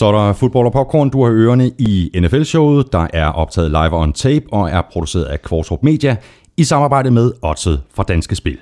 Så 0.00 0.06
er 0.06 0.12
der 0.12 0.32
fodbold 0.32 0.66
og 0.66 0.72
popcorn. 0.72 1.10
Du 1.10 1.24
har 1.24 1.32
ørerne 1.32 1.70
i 1.78 2.10
NFL-showet, 2.20 2.92
der 2.92 3.06
er 3.12 3.26
optaget 3.26 3.70
live 3.70 3.96
on 3.96 4.12
tape 4.12 4.44
og 4.52 4.70
er 4.70 4.82
produceret 4.92 5.24
af 5.24 5.42
Kvartrup 5.42 5.82
Media 5.82 6.16
i 6.56 6.64
samarbejde 6.64 7.10
med 7.10 7.32
Odset 7.42 7.80
fra 7.94 8.02
Danske 8.02 8.36
Spil. 8.36 8.58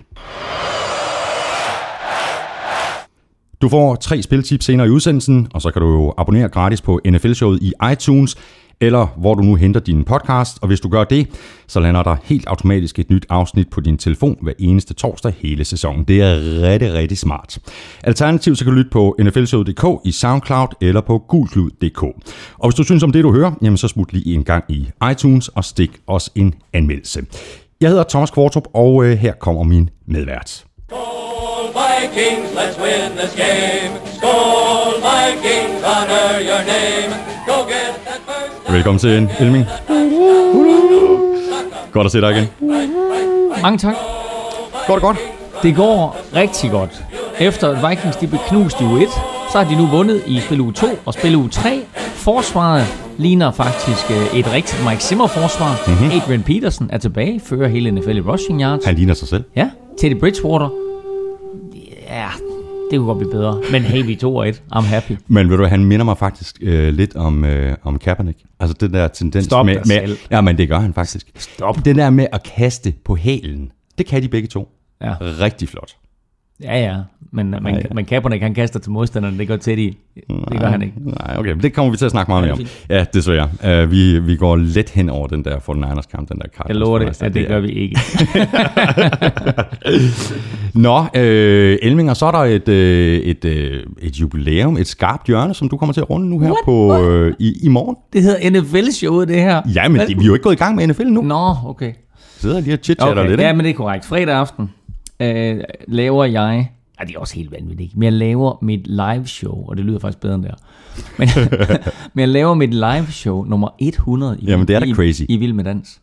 Du 3.62 3.68
får 3.68 3.94
tre 3.94 4.22
spiltips 4.22 4.64
senere 4.64 4.86
i 4.86 4.90
udsendelsen, 4.90 5.48
og 5.54 5.62
så 5.62 5.70
kan 5.70 5.82
du 5.82 5.88
jo 5.88 6.14
abonnere 6.18 6.48
gratis 6.48 6.82
på 6.82 7.00
NFL-showet 7.06 7.58
i 7.62 7.72
iTunes, 7.92 8.36
eller 8.80 9.06
hvor 9.16 9.34
du 9.34 9.42
nu 9.42 9.54
henter 9.54 9.80
din 9.80 10.04
podcast, 10.04 10.58
og 10.62 10.68
hvis 10.68 10.80
du 10.80 10.88
gør 10.88 11.04
det, 11.04 11.28
så 11.66 11.80
lander 11.80 12.02
der 12.02 12.16
helt 12.24 12.46
automatisk 12.46 12.98
et 12.98 13.10
nyt 13.10 13.26
afsnit 13.28 13.70
på 13.70 13.80
din 13.80 13.98
telefon 13.98 14.36
hver 14.42 14.52
eneste 14.58 14.94
torsdag 14.94 15.34
hele 15.38 15.64
sæsonen. 15.64 16.04
Det 16.04 16.22
er 16.22 16.62
rigtig, 16.62 16.92
rigtig 16.94 17.18
smart. 17.18 17.58
Alternativt 18.04 18.58
så 18.58 18.64
kan 18.64 18.72
du 18.72 18.76
lytte 18.76 18.90
på 18.90 19.16
nflshowet.dk 19.20 19.84
i 20.04 20.12
SoundCloud 20.12 20.68
eller 20.80 21.00
på 21.00 21.18
gulklud.dk. 21.18 22.02
Og 22.58 22.68
hvis 22.68 22.74
du 22.74 22.84
synes 22.84 23.02
om 23.02 23.12
det, 23.12 23.24
du 23.24 23.32
hører, 23.32 23.52
jamen 23.62 23.76
så 23.76 23.88
smut 23.88 24.12
lige 24.12 24.34
en 24.34 24.44
gang 24.44 24.64
i 24.68 24.88
iTunes 25.10 25.48
og 25.48 25.64
stik 25.64 25.90
os 26.06 26.30
en 26.34 26.54
anmeldelse. 26.72 27.22
Jeg 27.80 27.88
hedder 27.90 28.04
Thomas 28.08 28.30
Kvartrup, 28.30 28.68
og 28.74 29.04
øh, 29.04 29.18
her 29.18 29.32
kommer 29.32 29.62
min 29.62 29.90
medvært. 30.06 30.64
Skål 30.88 31.66
Vikings, 31.78 32.50
let's 32.58 32.82
win 32.82 33.10
this 33.18 33.34
game. 33.36 33.92
Skål 34.16 34.94
Vikings, 35.08 35.84
honor 35.84 36.30
your 36.48 36.62
name. 36.74 37.10
Go 37.46 37.56
get 37.72 38.07
Velkommen 38.70 38.98
til 38.98 39.18
en 39.18 39.28
Elming. 39.40 39.64
Godt 41.92 42.04
at 42.04 42.12
se 42.12 42.20
dig 42.20 42.30
igen. 42.30 42.44
Mange 43.62 43.78
tak. 43.78 43.94
Går 44.86 44.94
det 44.94 45.02
godt? 45.02 45.18
Det 45.62 45.76
går 45.76 46.16
rigtig 46.34 46.70
godt. 46.70 47.04
Efter 47.40 47.68
at 47.68 47.90
Vikings 47.90 48.16
de 48.16 48.26
blev 48.26 48.40
knust 48.48 48.80
i 48.80 48.84
uge 48.84 49.02
1, 49.02 49.08
så 49.52 49.58
har 49.58 49.70
de 49.70 49.76
nu 49.76 49.86
vundet 49.86 50.22
i 50.26 50.40
spil 50.40 50.60
uge 50.60 50.72
2 50.72 50.86
og 51.04 51.14
spil 51.14 51.36
uge 51.36 51.48
3. 51.48 51.80
Forsvaret 51.96 52.86
ligner 53.18 53.50
faktisk 53.50 54.10
øh, 54.10 54.38
et 54.38 54.52
rigtigt 54.52 54.84
Mike 54.88 55.02
Zimmer-forsvar. 55.02 55.82
Mm-hmm. 55.86 56.10
Adrian 56.20 56.42
Peterson 56.42 56.90
er 56.92 56.98
tilbage, 56.98 57.40
fører 57.40 57.68
hele 57.68 57.90
NFL 57.90 58.16
i 58.16 58.20
rushing 58.20 58.62
yards. 58.62 58.84
Han 58.84 58.94
ligner 58.94 59.14
sig 59.14 59.28
selv. 59.28 59.44
Ja, 59.56 59.70
Teddy 60.00 60.20
Bridgewater. 60.20 60.68
Ja, 62.08 62.28
det 62.90 62.98
kunne 62.98 63.06
godt 63.06 63.18
blive 63.18 63.30
bedre. 63.30 63.62
Men 63.72 63.82
hey, 63.82 64.06
vi 64.06 64.14
2 64.16 64.36
og 64.36 64.48
1. 64.48 64.62
I'm 64.74 64.80
happy. 64.80 65.12
Men 65.26 65.50
ved 65.50 65.56
du, 65.56 65.64
han 65.64 65.84
minder 65.84 66.04
mig 66.04 66.18
faktisk 66.18 66.58
øh, 66.60 66.94
lidt 66.94 67.16
om, 67.16 67.44
øh, 67.44 67.76
om 67.82 67.98
Kaepernick. 67.98 68.38
Altså 68.60 68.76
den 68.80 68.92
der 68.92 69.08
tendens 69.08 69.44
Stop 69.44 69.66
med... 69.66 69.74
med 69.74 69.84
selv. 69.84 70.18
ja, 70.30 70.40
men 70.40 70.58
det 70.58 70.68
gør 70.68 70.78
han 70.78 70.94
faktisk. 70.94 71.26
Stop. 71.36 71.84
Den 71.84 71.98
der 71.98 72.10
med 72.10 72.26
at 72.32 72.42
kaste 72.42 72.94
på 73.04 73.16
hælen, 73.16 73.72
det 73.98 74.06
kan 74.06 74.22
de 74.22 74.28
begge 74.28 74.48
to. 74.48 74.68
Ja, 75.02 75.14
Rigtig 75.20 75.68
flot. 75.68 75.96
Ja. 76.62 76.80
ja. 76.80 76.96
Men, 77.32 77.50
men, 77.62 77.74
ja. 77.74 77.80
men 77.94 78.04
Kaepernick, 78.04 78.42
han 78.42 78.54
kaster 78.54 78.80
til 78.80 78.90
modstanderen. 78.92 79.38
Det 79.38 79.48
gør 79.48 79.56
Teddy. 79.56 79.94
Det 80.50 80.60
gør 80.60 80.66
han 80.66 80.82
ikke. 80.82 80.94
Nej, 81.00 81.36
okay. 81.38 81.54
Det 81.62 81.72
kommer 81.72 81.90
vi 81.90 81.96
til 81.96 82.04
at 82.04 82.10
snakke 82.10 82.30
meget 82.30 82.42
Ja, 82.42 82.46
mere 82.54 82.56
det 82.58 82.84
om. 82.90 82.96
Ja, 82.96 83.04
desværre. 83.14 83.82
Uh, 83.84 83.90
vi, 83.90 84.18
vi 84.18 84.36
går 84.36 84.56
let 84.56 84.90
hen 84.90 85.10
over 85.10 85.26
den 85.26 85.44
der 85.44 85.56
49ers 85.56 86.10
kamp, 86.10 86.28
den 86.28 86.38
der 86.38 86.44
Cardinals. 86.56 86.68
Jeg 86.68 86.76
lover 86.76 86.98
det, 86.98 87.22
at 87.22 87.34
det 87.34 87.42
er- 87.42 87.48
gør 87.48 87.60
vi 87.60 87.68
ikke. 87.68 87.96
Nå, 90.74 91.04
øh, 91.14 91.78
Elming, 91.82 92.10
og 92.10 92.16
så 92.16 92.26
er 92.26 92.30
der 92.30 92.38
et, 92.38 92.68
øh, 92.68 93.18
et, 93.18 93.44
øh, 93.44 93.82
et 94.02 94.16
jubilæum, 94.20 94.76
et 94.76 94.86
skarpt 94.86 95.26
hjørne, 95.26 95.54
som 95.54 95.68
du 95.68 95.76
kommer 95.76 95.92
til 95.92 96.00
at 96.00 96.10
runde 96.10 96.28
nu 96.30 96.38
her 96.40 96.52
på 96.64 97.02
øh, 97.02 97.34
i, 97.38 97.54
i 97.62 97.68
morgen. 97.68 97.96
Det 98.12 98.22
hedder 98.22 98.50
NFL-showet, 98.50 99.28
det 99.28 99.36
her. 99.36 99.62
Ja, 99.74 99.88
men 99.88 100.00
det, 100.00 100.08
vi 100.18 100.22
er 100.22 100.26
jo 100.26 100.34
ikke 100.34 100.42
gået 100.44 100.54
i 100.54 100.58
gang 100.58 100.76
med 100.76 100.86
NFL 100.86 101.06
nu. 101.06 101.22
Nå, 101.22 101.54
okay. 101.66 101.92
Sidder 102.38 102.60
lige 102.60 102.74
og 102.74 102.78
chit-chatter 102.82 103.20
okay. 103.20 103.28
lidt, 103.30 103.40
Ja, 103.40 103.48
ikke? 103.48 103.56
men 103.56 103.64
det 103.64 103.70
er 103.70 103.74
korrekt. 103.76 104.04
Fredag 104.04 104.34
aften 104.34 104.70
øh, 105.20 105.60
laver 105.88 106.24
jeg... 106.24 106.70
Ej, 106.98 107.04
det 107.04 107.16
er 107.16 107.18
også 107.18 107.34
helt 107.34 107.52
vanvittigt? 107.52 107.96
Men 107.96 108.02
jeg 108.02 108.12
laver 108.12 108.58
mit 108.62 108.86
live 108.86 109.26
show, 109.26 109.68
og 109.68 109.76
det 109.76 109.84
lyder 109.84 109.98
faktisk 109.98 110.20
bedre 110.20 110.34
end 110.34 110.44
der. 110.44 110.54
Men, 111.18 111.28
men 112.14 112.20
jeg 112.20 112.28
laver 112.28 112.54
mit 112.54 112.74
live 112.74 113.06
show 113.10 113.44
nummer 113.44 113.68
100 113.78 114.38
i, 114.40 114.44
Jamen, 114.44 114.68
det 114.68 114.76
er 114.76 114.80
da 114.80 114.86
i, 114.86 114.94
crazy. 114.94 115.22
i 115.28 115.36
Vild 115.36 115.52
med 115.52 115.64
Dans. 115.64 116.00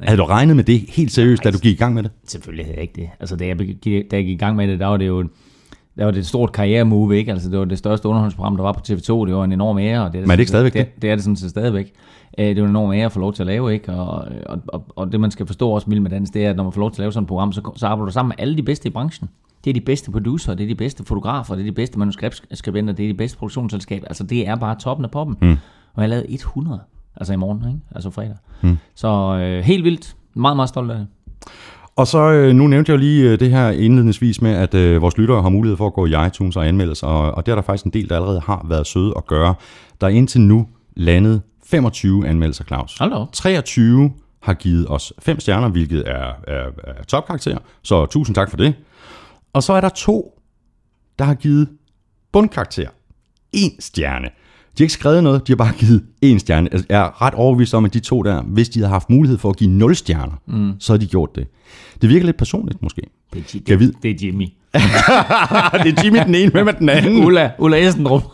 Havde 0.00 0.18
du 0.18 0.24
regnet 0.24 0.56
med 0.56 0.64
det 0.64 0.84
helt 0.88 1.12
seriøst, 1.12 1.44
da 1.44 1.50
du 1.50 1.58
gik 1.58 1.74
i 1.74 1.78
gang 1.78 1.94
med 1.94 2.02
det? 2.02 2.10
Selvfølgelig 2.26 2.64
havde 2.64 2.76
jeg 2.76 2.82
ikke 2.82 3.00
det. 3.00 3.10
Altså, 3.20 3.36
da 3.36 3.46
jeg, 3.46 3.58
da 3.58 4.16
jeg 4.16 4.24
gik 4.24 4.28
i 4.28 4.36
gang 4.36 4.56
med 4.56 4.68
det, 4.68 4.80
der 4.80 4.86
var 4.86 4.96
det 4.96 5.06
jo 5.06 5.28
der 5.98 6.04
var 6.04 6.10
det 6.10 6.18
et 6.18 6.26
stort 6.26 6.52
karrieremove, 6.52 7.18
ikke? 7.18 7.32
Altså, 7.32 7.50
det 7.50 7.58
var 7.58 7.64
det 7.64 7.78
største 7.78 8.08
underholdningsprogram, 8.08 8.56
der 8.56 8.62
var 8.62 8.72
på 8.72 8.80
TV2. 8.88 9.26
Det 9.26 9.34
var 9.34 9.44
en 9.44 9.52
enorm 9.52 9.78
ære. 9.78 10.04
Og 10.04 10.12
det 10.12 10.18
er 10.18 10.22
Men 10.22 10.30
er 10.30 10.36
det 10.36 10.40
ikke 10.40 10.48
stadigvæk 10.48 10.72
det? 10.72 11.02
Det 11.02 11.10
er 11.10 11.14
det 11.14 11.24
sådan 11.24 11.36
set 11.36 11.50
stadigvæk. 11.50 11.92
Øh, 12.38 12.46
Det 12.46 12.58
er 12.58 12.62
en 12.62 12.70
enorm 12.70 12.92
ære 12.92 13.04
at 13.04 13.12
få 13.12 13.20
lov 13.20 13.32
til 13.32 13.42
at 13.42 13.46
lave, 13.46 13.72
ikke? 13.72 13.92
Og, 13.92 14.28
og, 14.46 14.58
og, 14.66 14.84
og 14.96 15.12
det, 15.12 15.20
man 15.20 15.30
skal 15.30 15.46
forstå 15.46 15.70
også 15.70 15.90
med 15.90 16.10
Dans, 16.10 16.30
det 16.30 16.44
er, 16.46 16.50
at 16.50 16.56
når 16.56 16.64
man 16.64 16.72
får 16.72 16.80
lov 16.80 16.90
til 16.90 16.96
at 16.96 17.04
lave 17.04 17.12
sådan 17.12 17.24
et 17.24 17.28
program, 17.28 17.52
så, 17.52 17.70
så 17.76 17.86
arbejder 17.86 18.06
du 18.06 18.12
sammen 18.12 18.28
med 18.28 18.36
alle 18.42 18.56
de 18.56 18.62
bedste 18.62 18.88
i 18.88 18.90
branchen. 18.90 19.28
Det 19.64 19.70
er 19.70 19.74
de 19.74 19.80
bedste 19.80 20.10
producer, 20.10 20.54
det 20.54 20.64
er 20.64 20.68
de 20.68 20.74
bedste 20.74 21.04
fotografer, 21.04 21.54
det 21.54 21.62
er 21.62 21.66
de 21.66 21.72
bedste 21.72 21.98
manuskriptskribenter, 21.98 22.92
det 22.92 23.04
er 23.04 23.08
de 23.08 23.14
bedste 23.14 23.38
produktionsselskaber. 23.38 24.08
Altså, 24.08 24.24
det 24.24 24.48
er 24.48 24.56
bare 24.56 24.76
toppen 24.80 25.04
af 25.04 25.10
poppen. 25.10 25.36
Mm. 25.40 25.56
Og 25.94 26.02
jeg 26.02 26.08
lavede 26.08 26.26
100, 26.34 26.80
altså 27.16 27.32
i 27.32 27.36
morgen, 27.36 27.62
ikke? 27.68 27.80
Altså 27.94 28.10
fredag. 28.10 28.36
Mm. 28.62 28.78
Så 28.94 29.08
øh, 29.08 29.64
helt 29.64 29.84
vildt. 29.84 30.16
Meget, 30.34 30.56
meget 30.56 30.68
stolt 30.68 30.90
af 30.90 30.98
det. 30.98 31.06
Og 31.96 32.06
så, 32.06 32.30
øh, 32.32 32.54
nu 32.54 32.66
nævnte 32.66 32.92
jeg 32.92 32.98
jo 32.98 33.00
lige 33.00 33.30
øh, 33.30 33.40
det 33.40 33.50
her 33.50 33.70
indledningsvis 33.70 34.42
med, 34.42 34.50
at 34.50 34.74
øh, 34.74 35.02
vores 35.02 35.18
lyttere 35.18 35.42
har 35.42 35.48
mulighed 35.48 35.76
for 35.76 35.86
at 35.86 35.92
gå 35.92 36.06
i 36.06 36.26
iTunes 36.26 36.56
og 36.56 36.68
anmelde 36.68 36.94
sig, 36.94 37.08
og, 37.08 37.32
og 37.32 37.46
det 37.46 37.52
er 37.52 37.56
der 37.56 37.62
faktisk 37.62 37.84
en 37.84 37.92
del, 37.92 38.08
der 38.08 38.16
allerede 38.16 38.40
har 38.40 38.66
været 38.68 38.86
søde 38.86 39.12
at 39.16 39.26
gøre. 39.26 39.54
Der 40.00 40.06
er 40.06 40.10
indtil 40.10 40.40
nu 40.40 40.66
landet 40.96 41.42
25 41.70 42.26
anmeldelser, 42.26 42.64
Claus. 42.64 42.98
Hold 42.98 43.10
da 43.10 43.16
op. 43.16 43.32
23 43.32 44.12
har 44.42 44.54
givet 44.54 44.86
os 44.88 45.12
5 45.18 45.40
stjerner, 45.40 45.68
hvilket 45.68 46.08
er, 46.08 46.32
er, 46.46 46.66
er 46.84 47.04
topkarakter, 47.08 47.58
så 47.82 48.06
tusind 48.06 48.34
tak 48.34 48.50
for 48.50 48.56
det. 48.56 48.74
Og 49.52 49.62
så 49.62 49.72
er 49.72 49.80
der 49.80 49.88
to, 49.88 50.40
der 51.18 51.24
har 51.24 51.34
givet 51.34 51.68
bundkarakter. 52.32 52.88
En 53.52 53.70
stjerne. 53.80 54.26
De 54.26 54.82
har 54.82 54.84
ikke 54.84 54.92
skrevet 54.92 55.24
noget, 55.24 55.46
de 55.46 55.52
har 55.52 55.56
bare 55.56 55.72
givet 55.78 56.04
en 56.22 56.38
stjerne. 56.38 56.68
Altså, 56.72 56.86
Jeg 56.88 57.00
er 57.00 57.22
ret 57.22 57.34
overbevist 57.34 57.74
om, 57.74 57.84
at 57.84 57.94
de 57.94 58.00
to 58.00 58.22
der, 58.22 58.42
hvis 58.42 58.68
de 58.68 58.78
havde 58.78 58.90
haft 58.90 59.10
mulighed 59.10 59.38
for 59.38 59.50
at 59.50 59.56
give 59.56 59.70
0 59.70 59.96
stjerner, 59.96 60.40
mm. 60.46 60.72
så 60.80 60.92
havde 60.92 61.04
de 61.04 61.10
gjort 61.10 61.34
det. 61.34 61.46
Det 62.02 62.08
virker 62.08 62.26
lidt 62.26 62.36
personligt 62.36 62.82
måske. 62.82 63.02
Det 63.32 63.70
er, 63.70 63.76
vide? 63.76 63.92
det, 63.92 64.02
det 64.02 64.10
er 64.10 64.14
Jimmy. 64.26 64.42
det 65.84 65.98
er 65.98 66.02
Jimmy 66.04 66.18
den 66.18 66.34
ene, 66.34 66.50
hvem 66.50 66.68
er 66.68 66.72
den 66.72 66.88
anden? 66.88 67.24
Ulla, 67.24 67.50
Ulla 67.58 67.86
Esendrup. 67.86 68.22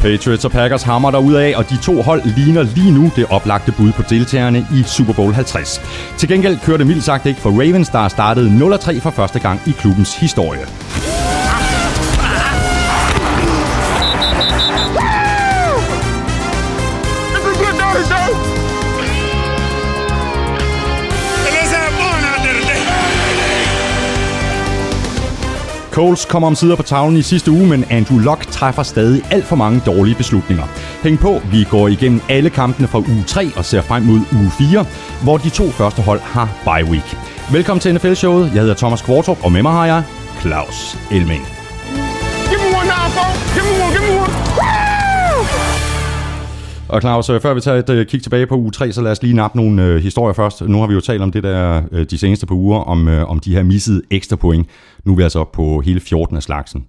Patriots 0.00 0.44
og 0.44 0.50
Packers 0.50 0.82
hammer 0.82 1.10
der 1.10 1.18
af, 1.40 1.54
og 1.56 1.70
de 1.70 1.76
to 1.76 2.02
hold 2.02 2.22
ligner 2.36 2.62
lige 2.62 2.92
nu 2.92 3.10
det 3.16 3.26
oplagte 3.30 3.72
bud 3.72 3.92
på 3.92 4.02
deltagerne 4.02 4.58
i 4.58 4.82
Super 4.82 5.12
Bowl 5.12 5.32
50. 5.32 5.80
Til 6.16 6.28
gengæld 6.28 6.58
kører 6.64 6.76
det 6.76 6.86
mildt 6.86 7.04
sagt 7.04 7.26
ikke 7.26 7.40
for 7.40 7.50
Ravens, 7.50 7.88
der 7.88 8.08
startede 8.08 8.76
0-3 8.76 9.00
for 9.00 9.10
første 9.10 9.38
gang 9.38 9.60
i 9.66 9.70
klubbens 9.70 10.16
historie. 10.16 10.66
Coles 25.98 26.24
kommer 26.24 26.48
om 26.48 26.54
sider 26.54 26.76
på 26.76 26.82
tavlen 26.82 27.16
i 27.16 27.22
sidste 27.22 27.50
uge, 27.50 27.66
men 27.66 27.84
Andrew 27.90 28.18
Luck 28.18 28.46
træffer 28.46 28.82
stadig 28.82 29.22
alt 29.30 29.44
for 29.44 29.56
mange 29.56 29.80
dårlige 29.86 30.14
beslutninger. 30.14 30.64
Hæng 31.02 31.18
på, 31.18 31.40
vi 31.52 31.64
går 31.70 31.88
igennem 31.88 32.20
alle 32.28 32.50
kampene 32.50 32.88
fra 32.88 32.98
uge 32.98 33.24
3 33.26 33.46
og 33.56 33.64
ser 33.64 33.80
frem 33.80 34.02
mod 34.02 34.20
uge 34.32 34.50
4, 34.58 34.86
hvor 35.22 35.36
de 35.36 35.50
to 35.50 35.70
første 35.70 36.02
hold 36.02 36.20
har 36.20 36.48
bye 36.64 36.90
week. 36.90 37.16
Velkommen 37.52 37.80
til 37.80 37.94
NFL-showet. 37.94 38.44
Jeg 38.54 38.60
hedder 38.60 38.74
Thomas 38.74 39.02
Kvartrup, 39.02 39.44
og 39.44 39.52
med 39.52 39.62
mig 39.62 39.72
har 39.72 39.86
jeg 39.86 40.02
Claus 40.40 40.98
Elming. 41.10 41.42
Give 42.50 42.60
me 42.64 42.68
one 42.80 42.88
now, 42.94 43.06
folks. 43.16 43.54
Give 43.54 43.66
me 43.68 43.84
one, 43.84 43.92
give 43.94 44.04
me 44.06 44.12
one. 44.22 44.32
Woo! 44.58 44.98
Og 46.88 47.00
Claus, 47.00 47.30
øh, 47.30 47.40
før 47.40 47.54
vi 47.54 47.60
tager 47.60 47.78
et 47.78 47.90
øh, 47.90 48.06
kig 48.06 48.22
tilbage 48.22 48.46
på 48.46 48.56
uge 48.56 48.70
3, 48.70 48.92
så 48.92 49.02
lad 49.02 49.12
os 49.12 49.22
lige 49.22 49.34
nappe 49.34 49.56
nogle 49.56 49.84
øh, 49.84 50.02
historier 50.02 50.34
først. 50.34 50.60
Nu 50.60 50.80
har 50.80 50.86
vi 50.86 50.94
jo 50.94 51.00
talt 51.00 51.22
om 51.22 51.32
det 51.32 51.42
der 51.42 51.82
øh, 51.92 52.06
de 52.10 52.18
seneste 52.18 52.46
par 52.46 52.54
uger, 52.54 52.78
om, 52.78 53.08
øh, 53.08 53.30
om 53.30 53.40
de 53.40 53.54
her 53.54 53.62
missede 53.62 54.02
ekstra 54.10 54.36
point. 54.36 54.66
Nu 55.04 55.12
er 55.12 55.16
vi 55.16 55.22
altså 55.22 55.38
oppe 55.40 55.56
på 55.56 55.80
hele 55.80 56.00
14 56.00 56.36
af 56.36 56.42
slagsen. 56.42 56.86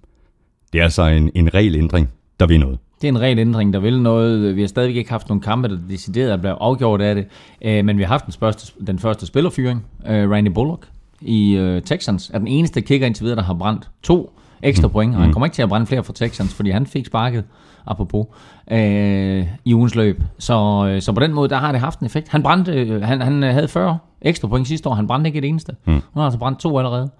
Det 0.72 0.78
er 0.78 0.84
altså 0.84 1.02
en, 1.02 1.30
en 1.34 1.54
regelændring, 1.54 2.08
der 2.40 2.46
vil 2.46 2.60
noget. 2.60 2.78
Det 3.00 3.08
er 3.08 3.12
en 3.12 3.20
ren 3.20 3.38
ændring, 3.38 3.72
der 3.72 3.78
vil 3.80 4.02
noget. 4.02 4.56
Vi 4.56 4.60
har 4.60 4.68
stadigvæk 4.68 4.96
ikke 4.96 5.10
haft 5.10 5.28
nogen 5.28 5.40
kampe, 5.40 5.68
der 5.68 5.78
decideret 5.88 6.32
er 6.32 6.36
blevet 6.36 6.56
afgjort 6.60 7.00
af 7.00 7.14
det. 7.14 7.26
Øh, 7.62 7.84
Men 7.84 7.98
vi 7.98 8.02
har 8.02 8.08
haft 8.08 8.24
den 8.26 8.34
første, 8.40 8.72
den 8.86 8.98
første 8.98 9.26
spillerfyring. 9.26 9.84
Øh, 10.08 10.30
Randy 10.30 10.48
Bullock 10.48 10.88
i 11.20 11.52
øh, 11.56 11.82
Texans 11.82 12.30
er 12.34 12.38
den 12.38 12.48
eneste 12.48 12.80
kicker 12.80 13.06
indtil 13.06 13.24
videre, 13.24 13.36
der 13.36 13.42
har 13.42 13.54
brændt 13.54 13.90
to 14.02 14.32
ekstra 14.62 14.88
point. 14.88 15.14
Og 15.14 15.20
han 15.22 15.32
kommer 15.32 15.46
ikke 15.46 15.54
til 15.54 15.62
at 15.62 15.68
brænde 15.68 15.86
flere 15.86 16.04
for 16.04 16.12
Texans, 16.12 16.54
fordi 16.54 16.70
han 16.70 16.86
fik 16.86 17.06
sparket, 17.06 17.44
apropos, 17.86 18.26
øh, 18.70 19.46
i 19.64 19.74
ugens 19.74 19.94
løb. 19.94 20.22
Så, 20.38 20.96
så 21.00 21.12
på 21.12 21.20
den 21.20 21.32
måde, 21.32 21.48
der 21.48 21.56
har 21.56 21.72
det 21.72 21.80
haft 21.80 22.00
en 22.00 22.06
effekt. 22.06 22.28
Han, 22.28 22.42
brændte, 22.42 23.00
han, 23.04 23.20
han 23.20 23.42
havde 23.42 23.68
40 23.68 23.98
ekstra 24.22 24.48
point 24.48 24.68
sidste 24.68 24.88
år. 24.88 24.94
Han 24.94 25.06
brændte 25.06 25.28
ikke 25.28 25.38
et 25.38 25.44
eneste. 25.44 25.72
Mm. 25.84 25.92
Nu 25.92 26.00
har 26.14 26.20
han 26.20 26.24
altså 26.24 26.38
brændt 26.38 26.60
to 26.60 26.78
allerede. 26.78 27.02
øh, 27.04 27.10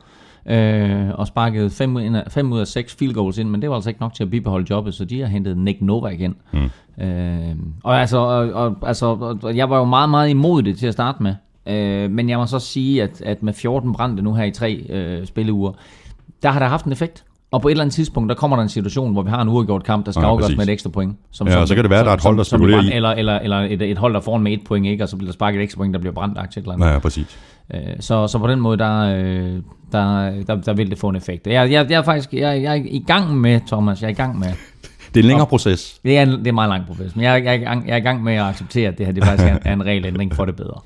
og 1.14 1.26
sparkede 1.26 1.70
5 1.70 1.98
fem 2.30 2.52
ud 2.52 2.60
af 2.60 2.66
6 2.66 2.94
field 2.94 3.14
goals 3.14 3.38
ind, 3.38 3.48
men 3.50 3.62
det 3.62 3.70
var 3.70 3.74
altså 3.76 3.90
ikke 3.90 4.00
nok 4.00 4.14
til 4.14 4.22
at 4.24 4.30
bibeholde 4.30 4.66
jobbet, 4.70 4.94
så 4.94 5.04
de 5.04 5.20
har 5.20 5.26
hentet 5.26 5.58
Nick 5.58 5.80
Novak 5.82 6.20
ind. 6.20 6.34
Mm. 6.52 7.04
Øh, 7.04 7.56
og, 7.84 8.00
altså, 8.00 8.18
og, 8.18 8.52
og, 8.52 8.76
altså, 8.82 9.06
og 9.42 9.56
jeg 9.56 9.70
var 9.70 9.78
jo 9.78 9.84
meget, 9.84 10.10
meget 10.10 10.30
imod 10.30 10.62
det 10.62 10.78
til 10.78 10.86
at 10.86 10.92
starte 10.92 11.22
med, 11.22 11.34
øh, 11.66 12.10
men 12.10 12.28
jeg 12.28 12.38
må 12.38 12.46
så 12.46 12.58
sige, 12.58 13.02
at, 13.02 13.22
at 13.22 13.42
med 13.42 13.52
14 13.52 13.92
brændte 13.92 14.22
nu 14.22 14.34
her 14.34 14.44
i 14.44 14.50
tre 14.50 14.74
øh, 14.88 15.26
spilleuger, 15.26 15.72
der 16.42 16.50
har 16.50 16.58
der 16.58 16.66
haft 16.66 16.84
en 16.84 16.92
effekt. 16.92 17.24
Og 17.52 17.62
på 17.62 17.68
et 17.68 17.72
eller 17.72 17.84
andet 17.84 17.94
tidspunkt, 17.94 18.28
der 18.28 18.34
kommer 18.34 18.56
der 18.56 18.62
en 18.62 18.68
situation, 18.68 19.12
hvor 19.12 19.22
vi 19.22 19.30
har 19.30 19.42
en 19.42 19.48
uafgjort 19.48 19.84
kamp, 19.84 20.06
der 20.06 20.12
skal 20.12 20.22
Ja, 20.22 20.28
afgøres 20.30 20.56
med 20.56 20.64
et 20.68 20.72
ekstra 20.72 20.90
point. 20.90 21.16
Som, 21.30 21.48
Ja, 21.48 21.56
og 21.60 21.68
så 21.68 21.74
kan 21.74 21.84
det 21.84 21.90
være, 21.90 22.04
der 22.04 22.10
er 22.10 22.14
et 22.14 22.22
hold, 22.22 22.36
der 22.36 22.42
som- 22.42 22.48
som 22.50 22.58
spekulerer 22.58 22.82
i- 22.82 22.92
Eller, 22.96 23.08
eller, 23.10 23.38
eller 23.38 23.56
et, 23.56 23.82
et 23.82 23.98
hold, 23.98 24.14
der 24.14 24.20
får 24.20 24.38
med 24.38 24.52
et 24.52 24.60
point, 24.64 24.86
ikke? 24.86 25.04
og 25.04 25.08
så 25.08 25.16
bliver 25.16 25.28
der 25.28 25.32
sparket 25.32 25.58
et 25.58 25.62
ekstra 25.62 25.78
point, 25.78 25.94
der 25.94 26.00
bliver 26.00 26.12
brændt 26.14 26.38
aktie 26.38 26.60
eller 26.62 26.72
andet. 26.72 26.86
Ja, 26.86 26.92
ja, 26.92 26.98
præcis. 26.98 27.38
Øh, 27.74 27.80
Så, 28.00 28.26
så 28.26 28.38
på 28.38 28.46
den 28.46 28.60
måde, 28.60 28.78
der, 28.78 29.00
øh, 29.00 29.56
der, 29.92 30.30
der, 30.46 30.54
der 30.54 30.72
vil 30.72 30.90
det 30.90 30.98
få 30.98 31.08
en 31.08 31.16
effekt. 31.16 31.46
Jeg, 31.46 31.70
jeg, 31.72 31.90
jeg 31.90 31.98
er 31.98 32.02
faktisk 32.02 32.32
jeg, 32.32 32.62
jeg 32.62 32.78
er 32.78 32.82
i 32.84 33.04
gang 33.06 33.36
med, 33.36 33.60
Thomas, 33.66 34.00
jeg 34.02 34.06
er 34.06 34.10
i 34.10 34.14
gang 34.14 34.38
med, 34.38 34.48
Det 35.14 35.20
er 35.20 35.24
en 35.24 35.26
længere 35.28 35.46
proces. 35.46 36.00
det 36.04 36.18
er 36.18 36.22
en, 36.22 36.28
det 36.28 36.46
er 36.46 36.48
en 36.48 36.54
meget 36.54 36.68
lang 36.70 36.86
proces, 36.86 37.16
men 37.16 37.24
jeg, 37.24 37.44
jeg, 37.44 37.50
er 37.54 37.58
i 37.60 37.64
gang- 37.64 37.86
jeg 37.86 37.92
er 37.92 37.96
i 37.96 38.00
gang 38.00 38.22
med 38.22 38.34
at 38.34 38.42
acceptere, 38.44 38.88
at 38.88 38.98
det 38.98 39.06
her 39.06 39.12
det 39.12 39.24
faktisk 39.24 39.48
er 39.48 39.52
en, 39.54 39.62
er 39.64 39.72
en 39.72 39.84
regelændring 39.86 40.34
for 40.34 40.44
det 40.44 40.56
bedre. 40.56 40.80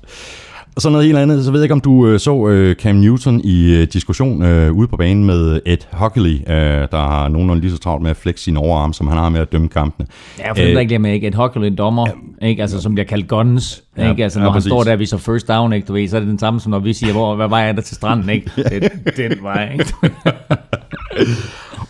Og 0.75 0.81
så 0.81 0.89
noget 0.89 1.05
helt 1.05 1.17
andet, 1.17 1.45
så 1.45 1.51
ved 1.51 1.59
jeg 1.59 1.65
ikke, 1.65 1.73
om 1.73 1.81
du 1.81 2.07
øh, 2.07 2.19
så 2.19 2.47
øh, 2.47 2.75
Cam 2.75 2.95
Newton 2.95 3.41
i 3.43 3.75
øh, 3.75 3.87
diskussion 3.93 4.43
øh, 4.43 4.71
ude 4.71 4.87
på 4.87 4.97
banen 4.97 5.25
med 5.25 5.61
Ed 5.65 5.77
Hockley, 5.91 6.33
øh, 6.33 6.55
der 6.91 6.97
har 6.97 7.29
nogenlunde 7.29 7.61
lige 7.61 7.71
så 7.71 7.77
travlt 7.77 8.03
med 8.03 8.11
at 8.11 8.17
flexe 8.17 8.43
sin 8.43 8.57
overarm, 8.57 8.93
som 8.93 9.07
han 9.07 9.17
har 9.17 9.29
med 9.29 9.39
at 9.41 9.51
dømme 9.51 9.67
kampene. 9.67 10.07
Ja, 10.39 10.51
for 10.51 10.61
øh, 10.61 10.81
ikke 10.81 10.89
det 10.89 11.01
med 11.01 11.13
ikke 11.13 11.27
et 11.27 11.35
hockey 11.35 11.61
en 11.61 11.75
dommer, 11.75 12.07
ikke? 12.41 12.61
Altså, 12.61 12.81
som 12.81 12.93
bliver 12.93 13.05
kaldt 13.05 13.27
guns, 13.27 13.83
Ja, 13.97 14.09
ikke? 14.09 14.23
Altså, 14.23 14.39
ja, 14.39 14.43
når 14.43 14.51
han 14.51 14.57
præcis. 14.57 14.69
står 14.69 14.83
der 14.83 14.93
og 14.93 14.99
viser 14.99 15.17
first 15.17 15.47
down, 15.47 15.73
ikke? 15.73 15.85
Du 15.87 15.93
ved, 15.93 16.07
så 16.07 16.15
er 16.15 16.19
det 16.19 16.29
den 16.29 16.39
samme, 16.39 16.59
som 16.59 16.69
når 16.69 16.79
vi 16.79 16.93
siger, 16.93 17.13
hvor, 17.13 17.35
hvad 17.35 17.47
vej 17.47 17.67
er 17.67 17.71
der 17.71 17.81
til 17.81 17.95
stranden, 17.95 18.29
ikke? 18.29 18.51
Den, 18.57 18.89
den 19.17 19.43
vej, 19.43 19.71
ikke? 19.73 19.93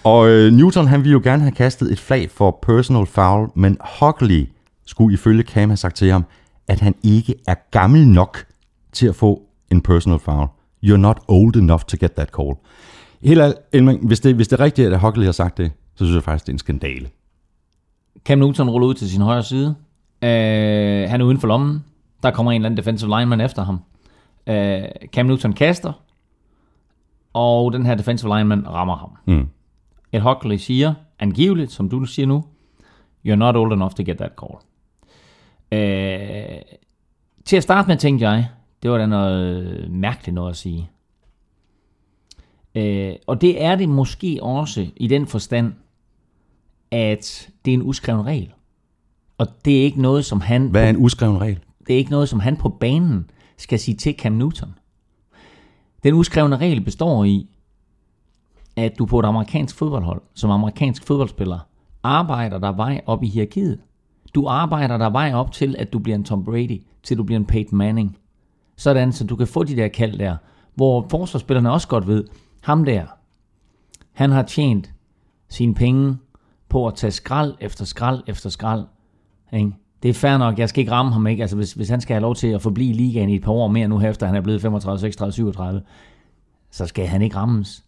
Og 0.03 0.29
øh, 0.29 0.53
Newton, 0.53 0.87
han 0.87 0.99
ville 0.99 1.11
jo 1.11 1.21
gerne 1.23 1.41
have 1.41 1.51
kastet 1.51 1.91
et 1.91 1.99
flag 1.99 2.29
for 2.35 2.59
personal 2.61 3.05
foul, 3.05 3.49
men 3.55 3.77
Hockley 3.81 4.49
skulle 4.85 5.13
ifølge 5.13 5.43
Cam 5.43 5.69
have 5.69 5.77
sagt 5.77 5.95
til 5.95 6.11
ham, 6.11 6.25
at 6.67 6.79
han 6.79 6.95
ikke 7.03 7.35
er 7.47 7.55
gammel 7.71 8.07
nok 8.07 8.45
til 8.95 9.07
at 9.07 9.15
få 9.15 9.41
en 9.71 9.81
personal 9.81 10.19
foul. 10.19 10.47
You're 10.85 10.97
not 10.97 11.19
old 11.27 11.55
enough 11.55 11.83
to 11.83 11.97
get 11.99 12.11
that 12.11 12.29
call. 12.29 12.53
Helt 13.21 13.41
Elming, 13.71 14.07
hvis 14.07 14.19
det, 14.19 14.35
hvis 14.35 14.47
det 14.47 14.59
er 14.59 14.63
rigtigt, 14.63 14.93
at 14.93 14.99
Hockley 14.99 15.25
har 15.25 15.31
sagt 15.31 15.57
det, 15.57 15.71
så 15.95 16.05
synes 16.05 16.15
jeg 16.15 16.23
faktisk, 16.23 16.45
det 16.45 16.49
er 16.51 16.53
en 16.55 16.59
skandale. 16.59 17.09
Cam 18.25 18.37
Newton 18.37 18.69
ruller 18.69 18.87
ud 18.87 18.93
til 18.93 19.09
sin 19.09 19.21
højre 19.21 19.43
side. 19.43 19.67
Uh, 20.21 21.09
han 21.09 21.21
er 21.21 21.23
uden 21.23 21.39
for 21.39 21.47
lommen. 21.47 21.83
Der 22.23 22.31
kommer 22.31 22.51
en 22.51 22.55
eller 22.55 22.65
anden 22.65 22.77
defensive 22.77 23.19
lineman 23.19 23.41
efter 23.41 23.63
ham. 23.63 23.79
Uh, 24.49 25.07
Cam 25.13 25.25
Newton 25.25 25.53
kaster, 25.53 25.93
og 27.33 27.73
den 27.73 27.85
her 27.85 27.95
defensive 27.95 28.37
lineman 28.37 28.67
rammer 28.67 28.95
ham. 28.95 29.09
Mm. 29.25 29.47
Et 30.11 30.21
Hockley 30.21 30.57
siger, 30.57 30.93
angiveligt, 31.19 31.71
som 31.71 31.89
du 31.89 32.05
siger 32.05 32.25
nu, 32.25 32.43
you're 33.27 33.35
not 33.35 33.55
old 33.55 33.73
enough 33.73 33.91
to 33.91 34.03
get 34.03 34.17
that 34.17 34.31
call. 34.39 34.55
Uh, 35.71 36.61
til 37.45 37.57
at 37.57 37.63
starte 37.63 37.87
med 37.87 37.97
tænkte 37.97 38.29
jeg, 38.29 38.47
det 38.85 38.91
var 38.91 38.97
da 38.97 39.05
noget 39.05 39.91
mærkeligt 39.91 40.35
noget 40.35 40.49
at 40.49 40.57
sige. 40.57 40.89
Uh, 42.75 43.15
og 43.27 43.41
det 43.41 43.63
er 43.63 43.75
det 43.75 43.89
måske 43.89 44.39
også 44.41 44.87
i 44.95 45.07
den 45.07 45.27
forstand, 45.27 45.73
at 46.91 47.49
det 47.65 47.71
er 47.71 47.75
en 47.75 47.81
uskreven 47.81 48.25
regel. 48.25 48.53
Og 49.37 49.47
det 49.65 49.79
er 49.79 49.83
ikke 49.83 50.01
noget, 50.01 50.25
som 50.25 50.41
han, 50.41 50.67
Hvad 50.67 50.83
er 50.83 50.89
en 50.89 50.97
uskreven 50.97 51.41
regel? 51.41 51.59
det 51.87 51.93
er 51.93 51.97
ikke 51.97 52.11
noget, 52.11 52.29
som 52.29 52.39
han 52.39 52.57
på 52.57 52.69
banen 52.69 53.29
skal 53.57 53.79
sige 53.79 53.97
til 53.97 54.15
Cam 54.17 54.31
Newton. 54.31 54.73
Den 56.03 56.13
uskrevne 56.13 56.57
regel 56.57 56.81
består 56.81 57.23
i, 57.23 57.49
at 58.75 58.97
du 58.99 59.05
på 59.05 59.19
et 59.19 59.25
amerikansk 59.25 59.75
fodboldhold, 59.75 60.21
som 60.33 60.51
amerikansk 60.51 61.03
fodboldspiller, 61.03 61.59
arbejder 62.03 62.59
der 62.59 62.71
vej 62.71 63.01
op 63.05 63.23
i 63.23 63.27
hierarkiet. 63.27 63.79
Du 64.35 64.47
arbejder 64.47 64.97
der 64.97 65.09
vej 65.09 65.33
op 65.33 65.51
til, 65.51 65.75
at 65.79 65.93
du 65.93 65.99
bliver 65.99 66.15
en 66.15 66.23
Tom 66.23 66.43
Brady, 66.43 66.81
til 67.03 67.17
du 67.17 67.23
bliver 67.23 67.39
en 67.39 67.45
Peyton 67.45 67.77
Manning. 67.77 68.17
Sådan, 68.75 69.11
så 69.11 69.23
du 69.23 69.35
kan 69.35 69.47
få 69.47 69.63
de 69.63 69.75
der 69.75 69.87
kald 69.87 70.19
der, 70.19 70.35
hvor 70.75 71.07
forsvarsspillerne 71.09 71.71
også 71.71 71.87
godt 71.87 72.07
ved, 72.07 72.23
ham 72.61 72.85
der, 72.85 73.05
han 74.13 74.31
har 74.31 74.43
tjent 74.43 74.91
sine 75.49 75.75
penge 75.75 76.17
på 76.69 76.87
at 76.87 76.95
tage 76.95 77.11
skrald 77.11 77.53
efter 77.59 77.85
skrald 77.85 78.23
efter 78.27 78.49
skrald. 78.49 78.85
Ikke? 79.53 79.71
Det 80.03 80.09
er 80.09 80.13
fair 80.13 80.37
nok, 80.37 80.59
jeg 80.59 80.69
skal 80.69 80.79
ikke 80.79 80.91
ramme 80.91 81.11
ham, 81.11 81.27
ikke? 81.27 81.41
Altså, 81.41 81.55
hvis, 81.55 81.73
hvis 81.73 81.89
han 81.89 82.01
skal 82.01 82.13
have 82.13 82.21
lov 82.21 82.35
til 82.35 82.47
at 82.47 82.61
forblive 82.61 82.89
i 82.89 82.93
ligaen 82.93 83.29
i 83.29 83.35
et 83.35 83.43
par 83.43 83.51
år 83.51 83.67
mere 83.67 83.87
nu, 83.87 84.01
efter 84.01 84.25
han 84.25 84.35
er 84.35 84.41
blevet 84.41 84.61
35, 84.61 84.99
36, 84.99 85.31
37, 85.31 85.81
så 86.71 86.85
skal 86.85 87.07
han 87.07 87.21
ikke 87.21 87.35
rammes. 87.35 87.83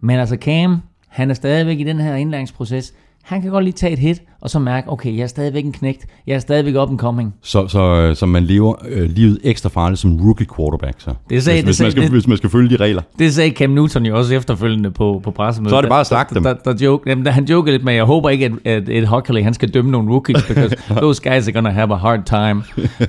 Men 0.00 0.18
altså 0.18 0.36
Cam, 0.36 0.82
han 1.08 1.30
er 1.30 1.34
stadigvæk 1.34 1.80
i 1.80 1.84
den 1.84 2.00
her 2.00 2.14
indlæringsproces. 2.14 2.94
Han 3.22 3.42
kan 3.42 3.50
godt 3.50 3.64
lige 3.64 3.72
tage 3.74 3.92
et 3.92 3.98
hit, 3.98 4.22
og 4.40 4.50
så 4.50 4.58
mærke, 4.58 4.90
okay, 4.92 5.16
jeg 5.16 5.22
er 5.22 5.26
stadigvæk 5.26 5.64
en 5.64 5.72
knægt. 5.72 6.06
Jeg 6.26 6.34
er 6.34 6.38
stadigvæk 6.38 6.74
up 6.76 6.90
and 6.90 6.98
coming. 6.98 7.34
Så, 7.42 7.68
så, 7.68 8.12
så 8.14 8.26
man 8.26 8.42
lever 8.44 8.74
øh, 8.88 9.10
livet 9.10 9.38
ekstra 9.44 9.68
farligt 9.68 10.00
som 10.00 10.20
rookie 10.20 10.46
quarterback, 10.56 11.00
så. 11.00 11.10
Det 11.30 11.42
sagde- 11.42 11.62
hvis, 11.62 11.62
det 11.62 11.64
hvis, 11.64 11.80
man 11.80 11.90
skal, 11.90 12.02
det- 12.02 12.10
hvis 12.10 12.26
man 12.26 12.36
skal 12.36 12.50
følge 12.50 12.70
de 12.70 12.76
regler. 12.76 13.02
Det 13.18 13.34
sagde 13.34 13.50
Cam 13.50 13.70
Newton 13.70 14.06
jo 14.06 14.18
også 14.18 14.34
efterfølgende 14.34 14.90
på, 14.90 15.20
på 15.24 15.30
pressemødet. 15.30 15.70
Så 15.70 15.76
er 15.76 15.80
det 15.80 15.88
bare 15.90 16.00
at 16.00 16.06
slagte 16.06 16.34
dem. 16.34 16.42
Der, 16.42 16.52
der, 16.54 16.72
der 16.72 16.84
joke, 16.84 17.10
jamen, 17.10 17.24
der, 17.24 17.30
han 17.30 17.44
jokede 17.44 17.72
lidt 17.74 17.84
med, 17.84 17.94
jeg 17.94 18.04
håber 18.04 18.28
ikke, 18.30 18.44
at, 18.44 18.52
at, 18.72 18.88
at 18.88 19.06
Hockley, 19.06 19.42
han 19.42 19.54
skal 19.54 19.74
dømme 19.74 19.90
nogle 19.90 20.10
rookies, 20.12 20.42
because 20.48 20.76
those 21.00 21.22
guys 21.30 21.46
are 21.48 21.52
gonna 21.52 21.70
have 21.70 21.92
a 21.92 21.96
hard 21.96 22.22
time. 22.24 22.62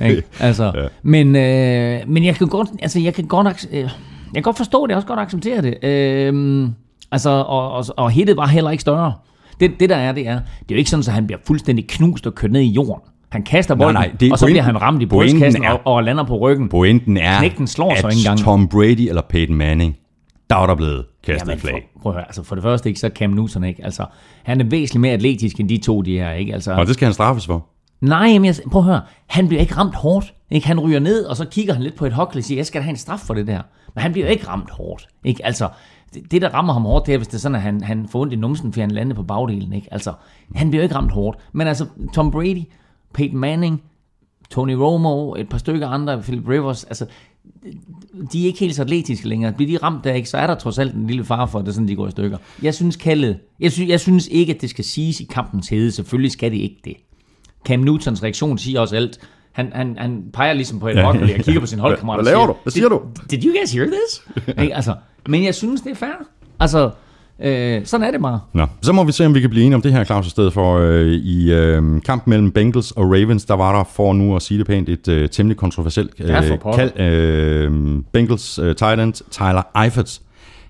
Ikke? 0.10 0.24
altså, 0.40 0.64
ja. 0.76 0.88
men, 1.04 1.36
øh, 1.36 2.00
men 2.08 2.26
jeg 2.26 2.36
kan 2.36 2.48
godt, 2.48 2.70
altså, 2.82 3.00
jeg 3.00 3.14
kan 3.14 3.26
godt, 3.26 3.68
øh, 3.72 3.78
jeg 3.80 3.90
kan 4.34 4.44
godt 4.44 4.58
forstå 4.58 4.86
det, 4.86 4.90
jeg 4.90 4.96
også 4.96 5.08
godt 5.08 5.20
acceptere 5.20 5.62
det. 5.62 5.84
Øh, 5.84 6.68
altså, 7.12 7.30
og, 7.30 7.72
og, 7.72 7.86
og 7.98 8.12
hittet 8.12 8.38
var 8.38 8.48
heller 8.48 8.72
ikke 8.72 8.82
større. 8.82 9.14
Det, 9.62 9.80
det 9.80 9.90
der 9.90 9.96
er, 9.96 10.12
det 10.12 10.28
er, 10.28 10.34
det 10.34 10.42
er 10.72 10.76
jo 10.76 10.76
ikke 10.76 10.90
sådan, 10.90 11.04
at 11.08 11.14
han 11.14 11.28
bliver 11.28 11.40
fuldstændig 11.48 11.88
knust 11.88 12.28
og 12.28 12.36
kørt 12.36 12.52
ned 12.52 12.62
i 12.62 12.68
jorden. 12.70 13.02
Han 13.30 13.44
kaster 13.44 13.76
bolden, 13.76 13.94
nej, 13.94 14.12
det 14.20 14.28
er 14.28 14.32
og 14.32 14.40
så 14.40 14.46
pointen- 14.46 14.54
bliver 14.54 14.64
han 14.64 14.82
ramt 14.82 15.02
i 15.02 15.06
brystkassen 15.06 15.64
er- 15.64 15.70
og, 15.72 15.96
og 15.96 16.04
lander 16.04 16.24
på 16.24 16.38
ryggen. 16.38 16.70
Pointen 16.70 17.18
er, 17.18 17.38
Knægten 17.40 17.68
slår 17.68 17.92
at 17.92 17.98
sig 18.00 18.10
ikke 18.12 18.20
engang. 18.20 18.40
Tom 18.40 18.68
Brady 18.68 19.10
eller 19.10 19.22
Peyton 19.30 19.56
Manning, 19.56 19.96
der 20.50 20.56
var 20.56 20.68
der 20.68 20.76
blevet 20.76 21.06
kastet 21.24 21.48
Jamen, 21.50 21.60
flag. 21.60 21.90
for, 21.94 22.02
prøv 22.02 22.12
at 22.12 22.16
høre, 22.16 22.26
altså 22.26 22.44
for 22.44 22.56
det 22.56 22.64
første 22.64 22.90
ikke, 22.90 23.00
så 23.00 23.10
Cam 23.16 23.30
Newton 23.30 23.64
ikke. 23.64 23.84
Altså, 23.86 24.06
han 24.44 24.62
er 24.62 24.66
væsentligt 24.66 25.02
mere 25.02 25.14
atletisk 25.14 25.60
end 25.60 25.70
de 25.70 25.78
to, 25.78 26.02
de 26.02 26.20
er, 26.20 26.34
ikke? 26.34 26.54
Altså, 26.54 26.74
Og 26.74 26.86
det 26.86 26.94
skal 26.94 27.06
han 27.06 27.14
straffes 27.14 27.46
for 27.46 27.66
nej, 28.02 28.28
men 28.28 28.46
jeg, 28.46 28.56
prøv 28.72 28.82
at 28.82 28.86
høre, 28.86 29.02
han 29.28 29.48
bliver 29.48 29.62
ikke 29.62 29.76
ramt 29.78 29.96
hårdt. 29.96 30.34
Ikke? 30.52 30.68
Han 30.68 30.80
ryger 30.80 31.00
ned, 31.00 31.26
og 31.26 31.38
så 31.38 31.46
kigger 31.46 31.74
han 31.74 31.84
lidt 31.84 31.96
på 31.96 32.06
et 32.06 32.14
hokkel 32.14 32.38
og 32.38 32.44
siger, 32.44 32.58
jeg 32.58 32.66
skal 32.66 32.82
have 32.82 32.90
en 32.90 32.98
straf 32.98 33.20
for 33.20 33.34
det 33.34 33.48
der. 33.48 33.62
Men 33.96 34.02
han 34.02 34.12
bliver 34.12 34.28
ikke 34.28 34.48
ramt 34.48 34.70
hårdt. 34.70 35.08
Ikke? 35.24 35.46
Altså, 35.46 35.70
det, 36.14 36.32
det, 36.32 36.42
der 36.42 36.50
rammer 36.50 36.74
ham 36.74 36.82
hårdt, 36.82 37.06
det 37.06 37.14
er, 37.14 37.18
hvis 37.18 37.28
det 37.28 37.34
er 37.34 37.40
sådan, 37.40 37.56
at 37.56 37.62
han, 37.62 37.84
han 37.84 38.08
får 38.08 38.22
ondt 38.22 38.34
i 38.34 38.36
numsen, 38.36 38.74
fordi 38.74 38.82
han 38.82 38.92
lander 38.92 39.16
på 39.16 39.24
bagdelen. 39.24 39.74
Ikke? 39.74 39.88
Altså, 39.92 40.14
han 40.56 40.70
bliver 40.70 40.84
ikke 40.84 40.96
ramt 40.96 41.12
hårdt. 41.12 41.38
Men 41.54 41.68
altså, 41.68 41.86
Tom 42.14 42.32
Brady, 42.32 42.64
Peyton 43.14 43.40
Manning, 43.40 43.82
Tony 44.50 44.74
Romo, 44.74 45.36
et 45.36 45.50
par 45.50 45.58
stykker 45.58 45.88
andre, 45.88 46.22
Philip 46.22 46.48
Rivers, 46.48 46.84
altså, 46.84 47.06
de 48.32 48.42
er 48.42 48.46
ikke 48.46 48.60
helt 48.60 48.76
så 48.76 48.82
atletiske 48.82 49.28
længere. 49.28 49.54
Bliver 49.54 49.80
de 49.80 49.86
ramt 49.86 50.04
der 50.04 50.14
ikke, 50.14 50.30
så 50.30 50.38
er 50.38 50.48
der 50.48 50.56
trods 50.56 50.80
alt 50.80 50.96
en 50.96 51.08
lille 51.08 51.24
far 51.24 51.46
for, 51.46 51.60
at 51.60 51.66
det 51.66 51.72
er 51.72 51.74
sådan, 51.74 51.88
de 51.88 51.96
går 51.96 52.08
i 52.08 52.12
stykker. 52.12 52.38
Jeg 52.62 52.74
synes, 52.74 52.96
kaldet, 52.96 53.40
jeg, 53.60 53.72
synes, 53.72 53.90
jeg 53.90 54.00
synes 54.00 54.28
ikke, 54.28 54.54
at 54.54 54.62
det 54.62 54.70
skal 54.70 54.86
siges 54.86 55.20
i 55.20 55.24
kampens 55.24 55.70
hede. 55.70 55.92
Selvfølgelig 55.92 56.32
skal 56.32 56.52
det 56.52 56.58
ikke 56.58 56.82
det. 56.86 56.96
Cam 57.68 57.80
Newtons 57.80 58.24
reaktion 58.24 58.58
siger 58.58 58.80
også 58.80 58.96
alt. 58.96 59.20
Han, 59.52 59.72
han, 59.76 59.96
han 60.00 60.24
peger 60.34 60.54
ligesom 60.54 60.80
på 60.80 60.88
et 60.88 60.96
ja, 60.96 61.08
og 61.08 61.16
kigger 61.44 61.60
på 61.62 61.66
sin 61.68 61.80
holdkammerat. 61.80 62.18
og 62.20 62.24
Hvad 62.24 62.34
laver 62.34 62.46
siger, 62.46 62.54
du? 62.54 62.58
Hvad 62.64 62.72
siger 62.72 62.86
"Did- 62.86 62.90
du?" 62.90 63.02
Did 63.32 63.46
you 63.46 63.52
guys 63.62 63.72
hear 63.74 63.86
this? 63.86 64.24
ikke, 64.64 64.76
altså, 64.76 64.96
men 65.30 65.44
jeg 65.44 65.56
synes, 65.56 65.82
det 65.82 65.92
er 65.92 65.96
fair. 65.96 66.26
Altså, 66.60 66.92
øh, 67.40 67.86
sådan 67.86 68.08
er 68.08 68.12
det 68.12 68.22
bare. 68.22 68.40
Nå, 68.54 68.66
så 68.82 68.92
må 68.94 69.04
vi 69.04 69.12
se, 69.12 69.26
om 69.26 69.36
vi 69.36 69.42
kan 69.42 69.50
blive 69.50 69.64
enige 69.66 69.76
om 69.76 69.82
det 69.82 69.92
her, 69.94 70.04
Claus, 70.04 70.28
i 70.28 70.30
stedet 70.30 70.54
for 70.54 70.78
øh, 70.78 71.08
i 71.08 71.52
øh, 71.54 72.02
kamp 72.02 72.28
mellem 72.28 72.52
Bengals 72.52 72.92
og 72.92 73.04
Ravens, 73.06 73.46
der 73.46 73.54
var 73.54 73.78
der, 73.78 73.84
for 73.96 74.14
nu 74.14 74.36
at 74.36 74.42
sige 74.42 74.58
det 74.58 74.68
pænt, 74.68 74.90
et 74.90 75.08
øh, 75.08 75.30
temmelig 75.30 75.58
kontroversielt 75.58 76.12
øh, 76.20 76.28
kald. 76.76 77.00
Øh, 77.00 77.72
Bengals 78.14 78.60
øh, 78.60 78.76
tight 78.76 79.00
end 79.02 79.14
Tyler 79.32 79.84
Eifert, 79.84 80.20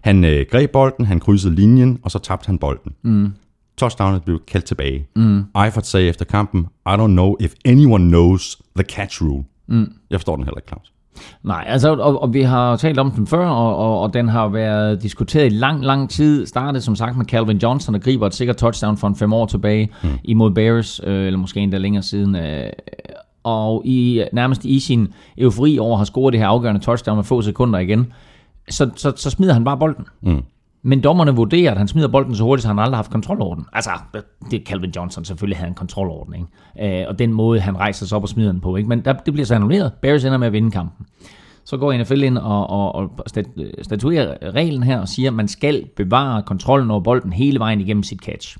han 0.01 0.23
øh, 0.25 0.45
greb 0.51 0.71
bolden, 0.71 1.05
han 1.05 1.19
krydsede 1.19 1.55
linjen, 1.55 1.99
og 2.03 2.11
så 2.11 2.19
tabte 2.19 2.47
han 2.47 2.57
bolden. 2.57 2.91
Mm. 3.03 3.33
Touchdownet 3.77 4.23
blev 4.23 4.39
kaldt 4.47 4.65
tilbage. 4.65 5.07
Mm. 5.15 5.43
Eifert 5.63 5.85
sagde 5.85 6.07
efter 6.07 6.25
kampen, 6.25 6.67
I 6.85 6.93
don't 6.93 7.07
know 7.07 7.35
if 7.39 7.53
anyone 7.65 8.07
knows 8.07 8.61
the 8.75 8.83
catch 8.83 9.21
rule. 9.21 9.43
Mm. 9.67 9.93
Jeg 10.09 10.19
forstår 10.19 10.35
den 10.35 10.45
heller 10.45 10.57
ikke, 10.57 10.67
Claus. 10.67 10.93
Nej, 11.43 11.63
altså, 11.67 11.95
og, 11.95 12.21
og 12.21 12.33
vi 12.33 12.41
har 12.41 12.75
talt 12.75 12.99
om 12.99 13.11
den 13.11 13.27
før, 13.27 13.47
og, 13.47 13.77
og, 13.77 14.01
og 14.01 14.13
den 14.13 14.27
har 14.27 14.47
været 14.47 15.01
diskuteret 15.03 15.45
i 15.45 15.49
lang, 15.49 15.85
lang 15.85 16.09
tid. 16.09 16.45
Startede 16.45 16.81
som 16.81 16.95
sagt 16.95 17.17
med 17.17 17.25
Calvin 17.25 17.57
Johnson, 17.57 17.93
der 17.93 17.99
griber 17.99 18.27
et 18.27 18.33
sikkert 18.33 18.57
touchdown 18.57 18.97
for 18.97 19.07
en 19.07 19.15
fem 19.15 19.33
år 19.33 19.45
tilbage 19.45 19.89
mm. 20.03 20.09
imod 20.23 20.51
Bears, 20.51 21.01
øh, 21.03 21.25
eller 21.25 21.39
måske 21.39 21.59
endda 21.59 21.77
længere 21.77 22.03
siden. 22.03 22.35
Øh, 22.35 22.69
og 23.43 23.81
i 23.85 24.23
nærmest 24.33 24.65
i 24.65 24.79
sin 24.79 25.13
eufori 25.37 25.79
over 25.79 25.93
at 25.93 25.99
have 25.99 26.05
scoret 26.05 26.33
det 26.33 26.39
her 26.39 26.47
afgørende 26.47 26.81
touchdown 26.81 27.15
med 27.15 27.23
få 27.23 27.41
sekunder 27.41 27.79
igen, 27.79 28.13
så, 28.69 28.89
så, 28.95 29.13
så 29.15 29.29
smider 29.29 29.53
han 29.53 29.63
bare 29.63 29.77
bolden. 29.77 30.05
Mm. 30.21 30.41
Men 30.83 31.01
dommerne 31.01 31.31
vurderer, 31.35 31.71
at 31.71 31.77
han 31.77 31.87
smider 31.87 32.07
bolden 32.07 32.35
så 32.35 32.43
hurtigt, 32.43 32.61
så 32.63 32.67
han 32.67 32.79
aldrig 32.79 32.91
har 32.91 32.95
haft 33.03 33.11
kontrol 33.11 33.41
over 33.41 33.55
den. 33.55 33.65
Altså, 33.73 33.89
det 34.51 34.61
er 34.61 34.65
Calvin 34.65 34.91
Johnson 34.95 35.25
selvfølgelig 35.25 35.57
havde 35.57 35.67
en 35.69 35.75
kontrol 35.75 36.09
over 36.09 36.25
den, 36.25 36.33
ikke? 36.79 37.01
Øh, 37.01 37.07
og 37.07 37.19
den 37.19 37.33
måde, 37.33 37.59
han 37.59 37.77
rejser 37.77 38.05
sig 38.05 38.15
op 38.15 38.23
og 38.23 38.29
smider 38.29 38.51
den 38.51 38.61
på, 38.61 38.75
ikke? 38.75 38.89
Men 38.89 38.99
der, 39.05 39.13
det 39.13 39.33
bliver 39.33 39.45
så 39.45 39.55
annulleret. 39.55 39.91
Bears 40.01 40.25
ender 40.25 40.37
med 40.37 40.47
at 40.47 40.53
vinde 40.53 40.71
kampen. 40.71 41.05
så 41.63 41.77
går 41.77 41.93
NFL 41.97 42.23
ind 42.23 42.37
og, 42.37 42.69
og, 42.69 42.95
og 42.95 43.11
stat- 43.27 43.71
statuerer 43.81 44.51
reglen 44.53 44.83
her 44.83 44.99
og 44.99 45.07
siger, 45.07 45.29
at 45.29 45.33
man 45.33 45.47
skal 45.47 45.85
bevare 45.95 46.43
kontrollen 46.43 46.91
over 46.91 46.99
bolden 47.01 47.33
hele 47.33 47.59
vejen 47.59 47.81
igennem 47.81 48.03
sit 48.03 48.19
catch. 48.19 48.57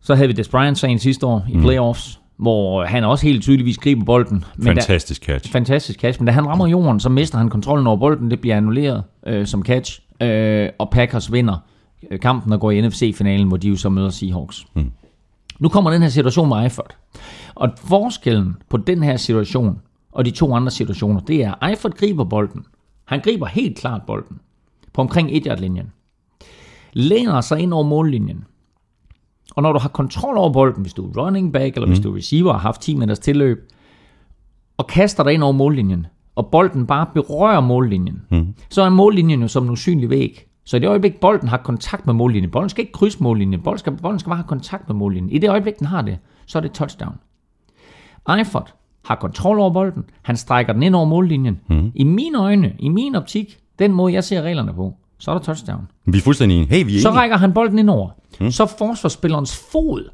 Så 0.00 0.14
havde 0.14 0.28
vi 0.28 0.32
Des 0.34 0.48
Bryant-sagen 0.48 0.98
sidste 0.98 1.26
år 1.26 1.44
i 1.48 1.56
playoffs, 1.58 2.20
hvor 2.36 2.84
han 2.84 3.04
også 3.04 3.26
helt 3.26 3.42
tydeligvis 3.42 3.78
griber 3.78 4.04
bolden. 4.04 4.44
Men 4.56 4.66
Fantastisk 4.66 5.24
catch. 5.24 5.52
fantastisk 5.52 6.00
catch, 6.00 6.20
men 6.20 6.26
da 6.26 6.32
han 6.32 6.46
rammer 6.46 6.66
jorden, 6.66 7.00
så 7.00 7.08
mister 7.08 7.38
han 7.38 7.48
kontrollen 7.48 7.86
over 7.86 7.96
bolden. 7.96 8.30
Det 8.30 8.40
bliver 8.40 8.56
annulleret 8.56 9.02
øh, 9.26 9.46
som 9.46 9.62
catch, 9.64 10.00
øh, 10.24 10.70
og 10.78 10.90
Packers 10.90 11.32
vinder 11.32 11.56
øh, 12.10 12.20
kampen 12.20 12.52
og 12.52 12.60
går 12.60 12.70
i 12.70 12.80
NFC-finalen, 12.80 13.48
hvor 13.48 13.56
de 13.56 13.68
jo 13.68 13.76
så 13.76 13.88
møder 13.88 14.10
Seahawks. 14.10 14.66
Mm. 14.74 14.90
Nu 15.58 15.68
kommer 15.68 15.90
den 15.90 16.02
her 16.02 16.08
situation 16.08 16.48
med 16.48 16.62
Eifert. 16.62 16.96
Og 17.54 17.70
forskellen 17.76 18.56
på 18.68 18.76
den 18.76 19.02
her 19.02 19.16
situation 19.16 19.80
og 20.12 20.24
de 20.24 20.30
to 20.30 20.54
andre 20.54 20.70
situationer, 20.70 21.20
det 21.20 21.44
er, 21.44 21.54
at 21.62 21.70
Eifert 21.70 21.94
griber 21.94 22.24
bolden. 22.24 22.64
Han 23.04 23.20
griber 23.20 23.46
helt 23.46 23.78
klart 23.78 24.02
bolden 24.06 24.40
på 24.92 25.00
omkring 25.00 25.28
1 25.32 25.60
linjen 25.60 25.92
læner 26.94 27.40
sig 27.40 27.60
ind 27.60 27.72
over 27.72 27.82
mållinjen. 27.82 28.44
Og 29.56 29.62
når 29.62 29.72
du 29.72 29.78
har 29.78 29.88
kontrol 29.88 30.36
over 30.36 30.52
bolden, 30.52 30.82
hvis 30.82 30.94
du 30.94 31.10
er 31.10 31.24
running 31.24 31.52
back, 31.52 31.74
eller 31.74 31.86
mm. 31.86 31.92
hvis 31.92 32.02
du 32.02 32.12
er 32.12 32.16
receiver 32.16 32.50
og 32.50 32.54
har 32.54 32.68
haft 32.68 32.80
10 32.80 32.94
meters 32.94 33.18
tilløb, 33.18 33.72
og 34.76 34.86
kaster 34.86 35.24
dig 35.24 35.32
ind 35.32 35.42
over 35.42 35.52
mållinjen, 35.52 36.06
og 36.34 36.46
bolden 36.46 36.86
bare 36.86 37.06
berører 37.14 37.60
mållinjen, 37.60 38.22
mm. 38.30 38.54
så 38.70 38.82
er 38.82 38.88
mållinjen 38.88 39.42
jo 39.42 39.48
som 39.48 39.64
en 39.64 39.70
usynlig 39.70 40.10
væg. 40.10 40.46
Så 40.64 40.76
i 40.76 40.80
det 40.80 40.88
øjeblik, 40.88 41.20
bolden 41.20 41.48
har 41.48 41.56
kontakt 41.56 42.06
med 42.06 42.14
mållinjen, 42.14 42.50
bolden 42.50 42.68
skal 42.68 42.82
ikke 42.82 42.92
krydse 42.92 43.22
mållinjen, 43.22 43.60
bolden 43.60 43.78
skal, 43.78 43.92
bolden 43.92 44.18
skal 44.18 44.30
bare 44.30 44.36
have 44.36 44.48
kontakt 44.48 44.88
med 44.88 44.96
mållinjen. 44.96 45.32
I 45.32 45.38
det 45.38 45.50
øjeblik, 45.50 45.78
den 45.78 45.86
har 45.86 46.02
det, 46.02 46.18
så 46.46 46.58
er 46.58 46.62
det 46.62 46.72
touchdown. 46.72 47.14
Eifert 48.38 48.74
har 49.04 49.14
kontrol 49.14 49.58
over 49.58 49.70
bolden, 49.70 50.04
han 50.22 50.36
strækker 50.36 50.72
den 50.72 50.82
ind 50.82 50.96
over 50.96 51.04
mållinjen. 51.04 51.60
Mm. 51.68 51.92
I 51.94 52.04
mine 52.04 52.38
øjne, 52.38 52.72
i 52.78 52.88
min 52.88 53.14
optik, 53.14 53.58
den 53.78 53.92
måde 53.92 54.12
jeg 54.12 54.24
ser 54.24 54.42
reglerne 54.42 54.74
på, 54.74 54.94
så 55.18 55.30
er 55.30 55.34
der 55.34 55.42
touchdown. 55.42 55.88
Vi 56.06 56.18
er 56.18 56.22
fuldstændig 56.22 56.56
enige. 56.56 56.70
Hey, 56.76 56.86
vi 56.86 56.96
er 56.96 57.00
Så 57.00 57.10
rækker 57.10 57.36
han 57.36 57.52
bolden 57.52 57.78
ind 57.78 57.90
over. 57.90 58.10
Mm. 58.40 58.50
Så 58.50 58.66
forsvarsspillerens 58.78 59.56
fod. 59.72 60.10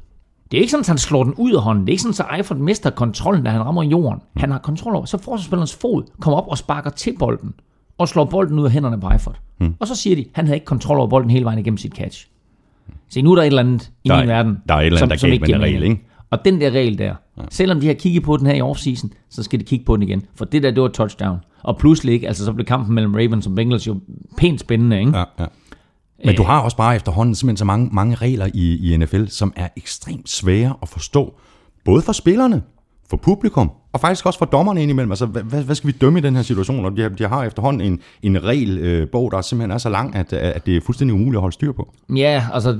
Det 0.51 0.57
er 0.57 0.61
ikke 0.61 0.71
sådan, 0.71 0.81
at 0.81 0.87
han 0.87 0.97
slår 0.97 1.23
den 1.23 1.33
ud 1.37 1.53
af 1.53 1.61
hånden. 1.61 1.85
Det 1.85 1.89
er 1.89 1.93
ikke 1.93 2.01
sådan, 2.03 2.25
at 2.31 2.37
Eifert 2.37 2.57
mister 2.57 2.89
kontrollen, 2.89 3.43
da 3.43 3.49
han 3.51 3.65
rammer 3.65 3.83
jorden. 3.83 4.19
Han 4.37 4.51
har 4.51 4.57
kontrol 4.59 4.95
over. 4.95 5.05
Så 5.05 5.17
forsvarsspillerens 5.17 5.75
fod 5.75 6.03
kommer 6.21 6.37
op 6.37 6.47
og 6.47 6.57
sparker 6.57 6.89
til 6.89 7.15
bolden. 7.19 7.53
Og 7.97 8.07
slår 8.07 8.25
bolden 8.25 8.59
ud 8.59 8.65
af 8.65 8.71
hænderne 8.71 8.99
på 8.99 9.09
Eifert. 9.09 9.39
Mm. 9.59 9.75
Og 9.79 9.87
så 9.87 9.95
siger 9.95 10.15
de, 10.15 10.21
at 10.21 10.27
han 10.33 10.45
havde 10.45 10.55
ikke 10.55 10.65
kontrol 10.65 10.97
over 10.97 11.07
bolden 11.07 11.29
hele 11.29 11.45
vejen 11.45 11.59
igennem 11.59 11.77
sit 11.77 11.93
catch. 11.93 12.27
Se, 13.09 13.21
nu 13.21 13.31
er 13.31 13.35
der 13.35 13.41
et 13.43 13.47
eller 13.47 13.59
andet 13.59 13.91
i 14.03 14.07
Der 14.09 14.15
er- 14.15 14.19
min 14.19 14.27
verden, 14.29 14.57
der 14.69 14.75
er 14.75 14.79
et 14.79 14.85
eller 14.85 15.01
andet, 15.03 15.21
der 15.21 15.27
er 15.27 15.29
galt 15.31 15.41
med 15.41 15.47
giver 15.47 15.59
regel, 15.59 15.83
ikke? 15.83 16.07
Og 16.31 16.45
den 16.45 16.61
der 16.61 16.69
regel 16.71 16.97
der, 16.97 17.05
ja. 17.37 17.43
selvom 17.49 17.79
de 17.79 17.87
har 17.87 17.93
kigget 17.93 18.23
på 18.23 18.37
den 18.37 18.45
her 18.47 18.53
i 18.53 18.61
offseason, 18.61 19.11
så 19.29 19.43
skal 19.43 19.59
de 19.59 19.65
kigge 19.65 19.85
på 19.85 19.95
den 19.95 20.03
igen. 20.03 20.25
For 20.35 20.45
det 20.45 20.63
der, 20.63 20.71
det 20.71 20.81
var 20.83 20.87
touchdown. 20.89 21.37
Og 21.63 21.77
pludselig 21.77 22.13
ikke, 22.13 22.27
altså 22.27 22.45
så 22.45 22.53
blev 22.53 22.65
kampen 22.65 22.95
mellem 22.95 23.13
Ravens 23.15 23.47
og 23.47 23.55
Bengals 23.55 23.87
jo 23.87 23.99
pænt 24.37 24.59
spændende, 24.59 24.99
ikke? 24.99 25.17
Ja, 25.17 25.23
ja. 25.39 25.45
Men 26.25 26.35
du 26.35 26.43
har 26.43 26.59
også 26.59 26.77
bare 26.77 26.95
efterhånden 26.95 27.35
simpelthen 27.35 27.57
så 27.57 27.65
mange, 27.65 27.89
mange 27.91 28.15
regler 28.15 28.47
i, 28.53 28.93
i 28.93 28.97
NFL, 28.97 29.25
som 29.27 29.53
er 29.55 29.67
ekstremt 29.77 30.29
svære 30.29 30.73
at 30.81 30.89
forstå. 30.89 31.33
Både 31.85 32.01
for 32.01 32.11
spillerne, 32.11 32.61
for 33.09 33.17
publikum, 33.17 33.71
og 33.93 33.99
faktisk 33.99 34.25
også 34.25 34.39
for 34.39 34.45
dommerne 34.45 34.81
indimellem. 34.81 35.11
Altså, 35.11 35.25
hvad, 35.25 35.63
hvad 35.63 35.75
skal 35.75 35.87
vi 35.87 35.91
dømme 36.01 36.19
i 36.19 36.21
den 36.21 36.35
her 36.35 36.41
situation? 36.43 36.85
Og 36.85 36.97
de, 36.97 37.01
har- 37.01 37.09
de 37.09 37.27
har 37.27 37.43
efterhånden 37.43 37.81
en, 37.93 37.99
en 38.35 38.43
regelbog, 38.43 39.25
øh, 39.27 39.31
der 39.37 39.41
simpelthen 39.41 39.71
er 39.71 39.77
så 39.77 39.89
lang, 39.89 40.15
at, 40.15 40.33
at 40.33 40.65
det 40.65 40.77
er 40.77 40.81
fuldstændig 40.85 41.13
umuligt 41.13 41.35
at 41.37 41.41
holde 41.41 41.53
styr 41.53 41.71
på. 41.71 41.93
Ja, 42.15 42.45
altså, 42.53 42.79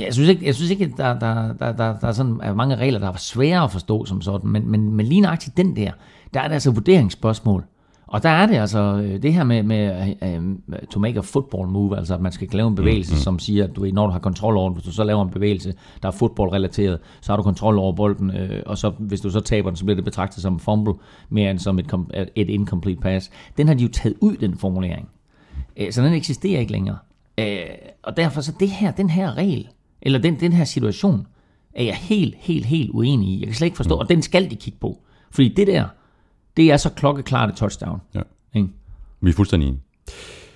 jeg 0.00 0.14
synes 0.14 0.28
ikke, 0.28 0.46
jeg 0.46 0.54
synes 0.54 0.70
ikke 0.70 0.84
at 0.84 0.90
der, 0.96 1.18
der, 1.18 1.52
der, 1.52 1.72
der, 1.72 1.98
der 1.98 2.08
er, 2.08 2.12
sådan, 2.12 2.40
er 2.42 2.54
mange 2.54 2.76
regler, 2.76 2.98
der 2.98 3.08
er 3.12 3.16
svære 3.16 3.64
at 3.64 3.72
forstå 3.72 4.04
som 4.04 4.20
sådan, 4.20 4.50
men, 4.50 4.70
men, 4.70 4.92
men 4.92 5.06
lige 5.06 5.20
nøjagtigt 5.20 5.56
den 5.56 5.76
der, 5.76 5.90
der 6.34 6.40
er 6.40 6.46
det 6.48 6.54
altså 6.54 6.70
vurderingsspørgsmål. 6.70 7.64
Og 8.08 8.22
der 8.22 8.28
er 8.28 8.46
det 8.46 8.54
altså 8.54 8.78
øh, 8.78 9.22
det 9.22 9.34
her 9.34 9.44
med, 9.44 9.62
med 9.62 10.14
uh, 10.22 10.76
to 10.90 11.00
make 11.00 11.18
a 11.18 11.20
football 11.20 11.68
move, 11.68 11.96
altså 11.96 12.14
at 12.14 12.20
man 12.20 12.32
skal 12.32 12.48
lave 12.52 12.68
en 12.68 12.74
bevægelse, 12.74 13.12
mm, 13.12 13.16
mm. 13.16 13.20
som 13.20 13.38
siger, 13.38 13.64
at 13.64 13.76
du, 13.76 13.84
når 13.84 14.06
du 14.06 14.12
har 14.12 14.18
kontrol 14.18 14.56
over 14.56 14.68
den, 14.68 14.74
hvis 14.74 14.84
du 14.84 14.92
så 14.92 15.04
laver 15.04 15.22
en 15.24 15.30
bevægelse, 15.30 15.74
der 16.02 16.08
er 16.08 16.12
fodboldrelateret, 16.12 16.98
så 17.20 17.32
har 17.32 17.36
du 17.36 17.42
kontrol 17.42 17.78
over 17.78 17.92
bolden, 17.92 18.30
øh, 18.30 18.62
og 18.66 18.78
så, 18.78 18.92
hvis 18.98 19.20
du 19.20 19.30
så 19.30 19.40
taber 19.40 19.70
den, 19.70 19.76
så 19.76 19.84
bliver 19.84 19.94
det 19.96 20.04
betragtet 20.04 20.42
som 20.42 20.52
en 20.52 20.60
fumble, 20.60 20.94
mere 21.28 21.50
end 21.50 21.58
som 21.58 21.78
et, 21.78 21.94
et 22.34 22.48
incomplete 22.48 23.00
pass. 23.00 23.30
Den 23.56 23.66
har 23.66 23.74
de 23.74 23.82
jo 23.82 23.88
taget 23.88 24.16
ud, 24.20 24.36
den 24.36 24.58
formulering. 24.58 25.08
Øh, 25.76 25.92
Så 25.92 26.02
den 26.02 26.12
eksisterer 26.12 26.60
ikke 26.60 26.72
længere. 26.72 26.96
Øh, 27.38 27.56
Og 28.02 28.16
derfor 28.16 28.40
så 28.40 28.52
det 28.60 28.68
her, 28.68 28.90
den 28.90 29.10
her 29.10 29.36
regel, 29.36 29.68
eller 30.02 30.18
den, 30.18 30.40
den 30.40 30.52
her 30.52 30.64
situation, 30.64 31.26
er 31.74 31.84
jeg 31.84 31.94
helt, 31.94 32.34
helt, 32.38 32.66
helt 32.66 32.90
uenig 32.90 33.28
i. 33.28 33.38
Jeg 33.40 33.46
kan 33.46 33.54
slet 33.54 33.66
ikke 33.66 33.76
forstå, 33.76 33.94
og 33.94 34.08
den 34.08 34.22
skal 34.22 34.50
de 34.50 34.56
kigge 34.56 34.78
på. 34.80 35.02
Fordi 35.30 35.48
det 35.48 35.66
der, 35.66 35.84
det 36.56 36.72
er 36.72 36.76
så 36.76 36.90
klokkeklart 36.90 37.48
et 37.48 37.56
touchdown. 37.56 38.00
Ja. 38.14 38.20
Ikke? 38.54 38.68
Vi 39.20 39.30
er 39.30 39.34
fuldstændig 39.34 39.68
enige. 39.68 39.82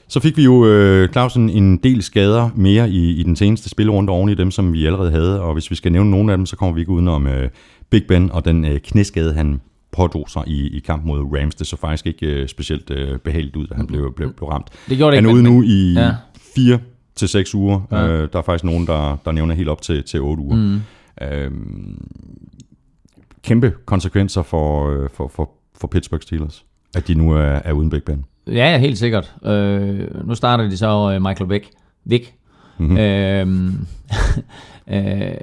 Så 0.08 0.20
fik 0.20 0.36
vi 0.36 0.44
jo, 0.44 0.66
øh, 0.66 1.08
Clausen, 1.08 1.50
en 1.50 1.76
del 1.76 2.02
skader 2.02 2.50
mere 2.54 2.90
i, 2.90 3.10
i 3.10 3.22
den 3.22 3.36
seneste 3.36 3.68
spillerunde 3.68 4.10
oven 4.10 4.28
i 4.28 4.34
dem, 4.34 4.50
som 4.50 4.72
vi 4.72 4.86
allerede 4.86 5.10
havde. 5.10 5.40
Og 5.40 5.52
hvis 5.52 5.70
vi 5.70 5.76
skal 5.76 5.92
nævne 5.92 6.10
nogle 6.10 6.32
af 6.32 6.38
dem, 6.38 6.46
så 6.46 6.56
kommer 6.56 6.74
vi 6.74 6.80
ikke 6.80 6.92
udenom 6.92 7.26
øh, 7.26 7.50
Big 7.90 8.06
Ben 8.08 8.32
og 8.32 8.44
den 8.44 8.64
øh, 8.64 8.80
knæskade, 8.80 9.34
han 9.34 9.60
pådrog 9.92 10.28
sig 10.28 10.42
i, 10.46 10.76
i 10.76 10.80
kamp 10.80 11.04
mod 11.04 11.38
Rams. 11.38 11.54
Det 11.54 11.66
så 11.66 11.76
faktisk 11.76 12.06
ikke 12.06 12.26
øh, 12.26 12.48
specielt 12.48 12.90
øh, 12.90 13.18
behageligt 13.18 13.56
ud, 13.56 13.66
da 13.66 13.74
han 13.74 13.86
blev, 13.86 14.12
blev, 14.16 14.32
blev 14.32 14.48
ramt. 14.48 14.66
Det 14.88 14.96
gjorde 14.96 15.16
det 15.16 15.22
han 15.22 15.30
er 15.30 15.34
ude 15.34 15.42
nu 15.42 15.62
i 15.62 15.92
ja. 15.92 16.00
ja. 16.00 16.14
fire 16.54 16.78
til 17.14 17.28
seks 17.28 17.54
uger. 17.54 17.80
Ja. 17.90 18.08
Øh, 18.08 18.28
der 18.32 18.38
er 18.38 18.42
faktisk 18.42 18.64
nogen, 18.64 18.86
der, 18.86 19.16
der 19.24 19.32
nævner 19.32 19.54
helt 19.54 19.68
op 19.68 19.82
til, 19.82 20.02
til 20.02 20.20
otte 20.20 20.42
uger. 20.42 20.56
Mm. 20.56 20.80
Øh, 21.22 21.50
kæmpe 23.42 23.72
konsekvenser 23.84 24.42
for, 24.42 24.90
øh, 24.90 25.08
for, 25.14 25.28
for, 25.28 25.50
for 25.80 25.88
Pittsburgh 25.88 26.22
Steelers, 26.22 26.64
at 26.94 27.08
de 27.08 27.14
nu 27.14 27.32
er, 27.32 27.40
er 27.40 27.72
uden 27.72 27.90
Big 27.90 28.02
Ben. 28.02 28.24
Ja, 28.46 28.78
helt 28.78 28.98
sikkert. 28.98 29.34
Øh, 29.44 30.26
nu 30.26 30.34
starter 30.34 30.64
de 30.64 30.76
så 30.76 31.12
øh, 31.14 31.22
Michael 31.22 31.50
Vick. 31.50 31.70
Vick. 32.04 32.34
Mm-hmm. 32.78 32.96
Øh, 32.96 33.72
øh, 34.94 35.34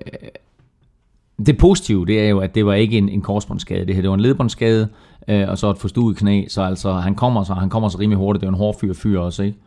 det 1.46 1.58
positive, 1.58 2.06
det 2.06 2.22
er 2.22 2.30
jo, 2.30 2.40
at 2.40 2.56
det 2.56 2.66
var 2.66 2.74
ikke 2.74 2.98
en, 2.98 3.10
en 3.10 3.22
korsbåndsskade. 3.22 3.86
Det 3.86 3.96
her, 3.96 4.02
det 4.02 4.10
var 4.10 4.16
en 4.16 4.22
ledbåndsskade, 4.22 4.88
øh, 5.28 5.50
og 5.50 5.58
så 5.58 5.70
et 5.70 5.78
forstuet 5.78 6.18
knæ. 6.18 6.46
Så 6.48 6.62
altså, 6.62 6.94
han 6.94 7.16
kommer 7.16 7.44
så, 7.44 7.54
han 7.54 7.70
kommer 7.70 7.90
så 7.90 8.00
rimelig 8.00 8.18
hurtigt. 8.18 8.42
Det 8.42 8.48
er 8.48 8.52
en 8.52 8.58
hårdfyr 8.58 8.94
fyr 8.94 9.20
også, 9.20 9.44
ikke? 9.44 9.58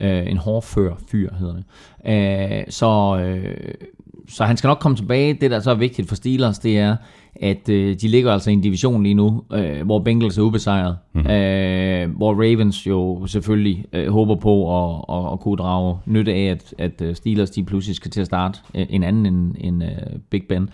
Øh, 0.00 0.30
en 0.30 0.36
hårdfør 0.36 0.94
fyr 1.10 1.30
hedder 1.34 1.54
det. 1.54 1.64
Øh, 2.06 2.64
så, 2.68 3.18
øh, 3.18 3.74
så 4.28 4.44
han 4.44 4.56
skal 4.56 4.68
nok 4.68 4.78
komme 4.78 4.96
tilbage. 4.96 5.34
Det, 5.34 5.50
der 5.50 5.60
så 5.60 5.70
er 5.70 5.74
vigtigt 5.74 6.08
for 6.08 6.14
Steelers, 6.14 6.58
det 6.58 6.78
er, 6.78 6.96
at 7.36 7.68
øh, 7.68 7.96
de 7.96 8.08
ligger 8.08 8.32
altså 8.32 8.50
i 8.50 8.52
en 8.52 8.60
division 8.60 9.02
lige 9.02 9.14
nu, 9.14 9.42
øh, 9.52 9.82
hvor 9.86 9.98
Bengals 9.98 10.38
er 10.38 10.42
ubesejret. 10.42 10.96
Mm-hmm. 11.12 11.30
Øh, 11.30 12.16
hvor 12.16 12.32
Ravens 12.34 12.86
jo 12.86 13.26
selvfølgelig 13.26 13.84
øh, 13.92 14.08
håber 14.08 14.34
på 14.34 14.84
at, 14.84 15.04
at, 15.18 15.32
at 15.32 15.40
kunne 15.40 15.56
drage 15.56 15.98
nytte 16.06 16.32
af, 16.32 16.44
at, 16.50 16.74
at 16.78 17.02
øh, 17.02 17.14
Steelers 17.14 17.50
de 17.50 17.64
pludselig 17.64 17.96
skal 17.96 18.10
til 18.10 18.20
at 18.20 18.26
starte 18.26 18.58
øh, 18.74 18.86
en 18.90 19.02
anden 19.02 19.26
end, 19.26 19.54
end 19.60 19.82
øh, 19.84 19.90
Big 20.30 20.42
Ben. 20.48 20.70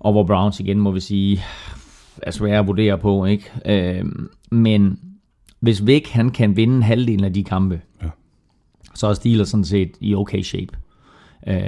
Og 0.00 0.12
hvor 0.12 0.24
Browns 0.24 0.60
igen, 0.60 0.78
må 0.80 0.90
vi 0.90 1.00
sige, 1.00 1.40
er 2.22 2.30
svære 2.30 2.58
at 2.58 2.66
vurdere 2.66 2.98
på. 2.98 3.24
ikke. 3.24 3.50
Øh, 3.66 4.04
men 4.50 4.98
hvis 5.60 5.86
Vic 5.86 6.08
han 6.10 6.30
kan 6.30 6.56
vinde 6.56 6.82
halvdelen 6.82 7.24
af 7.24 7.32
de 7.32 7.44
kampe, 7.44 7.80
Ja. 8.02 8.08
så 8.94 9.06
er 9.06 9.14
Steelers 9.14 9.48
sådan 9.48 9.64
set 9.64 9.90
i 10.00 10.14
okay 10.14 10.42
shape. 10.42 10.72
Øh, 11.46 11.58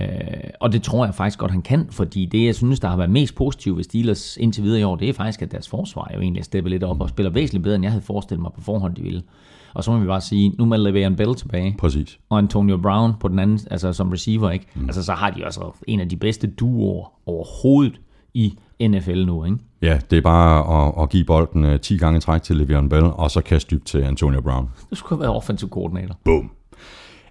og 0.61 0.73
det 0.73 0.83
tror 0.83 1.05
jeg 1.05 1.15
faktisk 1.15 1.39
godt, 1.39 1.51
han 1.51 1.63
kan, 1.63 1.87
fordi 1.91 2.27
det, 2.27 2.47
jeg 2.47 2.55
synes, 2.55 2.81
der 2.81 2.89
har 2.89 2.97
været 2.97 3.11
mest 3.11 3.35
positivt 3.35 3.77
ved 3.77 3.85
Steelers 3.85 4.37
indtil 4.37 4.65
videre 4.65 4.81
i 4.81 4.83
år, 4.83 4.97
det 4.97 5.09
er 5.09 5.13
faktisk, 5.13 5.43
at 5.43 5.53
deres 5.53 5.69
forsvar 5.69 6.11
jo 6.15 6.21
egentlig 6.21 6.45
steppet 6.45 6.71
lidt 6.71 6.85
op 6.85 7.01
og 7.01 7.09
spiller 7.09 7.31
væsentligt 7.31 7.63
bedre, 7.63 7.75
end 7.75 7.85
jeg 7.85 7.93
havde 7.93 8.03
forestillet 8.05 8.43
mig 8.43 8.51
på 8.55 8.61
forhånd, 8.61 8.95
de 8.95 9.03
ville. 9.03 9.23
Og 9.75 9.85
så 9.85 9.93
må 9.93 9.99
vi 9.99 10.07
bare 10.07 10.21
sige, 10.21 10.53
nu 10.59 10.65
med 10.65 10.79
Le'Veon 10.79 11.17
Bell 11.17 11.35
tilbage, 11.35 11.75
Præcis. 11.79 12.19
og 12.31 12.39
Antonio 12.39 12.77
Brown 12.77 13.13
på 13.21 13.29
den 13.29 13.39
anden, 13.39 13.61
altså 13.71 13.93
som 13.93 14.11
receiver, 14.11 14.51
ikke? 14.51 14.67
Mm. 14.75 14.85
Altså 14.85 15.05
så 15.05 15.13
har 15.13 15.31
de 15.31 15.45
også 15.45 15.61
en 15.87 16.01
af 16.01 16.09
de 16.09 16.17
bedste 16.17 16.47
duoer 16.47 17.13
overhovedet 17.27 18.01
i 18.35 18.59
NFL 18.81 19.25
nu, 19.25 19.45
ikke? 19.45 19.57
Ja, 19.83 19.99
det 20.11 20.17
er 20.17 20.23
bare 20.23 20.87
at, 20.87 21.03
at 21.03 21.11
give 21.11 21.25
bolden 21.25 21.65
uh, 21.65 21.81
10 21.81 21.97
gange 21.97 22.17
i 22.17 22.21
træk 22.21 22.43
til 22.43 22.55
Le'Veon 22.55 22.89
Bell, 22.89 23.05
og 23.05 23.31
så 23.31 23.41
kaste 23.41 23.71
dybt 23.77 23.87
til 23.87 23.99
Antonio 23.99 24.41
Brown. 24.41 24.69
Det 24.91 24.99
skulle 24.99 25.19
have 25.19 25.21
været 25.21 25.37
offensive 25.37 25.71
koordinator. 25.71 26.15
Boom. 26.25 26.51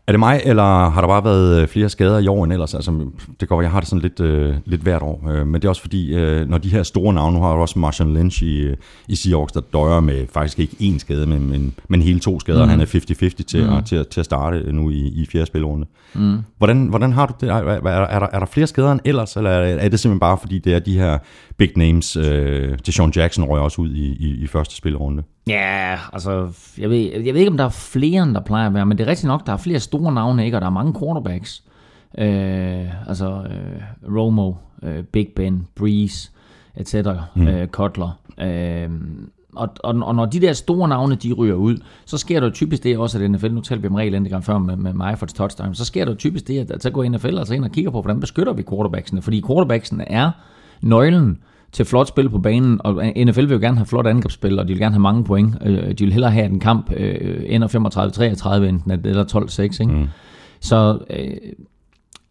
Er 0.07 0.11
det 0.11 0.19
mig, 0.19 0.41
eller 0.45 0.89
har 0.89 1.01
der 1.01 1.07
bare 1.07 1.23
været 1.23 1.61
øh, 1.61 1.67
flere 1.67 1.89
skader 1.89 2.19
i 2.19 2.27
år 2.27 2.43
end 2.43 2.53
ellers? 2.53 2.73
Altså, 2.73 3.09
det 3.39 3.47
går, 3.49 3.61
jeg 3.61 3.71
har 3.71 3.79
det 3.79 3.89
sådan 3.89 4.01
lidt, 4.01 4.19
øh, 4.19 4.55
lidt 4.65 4.81
hvert 4.81 5.01
år, 5.01 5.29
øh, 5.29 5.47
men 5.47 5.61
det 5.61 5.65
er 5.65 5.69
også 5.69 5.81
fordi, 5.81 6.15
øh, 6.15 6.49
når 6.49 6.57
de 6.57 6.69
her 6.69 6.83
store 6.83 7.13
navne, 7.13 7.37
nu 7.37 7.43
har 7.43 7.49
også 7.49 7.79
Marshawn 7.79 8.13
Lynch 8.13 8.43
i, 8.43 8.57
øh, 8.59 8.77
i 9.07 9.15
Seahawks, 9.15 9.51
der 9.51 9.61
døjer 9.73 9.99
med 9.99 10.25
faktisk 10.33 10.59
ikke 10.59 10.75
én 10.79 10.99
skade, 10.99 11.25
men, 11.25 11.49
men, 11.49 11.73
men 11.87 12.01
hele 12.01 12.19
to 12.19 12.39
skader. 12.39 12.63
Mm. 12.63 12.69
Han 12.69 12.81
er 12.81 12.85
50-50 12.85 13.43
til, 13.43 13.65
mm. 13.65 13.73
at, 13.73 13.85
til, 13.85 14.05
til 14.05 14.19
at 14.19 14.25
starte 14.25 14.71
nu 14.73 14.89
i, 14.89 15.07
i 15.07 15.27
fjerde 15.31 15.45
spilrunde. 15.45 15.87
Mm. 16.13 16.37
Hvordan, 16.57 16.87
hvordan 16.87 17.13
har 17.13 17.25
du 17.25 17.33
det? 17.41 17.49
Er, 17.49 17.55
er, 17.55 17.79
er, 17.87 18.19
der, 18.19 18.27
er 18.33 18.39
der 18.39 18.45
flere 18.45 18.67
skader 18.67 18.91
end 18.91 19.01
ellers, 19.05 19.37
eller 19.37 19.49
er, 19.49 19.75
er 19.75 19.89
det 19.89 19.99
simpelthen 19.99 20.19
bare 20.19 20.37
fordi, 20.37 20.59
det 20.59 20.73
er 20.73 20.79
de 20.79 20.99
her 20.99 21.17
big 21.57 21.71
names? 21.75 22.15
Øh, 22.15 22.77
til 22.77 22.93
Sean 22.93 23.11
Jackson 23.15 23.43
røg 23.43 23.61
også 23.61 23.81
ud 23.81 23.89
i, 23.89 24.05
i, 24.05 24.43
i 24.43 24.47
første 24.47 24.75
spilrunde. 24.75 25.23
Ja, 25.47 25.97
altså, 26.13 26.49
jeg 26.77 26.89
ved, 26.89 27.21
jeg 27.21 27.33
ved 27.33 27.41
ikke, 27.41 27.51
om 27.51 27.57
der 27.57 27.65
er 27.65 27.69
flere, 27.69 28.23
end 28.23 28.33
der 28.33 28.41
plejer 28.41 28.67
at 28.67 28.73
være, 28.73 28.85
men 28.85 28.97
det 28.97 29.03
er 29.03 29.07
rigtigt 29.07 29.27
nok, 29.27 29.45
der 29.45 29.53
er 29.53 29.57
flere 29.57 29.79
store 29.79 30.13
navne, 30.13 30.45
ikke? 30.45 30.57
Og 30.57 30.61
der 30.61 30.67
er 30.67 30.71
mange 30.71 30.99
quarterbacks. 30.99 31.63
Øh, 32.17 33.09
altså, 33.09 33.25
øh, 33.25 34.15
Romo, 34.17 34.53
øh, 34.83 35.03
Big 35.03 35.27
Ben, 35.35 35.67
Breeze, 35.75 36.31
etc., 36.77 36.95
mm. 37.35 37.47
øh, 37.47 37.67
Cutler. 37.67 38.19
Øh, 38.41 38.89
og, 39.55 39.69
og, 39.83 39.95
og 40.01 40.15
når 40.15 40.25
de 40.25 40.39
der 40.39 40.53
store 40.53 40.87
navne, 40.87 41.15
de 41.15 41.33
ryger 41.33 41.55
ud, 41.55 41.77
så 42.05 42.17
sker 42.17 42.39
der 42.39 42.49
typisk 42.49 42.83
det 42.83 42.97
også, 42.97 43.23
at 43.23 43.31
NFL, 43.31 43.51
nu 43.51 43.61
talte 43.61 43.81
vi 43.81 43.87
om 43.87 43.95
reglen 43.95 44.23
gang 44.23 44.43
før 44.43 44.57
med, 44.57 44.75
med 44.75 44.93
mig 44.93 45.17
for 45.17 45.25
touchdown, 45.25 45.75
så 45.75 45.85
sker 45.85 46.05
der 46.05 46.15
typisk 46.15 46.47
det, 46.47 46.71
at 46.71 46.83
så 46.83 46.89
går 46.89 47.03
NFL 47.03 47.37
altså 47.37 47.53
ind 47.53 47.63
og 47.63 47.71
kigger 47.71 47.91
på, 47.91 48.01
hvordan 48.01 48.19
beskytter 48.19 48.53
vi 48.53 48.63
quarterbacksene, 48.69 49.21
fordi 49.21 49.43
quarterbacksene 49.47 50.11
er 50.11 50.31
nøglen 50.81 51.37
til 51.71 51.85
flot 51.85 52.07
spil 52.07 52.29
på 52.29 52.39
banen, 52.39 52.81
og 52.83 53.05
NFL 53.25 53.41
vil 53.41 53.51
jo 53.51 53.59
gerne 53.59 53.77
have 53.77 53.85
flot 53.85 54.07
angrebsspil, 54.07 54.59
og 54.59 54.67
de 54.67 54.73
vil 54.73 54.79
gerne 54.79 54.93
have 54.93 55.01
mange 55.01 55.23
point. 55.23 55.55
Øh, 55.65 55.91
De 55.91 56.03
vil 56.03 56.13
hellere 56.13 56.31
have, 56.31 56.45
at 56.45 56.51
en 56.51 56.59
kamp 56.59 56.91
øh, 56.97 57.43
ender 57.45 57.67
35-33, 58.61 58.63
enten 58.63 58.91
at 58.91 59.05
eller 59.05 59.23
12-6. 59.23 59.61
Ikke? 59.61 59.85
Mm. 59.85 60.07
Så, 60.59 60.99
øh, 61.09 61.27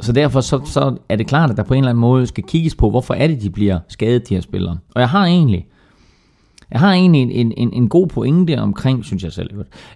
så 0.01 0.13
derfor 0.13 0.41
så, 0.41 0.61
så 0.65 0.97
er 1.09 1.17
det 1.17 1.27
klart, 1.27 1.51
at 1.51 1.57
der 1.57 1.63
på 1.63 1.75
en 1.75 1.79
eller 1.79 1.91
anden 1.91 2.01
måde 2.01 2.27
skal 2.27 2.45
kigges 2.45 2.75
på, 2.75 2.91
hvorfor 2.91 3.15
er 3.15 3.27
det, 3.27 3.43
de 3.43 3.51
bliver 3.51 3.79
skadet, 3.89 4.29
de 4.29 4.35
her 4.35 4.41
spillere. 4.41 4.79
Og 4.95 5.01
jeg 5.01 5.09
har 5.09 5.27
egentlig, 5.27 5.67
jeg 6.71 6.81
har 6.81 6.93
egentlig 6.93 7.23
en, 7.23 7.31
en, 7.31 7.53
en, 7.57 7.73
en 7.73 7.89
god 7.89 8.07
pointe 8.07 8.59
omkring, 8.59 9.05
synes 9.05 9.25
jeg 9.25 9.33
selv, 9.33 9.51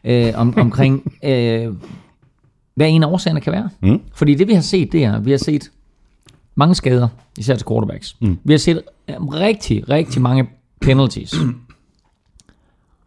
øh, 0.04 0.33
om, 0.35 0.54
omkring, 0.57 1.12
øh, 1.25 1.75
hvad 2.75 2.88
en 2.88 3.02
af 3.02 3.07
årsagerne 3.07 3.40
kan 3.40 3.52
være. 3.52 3.69
Mm. 3.83 4.00
Fordi 4.14 4.35
det 4.35 4.49
vi 4.49 4.52
har 4.52 4.61
set, 4.61 4.92
det 4.92 5.04
er, 5.04 5.21
vi 5.21 5.30
har 5.30 5.38
set 5.38 5.71
mange 6.61 6.75
skader, 6.75 7.09
især 7.38 7.55
til 7.55 7.67
quarterbacks. 7.67 8.17
Mm. 8.21 8.38
Vi 8.45 8.52
har 8.52 8.59
set 8.59 8.83
øh, 9.09 9.17
rigtig, 9.25 9.88
rigtig 9.88 10.23
mange 10.23 10.49
penalties. 10.81 11.35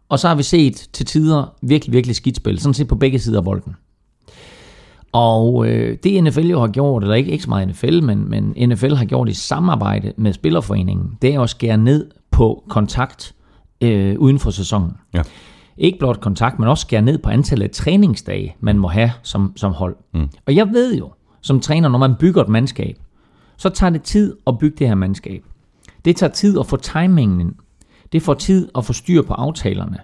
Og 0.08 0.18
så 0.18 0.28
har 0.28 0.34
vi 0.34 0.42
set 0.42 0.88
til 0.92 1.06
tider 1.06 1.54
virkelig, 1.62 1.92
virkelig 1.92 2.16
skidt 2.16 2.36
spil. 2.36 2.60
Sådan 2.60 2.74
set 2.74 2.88
på 2.88 2.94
begge 2.94 3.18
sider 3.18 3.38
af 3.38 3.44
bolden. 3.44 3.76
Og 5.12 5.66
øh, 5.66 5.98
det 6.04 6.24
NFL 6.24 6.46
jo 6.46 6.60
har 6.60 6.68
gjort, 6.68 7.02
eller 7.02 7.14
ikke, 7.14 7.32
ikke 7.32 7.44
så 7.44 7.50
meget 7.50 7.68
NFL, 7.68 8.02
men, 8.02 8.30
men 8.30 8.68
NFL 8.68 8.94
har 8.94 9.04
gjort 9.04 9.28
i 9.28 9.34
samarbejde 9.34 10.12
med 10.16 10.32
Spillerforeningen, 10.32 11.18
det 11.22 11.34
er 11.34 11.40
at 11.40 11.50
skære 11.50 11.76
ned 11.76 12.10
på 12.30 12.64
kontakt 12.68 13.34
øh, 13.80 14.18
uden 14.18 14.38
for 14.38 14.50
sæsonen. 14.50 14.92
Ja. 15.14 15.22
Ikke 15.76 15.98
blot 15.98 16.20
kontakt, 16.20 16.58
men 16.58 16.68
også 16.68 16.80
skære 16.82 17.02
ned 17.02 17.18
på 17.18 17.30
antallet 17.30 17.64
af 17.64 17.70
træningsdage, 17.70 18.56
man 18.60 18.78
må 18.78 18.88
have 18.88 19.10
som, 19.22 19.52
som 19.56 19.72
hold. 19.72 19.96
Mm. 20.14 20.28
Og 20.46 20.54
jeg 20.54 20.68
ved 20.68 20.96
jo, 20.98 21.12
som 21.40 21.60
træner, 21.60 21.88
når 21.88 21.98
man 21.98 22.14
bygger 22.20 22.42
et 22.42 22.48
mandskab, 22.48 22.96
så 23.56 23.68
tager 23.68 23.90
det 23.90 24.02
tid 24.02 24.36
at 24.46 24.58
bygge 24.58 24.76
det 24.78 24.88
her 24.88 24.94
mandskab. 24.94 25.44
Det 26.04 26.16
tager 26.16 26.32
tid 26.32 26.58
at 26.58 26.66
få 26.66 26.76
timingen 26.76 27.40
ind. 27.40 27.54
Det 28.12 28.22
får 28.22 28.34
tid 28.34 28.68
at 28.78 28.84
få 28.84 28.92
styr 28.92 29.22
på 29.22 29.32
aftalerne. 29.32 29.98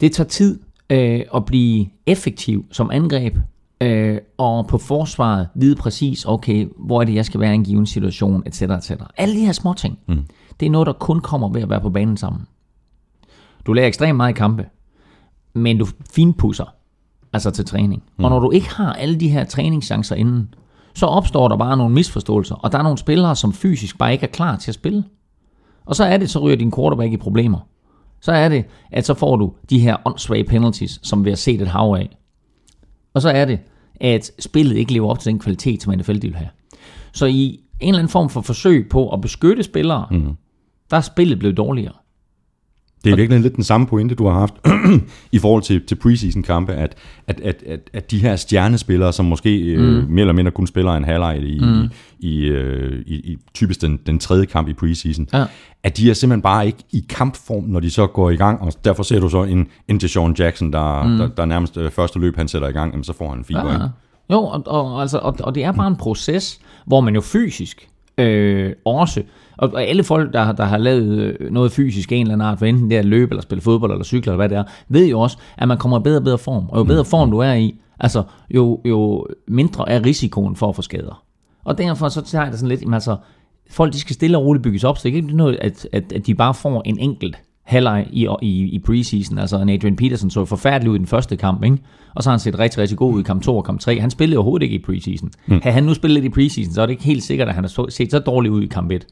Det 0.00 0.12
tager 0.12 0.28
tid 0.28 0.60
øh, 0.90 1.20
at 1.34 1.44
blive 1.44 1.86
effektiv 2.06 2.64
som 2.70 2.90
angreb, 2.90 3.36
øh, 3.80 4.18
og 4.38 4.66
på 4.66 4.78
forsvaret 4.78 5.48
vide 5.54 5.76
præcis, 5.76 6.24
okay, 6.24 6.68
hvor 6.78 7.00
er 7.00 7.04
det, 7.04 7.14
jeg 7.14 7.24
skal 7.24 7.40
være 7.40 7.52
i 7.52 7.54
en 7.54 7.64
given 7.64 7.86
situation, 7.86 8.42
etc. 8.46 8.62
etc. 8.62 8.90
Alle 9.16 9.34
de 9.34 9.44
her 9.44 9.52
små 9.52 9.74
ting, 9.74 9.98
mm. 10.08 10.24
det 10.60 10.66
er 10.66 10.70
noget, 10.70 10.86
der 10.86 10.92
kun 10.92 11.20
kommer 11.20 11.48
ved 11.48 11.62
at 11.62 11.70
være 11.70 11.80
på 11.80 11.90
banen 11.90 12.16
sammen. 12.16 12.42
Du 13.66 13.72
lærer 13.72 13.86
ekstremt 13.86 14.16
meget 14.16 14.30
i 14.30 14.36
kampe, 14.36 14.66
men 15.54 15.78
du 15.78 15.86
finpusser, 16.14 16.74
altså 17.32 17.50
til 17.50 17.64
træning. 17.64 18.02
Mm. 18.18 18.24
Og 18.24 18.30
når 18.30 18.40
du 18.40 18.50
ikke 18.50 18.74
har 18.74 18.92
alle 18.92 19.20
de 19.20 19.28
her 19.28 19.44
træningschancer 19.44 20.16
inden, 20.16 20.54
så 20.94 21.06
opstår 21.06 21.48
der 21.48 21.56
bare 21.56 21.76
nogle 21.76 21.94
misforståelser, 21.94 22.54
og 22.54 22.72
der 22.72 22.78
er 22.78 22.82
nogle 22.82 22.98
spillere, 22.98 23.36
som 23.36 23.52
fysisk 23.52 23.98
bare 23.98 24.12
ikke 24.12 24.26
er 24.26 24.30
klar 24.30 24.56
til 24.56 24.70
at 24.70 24.74
spille. 24.74 25.04
Og 25.86 25.96
så 25.96 26.04
er 26.04 26.16
det, 26.16 26.30
så 26.30 26.38
ryger 26.38 26.56
din 26.56 26.72
quarterback 26.72 27.12
i 27.12 27.16
problemer. 27.16 27.58
Så 28.20 28.32
er 28.32 28.48
det, 28.48 28.64
at 28.92 29.06
så 29.06 29.14
får 29.14 29.36
du 29.36 29.52
de 29.70 29.78
her 29.78 29.96
åndssvage 30.04 30.44
penalties, 30.44 31.00
som 31.02 31.24
vi 31.24 31.30
har 31.30 31.36
set 31.36 31.60
et 31.60 31.68
hav 31.68 31.94
af. 31.98 32.18
Og 33.14 33.22
så 33.22 33.30
er 33.30 33.44
det, 33.44 33.58
at 34.00 34.30
spillet 34.38 34.76
ikke 34.76 34.92
lever 34.92 35.10
op 35.10 35.18
til 35.18 35.30
den 35.30 35.38
kvalitet, 35.38 35.82
som 35.82 35.94
NFL 35.94 36.22
vil 36.22 36.34
have. 36.34 36.48
Så 37.12 37.26
i 37.26 37.60
en 37.80 37.88
eller 37.88 37.98
anden 37.98 38.08
form 38.10 38.28
for 38.28 38.40
forsøg 38.40 38.88
på 38.90 39.08
at 39.08 39.20
beskytte 39.20 39.62
spillere, 39.62 40.06
mm. 40.10 40.36
der 40.90 40.96
er 40.96 41.00
spillet 41.00 41.38
blevet 41.38 41.56
dårligere. 41.56 41.94
Det 43.04 43.12
er 43.12 43.16
virkelig 43.16 43.40
lidt 43.40 43.56
den 43.56 43.64
samme 43.64 43.86
pointe, 43.86 44.14
du 44.14 44.26
har 44.26 44.38
haft 44.38 44.54
i 45.32 45.38
forhold 45.38 45.62
til, 45.62 45.86
til 45.86 45.94
preseason-kampe, 45.94 46.72
at, 46.72 46.94
at, 47.26 47.40
at, 47.40 47.62
at, 47.66 47.90
at 47.92 48.10
de 48.10 48.18
her 48.18 48.36
stjernespillere, 48.36 49.12
som 49.12 49.24
måske 49.24 49.74
mm. 49.78 49.84
øh, 49.84 50.08
mere 50.08 50.20
eller 50.20 50.32
mindre 50.32 50.52
kun 50.52 50.66
spiller 50.66 50.92
en 50.92 51.04
halvleg 51.04 51.42
i, 51.42 51.60
mm. 51.60 51.82
i, 52.20 52.28
i, 52.28 52.44
øh, 52.44 53.02
i, 53.06 53.14
i 53.14 53.38
typisk 53.54 53.80
den, 53.80 53.98
den 54.06 54.18
tredje 54.18 54.44
kamp 54.46 54.68
i 54.68 54.72
preseason, 54.72 55.28
ja. 55.32 55.44
at 55.82 55.96
de 55.96 56.10
er 56.10 56.14
simpelthen 56.14 56.42
bare 56.42 56.66
ikke 56.66 56.84
i 56.90 57.04
kampform, 57.08 57.64
når 57.64 57.80
de 57.80 57.90
så 57.90 58.06
går 58.06 58.30
i 58.30 58.36
gang, 58.36 58.60
og 58.60 58.72
derfor 58.84 59.02
ser 59.02 59.20
du 59.20 59.28
så 59.28 59.42
en, 59.42 59.66
en 59.88 59.98
Deshaun 59.98 60.34
Jackson, 60.38 60.72
der, 60.72 61.02
mm. 61.02 61.18
der, 61.18 61.28
der 61.28 61.44
nærmest 61.44 61.76
øh, 61.76 61.90
første 61.90 62.18
løb, 62.18 62.36
han 62.36 62.48
sætter 62.48 62.68
i 62.68 62.72
gang, 62.72 62.92
jamen, 62.92 63.04
så 63.04 63.12
får 63.12 63.28
han 63.28 63.38
en 63.38 63.44
fiber. 63.44 63.72
Ja. 63.72 63.78
Jo, 64.30 64.38
og, 64.38 64.62
og, 64.66 65.00
altså, 65.00 65.18
og, 65.18 65.36
og 65.40 65.54
det 65.54 65.64
er 65.64 65.72
bare 65.72 65.88
en 65.88 65.96
proces, 65.96 66.60
hvor 66.86 67.00
man 67.00 67.14
jo 67.14 67.20
fysisk 67.20 67.88
øh, 68.22 68.72
også 68.84 69.22
og 69.62 69.82
alle 69.82 70.04
folk, 70.04 70.32
der, 70.32 70.52
der 70.52 70.64
har 70.64 70.78
lavet 70.78 71.18
øh, 71.18 71.50
noget 71.50 71.72
fysisk 71.72 72.12
en 72.12 72.20
eller 72.20 72.34
anden 72.34 72.48
art, 72.48 72.58
for 72.58 72.66
enten 72.66 72.90
det 72.90 72.94
er 72.94 72.98
at 72.98 73.04
løbe, 73.04 73.30
eller 73.30 73.42
spille 73.42 73.62
fodbold, 73.62 73.92
eller 73.92 74.04
cykle, 74.04 74.32
eller 74.32 74.36
hvad 74.36 74.48
det 74.48 74.58
er, 74.58 74.64
ved 74.88 75.06
jo 75.06 75.20
også, 75.20 75.38
at 75.58 75.68
man 75.68 75.78
kommer 75.78 76.00
i 76.00 76.02
bedre 76.02 76.18
og 76.18 76.24
bedre 76.24 76.38
form. 76.38 76.68
Og 76.68 76.78
jo 76.78 76.84
bedre 76.84 77.04
form 77.04 77.30
du 77.30 77.38
er 77.38 77.52
i, 77.52 77.80
altså, 78.00 78.22
jo, 78.50 78.80
jo 78.84 79.26
mindre 79.48 79.88
er 79.88 80.06
risikoen 80.06 80.56
for 80.56 80.68
at 80.68 80.76
få 80.76 80.82
skader. 80.82 81.24
Og 81.64 81.78
derfor 81.78 82.08
så 82.08 82.22
tager 82.22 82.44
jeg 82.44 82.52
det 82.52 82.60
sådan 82.60 82.68
lidt, 82.68 82.82
jamen, 82.82 82.94
altså, 82.94 83.16
folk 83.70 83.92
de 83.92 84.00
skal 84.00 84.14
stille 84.14 84.38
og 84.38 84.44
roligt 84.44 84.62
bygges 84.62 84.84
op, 84.84 84.98
så 84.98 85.02
det 85.02 85.12
er 85.12 85.16
ikke 85.16 85.36
noget, 85.36 85.58
at, 85.60 85.88
at, 85.92 86.12
at 86.12 86.26
de 86.26 86.34
bare 86.34 86.54
får 86.54 86.82
en 86.84 86.98
enkelt 86.98 87.36
halvleg 87.62 88.06
i, 88.10 88.28
i, 88.42 88.62
i 88.62 88.78
preseason. 88.78 89.38
Altså 89.38 89.56
Adrian 89.58 89.96
Peterson 89.96 90.30
så 90.30 90.44
forfærdelig 90.44 90.90
ud 90.90 90.96
i 90.96 90.98
den 90.98 91.06
første 91.06 91.36
kamp, 91.36 91.64
ikke? 91.64 91.78
og 92.14 92.22
så 92.22 92.30
har 92.30 92.32
han 92.32 92.40
set 92.40 92.58
rigtig, 92.58 92.78
rigtig 92.78 92.98
god 92.98 93.14
ud 93.14 93.20
i 93.20 93.22
kamp 93.22 93.42
2 93.42 93.56
og 93.56 93.64
kamp 93.64 93.80
3. 93.80 94.00
Han 94.00 94.10
spillede 94.10 94.38
overhovedet 94.38 94.64
ikke 94.64 94.76
i 94.76 94.78
preseason. 94.78 95.30
Mm. 95.46 95.60
Havde 95.62 95.74
han 95.74 95.84
nu 95.84 95.94
spillet 95.94 96.22
lidt 96.22 96.32
i 96.32 96.34
preseason, 96.34 96.74
så 96.74 96.82
er 96.82 96.86
det 96.86 96.90
ikke 96.90 97.04
helt 97.04 97.22
sikkert, 97.22 97.48
at 97.48 97.54
han 97.54 97.64
har 97.64 97.90
set 97.90 98.10
så 98.10 98.18
dårligt 98.18 98.52
ud 98.52 98.62
i 98.62 98.66
kamp 98.66 98.90
1. 98.90 99.06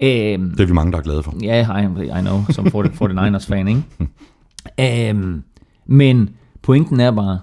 Øhm, 0.00 0.50
det 0.50 0.60
er 0.60 0.66
vi 0.66 0.72
mange, 0.72 0.92
der 0.92 0.98
er 0.98 1.02
glade 1.02 1.22
for. 1.22 1.34
Ja, 1.42 1.66
yeah, 1.70 2.00
I, 2.00 2.04
I 2.04 2.20
know, 2.20 2.44
som 2.50 2.66
49ers 2.66 3.46
fan, 3.46 3.68
ikke? 3.68 5.08
øhm, 5.10 5.42
men 5.86 6.30
pointen 6.62 7.00
er 7.00 7.10
bare, 7.10 7.38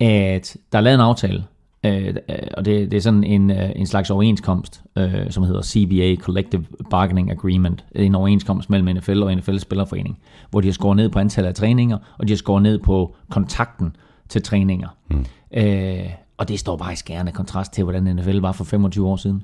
at 0.00 0.56
der 0.72 0.78
er 0.78 0.82
lavet 0.82 0.94
en 0.94 1.00
aftale, 1.00 1.44
øh, 1.84 2.14
og 2.56 2.64
det, 2.64 2.90
det 2.90 2.96
er 2.96 3.00
sådan 3.00 3.24
en, 3.24 3.50
øh, 3.50 3.70
en 3.76 3.86
slags 3.86 4.10
overenskomst, 4.10 4.82
øh, 4.96 5.30
som 5.30 5.42
hedder 5.42 5.62
CBA, 5.62 6.22
Collective 6.22 6.64
Bargaining 6.90 7.30
Agreement, 7.30 7.84
en 7.94 8.14
overenskomst 8.14 8.70
mellem 8.70 8.96
NFL 8.96 9.22
og 9.22 9.34
NFL 9.34 9.58
Spillerforening, 9.58 10.18
hvor 10.50 10.60
de 10.60 10.68
har 10.68 10.72
skåret 10.72 10.96
ned 10.96 11.08
på 11.08 11.18
antallet 11.18 11.48
af 11.48 11.54
træninger, 11.54 11.98
og 12.18 12.28
de 12.28 12.32
har 12.32 12.36
skåret 12.36 12.62
ned 12.62 12.78
på 12.78 13.16
kontakten 13.30 13.96
til 14.28 14.42
træninger. 14.42 14.88
Mm. 15.10 15.24
Øh, 15.54 16.10
og 16.36 16.48
det 16.48 16.60
står 16.60 16.76
bare 16.76 16.92
i 16.92 16.96
skærende 16.96 17.32
kontrast 17.32 17.72
til, 17.72 17.84
hvordan 17.84 18.16
NFL 18.16 18.38
var 18.38 18.52
for 18.52 18.64
25 18.64 19.08
år 19.08 19.16
siden 19.16 19.42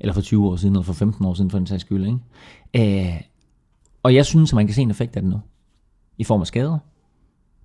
eller 0.00 0.12
for 0.12 0.20
20 0.20 0.46
år 0.46 0.56
siden, 0.56 0.74
eller 0.74 0.84
for 0.84 0.92
15 0.92 1.24
år 1.24 1.34
siden, 1.34 1.50
for 1.50 1.58
den 1.58 1.66
sags 1.66 1.80
skyld. 1.80 2.06
Ikke? 2.74 3.08
Øh, 3.08 3.20
og 4.02 4.14
jeg 4.14 4.26
synes, 4.26 4.52
at 4.52 4.56
man 4.56 4.66
kan 4.66 4.74
se 4.74 4.82
en 4.82 4.90
effekt 4.90 5.16
af 5.16 5.22
det 5.22 5.30
nu. 5.30 5.40
I 6.18 6.24
form 6.24 6.40
af 6.40 6.46
skader, 6.46 6.78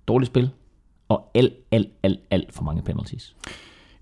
dårligt 0.08 0.26
spil, 0.26 0.50
og 1.08 1.30
alt, 1.34 1.52
alt, 1.70 1.88
alt, 2.02 2.20
alt 2.30 2.52
for 2.52 2.64
mange 2.64 2.82
penalties. 2.82 3.36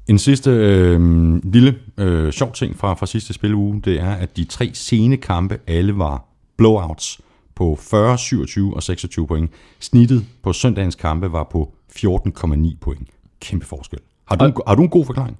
En 0.09 0.19
sidste 0.19 0.51
øh, 0.51 1.01
lille 1.45 1.75
øh, 1.99 2.33
sjov 2.33 2.53
ting 2.53 2.79
fra, 2.79 2.95
fra 2.95 3.07
sidste 3.07 3.33
spiluge, 3.33 3.81
det 3.85 4.01
er, 4.01 4.11
at 4.11 4.37
de 4.37 4.45
tre 4.45 4.71
sene 4.75 5.17
kampe 5.17 5.59
alle 5.67 5.99
var 5.99 6.25
blowouts 6.57 7.21
på 7.55 7.79
40, 7.81 8.19
27 8.19 8.77
og 8.77 8.83
26 8.83 9.27
point. 9.27 9.51
Snittet 9.81 10.25
på 10.43 10.53
søndagens 10.53 10.95
kampe 10.95 11.33
var 11.33 11.49
på 11.53 11.73
14,9 11.99 12.77
point. 12.81 13.09
Kæmpe 13.41 13.67
forskel. 13.67 13.99
Har 14.29 14.37
du, 14.37 14.45
og, 14.45 14.63
har 14.67 14.75
du 14.75 14.83
en 14.83 14.89
god 14.89 15.05
forklaring? 15.05 15.39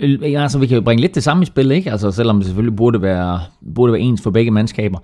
Øh, 0.00 0.32
ja, 0.32 0.42
altså, 0.42 0.58
vi 0.58 0.66
kan 0.66 0.74
jo 0.74 0.82
bringe 0.82 1.00
lidt 1.00 1.14
det 1.14 1.22
samme 1.22 1.42
i 1.42 1.46
spil, 1.46 1.70
ikke? 1.70 1.90
Altså, 1.90 2.10
selvom 2.10 2.36
det 2.36 2.46
selvfølgelig 2.46 2.76
burde 2.76 3.02
være, 3.02 3.40
burde 3.74 3.92
være 3.92 4.02
ens 4.02 4.22
for 4.22 4.30
begge 4.30 4.50
mandskaber. 4.50 4.98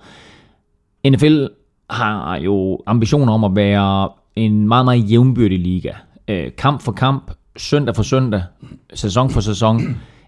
NFL 1.09 1.45
har 1.89 2.37
jo 2.37 2.79
ambitioner 2.85 3.33
om 3.33 3.43
at 3.43 3.55
være 3.55 4.09
en 4.35 4.67
meget, 4.67 4.85
meget 4.85 5.11
jævnbyrdig 5.11 5.59
liga. 5.59 5.91
Øh, 6.27 6.51
kamp 6.57 6.81
for 6.81 6.91
kamp, 6.91 7.31
søndag 7.57 7.95
for 7.95 8.03
søndag, 8.03 8.43
sæson 8.93 9.29
for 9.29 9.41
sæson. 9.41 9.81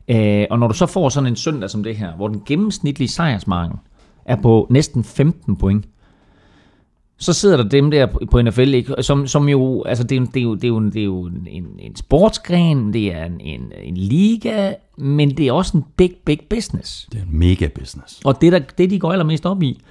Øh, 0.07 0.45
og 0.49 0.59
når 0.59 0.67
du 0.67 0.73
så 0.73 0.85
får 0.85 1.09
sådan 1.09 1.27
en 1.27 1.35
søndag 1.35 1.69
som 1.69 1.83
det 1.83 1.95
her, 1.95 2.13
hvor 2.15 2.27
den 2.27 2.41
gennemsnitlige 2.45 3.07
sejrsmarken 3.07 3.77
er 4.25 4.35
på 4.35 4.67
næsten 4.69 5.03
15 5.03 5.55
point, 5.55 5.85
så 7.17 7.33
sidder 7.33 7.57
der 7.57 7.69
dem 7.69 7.91
der 7.91 8.07
på 8.31 8.41
NFL, 8.41 8.73
ikke? 8.73 9.03
Som, 9.03 9.27
som 9.27 9.49
jo, 9.49 9.83
altså 9.83 10.03
det, 10.03 10.17
er, 10.17 10.25
det, 10.25 10.39
er 10.39 10.43
jo, 10.43 10.55
det, 10.55 10.63
er 10.63 10.67
jo, 10.67 10.79
det 10.79 11.01
er 11.01 11.05
jo 11.05 11.25
en, 11.25 11.67
en 11.79 11.95
sportsgren, 11.95 12.93
det 12.93 13.13
er 13.13 13.25
en, 13.25 13.41
en, 13.41 13.71
en 13.83 13.97
liga, 13.97 14.73
men 14.97 15.37
det 15.37 15.47
er 15.47 15.51
også 15.51 15.77
en 15.77 15.83
big, 15.95 16.11
big 16.25 16.39
business. 16.49 17.07
Det 17.11 17.17
er 17.17 17.23
en 17.23 17.39
mega 17.39 17.67
business. 17.67 18.21
Og 18.23 18.41
det, 18.41 18.51
der, 18.51 18.59
det 18.59 18.89
de 18.89 18.99
går 18.99 19.11
allermest 19.11 19.45
op 19.45 19.63
i, 19.63 19.81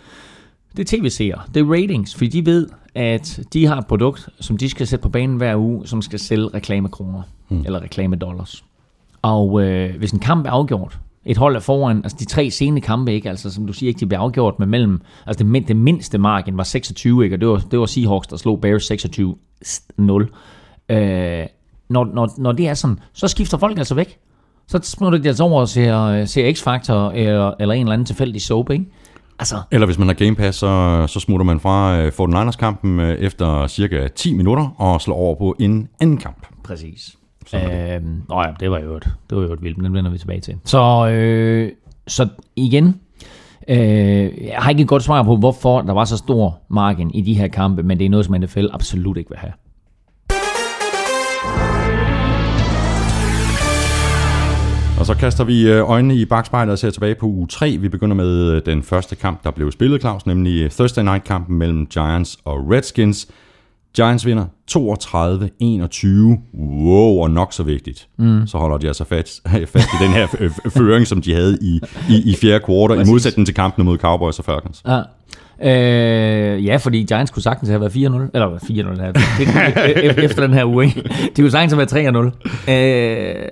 det 0.77 0.93
er 0.93 0.99
tv-seere, 0.99 1.41
det 1.55 1.61
er 1.61 1.73
ratings, 1.73 2.15
fordi 2.15 2.29
de 2.29 2.47
ved, 2.47 2.69
at 2.95 3.41
de 3.53 3.67
har 3.67 3.77
et 3.77 3.87
produkt, 3.87 4.29
som 4.41 4.57
de 4.57 4.69
skal 4.69 4.87
sætte 4.87 5.03
på 5.03 5.09
banen 5.09 5.37
hver 5.37 5.57
uge, 5.57 5.87
som 5.87 6.03
skal 6.03 6.19
sælge 6.19 6.49
reklamekroner, 6.55 7.23
hmm. 7.49 7.63
eller 7.67 7.83
reklamedollars. 7.83 8.65
Og 9.23 9.63
øh, 9.63 9.99
hvis 9.99 10.11
en 10.11 10.19
kamp 10.19 10.47
er 10.47 10.51
afgjort, 10.51 10.99
et 11.27 11.37
hold 11.37 11.57
er 11.57 11.61
foran, 11.61 11.97
altså 11.97 12.17
de 12.21 12.25
tre 12.25 12.51
sene 12.51 12.81
kampe, 12.81 13.13
ikke? 13.13 13.29
Altså, 13.29 13.51
som 13.51 13.67
du 13.67 13.73
siger, 13.73 13.89
ikke, 13.89 14.01
de 14.01 14.07
blev 14.07 14.19
afgjort 14.19 14.59
med 14.59 14.67
mellem, 14.67 15.01
altså 15.27 15.45
det, 15.45 15.69
det 15.69 15.77
mindste 15.77 16.19
margin 16.19 16.57
var 16.57 16.63
26, 16.63 17.25
ikke? 17.25 17.37
Og 17.37 17.41
det 17.41 17.49
var, 17.49 17.63
det 17.71 17.79
var 17.79 17.87
Seahawks, 17.87 18.27
der 18.27 18.37
slog 18.37 18.61
Bears 18.61 18.91
26-0. 18.91 20.95
Øh, 20.95 21.47
når, 21.89 22.05
når, 22.05 22.31
når 22.39 22.53
det 22.53 22.69
er 22.69 22.75
sådan, 22.75 22.99
så 23.13 23.29
skifter 23.29 23.59
folk 23.59 23.79
altså 23.79 23.95
væk. 23.95 24.19
Så 24.67 24.81
smutter 24.83 25.19
de 25.19 25.29
altså 25.29 25.45
over 25.45 25.61
og 25.61 25.69
ser, 25.69 26.25
ser 26.25 26.53
X-Factor 26.53 27.15
eller, 27.15 27.55
eller 27.61 27.75
en 27.75 27.81
eller 27.81 27.93
anden 27.93 28.07
tilfældig 28.07 28.43
soap, 28.43 28.71
ikke? 28.71 28.85
Altså, 29.39 29.57
Eller 29.71 29.87
hvis 29.87 29.99
man 29.99 30.09
har 30.09 30.15
Game 30.15 30.37
Pass, 30.37 30.59
så, 30.59 31.05
så 31.09 31.21
smutter 31.21 31.45
man 31.45 31.61
fra 31.61 31.99
øh, 31.99 32.13
49ers-kampen 32.13 33.01
øh, 33.01 33.19
efter 33.19 33.67
cirka 33.67 34.09
10 34.09 34.35
minutter 34.35 34.75
og 34.79 35.01
slår 35.01 35.17
over 35.17 35.35
på 35.35 35.57
en 35.61 35.89
anden 36.01 36.17
kamp. 36.17 36.47
Præcis. 36.65 37.17
Øhm, 37.55 38.23
nå 38.29 38.43
ja, 38.43 38.49
det 38.61 38.71
var 38.71 38.79
jo 38.79 38.97
et, 38.97 39.05
det 39.31 39.39
var 39.39 39.45
jo 39.45 39.53
et 39.53 39.63
vildt, 39.63 39.77
men 39.79 39.85
den 39.85 39.95
vender 39.95 40.11
vi 40.11 40.19
tilbage 40.19 40.41
til. 40.41 40.55
Så, 40.65 41.09
øh, 41.09 41.73
så 42.07 42.29
igen, 42.57 43.01
øh, 43.69 43.77
jeg 44.45 44.57
har 44.59 44.71
ikke 44.71 44.83
et 44.83 44.89
godt 44.89 45.03
svar 45.03 45.23
på, 45.23 45.37
hvorfor 45.37 45.81
der 45.83 45.93
var 45.93 46.05
så 46.05 46.17
stor 46.17 46.59
margin 46.69 47.11
i 47.11 47.21
de 47.21 47.35
her 47.35 47.49
kampe, 47.49 47.83
men 47.83 47.99
det 47.99 48.05
er 48.05 48.11
noget, 48.11 48.27
som 48.27 48.41
NFL 48.41 48.67
absolut 48.73 49.17
ikke 49.17 49.31
vil 49.31 49.39
have. 49.39 49.53
Og 55.05 55.09
så 55.09 55.15
kaster 55.15 55.45
vi 55.45 55.69
øh, 55.69 55.91
øjnene 55.91 56.15
i 56.15 56.25
bagspejlet 56.25 56.73
og 56.73 56.79
ser 56.79 56.91
tilbage 56.91 57.15
på 57.15 57.27
uge 57.27 57.49
3. 57.49 57.77
Vi 57.81 57.89
begynder 57.89 58.17
med 58.17 58.51
øh, 58.51 58.63
den 58.67 58.83
første 58.83 59.17
kamp, 59.17 59.45
der 59.45 59.51
blev 59.51 59.73
spillet, 59.73 60.01
Claus, 60.01 60.27
nemlig 60.27 60.71
Thursday 60.71 61.03
Night-kampen 61.03 61.59
mellem 61.59 61.87
Giants 61.87 62.39
og 62.45 62.71
Redskins. 62.71 63.29
Giants 63.97 64.27
vinder 64.27 64.47
32-21. 64.71 64.77
Wow, 66.59 67.23
og 67.23 67.31
nok 67.31 67.53
så 67.53 67.63
vigtigt. 67.63 68.09
Mm. 68.19 68.47
Så 68.47 68.59
holder 68.59 68.79
de 68.79 68.87
altså 68.87 69.05
fast, 69.05 69.49
fast 69.75 69.89
i 70.01 70.05
den 70.05 70.13
her 70.13 70.27
føring, 70.69 71.07
som 71.07 71.23
de 71.23 71.35
havde 71.35 71.59
i, 71.61 71.81
i, 72.11 72.31
i 72.31 72.35
fjerde 72.35 72.65
kvartal, 72.65 73.07
i 73.07 73.11
modsætning 73.11 73.47
til 73.47 73.55
kampene 73.55 73.85
mod 73.85 73.99
Cowboys 73.99 74.39
og 74.39 74.45
Falcons. 74.45 74.83
Ja. 74.87 75.01
Øh, 75.63 76.65
ja, 76.67 76.77
fordi 76.77 77.03
Giants 77.03 77.31
kunne 77.31 77.43
sagtens 77.43 77.69
have 77.69 77.81
været 77.81 77.91
4-0. 77.91 77.97
Eller 77.97 78.59
4-0 78.59 79.03
her. 79.03 79.13
Det, 79.13 80.17
det, 80.17 80.25
efter 80.25 80.47
den 80.47 80.55
her 80.55 80.65
uge. 80.65 80.85
Ikke? 80.85 81.03
De 81.37 81.43
kunne 81.43 81.51
sagtens 81.51 81.73
have 81.93 82.13
været 82.13 82.35
3-0. 82.67 82.73
Øh, 82.73 83.49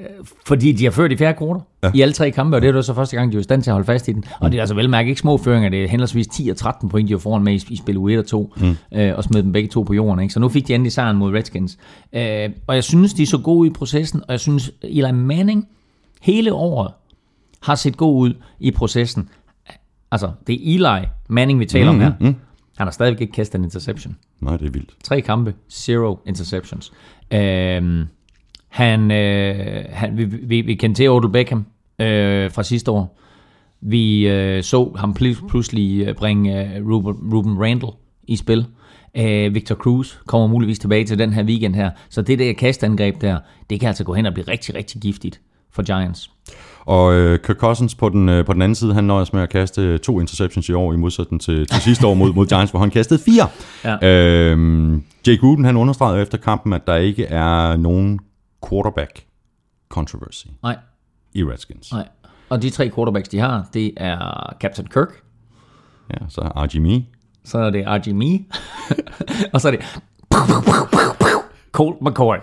fordi 0.46 0.72
de 0.72 0.84
har 0.84 0.90
ført 0.90 1.12
i 1.12 1.16
fjerde 1.16 1.38
kvartal 1.38 1.62
ja. 1.82 1.90
i 1.94 2.00
alle 2.00 2.14
tre 2.14 2.30
kampe, 2.30 2.56
og 2.56 2.62
det 2.62 2.68
er 2.68 2.74
jo 2.74 2.82
så 2.82 2.94
første 2.94 3.16
gang, 3.16 3.32
de 3.32 3.36
er 3.36 3.40
i 3.40 3.42
stand 3.42 3.62
til 3.62 3.70
at 3.70 3.72
holde 3.72 3.86
fast 3.86 4.08
i 4.08 4.12
den. 4.12 4.24
Og 4.40 4.52
det 4.52 4.58
er 4.58 4.62
altså 4.62 4.74
velmærket 4.74 5.08
ikke 5.08 5.20
små 5.20 5.36
føringer. 5.36 5.68
Det 5.68 5.84
er 5.84 5.88
henholdsvis 5.88 6.26
10 6.26 6.48
og 6.48 6.56
13 6.56 6.88
point, 6.88 7.08
de 7.08 7.14
var 7.14 7.20
foran 7.20 7.42
med 7.42 7.52
i, 7.52 7.66
i 7.68 7.76
spil 7.76 7.96
U1 7.96 8.18
og 8.18 8.26
2. 8.26 8.52
Mm. 8.56 8.76
Øh, 8.98 9.16
og 9.16 9.24
smed 9.24 9.42
dem 9.42 9.52
begge 9.52 9.68
to 9.68 9.82
på 9.82 9.94
jorden. 9.94 10.20
Ikke? 10.20 10.34
Så 10.34 10.40
nu 10.40 10.48
fik 10.48 10.68
de 10.68 10.74
endelig 10.74 10.92
sejren 10.92 11.16
mod 11.16 11.34
Redskins. 11.34 11.78
Øh, 12.12 12.50
og 12.66 12.74
jeg 12.74 12.84
synes, 12.84 13.14
de 13.14 13.22
er 13.22 13.26
så 13.26 13.38
gode 13.38 13.68
i 13.68 13.72
processen, 13.72 14.20
og 14.20 14.32
jeg 14.32 14.40
synes, 14.40 14.70
Eli 14.82 15.12
Manning 15.12 15.68
hele 16.20 16.52
året 16.52 16.90
har 17.62 17.74
set 17.74 17.96
god 17.96 18.20
ud 18.20 18.34
i 18.60 18.70
processen. 18.70 19.28
Altså, 20.12 20.30
det 20.46 20.54
er 20.54 20.74
Eli 20.74 21.06
Manning, 21.28 21.60
vi 21.60 21.66
taler 21.66 21.92
mm, 21.92 21.96
om 21.96 22.00
her. 22.00 22.12
Mm. 22.20 22.34
Han 22.76 22.86
har 22.86 22.90
stadigvæk 22.90 23.20
ikke 23.20 23.32
kastet 23.32 23.58
en 23.58 23.64
interception. 23.64 24.16
Nej, 24.40 24.56
det 24.56 24.66
er 24.66 24.70
vildt. 24.70 24.90
Tre 25.04 25.20
kampe, 25.20 25.54
zero 25.70 26.18
interceptions. 26.26 26.92
Øhm, 27.32 28.04
han, 28.68 29.10
øh, 29.10 29.84
han, 29.90 30.16
vi, 30.16 30.24
vi, 30.24 30.60
vi 30.60 30.74
kendte 30.74 30.98
til 30.98 31.10
Odell 31.10 31.32
Beckham 31.32 31.66
øh, 31.98 32.50
fra 32.50 32.62
sidste 32.62 32.90
år. 32.90 33.18
Vi 33.80 34.28
øh, 34.28 34.62
så 34.62 34.92
ham 34.96 35.16
pl- 35.20 35.48
pludselig 35.48 36.06
øh, 36.06 36.14
bringe 36.14 36.76
øh, 36.76 36.86
Ruben, 36.86 37.34
Ruben 37.34 37.58
Randall 37.58 37.92
i 38.28 38.36
spil. 38.36 38.66
Øh, 39.16 39.54
Victor 39.54 39.74
Cruz 39.74 40.16
kommer 40.26 40.46
muligvis 40.46 40.78
tilbage 40.78 41.04
til 41.04 41.18
den 41.18 41.32
her 41.32 41.44
weekend 41.44 41.74
her. 41.74 41.90
Så 42.08 42.22
det 42.22 42.38
der 42.38 42.52
kastangreb 42.52 43.20
der, 43.20 43.38
det 43.70 43.80
kan 43.80 43.86
altså 43.86 44.04
gå 44.04 44.14
hen 44.14 44.26
og 44.26 44.34
blive 44.34 44.48
rigtig, 44.48 44.74
rigtig 44.74 45.00
giftigt 45.00 45.40
for 45.70 45.82
Giants. 45.82 46.30
Og 46.86 47.14
øh, 47.14 47.38
Kirk 47.38 47.56
Cousins 47.56 47.94
på 47.94 48.08
den, 48.08 48.28
øh, 48.28 48.46
på 48.46 48.52
den 48.52 48.62
anden 48.62 48.74
side, 48.74 48.94
han 48.94 49.04
nøjes 49.04 49.32
med 49.32 49.42
at 49.42 49.48
kaste 49.50 49.98
to 49.98 50.20
interceptions 50.20 50.68
i 50.68 50.72
år, 50.72 50.92
i 50.92 50.96
modsætning 50.96 51.40
til, 51.40 51.66
til 51.66 51.80
sidste 51.88 52.06
år 52.06 52.14
mod, 52.14 52.32
mod 52.32 52.46
Giants, 52.46 52.70
hvor 52.70 52.80
han 52.80 52.90
kastede 52.90 53.20
fire. 53.24 53.48
Ja. 53.84 54.08
Øhm, 54.50 55.02
Jake 55.26 55.38
Gruden, 55.38 55.64
han 55.64 55.76
understregede 55.76 56.22
efter 56.22 56.38
kampen, 56.38 56.72
at 56.72 56.86
der 56.86 56.96
ikke 56.96 57.24
er 57.24 57.76
nogen 57.76 58.20
quarterback 58.68 59.24
controversy 59.88 60.46
Nej, 60.62 60.76
i 61.34 61.44
Redskins. 61.44 61.92
nej. 61.92 62.08
Og 62.48 62.62
de 62.62 62.70
tre 62.70 62.90
quarterbacks, 62.94 63.28
de 63.28 63.38
har, 63.38 63.66
det 63.74 63.92
er 63.96 64.52
Captain 64.60 64.88
Kirk, 64.94 65.08
Ja, 66.10 66.16
så 66.28 66.40
RG 66.40 66.82
Me. 66.82 67.04
så 67.44 67.58
er 67.58 67.70
det 67.70 67.84
RG 67.86 68.14
Me, 68.16 68.38
og 69.52 69.60
så 69.60 69.68
er 69.68 69.72
det 69.72 69.80
Colt 71.72 71.96
McCoy. 72.02 72.36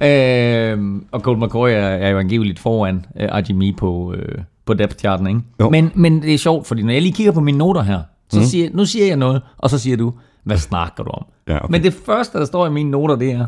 Øhm, 0.00 1.06
og 1.12 1.20
Colt 1.20 1.38
McCoy 1.38 1.68
er, 1.68 1.74
er 1.74 2.08
jo 2.08 2.18
angiveligt 2.18 2.58
foran 2.58 3.06
øh, 3.20 3.56
Me 3.56 3.72
på, 3.72 4.14
øh, 4.14 4.38
på 4.64 4.74
depth 4.74 4.96
charten, 4.96 5.26
ikke? 5.26 5.40
Jo. 5.60 5.70
Men, 5.70 5.92
men 5.94 6.22
det 6.22 6.34
er 6.34 6.38
sjovt, 6.38 6.66
fordi 6.66 6.82
når 6.82 6.92
jeg 6.92 7.02
lige 7.02 7.12
kigger 7.12 7.32
på 7.32 7.40
mine 7.40 7.58
noter 7.58 7.82
her, 7.82 8.00
så 8.28 8.38
mm. 8.38 8.44
siger, 8.44 8.70
nu 8.72 8.84
siger 8.84 9.06
jeg 9.06 9.16
noget, 9.16 9.42
og 9.58 9.70
så 9.70 9.78
siger 9.78 9.96
du, 9.96 10.12
hvad 10.44 10.58
snakker 10.58 11.04
du 11.04 11.10
om? 11.10 11.24
Ja, 11.48 11.56
okay. 11.56 11.72
Men 11.72 11.82
det 11.82 11.94
første, 11.94 12.38
der 12.38 12.44
står 12.44 12.66
i 12.66 12.70
mine 12.70 12.90
noter, 12.90 13.16
det 13.16 13.30
er, 13.30 13.46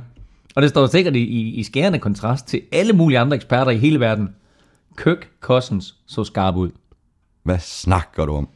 og 0.57 0.63
det 0.63 0.71
står 0.71 0.87
sikkert 0.87 1.17
i, 1.17 1.23
i, 1.23 1.55
i 1.55 1.63
skærende 1.63 1.99
kontrast 1.99 2.47
til 2.47 2.61
alle 2.73 2.93
mulige 2.93 3.19
andre 3.19 3.37
eksperter 3.37 3.71
i 3.71 3.77
hele 3.77 4.01
verden, 4.01 4.29
Kirk 4.99 5.29
Cousins 5.41 5.95
så 6.07 6.25
skarp 6.25 6.57
ud. 6.57 6.71
Hvad 7.43 7.59
snakker 7.59 8.27
du 8.27 8.35
om? 8.35 8.49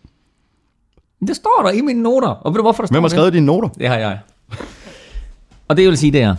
Det 1.26 1.37
står 1.37 1.62
der 1.64 1.70
i 1.70 1.81
mine 1.81 2.02
noter. 2.02 2.28
Og 2.28 2.52
ved 2.52 2.57
du 2.57 2.62
hvorfor 2.62 2.83
der 2.83 2.87
står 2.87 2.94
Hvem 2.94 3.02
har 3.02 3.09
det? 3.09 3.16
skrevet 3.16 3.33
dine 3.33 3.46
noter? 3.46 3.68
Det 3.68 3.88
har 3.88 3.96
jeg. 3.96 4.18
Og 5.68 5.76
det 5.76 5.83
jeg 5.83 5.90
vil 5.90 5.98
sige, 5.98 6.12
det 6.12 6.22
er, 6.22 6.37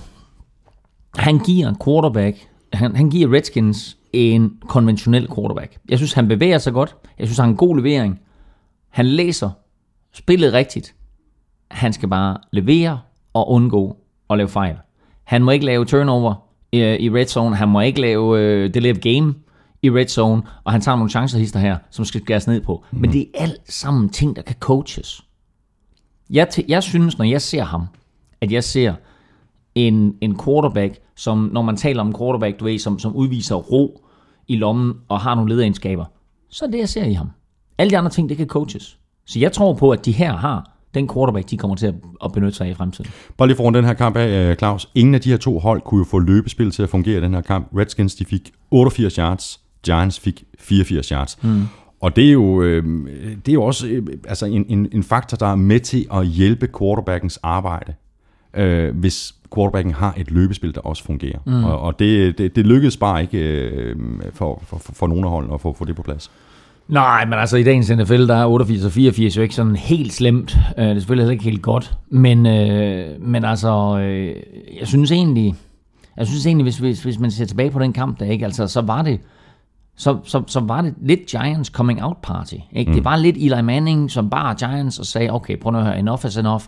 han 1.16 1.40
giver 1.40 1.70
en 1.70 1.76
quarterback, 1.86 2.48
han, 2.74 2.96
han 2.96 3.10
giver 3.10 3.34
Redskins 3.34 3.98
en 4.14 4.58
konventionel 4.68 5.28
quarterback. 5.36 5.78
Jeg 5.90 5.98
synes, 5.98 6.14
han 6.14 6.28
bevæger 6.28 6.58
sig 6.58 6.74
godt. 6.74 6.96
Jeg 7.20 7.28
synes, 7.28 7.38
han 7.38 7.46
har 7.46 7.52
en 7.52 7.58
god 7.58 7.78
levering. 7.78 8.20
Han 8.90 9.06
læser 9.06 9.50
spillet 10.14 10.54
rigtigt. 10.54 10.96
Han 11.72 11.94
skal 11.94 12.10
bare 12.10 12.38
levere 12.52 13.00
og 13.34 13.50
undgå 13.50 13.98
at 14.30 14.38
lave 14.38 14.50
fejl. 14.50 14.76
Han 15.24 15.44
må 15.44 15.52
ikke 15.52 15.66
lave 15.66 15.86
turnover 15.86 16.36
i, 16.72 16.80
i 16.80 17.10
red 17.10 17.26
zone. 17.26 17.56
Han 17.56 17.68
må 17.68 17.82
ikke 17.82 18.02
lave 18.02 18.40
øh, 18.40 18.74
delay 18.74 18.92
of 18.92 18.98
game 18.98 19.36
i 19.82 19.92
red 19.92 20.08
zone. 20.08 20.42
Og 20.64 20.72
han 20.72 20.82
tager 20.82 20.96
nogle 20.96 21.10
chancer 21.10 21.40
hister 21.40 21.60
her, 21.60 21.78
som 21.90 22.06
skal 22.06 22.22
skæres 22.22 22.48
ned 22.48 22.62
på. 22.62 22.84
Mm. 22.92 23.02
Men 23.02 23.12
det 23.12 23.22
er 23.22 23.42
alt 23.44 23.72
sammen 23.74 24.10
ting, 24.10 24.36
der 24.36 24.42
kan 24.42 24.56
coaches. 24.60 25.22
Jeg, 26.30 26.48
jeg 26.68 26.84
synes, 26.84 27.18
når 27.18 27.26
jeg 27.26 27.42
ser 27.42 27.64
ham, 27.64 27.86
at 28.42 28.52
jeg 28.52 28.64
ser 28.64 28.94
en, 29.76 30.16
en 30.22 30.40
quarterback, 30.46 31.00
som 31.16 31.50
når 31.54 31.62
man 31.62 31.78
taler 31.78 32.02
om 32.02 32.16
quarterback, 32.18 32.60
du 32.60 32.66
ved, 32.66 32.80
som, 32.80 33.00
som 33.00 33.16
udviser 33.16 33.56
ro 33.56 34.02
i 34.48 34.56
lommen 34.56 34.94
og 35.08 35.20
har 35.20 35.36
nogle 35.36 35.50
lederegenskaber, 35.50 36.06
så 36.50 36.66
er 36.66 36.70
det, 36.70 36.78
jeg 36.78 36.90
ser 36.90 37.06
i 37.06 37.14
ham. 37.14 37.30
Alle 37.78 37.92
de 37.92 37.98
andre 37.98 38.12
ting, 38.12 38.30
det 38.30 38.38
kan 38.38 38.48
coaches. 38.48 38.98
Så 39.26 39.40
jeg 39.40 39.52
tror 39.52 39.74
på, 39.74 39.92
at 39.92 40.06
de 40.06 40.12
her 40.12 40.38
har 40.38 40.74
den 40.94 41.10
quarterback, 41.14 41.50
de 41.50 41.58
kommer 41.58 41.76
til 41.76 41.94
at, 42.24 42.32
benytte 42.34 42.58
sig 42.58 42.68
af 42.68 42.72
i 42.72 42.74
fremtiden. 42.74 43.12
Bare 43.38 43.48
lige 43.48 43.58
foran 43.58 43.74
den 43.74 43.86
her 43.86 43.94
kamp 43.94 44.18
af, 44.18 44.50
øh, 44.50 44.56
Claus. 44.56 44.90
Ingen 44.96 45.16
af 45.16 45.22
de 45.22 45.30
her 45.30 45.38
to 45.38 45.60
hold 45.60 45.82
kunne 45.82 46.00
jo 46.00 46.06
få 46.06 46.20
løbespil 46.20 46.72
til 46.72 46.84
at 46.84 46.90
fungere 46.90 47.18
i 47.18 47.22
den 47.22 47.34
her 47.34 47.42
kamp. 47.42 47.68
Redskins, 47.78 48.16
de 48.16 48.26
fik 48.26 48.52
88 48.72 49.16
yards. 49.16 49.60
Giants 49.86 50.20
fik 50.20 50.44
84 50.60 51.08
yards. 51.08 51.44
Mm. 51.44 51.64
Og 52.02 52.16
det 52.16 52.28
er 52.28 52.32
jo, 52.32 52.62
øh, 52.62 52.84
det 53.46 53.48
er 53.48 53.54
jo 53.54 53.64
også 53.64 53.88
øh, 53.88 54.08
altså 54.28 54.46
en, 54.46 54.66
en, 54.70 54.88
en 54.92 55.04
faktor, 55.04 55.38
der 55.38 55.48
er 55.48 55.56
med 55.56 55.80
til 55.80 56.06
at 56.14 56.28
hjælpe 56.28 56.70
quarterbackens 56.80 57.40
arbejde, 57.44 57.94
øh, 58.54 58.98
hvis 58.98 59.36
quarterbacken 59.56 59.94
har 59.94 60.14
et 60.18 60.32
løbespil, 60.32 60.76
der 60.76 60.82
også 60.82 61.04
fungerer. 61.04 61.40
Mm. 61.46 61.64
Og, 61.64 61.82
og 61.82 62.00
det, 62.00 62.38
det, 62.38 62.56
det 62.56 62.66
lykkedes 62.66 62.98
bare 62.98 63.22
ikke 63.22 63.38
øh, 63.38 63.96
for, 64.34 64.62
for, 64.66 64.78
for, 64.94 65.08
nogen 65.08 65.24
af 65.24 65.30
holdene 65.30 65.54
at 65.54 65.62
få, 65.62 65.74
få 65.74 65.86
det 65.86 65.96
på 65.96 66.02
plads. 66.02 66.32
Nej, 66.88 67.26
men 67.26 67.34
altså 67.34 67.58
i 67.58 67.64
dagens 67.64 67.90
NFL, 67.90 68.28
der 68.28 68.36
er 68.36 68.46
88 68.46 68.86
og 68.86 68.92
84 68.92 69.38
jo 69.38 69.42
ikke 69.42 69.56
sådan 69.56 69.76
helt 69.76 70.14
slemt. 70.14 70.58
Øh, 70.78 70.86
Det 70.86 70.92
er 70.92 71.00
selvfølgelig 71.00 71.24
heller 71.24 71.32
ikke 71.32 71.44
helt 71.44 71.62
godt. 71.62 71.94
Men, 72.10 72.46
øh, 72.46 73.22
men 73.22 73.46
altså, 73.46 74.00
øh, 74.00 74.36
jeg 74.80 74.88
synes 74.88 75.12
egentlig, 75.12 75.56
jeg 76.18 76.28
synes 76.28 76.46
egentlig, 76.46 76.64
hvis, 76.64 76.78
hvis, 76.78 77.04
hvis 77.04 77.20
man 77.20 77.32
ser 77.32 77.46
tilbage 77.46 77.72
på 77.72 77.80
den 77.80 77.94
kamp 77.94 78.20
der, 78.20 78.26
ikke, 78.26 78.46
altså, 78.46 78.68
så 78.68 78.82
var 78.82 79.02
det, 79.02 79.20
så, 79.96 80.18
så, 80.24 80.44
så 80.48 80.60
var 80.60 80.82
det 80.82 80.94
lidt 81.02 81.26
Giants 81.26 81.70
coming 81.70 82.04
out 82.04 82.18
party. 82.24 82.56
Ikke? 82.72 82.92
Mm. 82.92 82.96
Det 82.96 83.06
var 83.06 83.16
lidt 83.16 83.38
Eli 83.38 83.62
Manning, 83.62 84.12
som 84.12 84.30
bare 84.30 84.56
Giants 84.56 85.00
og 85.00 85.06
sagde, 85.06 85.32
okay, 85.32 85.60
prøv 85.60 85.72
nu 85.72 85.78
at 85.78 85.86
høre, 85.86 86.00
enough 86.00 86.26
is 86.26 86.38
enough. 86.38 86.64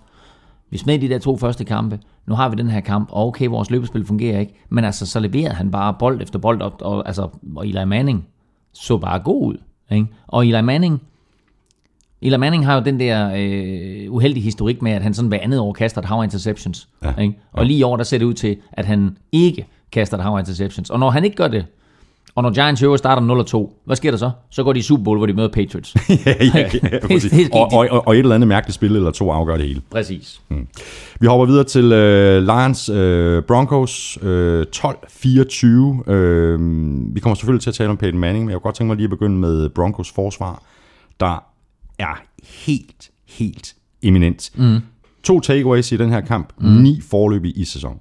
Vi 0.69 0.77
smed 0.77 0.99
de 0.99 1.09
der 1.09 1.19
to 1.19 1.37
første 1.37 1.65
kampe. 1.65 1.99
Nu 2.27 2.35
har 2.35 2.49
vi 2.49 2.55
den 2.55 2.69
her 2.69 2.79
kamp, 2.79 3.09
og 3.11 3.27
okay, 3.27 3.47
vores 3.47 3.71
løbespil 3.71 4.05
fungerer 4.05 4.39
ikke. 4.39 4.53
Men 4.69 4.83
altså, 4.83 5.05
så 5.05 5.19
leverede 5.19 5.55
han 5.55 5.71
bare 5.71 5.95
bold 5.99 6.21
efter 6.21 6.39
bold, 6.39 6.61
og, 6.61 6.73
og, 6.81 7.07
altså, 7.07 7.29
og 7.55 7.67
Eli 7.67 7.85
Manning 7.85 8.27
så 8.73 8.97
bare 8.97 9.19
god 9.19 9.47
ud. 9.47 9.57
Ikke? 9.91 10.07
Og 10.27 10.47
Eli 10.47 10.61
Manning, 10.61 11.01
Eli 12.21 12.37
Manning 12.37 12.65
har 12.65 12.75
jo 12.75 12.81
den 12.81 12.99
der 12.99 13.31
øh, 13.35 14.11
uheldige 14.13 14.43
historik 14.43 14.81
med, 14.81 14.91
at 14.91 15.01
han 15.01 15.13
sådan 15.13 15.29
hver 15.29 15.39
andet 15.41 15.59
år 15.59 15.73
kaster 15.73 16.01
et 16.01 16.05
hav 16.05 16.23
interceptions. 16.23 16.89
Ja. 17.03 17.15
Ikke? 17.21 17.39
Og 17.53 17.65
lige 17.65 17.79
i 17.79 17.83
år, 17.83 17.97
der 17.97 18.03
ser 18.03 18.17
det 18.17 18.25
ud 18.25 18.33
til, 18.33 18.57
at 18.71 18.85
han 18.85 19.17
ikke 19.31 19.67
kaster 19.91 20.17
et 20.17 20.23
hav 20.23 20.39
interceptions. 20.39 20.89
Og 20.89 20.99
når 20.99 21.09
han 21.09 21.23
ikke 21.23 21.35
gør 21.35 21.47
det, 21.47 21.65
og 22.35 22.43
når 22.43 22.53
Giants 22.53 22.81
i 22.81 22.85
øvrigt 22.85 22.99
starter 22.99 23.43
0-2, 23.43 23.83
hvad 23.85 23.95
sker 23.95 24.11
der 24.11 24.17
så? 24.17 24.31
Så 24.51 24.63
går 24.63 24.73
de 24.73 24.79
i 24.79 24.81
Super 24.81 25.03
Bowl, 25.03 25.17
hvor 25.17 25.25
de 25.25 25.33
møder 25.33 25.47
Patriots. 25.47 25.95
ja, 26.09 26.15
ja, 26.25 26.51
ja, 26.53 26.69
det 27.09 27.49
og, 27.51 27.71
og, 27.73 27.87
og, 27.91 28.07
og 28.07 28.13
et 28.13 28.19
eller 28.19 28.35
andet 28.35 28.47
mærkeligt 28.47 28.75
spil 28.75 28.95
eller 28.95 29.11
to 29.11 29.31
afgør 29.31 29.57
det 29.57 29.67
hele. 29.67 29.81
Præcis. 29.91 30.41
Vi 31.19 31.27
hopper 31.27 31.45
videre 31.45 31.63
til 31.63 31.91
øh, 31.91 32.43
Lions 32.43 32.89
øh, 32.89 33.43
Broncos 33.43 34.17
øh, 34.21 34.65
12-24. 34.75 36.11
Øh, 36.11 36.59
vi 37.15 37.19
kommer 37.19 37.35
selvfølgelig 37.35 37.61
til 37.61 37.69
at 37.69 37.73
tale 37.73 37.89
om 37.89 37.97
Peyton 37.97 38.19
Manning, 38.19 38.45
men 38.45 38.51
jeg 38.51 38.55
kunne 38.55 38.67
godt 38.67 38.75
tænke 38.75 38.87
mig 38.87 38.95
lige 38.95 39.03
at 39.03 39.09
begynde 39.09 39.37
med 39.37 39.69
Broncos 39.69 40.11
forsvar, 40.11 40.63
der 41.19 41.43
er 41.99 42.21
helt, 42.43 43.09
helt 43.27 43.75
eminent. 44.01 44.51
Mm. 44.55 44.79
To 45.23 45.39
takeaways 45.39 45.91
i 45.91 45.97
den 45.97 46.09
her 46.09 46.21
kamp, 46.21 46.53
mm. 46.59 46.69
ni 46.69 47.01
forløb 47.09 47.45
i 47.45 47.65
sæsonen. 47.65 47.99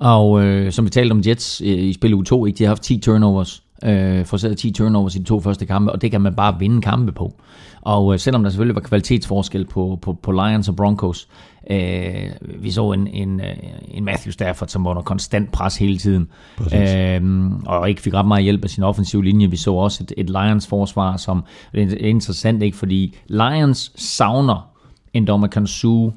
Og 0.00 0.44
øh, 0.44 0.72
som 0.72 0.84
vi 0.84 0.90
talte 0.90 1.12
om 1.12 1.22
Jets 1.26 1.60
øh, 1.60 1.68
i 1.68 1.92
spil 1.92 2.14
u 2.14 2.22
2, 2.22 2.46
ikke? 2.46 2.58
de 2.58 2.64
har 2.64 2.68
haft 2.68 2.82
10 2.82 2.98
turnovers. 2.98 3.62
øh, 3.84 4.24
forceret 4.24 4.58
10 4.58 4.70
turnovers 4.70 5.16
i 5.16 5.18
de 5.18 5.24
to 5.24 5.40
første 5.40 5.66
kampe, 5.66 5.92
og 5.92 6.02
det 6.02 6.10
kan 6.10 6.20
man 6.20 6.34
bare 6.34 6.58
vinde 6.58 6.82
kampe 6.82 7.12
på. 7.12 7.34
Og 7.80 8.12
øh, 8.12 8.18
selvom 8.18 8.42
der 8.42 8.50
selvfølgelig 8.50 8.74
var 8.74 8.80
kvalitetsforskel 8.80 9.64
på, 9.64 9.98
på, 10.02 10.12
på 10.12 10.32
Lions 10.32 10.68
og 10.68 10.76
Broncos, 10.76 11.28
øh, 11.70 12.30
vi 12.58 12.70
så 12.70 12.92
en, 12.92 13.06
en, 13.06 13.40
øh, 13.40 13.56
en 13.88 14.04
Matthew 14.04 14.32
Stafford, 14.32 14.68
som 14.68 14.84
var 14.84 14.90
under 14.90 15.02
konstant 15.02 15.52
pres 15.52 15.76
hele 15.76 15.98
tiden, 15.98 16.28
øh, 16.74 17.50
og 17.66 17.88
ikke 17.88 18.00
fik 18.02 18.14
ret 18.14 18.26
meget 18.26 18.44
hjælp 18.44 18.64
af 18.64 18.70
sin 18.70 18.82
offensive 18.82 19.24
linje. 19.24 19.50
Vi 19.50 19.56
så 19.56 19.72
også 19.72 20.04
et, 20.04 20.12
et 20.16 20.30
Lions 20.30 20.66
forsvar, 20.66 21.16
som 21.16 21.44
det 21.74 21.92
er 21.92 22.08
interessant, 22.08 22.62
ikke? 22.62 22.76
fordi 22.76 23.16
Lions 23.26 23.92
savner 23.96 24.70
en 25.14 25.24
Dominican 25.24 25.66
Sue 25.66 26.12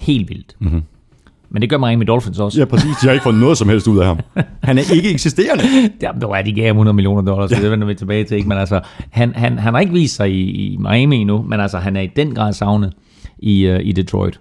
helt 0.00 0.28
vildt. 0.28 0.56
Mm-hmm. 0.58 0.82
Men 1.54 1.62
det 1.62 1.70
gør 1.70 1.78
Miami 1.78 2.04
Dolphins 2.04 2.38
også. 2.38 2.58
Ja, 2.60 2.64
præcis. 2.64 2.96
De 3.02 3.06
har 3.06 3.12
ikke 3.12 3.22
fået 3.22 3.34
noget 3.34 3.58
som 3.58 3.68
helst 3.68 3.86
ud 3.88 3.98
af 3.98 4.06
ham. 4.06 4.18
Han 4.62 4.78
er 4.78 4.94
ikke 4.94 5.10
eksisterende. 5.10 5.64
Ja, 6.02 6.10
det 6.20 6.28
var, 6.28 6.42
de 6.42 6.52
gav 6.52 6.66
ham 6.66 6.76
100 6.76 6.94
millioner 6.94 7.22
dollars, 7.22 7.50
så 7.50 7.62
det 7.62 7.70
vender 7.70 7.86
vi 7.86 7.94
tilbage 7.94 8.24
til. 8.24 8.36
Ikke? 8.36 8.48
Men 8.48 8.58
altså, 8.58 8.80
han, 9.10 9.34
han, 9.34 9.58
han 9.58 9.74
har 9.74 9.80
ikke 9.80 9.92
vist 9.92 10.16
sig 10.16 10.30
i, 10.30 10.50
i 10.72 10.76
Miami 10.76 11.16
endnu, 11.16 11.42
men 11.42 11.60
altså, 11.60 11.78
han 11.78 11.96
er 11.96 12.00
i 12.00 12.06
den 12.16 12.34
grad 12.34 12.52
savnet 12.52 12.92
i, 13.38 13.70
uh, 13.70 13.76
i 13.82 13.92
Detroit. 13.92 14.40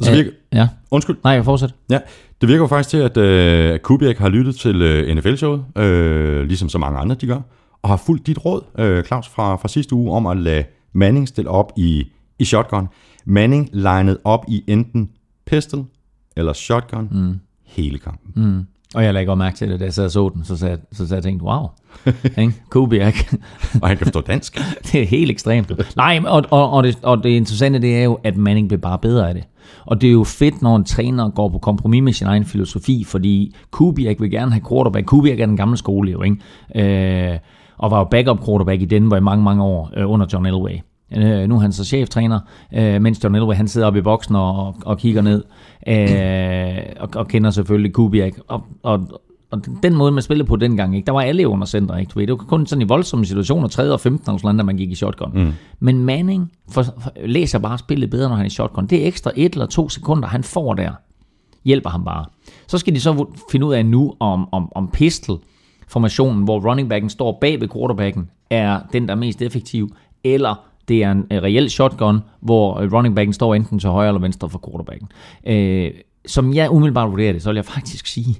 Så 0.00 0.10
virker, 0.12 0.30
Ja. 0.52 0.68
undskyld. 0.90 1.16
Nej, 1.24 1.32
jeg 1.32 1.44
fortsætter. 1.44 1.76
Ja, 1.90 1.98
det 2.40 2.48
virker 2.48 2.62
jo 2.62 2.66
faktisk 2.66 2.88
til, 2.90 2.98
at 2.98 3.16
øh, 3.16 3.78
Kubiak 3.78 4.18
har 4.18 4.28
lyttet 4.28 4.56
til 4.56 4.82
øh, 4.82 5.16
NFL-showet, 5.16 5.64
øh, 5.78 6.46
ligesom 6.46 6.68
så 6.68 6.78
mange 6.78 6.98
andre 6.98 7.16
de 7.20 7.26
gør, 7.26 7.40
og 7.82 7.88
har 7.88 7.96
fulgt 8.06 8.26
dit 8.26 8.44
råd, 8.44 8.62
øh, 8.78 9.04
Claus, 9.04 9.28
fra, 9.28 9.56
fra 9.56 9.68
sidste 9.68 9.94
uge, 9.94 10.12
om 10.12 10.26
at 10.26 10.36
lade 10.36 10.64
Manning 10.92 11.28
stille 11.28 11.50
op 11.50 11.72
i, 11.76 12.04
i 12.38 12.44
shotgun. 12.44 12.88
Manning 13.26 13.68
legnet 13.72 14.18
op 14.24 14.44
i 14.48 14.64
enten 14.66 15.08
pistol 15.46 15.84
eller 16.38 16.52
shotgun 16.52 17.08
mm. 17.10 17.40
hele 17.66 17.98
kampen. 17.98 18.44
Mm. 18.44 18.66
Og 18.94 19.04
jeg 19.04 19.14
lagde 19.14 19.26
godt 19.26 19.38
mærke 19.38 19.56
til 19.56 19.70
det, 19.70 19.80
da 19.80 19.84
jeg 19.84 19.94
sad 19.94 20.04
og 20.04 20.10
så 20.10 20.30
den, 20.34 20.44
så 20.44 20.56
sad, 20.56 20.78
så 20.92 21.06
sad 21.06 21.16
jeg 21.16 21.16
og 21.16 21.24
tænkte, 21.24 21.44
wow? 21.44 21.66
Kubiak, 22.70 23.14
Og 23.82 23.88
han 23.88 23.96
kan 23.96 24.06
forstå 24.06 24.20
dansk. 24.20 24.60
det 24.92 25.02
er 25.02 25.06
helt 25.06 25.30
ekstremt. 25.30 25.96
Nej, 25.96 26.20
og, 26.26 26.44
og, 26.50 26.70
og, 26.70 26.84
det, 26.84 26.98
og 27.02 27.22
det 27.22 27.28
interessante 27.28 27.78
det 27.78 27.96
er 27.96 28.04
jo, 28.04 28.18
at 28.24 28.36
Manning 28.36 28.68
bliver 28.68 28.80
bare 28.80 28.98
bedre 28.98 29.28
af 29.28 29.34
det. 29.34 29.44
Og 29.86 30.00
det 30.00 30.08
er 30.08 30.12
jo 30.12 30.24
fedt, 30.24 30.62
når 30.62 30.76
en 30.76 30.84
træner 30.84 31.30
går 31.30 31.48
på 31.48 31.58
kompromis 31.58 32.02
med 32.02 32.12
sin 32.12 32.26
egen 32.26 32.44
filosofi, 32.44 33.04
fordi 33.04 33.54
Kubiak 33.70 34.20
vil 34.20 34.30
gerne 34.30 34.52
have 34.52 34.62
quarterback. 34.68 35.06
Kubiak 35.06 35.40
er 35.40 35.46
den 35.46 35.56
gamle 35.56 35.76
skole 35.76 36.10
jo, 36.10 36.22
ikke? 36.22 37.32
Øh, 37.32 37.38
og 37.78 37.90
var 37.90 37.98
jo 37.98 38.04
backup 38.04 38.44
quarterback 38.44 38.82
i 38.82 38.84
Denver 38.84 39.16
i 39.16 39.20
mange, 39.20 39.44
mange 39.44 39.62
år 39.62 39.90
øh, 39.96 40.10
under 40.10 40.26
John 40.32 40.46
Elway. 40.46 40.78
Øh, 41.16 41.48
nu 41.48 41.54
er 41.56 41.60
han 41.60 41.72
så 41.72 41.84
cheftræner, 41.84 42.40
øh, 42.74 43.02
mens 43.02 43.24
John 43.24 43.34
Elway 43.34 43.54
han 43.54 43.68
sidder 43.68 43.86
oppe 43.86 43.98
i 43.98 44.02
boksen 44.02 44.36
og, 44.36 44.66
og, 44.66 44.76
og 44.84 44.98
kigger 44.98 45.22
ned, 45.22 45.44
øh, 45.88 46.84
og, 47.00 47.08
og 47.14 47.28
kender 47.28 47.50
selvfølgelig 47.50 47.92
Kubiak. 47.92 48.32
Og, 48.48 48.66
og, 48.82 49.22
og 49.50 49.60
den 49.82 49.94
måde, 49.94 50.12
man 50.12 50.22
spillede 50.22 50.48
på 50.48 50.56
dengang, 50.56 50.96
ikke? 50.96 51.06
der 51.06 51.12
var 51.12 51.20
alle 51.20 51.48
under 51.48 51.66
center. 51.66 51.96
Ikke? 51.96 52.10
Du 52.10 52.18
ved, 52.18 52.26
det 52.26 52.38
var 52.38 52.44
kun 52.44 52.66
sådan 52.66 52.82
i 52.82 52.84
voldsomme 52.84 53.26
situationer, 53.26 53.68
3. 53.68 53.92
og 53.92 54.00
15. 54.00 54.30
og 54.30 54.40
sådan 54.40 54.56
noget, 54.56 54.66
man 54.66 54.76
gik 54.76 54.90
i 54.90 54.94
shotgun. 54.94 55.30
Mm. 55.34 55.52
Men 55.80 56.04
Manning 56.04 56.52
for, 56.70 56.82
for, 56.82 57.12
læser 57.26 57.58
bare 57.58 57.78
spillet 57.78 58.10
bedre, 58.10 58.28
når 58.28 58.36
han 58.36 58.44
er 58.44 58.48
i 58.48 58.50
shotgun. 58.50 58.86
Det 58.86 59.02
er 59.02 59.06
ekstra 59.06 59.30
et 59.36 59.52
eller 59.52 59.66
to 59.66 59.88
sekunder, 59.88 60.28
han 60.28 60.42
får 60.42 60.74
der, 60.74 60.90
hjælper 61.64 61.90
ham 61.90 62.04
bare. 62.04 62.24
Så 62.66 62.78
skal 62.78 62.94
de 62.94 63.00
så 63.00 63.26
finde 63.50 63.66
ud 63.66 63.74
af 63.74 63.86
nu, 63.86 64.14
om, 64.20 64.48
om, 64.52 64.72
om 64.74 64.88
pistol, 64.92 65.38
formationen, 65.88 66.44
hvor 66.44 66.70
running 66.70 66.88
backen 66.88 67.10
står 67.10 67.38
bag 67.40 67.60
ved 67.60 67.68
quarterbacken, 67.68 68.30
er 68.50 68.80
den, 68.92 69.08
der 69.08 69.14
er 69.14 69.18
mest 69.18 69.42
effektiv, 69.42 69.94
eller 70.24 70.67
det 70.88 71.02
er 71.02 71.12
en 71.12 71.26
øh, 71.30 71.42
reel 71.42 71.70
shotgun, 71.70 72.20
hvor 72.40 72.80
øh, 72.80 72.92
running 72.92 73.14
backen 73.14 73.32
står 73.32 73.54
enten 73.54 73.78
til 73.78 73.90
højre 73.90 74.08
eller 74.08 74.20
venstre 74.20 74.48
for 74.48 74.62
quarterbacken. 74.68 75.08
Øh, 75.46 75.90
som 76.26 76.54
jeg 76.54 76.70
umiddelbart 76.70 77.10
vurderer 77.10 77.32
det, 77.32 77.42
så 77.42 77.50
vil 77.50 77.56
jeg 77.56 77.64
faktisk 77.64 78.06
sige, 78.06 78.36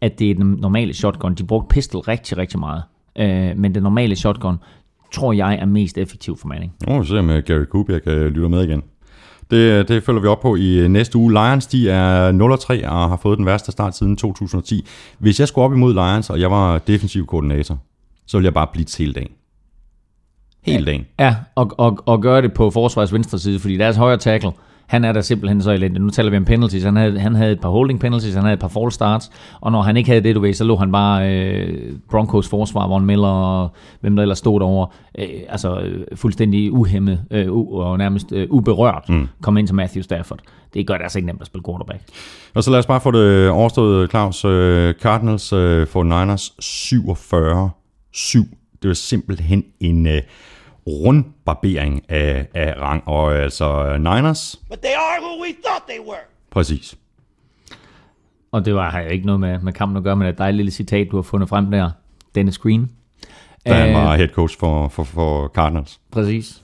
at 0.00 0.18
det 0.18 0.30
er 0.30 0.34
den 0.34 0.46
normale 0.46 0.94
shotgun. 0.94 1.34
De 1.34 1.44
brugte 1.44 1.74
pistol 1.74 2.00
rigtig, 2.00 2.38
rigtig 2.38 2.58
meget. 2.58 2.82
Øh, 3.18 3.56
men 3.56 3.74
den 3.74 3.82
normale 3.82 4.16
shotgun, 4.16 4.56
tror 5.12 5.32
jeg, 5.32 5.58
er 5.60 5.66
mest 5.66 5.98
effektiv 5.98 6.36
for 6.36 6.48
Manning. 6.48 6.72
Nu 6.86 6.94
må 6.94 7.00
vi 7.00 7.06
se, 7.06 7.18
om 7.18 7.30
øh, 7.30 7.42
Gary 7.42 7.64
Kubiak 7.64 8.06
lytter 8.06 8.48
med 8.48 8.64
igen. 8.64 8.82
Det, 9.50 9.88
det 9.88 10.02
følger 10.02 10.20
vi 10.20 10.26
op 10.26 10.40
på 10.40 10.56
i 10.56 10.88
næste 10.88 11.18
uge. 11.18 11.32
Lions, 11.32 11.66
de 11.66 11.90
er 11.90 12.32
0-3 12.82 12.88
og 12.88 13.08
har 13.08 13.16
fået 13.16 13.38
den 13.38 13.46
værste 13.46 13.72
start 13.72 13.96
siden 13.96 14.16
2010. 14.16 14.86
Hvis 15.18 15.40
jeg 15.40 15.48
skulle 15.48 15.64
op 15.64 15.72
imod 15.72 15.92
Lions, 15.94 16.30
og 16.30 16.40
jeg 16.40 16.50
var 16.50 16.78
defensiv 16.78 17.26
koordinator, 17.26 17.78
så 18.26 18.36
ville 18.36 18.46
jeg 18.46 18.54
bare 18.54 18.66
blive 18.72 18.86
hele 18.98 19.12
dagen. 19.12 19.30
Hele 20.64 20.86
dagen. 20.86 21.06
Ja, 21.18 21.36
og, 21.54 21.70
og, 21.78 21.98
og 22.06 22.22
gøre 22.22 22.42
det 22.42 22.52
på 22.52 22.70
forsvars 22.70 23.12
venstre 23.12 23.38
side, 23.38 23.60
fordi 23.60 23.76
deres 23.76 23.96
højre 23.96 24.16
tackle, 24.16 24.50
han 24.86 25.04
er 25.04 25.12
der 25.12 25.20
simpelthen 25.20 25.62
så 25.62 25.70
elendig. 25.70 26.02
Nu 26.02 26.10
taler 26.10 26.30
vi 26.30 26.36
om 26.36 26.44
penalties. 26.44 26.84
Han 26.84 26.96
havde, 26.96 27.18
han 27.18 27.34
havde 27.34 27.52
et 27.52 27.60
par 27.60 27.68
holding 27.68 28.00
penalties, 28.00 28.34
han 28.34 28.42
havde 28.42 28.54
et 28.54 28.60
par 28.60 28.68
false 28.68 28.94
starts, 28.94 29.30
og 29.60 29.72
når 29.72 29.82
han 29.82 29.96
ikke 29.96 30.10
havde 30.10 30.22
det, 30.22 30.34
du 30.34 30.40
ved, 30.40 30.54
så 30.54 30.64
lå 30.64 30.76
han 30.76 30.92
bare 30.92 31.32
øh, 31.32 31.92
Broncos 32.10 32.48
forsvar, 32.48 32.88
Von 32.88 33.06
Miller 33.06 33.28
og 33.28 33.70
hvem 34.00 34.16
der 34.16 34.22
ellers 34.22 34.38
stod 34.38 34.60
derovre, 34.60 34.88
øh, 35.18 35.28
altså 35.48 35.80
øh, 35.80 36.04
fuldstændig 36.14 36.72
uhemmet 36.72 37.20
øh, 37.30 37.52
og 37.52 37.98
nærmest 37.98 38.32
øh, 38.32 38.46
uberørt, 38.50 39.04
mm. 39.08 39.28
kom 39.42 39.56
ind 39.56 39.66
til 39.66 39.74
Matthew 39.74 40.02
Stafford. 40.02 40.38
Det 40.74 40.86
gør 40.86 40.94
det 40.94 41.02
altså 41.02 41.18
ikke 41.18 41.26
nemt 41.26 41.40
at 41.40 41.46
spille 41.46 41.64
quarterback. 41.68 42.02
Og 42.54 42.64
så 42.64 42.70
lad 42.70 42.78
os 42.78 42.86
bare 42.86 43.00
få 43.00 43.10
det 43.10 43.48
overstået, 43.50 44.10
Claus. 44.10 44.44
Øh, 44.44 44.94
Cardinals 44.94 45.52
øh, 45.52 45.86
får 45.86 46.02
Niners 46.02 46.50
47-7. 46.50 48.38
Det 48.82 48.88
var 48.88 48.94
simpelthen 48.94 49.64
en 49.80 50.06
øh, 50.06 50.22
rundbarbering 50.86 52.02
af, 52.08 52.46
af 52.54 52.74
rang. 52.80 53.02
Og 53.08 53.36
altså 53.36 53.96
Niners, 53.96 54.60
But 54.70 54.78
they 54.78 54.92
are 54.94 55.22
who 55.22 55.42
we 55.42 55.48
thought 55.64 55.84
they 55.88 55.98
were. 56.08 56.24
præcis. 56.50 56.96
Og 58.52 58.64
det 58.64 58.74
var, 58.74 58.90
har 58.90 59.00
jo 59.00 59.08
ikke 59.08 59.26
noget 59.26 59.40
med, 59.40 59.58
med 59.58 59.72
kampen 59.72 59.96
at 59.96 60.02
gøre, 60.04 60.16
men 60.16 60.28
et 60.28 60.38
dejligt 60.38 60.56
lille 60.56 60.70
citat, 60.72 61.08
du 61.10 61.16
har 61.16 61.22
fundet 61.22 61.48
frem 61.48 61.70
der. 61.70 61.90
Dennis 62.34 62.58
Green. 62.58 62.90
Da 63.66 63.74
han 63.74 63.88
Øh, 63.88 63.94
var 63.94 64.16
head 64.16 64.28
coach 64.28 64.58
for, 64.58 64.88
for, 64.88 65.04
for 65.04 65.48
Cardinals. 65.48 66.00
Præcis. 66.10 66.60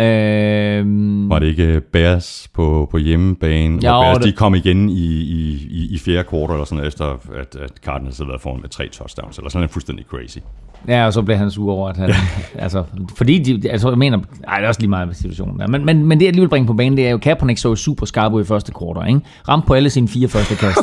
Øhm, 0.00 1.28
Var 1.30 1.38
det 1.38 1.46
ikke 1.46 1.80
Bears 1.80 2.48
på, 2.54 2.88
på 2.90 2.98
hjemmebane? 2.98 3.78
Ja, 3.82 4.00
Bears 4.00 4.16
og 4.16 4.22
det... 4.22 4.32
de 4.32 4.36
kom 4.36 4.54
igen 4.54 4.88
i, 4.88 4.92
i, 5.06 5.66
i, 5.70 5.88
i 5.94 5.98
fjerde 5.98 6.24
kvartal, 6.28 6.54
eller 6.54 6.64
sådan 6.64 6.84
efter 6.84 7.04
at, 7.40 7.56
at 7.56 7.70
Cardinals 7.84 8.18
havde 8.18 8.28
været 8.28 8.40
foran 8.40 8.60
med 8.60 8.68
tre 8.68 8.88
touchdowns, 8.88 9.38
eller 9.38 9.50
sådan 9.50 9.60
noget 9.60 9.70
fuldstændig 9.70 10.04
crazy. 10.10 10.38
Ja, 10.88 11.06
og 11.06 11.12
så 11.12 11.22
blev 11.22 11.36
han 11.36 11.50
sur 11.50 11.72
over, 11.72 11.88
at 11.88 11.96
han... 11.96 12.10
altså, 12.64 12.84
fordi 13.16 13.38
de, 13.38 13.70
altså, 13.70 13.88
jeg 13.88 13.98
mener... 13.98 14.18
Ej, 14.48 14.56
det 14.56 14.64
er 14.64 14.68
også 14.68 14.80
lige 14.80 14.90
meget 14.90 15.06
med 15.08 15.14
situationen. 15.14 15.70
Men, 15.70 15.84
men, 15.84 16.04
men 16.04 16.20
det, 16.20 16.26
jeg 16.26 16.32
lige 16.32 16.40
vil 16.42 16.48
bringe 16.48 16.66
på 16.66 16.74
banen, 16.74 16.96
det 16.96 17.06
er 17.06 17.10
jo, 17.10 17.18
Kaepernick 17.18 17.58
så 17.58 17.74
super 17.74 18.06
skarp 18.06 18.32
ud 18.32 18.42
i 18.42 18.44
første 18.44 18.72
kvartal, 18.72 19.08
ikke? 19.08 19.20
Ramte 19.48 19.66
på 19.66 19.74
alle 19.74 19.90
sine 19.90 20.08
fire 20.08 20.28
første 20.28 20.54
kast. 20.54 20.78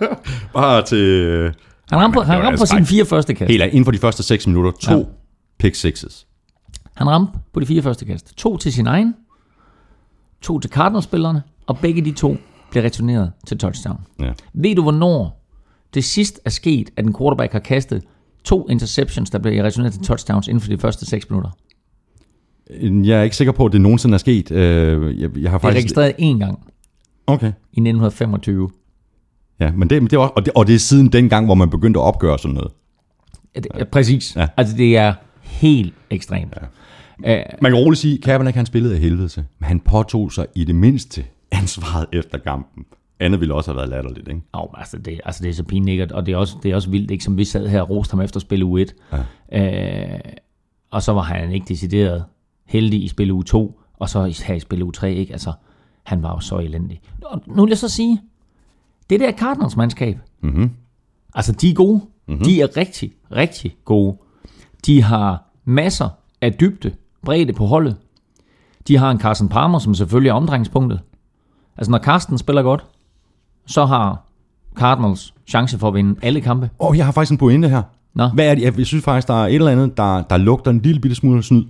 Bare 0.54 0.82
til... 0.82 1.54
Han 1.90 1.98
ramte 2.00 2.14
på, 2.14 2.22
han 2.22 2.34
ramte 2.34 2.46
på 2.46 2.50
altså 2.50 2.66
sine 2.66 2.80
bare- 2.80 2.86
fire 2.86 3.04
første 3.04 3.34
kast. 3.34 3.50
Helt 3.50 3.62
inden 3.64 3.84
for 3.84 3.92
de 3.92 3.98
første 3.98 4.22
6 4.22 4.46
minutter, 4.46 4.70
to 4.70 4.98
ja. 4.98 5.04
pick 5.58 5.74
sixes. 5.74 6.26
Han 6.96 7.08
ramte 7.08 7.32
på 7.52 7.60
de 7.60 7.66
fire 7.66 7.82
første 7.82 8.04
kast. 8.04 8.36
To 8.36 8.56
til 8.56 8.72
sin 8.72 8.86
egen, 8.86 9.14
to 10.42 10.58
til 10.58 10.70
Cardinals-spillerne, 10.70 11.42
og 11.66 11.78
begge 11.78 12.04
de 12.04 12.12
to 12.12 12.36
blev 12.70 12.82
returneret 12.82 13.32
til 13.46 13.58
touchdown. 13.58 13.98
Ja. 14.20 14.32
Ved 14.54 14.74
du, 14.76 14.82
hvornår 14.82 15.46
det 15.94 16.04
sidst 16.04 16.40
er 16.44 16.50
sket, 16.50 16.90
at 16.96 17.04
en 17.04 17.14
quarterback 17.18 17.52
har 17.52 17.58
kastet 17.58 18.02
to 18.44 18.68
interceptions, 18.68 19.30
der 19.30 19.38
blev 19.38 19.62
returneret 19.62 19.92
til 19.92 20.02
touchdowns 20.02 20.48
inden 20.48 20.60
for 20.60 20.68
de 20.68 20.78
første 20.78 21.06
6 21.06 21.30
minutter? 21.30 21.50
Jeg 22.80 23.18
er 23.18 23.22
ikke 23.22 23.36
sikker 23.36 23.52
på, 23.52 23.66
at 23.66 23.72
det 23.72 23.80
nogensinde 23.80 24.14
er 24.14 24.18
sket. 24.18 24.50
Øh, 24.50 24.60
Jeg, 24.60 25.02
jeg 25.20 25.30
har 25.30 25.30
Det 25.30 25.46
er 25.46 25.50
faktisk... 25.58 25.76
registreret 25.76 26.12
én 26.20 26.38
gang 26.38 26.58
Okay. 27.26 27.46
i 27.46 27.80
1925. 27.80 28.70
Ja, 29.60 29.72
men 29.72 29.90
det, 29.90 30.02
men 30.02 30.10
det 30.10 30.18
også, 30.18 30.32
og, 30.36 30.44
det, 30.44 30.52
og 30.54 30.66
det 30.66 30.74
er 30.74 30.78
siden 30.78 31.08
dengang, 31.08 31.46
hvor 31.46 31.54
man 31.54 31.70
begyndte 31.70 32.00
at 32.00 32.04
opgøre 32.04 32.38
sådan 32.38 32.54
noget. 32.54 32.72
Ja, 33.54 33.60
det, 33.60 33.68
ja, 33.78 33.84
præcis. 33.84 34.36
Ja. 34.36 34.46
Altså, 34.56 34.76
det 34.76 34.96
er 34.96 35.14
helt 35.42 35.94
ekstremt. 36.10 36.54
Ja. 37.24 37.42
Man 37.62 37.72
kan 37.72 37.80
roligt 37.80 38.00
sige, 38.00 38.14
at 38.14 38.20
Kaepernick 38.24 38.56
han 38.56 38.66
spillede 38.66 38.94
af 38.94 39.00
helvede 39.00 39.28
til, 39.28 39.44
men 39.58 39.66
han 39.66 39.80
påtog 39.80 40.32
sig 40.32 40.46
i 40.54 40.64
det 40.64 40.74
mindste 40.74 41.24
ansvaret 41.52 42.06
efter 42.12 42.38
kampen. 42.38 42.84
Andet 43.20 43.40
ville 43.40 43.54
også 43.54 43.70
have 43.70 43.76
været 43.76 43.88
latterligt, 43.88 44.28
ikke? 44.28 44.40
oh, 44.52 44.68
altså, 44.74 44.98
det, 44.98 45.20
altså, 45.24 45.42
det 45.42 45.50
er 45.50 45.54
så 45.54 45.64
pinligt, 45.64 46.12
og 46.12 46.26
det 46.26 46.32
er, 46.32 46.36
også, 46.36 46.56
det 46.62 46.70
er 46.70 46.74
også 46.74 46.90
vildt, 46.90 47.10
ikke, 47.10 47.24
som 47.24 47.36
vi 47.36 47.44
sad 47.44 47.68
her 47.68 47.82
og 47.82 47.90
roste 47.90 48.12
ham 48.12 48.20
efter 48.20 48.40
spil 48.40 48.62
uge 48.62 48.80
1. 48.80 48.94
Ja. 49.52 50.14
Uh, 50.14 50.20
og 50.90 51.02
så 51.02 51.12
var 51.12 51.22
han 51.22 51.52
ikke 51.52 51.66
decideret 51.68 52.24
heldig 52.66 53.04
i 53.04 53.08
spil 53.08 53.30
uge 53.30 53.44
2, 53.44 53.80
og 53.98 54.08
så 54.08 54.42
her 54.46 54.54
i 54.54 54.60
spil 54.60 54.82
uge 54.82 54.92
3, 54.92 55.14
ikke? 55.14 55.32
Altså, 55.32 55.52
han 56.02 56.22
var 56.22 56.30
jo 56.34 56.40
så 56.40 56.58
elendig. 56.58 57.00
Og 57.24 57.42
nu 57.46 57.62
vil 57.62 57.70
jeg 57.70 57.78
så 57.78 57.88
sige, 57.88 58.20
det 59.10 59.20
der 59.20 59.28
er 59.28 59.32
Cardinals 59.32 59.76
mandskab. 59.76 60.18
Mm-hmm. 60.40 60.70
Altså, 61.34 61.52
de 61.52 61.70
er 61.70 61.74
gode. 61.74 62.00
Mm-hmm. 62.28 62.44
De 62.44 62.60
er 62.60 62.76
rigtig, 62.76 63.12
rigtig 63.32 63.76
gode. 63.84 64.16
De 64.86 65.02
har 65.02 65.52
masser 65.64 66.08
af 66.40 66.54
dybde, 66.54 66.94
bredde 67.22 67.52
på 67.52 67.66
holdet. 67.66 67.96
De 68.88 68.96
har 68.96 69.10
en 69.10 69.20
Carson 69.20 69.48
Palmer, 69.48 69.78
som 69.78 69.94
selvfølgelig 69.94 70.30
er 70.30 70.34
omdrejningspunktet. 70.34 71.00
Altså, 71.76 71.90
når 71.90 71.98
Carsten 71.98 72.38
spiller 72.38 72.62
godt, 72.62 72.84
så 73.70 73.86
har 73.86 74.26
Cardinals 74.78 75.34
chance 75.48 75.78
for 75.78 75.88
at 75.88 75.94
vinde 75.94 76.20
alle 76.22 76.40
kampe. 76.40 76.70
Og 76.78 76.96
jeg 76.96 77.04
har 77.04 77.12
faktisk 77.12 77.32
en 77.32 77.38
pointe 77.38 77.68
her. 77.68 77.82
Nå. 78.14 78.28
Hvad 78.28 78.46
er 78.46 78.54
det? 78.54 78.78
Jeg 78.78 78.86
synes 78.86 79.04
faktisk, 79.04 79.28
der 79.28 79.42
er 79.42 79.46
et 79.46 79.54
eller 79.54 79.70
andet, 79.70 79.96
der, 79.96 80.22
der 80.22 80.36
lugter 80.36 80.70
en 80.70 80.80
lille 80.80 81.00
bitte 81.00 81.16
smule 81.16 81.42
snyd. 81.42 81.64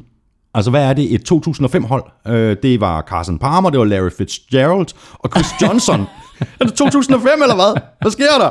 Altså, 0.55 0.71
hvad 0.71 0.85
er 0.85 0.93
det? 0.93 1.15
Et 1.15 1.33
2005-hold. 1.33 2.05
Øh, 2.27 2.57
det 2.63 2.81
var 2.81 3.03
Carson 3.03 3.39
Palmer, 3.39 3.71
det 3.71 3.79
var 3.79 3.85
Larry 3.85 4.11
Fitzgerald 4.19 4.87
og 5.13 5.31
Chris 5.31 5.47
Johnson. 5.63 6.01
er 6.61 6.65
det 6.65 6.75
2005 6.75 7.43
eller 7.43 7.55
hvad? 7.55 7.83
Hvad 8.01 8.11
sker 8.11 8.39
der? 8.41 8.51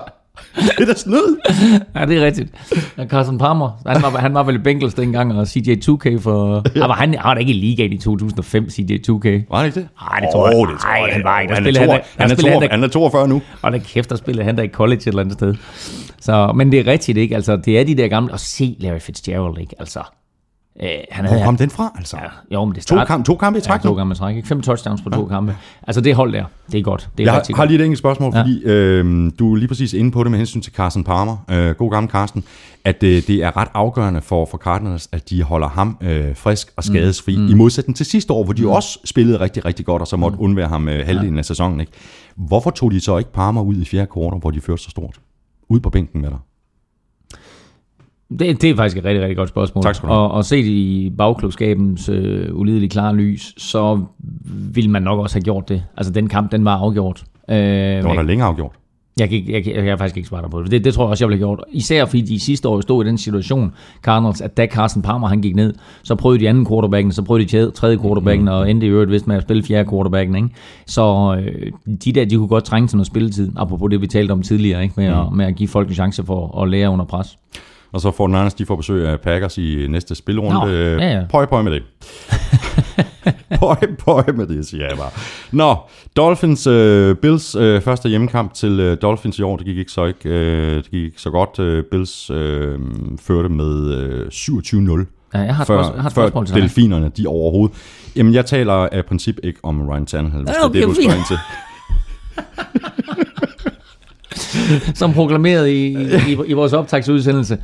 Det 0.56 0.80
er 0.80 0.86
da 0.86 0.93
snyd. 0.93 1.38
Ja, 1.95 2.06
det 2.06 2.17
er 2.17 2.25
rigtigt. 2.25 2.49
Ja, 2.97 3.06
Carson 3.06 3.38
Palmer, 3.38 3.82
han 3.88 4.02
var, 4.02 4.10
han 4.19 4.34
var 4.34 4.43
vel 4.43 4.56
i 4.56 4.58
Bengals 4.58 4.93
dengang, 4.93 5.34
og 5.34 5.43
CJ2K 5.43 6.19
for... 6.19 6.63
Ja. 6.75 6.88
var 6.88 6.93
han, 6.93 7.13
han 7.13 7.19
var 7.23 7.34
da 7.34 7.39
ikke 7.39 7.54
i 7.54 7.56
ligaen 7.56 7.93
i 7.93 7.97
2005, 7.97 8.63
CJ2K. 8.71 9.28
Var 9.49 9.60
det 9.60 9.65
ikke 9.65 9.80
det? 9.80 9.88
Nej, 10.02 10.19
det 10.19 10.30
tror 10.34 10.49
jeg. 10.49 10.58
Åh, 10.58 10.67
det 10.71 10.80
tror 10.80 10.89
Nej, 10.89 10.97
jeg. 11.06 11.13
han 11.13 11.23
var 11.23 11.39
ikke. 11.39 11.54
Han 11.54 11.65
er, 11.67 11.80
han- 11.80 11.89
han, 12.17 12.32
er 12.32 12.36
spillede 12.36 12.60
han 12.69 12.69
42, 12.69 12.69
han 12.71 12.84
er 12.84 12.88
42 12.88 13.28
nu. 13.28 13.41
Og 13.62 13.71
der 13.71 13.78
kæft, 13.78 14.10
der 14.10 14.15
spillede 14.15 14.45
han 14.45 14.58
der 14.58 14.63
i 14.63 14.67
college 14.67 14.97
et 14.97 15.08
eller 15.08 15.21
andet 15.21 15.34
sted. 15.34 15.56
Så, 16.21 16.52
men 16.56 16.71
det 16.71 16.80
er 16.80 16.88
rigtigt, 16.91 17.17
ikke? 17.17 17.36
Altså, 17.36 17.56
det 17.56 17.80
er 17.80 17.84
de 17.84 17.97
der 17.97 18.08
gamle... 18.08 18.34
Og 18.34 18.39
se 18.39 18.75
Larry 18.80 18.99
Fitzgerald, 18.99 19.58
ikke? 19.58 19.75
Altså, 19.80 19.99
øh, 20.83 20.89
han 21.11 21.25
Hvor 21.25 21.31
havde... 21.33 21.45
kom 21.45 21.57
den 21.57 21.69
fra, 21.69 21.91
altså? 21.97 22.17
Ja, 22.17 22.55
jo, 22.55 22.65
men 22.65 22.75
det 22.75 22.83
To, 22.85 22.95
start... 22.95 23.07
kamp, 23.07 23.25
to 23.25 23.35
kampe 23.35 23.59
i 23.59 23.61
Ja, 23.61 23.67
træk 23.67 23.81
to 23.81 23.89
nu. 23.89 23.95
kampe 23.95 24.13
i 24.13 24.15
træk, 24.15 24.35
ikke? 24.35 24.47
Fem 24.47 24.61
touchdowns 24.61 25.01
på 25.01 25.09
to 25.09 25.25
kampe. 25.25 25.55
Altså, 25.87 26.01
det 26.01 26.15
hold 26.15 26.33
der, 26.33 26.45
det 26.71 26.79
er 26.79 26.83
godt. 26.83 27.09
Det 27.17 27.23
er 27.23 27.27
Jeg 27.27 27.33
har, 27.33 27.55
har 27.55 27.65
lige 27.65 27.79
et 27.79 27.85
enkelt 27.85 27.99
spørgsmål, 27.99 28.31
Ja. 28.33 28.39
fordi 28.41 28.63
øh, 28.63 29.31
du 29.39 29.51
er 29.53 29.57
lige 29.57 29.67
præcis 29.67 29.93
inde 29.93 30.11
på 30.11 30.23
det 30.23 30.31
med 30.31 30.39
hensyn 30.39 30.61
til 30.61 30.73
Carson 30.73 31.03
Palmer. 31.03 31.37
Øh, 31.51 31.75
god 31.75 31.91
gammel 31.91 32.11
Carsten. 32.11 32.43
At 32.85 33.03
øh, 33.03 33.09
det 33.27 33.29
er 33.43 33.57
ret 33.57 33.67
afgørende 33.73 34.21
for, 34.21 34.45
for 34.45 34.57
Cardinals, 34.57 35.09
at 35.11 35.29
de 35.29 35.43
holder 35.43 35.67
ham 35.69 35.97
øh, 36.01 36.35
frisk 36.35 36.67
og 36.77 36.83
skadesfri. 36.83 37.37
Mm. 37.37 37.47
I 37.47 37.53
modsætning 37.53 37.97
til 37.97 38.05
sidste 38.05 38.33
år, 38.33 38.43
hvor 38.43 38.53
de 38.53 38.61
mm. 38.61 38.69
også 38.69 38.99
spillede 39.05 39.39
rigtig, 39.39 39.65
rigtig 39.65 39.85
godt, 39.85 40.01
og 40.01 40.07
så 40.07 40.17
måtte 40.17 40.35
mm. 40.37 40.43
undvære 40.43 40.67
ham 40.67 40.89
øh, 40.89 41.05
halvdelen 41.05 41.33
ja. 41.33 41.39
af 41.39 41.45
sæsonen. 41.45 41.79
Ikke? 41.79 41.91
Hvorfor 42.35 42.69
tog 42.69 42.91
de 42.91 42.99
så 42.99 43.17
ikke 43.17 43.33
Palmer 43.33 43.61
ud 43.61 43.75
i 43.75 43.85
fjerde 43.85 44.07
kvartal, 44.13 44.39
hvor 44.39 44.51
de 44.51 44.61
førte 44.61 44.83
så 44.83 44.89
stort? 44.89 45.19
Ud 45.69 45.79
på 45.79 45.89
bænken 45.89 46.21
med 46.21 46.29
dig. 46.29 46.37
Det, 48.39 48.61
det 48.61 48.69
er 48.69 48.75
faktisk 48.75 48.97
et 48.97 49.05
rigtig, 49.05 49.21
rigtig 49.21 49.37
godt 49.37 49.49
spørgsmål. 49.49 49.83
Tak 49.83 49.95
skal 49.95 50.09
du 50.09 50.13
have. 50.13 50.23
Og, 50.23 50.31
og 50.31 50.45
set 50.45 50.65
i 50.65 51.11
bagklubskabens 51.17 52.09
øh, 52.09 52.47
ulideligt 52.55 52.91
klare 52.91 53.15
lys, 53.15 53.53
så 53.57 54.01
ville 54.73 54.89
man 54.91 55.01
nok 55.03 55.19
også 55.19 55.35
have 55.35 55.43
gjort 55.43 55.69
det. 55.69 55.83
Altså, 55.97 56.13
den 56.13 56.27
kamp, 56.27 56.51
den 56.51 56.65
var 56.65 56.77
afgjort. 56.77 57.23
Øh, 57.49 57.57
Det 57.57 58.03
var 58.03 58.13
da 58.15 58.21
længe 58.21 58.43
afgjort. 58.43 58.71
jeg, 59.19 59.29
kan, 59.29 59.37
ikke- 59.37 59.53
jeg, 59.53 59.67
jeg, 59.75 59.83
kan 59.83 59.97
faktisk 59.97 60.17
ikke 60.17 60.29
svare 60.29 60.41
dig 60.41 60.49
på 60.51 60.61
det. 60.63 60.71
det. 60.71 60.83
Det 60.83 60.93
tror 60.93 61.03
jeg 61.03 61.09
også, 61.09 61.23
jeg 61.25 61.29
ville 61.29 61.37
have 61.39 61.47
gjort. 61.55 61.63
Især 61.71 62.05
fordi 62.05 62.21
de 62.21 62.39
sidste 62.39 62.67
år 62.69 62.81
stod 62.81 63.05
i 63.05 63.07
den 63.07 63.17
situation, 63.17 63.71
Cardinals, 64.01 64.41
at 64.41 64.57
da 64.57 64.67
Carson 64.67 65.01
Palmer 65.01 65.27
han 65.27 65.41
gik 65.41 65.55
ned, 65.55 65.73
så 66.03 66.15
prøvede 66.15 66.39
de 66.39 66.49
anden 66.49 66.65
quarterbacken, 66.67 67.11
så 67.11 67.21
prøvede 67.23 67.45
de 67.45 67.71
tredje- 67.71 67.97
quarterbacken, 67.97 68.47
og 68.47 68.71
endte 68.71 68.87
i 68.87 68.89
øvrigt 68.89 69.11
vist 69.11 69.27
med 69.27 69.35
at 69.35 69.41
spille 69.43 69.63
fjerde 69.63 69.89
quarterbacken. 69.89 70.35
Ikke? 70.35 70.49
Så 70.87 71.35
øh, 71.45 71.71
de 72.05 72.11
der, 72.11 72.25
de 72.25 72.35
kunne 72.35 72.47
godt 72.47 72.63
trænge 72.63 72.87
til 72.87 72.97
noget 72.97 73.07
spilletid, 73.07 73.51
apropos 73.57 73.89
det, 73.91 74.01
vi 74.01 74.07
talte 74.07 74.31
om 74.31 74.41
tidligere, 74.41 74.83
ikke? 74.83 74.93
Med, 74.97 75.05
at, 75.05 75.33
med 75.33 75.45
at 75.45 75.55
give 75.55 75.69
folk 75.69 75.87
en 75.87 75.93
chance 75.93 76.23
for 76.25 76.61
at 76.61 76.69
lære 76.69 76.89
under 76.89 77.05
pres. 77.05 77.37
Og 77.91 78.02
så 78.02 78.12
får 78.12 78.28
den 78.28 78.36
anden, 78.36 78.52
de 78.58 78.65
får 78.65 78.75
besøg 78.75 79.08
af 79.08 79.19
Packers 79.19 79.58
i 79.58 79.86
næste 79.89 80.15
spilrunde. 80.15 80.60
Nå, 80.60 80.67
ja, 80.67 81.17
ja. 81.17 81.23
Pøj, 81.30 81.45
pøj 81.45 81.62
med 81.62 81.71
det. 81.71 81.84
pøj, 83.60 83.75
pøj 83.99 84.23
med 84.36 84.47
det, 84.47 84.65
siger 84.65 84.88
jeg 84.88 84.97
bare. 84.97 85.10
Nå, 85.52 85.75
Dolphins, 86.17 86.67
uh, 86.67 87.15
Bills 87.15 87.56
uh, 87.56 87.82
første 87.82 88.10
hjemmekamp 88.10 88.54
til 88.54 88.91
uh, 88.91 88.97
Dolphins 89.02 89.39
i 89.39 89.41
år, 89.41 89.58
det 89.58 89.65
gik 89.65 89.78
ikke 89.78 89.91
så, 89.91 90.06
ikke, 90.06 90.30
uh, 90.30 90.75
det 90.75 90.91
gik 90.91 91.04
ikke 91.04 91.21
så 91.21 91.30
godt. 91.30 91.60
Uh, 91.60 91.84
Bills 91.91 92.32
uh, 92.32 92.38
førte 93.19 93.49
med 93.49 93.75
uh, 94.21 94.28
27-0. 94.28 95.06
Ja, 95.34 95.39
jeg 95.39 95.56
har 95.56 95.65
før, 95.65 95.75
spørgsmål, 95.75 95.95
jeg 95.95 96.02
har 96.02 96.10
et 96.10 96.13
før 96.13 96.21
spørgsmål 96.21 96.45
til 96.45 96.56
delfinerne, 96.56 97.12
de 97.17 97.28
overhovedet. 97.28 97.78
Jamen, 98.15 98.34
jeg 98.34 98.45
taler 98.45 98.73
af 98.73 99.06
princip 99.06 99.39
ikke 99.43 99.60
om 99.63 99.89
Ryan 99.89 100.06
Tannehill, 100.06 100.43
hvis 100.43 100.56
det 100.56 100.63
er 100.63 100.69
det, 100.69 100.84
du 100.84 100.93
spørger 100.93 101.15
ind 101.15 101.25
til. 101.28 101.38
som 104.99 105.13
proklameret 105.13 105.69
i, 105.69 105.97
i, 106.32 106.38
i 106.45 106.54
vores 106.54 106.73
optagsudsendelse. 106.73 107.58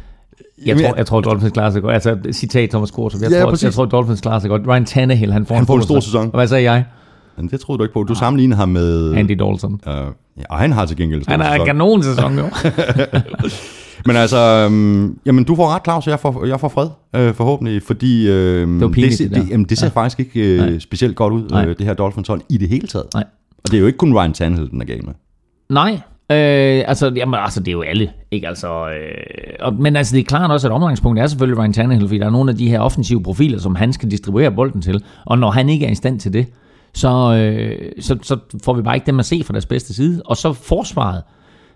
Jeg 0.66 0.78
tror, 0.80 0.96
jeg- 0.96 1.06
tror, 1.06 1.22
Dolphins 1.22 1.52
klarer 1.54 1.70
sig 1.70 1.82
godt. 1.82 1.94
Altså, 1.94 2.18
citat 2.32 2.70
Thomas 2.70 2.92
Kortrup. 2.92 3.22
Jeg, 3.22 3.32
Ja, 3.32 3.42
tror, 3.42 3.50
præcis. 3.50 3.64
jeg 3.64 3.74
tror, 3.74 3.86
Dolphins 3.86 4.22
klarer 4.22 4.40
sig 4.40 4.50
godt. 4.50 4.62
Ryan 4.68 4.86
Tannehill, 4.86 5.32
han 5.34 5.46
får, 5.46 5.56
Han 5.56 5.66
får 5.66 5.76
en 5.76 5.82
stor 5.84 6.00
sæson. 6.00 6.26
Og 6.26 6.32
hvad 6.40 6.48
sagde 6.48 6.64
jeg? 6.72 6.86
Men 7.38 7.48
det 7.48 7.60
troede 7.60 7.78
du 7.78 7.84
ikke 7.84 7.94
på. 7.94 8.04
Du 8.04 8.16
sammenlignede 8.16 8.58
ham 8.58 8.70
med... 8.70 9.14
Andy 9.16 9.32
Dalton. 9.32 9.74
Uh, 9.74 9.80
ja, 10.38 10.44
og 10.50 10.58
han 10.60 10.72
har 10.72 10.86
til 10.86 10.98
gengæld 10.98 11.20
en 11.22 11.26
Han 11.28 11.42
er 11.42 11.46
en 11.46 11.52
sæson. 11.54 11.66
kanon 11.66 12.04
sæson, 12.04 12.38
jo. 12.40 12.46
Men 14.08 14.16
altså, 14.16 14.38
øhm, 14.38 15.20
jamen 15.26 15.44
du 15.44 15.56
får 15.56 15.76
ret, 15.76 15.82
Claus, 15.84 16.08
jeg 16.08 16.20
får, 16.20 16.46
jeg 16.46 16.60
får 16.60 16.68
fred, 16.68 16.88
øh, 17.16 17.34
forhåbentlig, 17.34 17.84
fordi 17.84 18.28
øhm, 18.30 18.80
Det 18.80 18.92
pinligt, 18.92 19.10
det, 19.12 19.18
ser- 19.18 19.28
det 19.30 19.36
det, 19.44 19.50
jamen, 19.50 19.66
det 19.66 19.78
ser 19.78 19.86
ja. 19.96 20.02
faktisk 20.02 20.20
ikke 20.20 20.40
øh, 20.64 20.80
specielt 20.80 21.16
godt 21.16 21.34
ud, 21.34 21.44
øh, 21.68 21.78
det 21.78 21.86
her 21.86 21.94
Dolphins 21.94 22.28
hold, 22.28 22.42
i 22.50 22.58
det 22.58 22.70
hele 22.70 22.88
taget. 22.88 23.06
Nej. 23.14 23.24
Og 23.58 23.72
det 23.72 23.74
er 23.74 23.80
jo 23.80 23.86
ikke 23.88 23.98
kun 23.98 24.14
Ryan 24.18 24.34
Tannehill, 24.34 24.70
den 24.72 24.82
er 24.82 24.86
gal 24.86 25.06
med. 25.06 25.14
Nej, 25.70 26.00
øh, 26.32 26.84
altså, 26.88 27.12
jamen, 27.16 27.40
altså, 27.40 27.60
det 27.60 27.68
er 27.68 27.72
jo 27.72 27.82
alle, 27.82 28.12
ikke? 28.32 28.48
Altså, 28.48 28.90
øh, 28.90 29.54
og, 29.60 29.74
men 29.74 29.96
altså, 29.96 30.16
det 30.16 30.22
er 30.22 30.26
klart 30.26 30.52
også, 30.52 30.68
at 30.68 30.72
omgangspunktet 30.72 31.24
er 31.24 31.28
selvfølgelig 31.28 31.60
Ryan 31.60 31.74
Tannehill, 31.74 32.08
fordi 32.08 32.20
der 32.20 32.26
er 32.26 32.30
nogle 32.30 32.52
af 32.52 32.58
de 32.58 32.70
her 32.70 32.80
offensive 32.80 33.24
profiler, 33.24 33.60
som 33.60 33.76
han 33.76 33.94
skal 33.94 34.12
distribuere 34.12 34.52
bolden 34.52 34.82
til, 34.82 35.04
og 35.26 35.40
når 35.40 35.52
han 35.52 35.70
ikke 35.70 35.86
er 35.86 35.92
i 35.92 35.96
stand 35.96 36.20
til 36.20 36.34
det, 36.34 36.48
så, 36.94 37.36
øh, 37.36 37.92
så, 38.00 38.18
så 38.22 38.38
får 38.64 38.74
vi 38.74 38.82
bare 38.82 38.96
ikke 38.96 39.06
dem 39.06 39.20
at 39.20 39.26
se 39.26 39.44
fra 39.44 39.52
deres 39.52 39.66
bedste 39.66 39.94
side. 39.94 40.22
Og 40.26 40.38
så 40.38 40.54
forsvaret, 40.54 41.24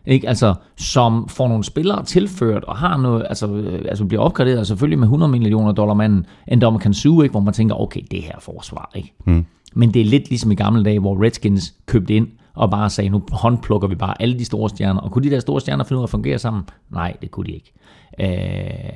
ikke? 0.05 0.27
Altså, 0.27 0.53
som 0.77 1.27
får 1.29 1.47
nogle 1.47 1.63
spillere 1.63 2.05
tilført 2.05 2.63
og 2.63 2.77
har 2.77 2.97
noget, 2.97 3.25
altså, 3.29 3.47
øh, 3.47 3.85
altså 3.89 4.05
bliver 4.05 4.21
opgraderet 4.21 4.67
selvfølgelig 4.67 4.99
med 4.99 5.05
100 5.05 5.31
millioner 5.31 5.71
dollar 5.71 5.93
manden, 5.93 6.25
en 6.47 6.61
dommer 6.61 6.79
kan 6.79 6.93
suge, 6.93 7.25
ikke? 7.25 7.31
hvor 7.31 7.39
man 7.39 7.53
tænker, 7.53 7.81
okay, 7.81 8.01
det 8.11 8.21
her 8.21 8.39
forsvar, 8.39 8.91
ikke? 8.95 9.13
Mm. 9.25 9.45
Men 9.73 9.93
det 9.93 10.01
er 10.01 10.05
lidt 10.05 10.29
ligesom 10.29 10.51
i 10.51 10.55
gamle 10.55 10.83
dage, 10.83 10.99
hvor 10.99 11.23
Redskins 11.23 11.73
købte 11.85 12.13
ind 12.13 12.27
og 12.59 12.71
bare 12.71 12.89
sagde, 12.89 13.09
nu 13.09 13.23
håndplukker 13.31 13.87
vi 13.87 13.95
bare 13.95 14.21
alle 14.21 14.39
de 14.39 14.45
store 14.45 14.69
stjerner. 14.69 15.01
Og 15.01 15.11
kunne 15.11 15.29
de 15.29 15.29
der 15.29 15.39
store 15.39 15.61
stjerner 15.61 15.83
finde 15.83 15.97
ud 15.97 16.03
af 16.03 16.05
at 16.05 16.09
fungere 16.09 16.39
sammen? 16.39 16.63
Nej, 16.89 17.17
det 17.21 17.31
kunne 17.31 17.45
de 17.45 17.51
ikke. 17.51 17.73
Øh, 18.19 18.89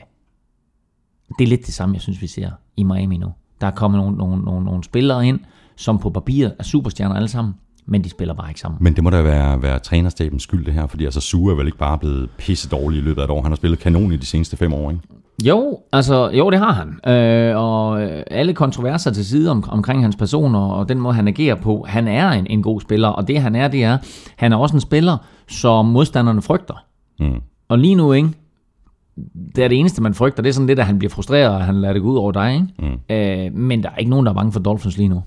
det 1.37 1.43
er 1.43 1.47
lidt 1.47 1.65
det 1.65 1.73
samme, 1.73 1.95
jeg 1.95 2.01
synes, 2.01 2.21
vi 2.21 2.27
ser 2.27 2.51
i 2.77 2.83
Miami 2.83 3.17
nu. 3.17 3.31
Der 3.61 3.67
er 3.67 3.71
kommet 3.71 3.99
nogle, 3.99 4.17
nogle, 4.17 4.43
nogle, 4.43 4.65
nogle 4.65 4.83
spillere 4.83 5.27
ind, 5.27 5.39
som 5.75 5.99
på 5.99 6.09
papiret 6.09 6.55
er 6.59 6.63
superstjerner 6.63 7.15
alle 7.15 7.27
sammen, 7.27 7.53
men 7.85 8.03
de 8.03 8.09
spiller 8.09 8.33
bare 8.33 8.49
ikke 8.49 8.59
sammen. 8.59 8.77
Men 8.83 8.95
det 8.95 9.03
må 9.03 9.09
da 9.09 9.21
være, 9.21 9.61
være 9.61 9.79
trænerstabens 9.79 10.43
skyld, 10.43 10.65
det 10.65 10.73
her, 10.73 10.87
fordi 10.87 11.05
altså 11.05 11.21
Sue 11.21 11.51
er 11.51 11.55
vel 11.55 11.65
ikke 11.65 11.77
bare 11.77 11.97
blevet 11.97 12.29
pisse 12.37 12.69
dårlig 12.69 12.97
i 12.97 13.01
løbet 13.01 13.21
af 13.21 13.25
et 13.25 13.31
år. 13.31 13.41
Han 13.41 13.51
har 13.51 13.55
spillet 13.55 13.79
kanon 13.79 14.11
i 14.11 14.17
de 14.17 14.25
seneste 14.25 14.57
fem 14.57 14.73
år, 14.73 14.91
ikke? 14.91 15.01
Jo, 15.41 15.79
altså, 15.91 16.29
jo, 16.29 16.49
det 16.49 16.59
har 16.59 16.71
han. 16.71 17.13
Øh, 17.13 17.57
og 17.57 18.03
øh, 18.03 18.23
alle 18.31 18.53
kontroverser 18.53 19.11
til 19.11 19.25
side 19.25 19.51
om, 19.51 19.63
omkring 19.69 20.01
hans 20.01 20.15
person 20.15 20.55
og, 20.55 20.75
og 20.75 20.89
den 20.89 20.99
måde, 20.99 21.13
han 21.13 21.27
agerer 21.27 21.55
på. 21.55 21.85
Han 21.87 22.07
er 22.07 22.29
en, 22.29 22.47
en 22.49 22.63
god 22.63 22.81
spiller, 22.81 23.07
og 23.07 23.27
det 23.27 23.41
han 23.41 23.55
er, 23.55 23.67
det 23.67 23.83
er, 23.83 23.97
han 24.35 24.53
er 24.53 24.57
også 24.57 24.75
en 24.75 24.81
spiller, 24.81 25.17
som 25.47 25.85
modstanderne 25.85 26.41
frygter. 26.41 26.85
Mm. 27.19 27.41
Og 27.69 27.79
lige 27.79 27.95
nu, 27.95 28.13
ikke? 28.13 28.29
Det 29.55 29.63
er 29.63 29.67
det 29.67 29.79
eneste, 29.79 30.01
man 30.01 30.13
frygter. 30.13 30.43
Det 30.43 30.49
er 30.49 30.53
sådan 30.53 30.67
lidt, 30.67 30.79
at 30.79 30.85
han 30.85 30.99
bliver 30.99 31.11
frustreret, 31.11 31.49
og 31.55 31.61
han 31.61 31.81
lader 31.81 31.93
det 31.93 32.01
gå 32.01 32.07
ud 32.07 32.17
over 32.17 32.31
dig, 32.31 32.53
ikke? 32.53 32.67
Mm. 32.79 33.15
Øh, 33.15 33.53
men 33.53 33.83
der 33.83 33.89
er 33.89 33.97
ikke 33.97 34.11
nogen, 34.11 34.25
der 34.25 34.31
er 34.31 34.35
bange 34.35 34.51
for 34.51 34.59
Dolphins 34.59 34.97
lige 34.97 35.09
nu. 35.09 35.23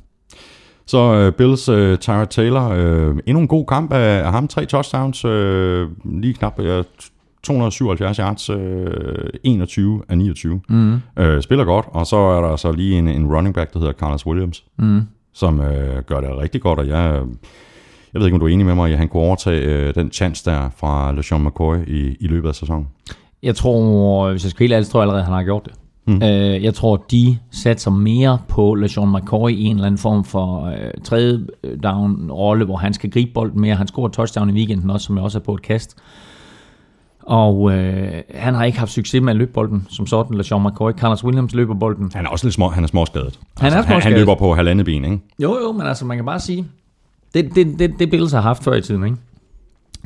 Så 0.87 1.14
øh, 1.14 1.33
Bills 1.33 1.69
øh, 1.69 1.99
Tyrod 1.99 2.27
Taylor, 2.27 2.69
øh, 2.69 3.16
endnu 3.27 3.40
en 3.40 3.49
god 3.49 3.66
kamp 3.66 3.92
af, 3.92 4.25
af 4.25 4.33
ham. 4.33 4.49
Tre 4.49 4.66
touchdowns, 4.66 5.25
øh, 5.25 5.88
lige 6.05 6.35
knap 6.35 6.61
øh, 6.61 6.85
277 7.47 8.17
yards, 8.17 8.51
øh, 8.51 9.31
21 9.45 10.03
af 10.09 10.19
29. 10.19 10.61
Mm. 10.69 11.01
Øh, 11.19 11.43
spiller 11.43 11.65
godt, 11.65 11.87
og 11.89 12.07
så 12.07 12.17
er 12.17 12.49
der 12.49 12.57
så 12.57 12.73
lige 12.73 12.99
en, 12.99 13.09
en 13.09 13.27
running 13.27 13.55
back, 13.55 13.73
der 13.73 13.79
hedder 13.79 13.93
Carlos 13.93 14.27
Williams, 14.27 14.65
mm. 14.79 15.03
som 15.35 15.61
øh, 15.61 16.03
gør 16.03 16.21
det 16.21 16.37
rigtig 16.37 16.61
godt, 16.61 16.79
og 16.79 16.89
jeg, 16.89 17.23
jeg 18.13 18.21
ved 18.21 18.27
ikke, 18.27 18.35
om 18.35 18.41
du 18.41 18.47
er 18.47 18.51
enig 18.51 18.67
med 18.67 18.75
mig, 18.75 18.93
at 18.93 18.99
han 18.99 19.09
kunne 19.09 19.23
overtage 19.23 19.63
øh, 19.63 19.95
den 19.95 20.13
chance 20.13 20.51
der 20.51 20.71
fra 20.77 21.13
LeSean 21.13 21.45
McCoy 21.45 21.77
i, 21.87 22.17
i 22.21 22.27
løbet 22.27 22.49
af 22.49 22.55
sæsonen. 22.55 22.89
Jeg 23.43 23.55
tror, 23.55 24.31
hvis 24.31 24.45
jeg 24.45 24.51
skal 24.51 24.65
helt 24.65 24.73
ærligt, 24.73 24.91
tror 24.91 25.01
jeg 25.01 25.03
allerede, 25.03 25.25
han 25.25 25.35
har 25.35 25.43
gjort 25.43 25.65
det. 25.65 25.73
Mm. 26.07 26.23
Øh, 26.23 26.65
jeg 26.65 26.75
tror, 26.75 27.05
de 27.11 27.39
satser 27.51 27.91
mere 27.91 28.39
på 28.49 28.75
LeSean 28.75 29.13
McCoy 29.13 29.51
i 29.51 29.65
en 29.65 29.77
eller 29.77 29.87
anden 29.87 29.99
form 29.99 30.25
for 30.25 30.65
øh, 30.65 30.91
tredje 31.05 31.47
down 31.83 32.31
rolle, 32.31 32.65
hvor 32.65 32.77
han 32.77 32.95
skal 32.95 33.11
gribe 33.11 33.31
bolden 33.35 33.61
mere. 33.61 33.75
Han 33.75 33.87
scorer 33.87 34.09
touchdown 34.09 34.51
i 34.51 34.53
weekenden 34.53 34.91
også, 34.91 35.07
som 35.07 35.17
jeg 35.17 35.25
også 35.25 35.39
er 35.39 35.43
på 35.43 35.55
et 35.55 35.63
kast. 35.63 35.97
Og 37.27 37.73
øh, 37.73 38.23
han 38.35 38.55
har 38.55 38.65
ikke 38.65 38.79
haft 38.79 38.91
succes 38.91 39.23
med 39.23 39.31
at 39.31 39.37
løbe 39.37 39.53
bolden, 39.53 39.87
som 39.91 40.07
sådan, 40.07 40.37
LeSean 40.37 40.62
McCoy. 40.62 40.93
Carlos 40.93 41.25
Williams 41.25 41.55
løber 41.55 41.75
bolden. 41.75 42.11
Han 42.15 42.27
er 42.27 42.31
også 42.31 42.47
lidt 42.47 42.55
små, 42.55 42.69
han 42.69 42.85
er 42.85 42.89
småskadet. 42.89 43.39
Han 43.59 43.73
er 43.73 43.75
han, 43.77 43.85
han 43.85 43.93
småskadet. 43.93 44.19
løber 44.19 44.35
på 44.35 44.55
halvandet 44.55 44.87
ben, 44.87 45.05
ikke? 45.05 45.19
Jo, 45.39 45.59
jo, 45.62 45.73
men 45.73 45.87
altså, 45.87 46.05
man 46.05 46.17
kan 46.17 46.25
bare 46.27 46.41
sige, 46.41 46.67
det, 47.35 47.55
det, 47.55 47.79
det, 47.79 47.99
det 47.99 48.11
Bills 48.11 48.33
har 48.33 48.41
haft 48.41 48.65
før 48.65 48.75
i 48.75 48.83
tiden, 48.83 49.05
ikke? 49.05 49.17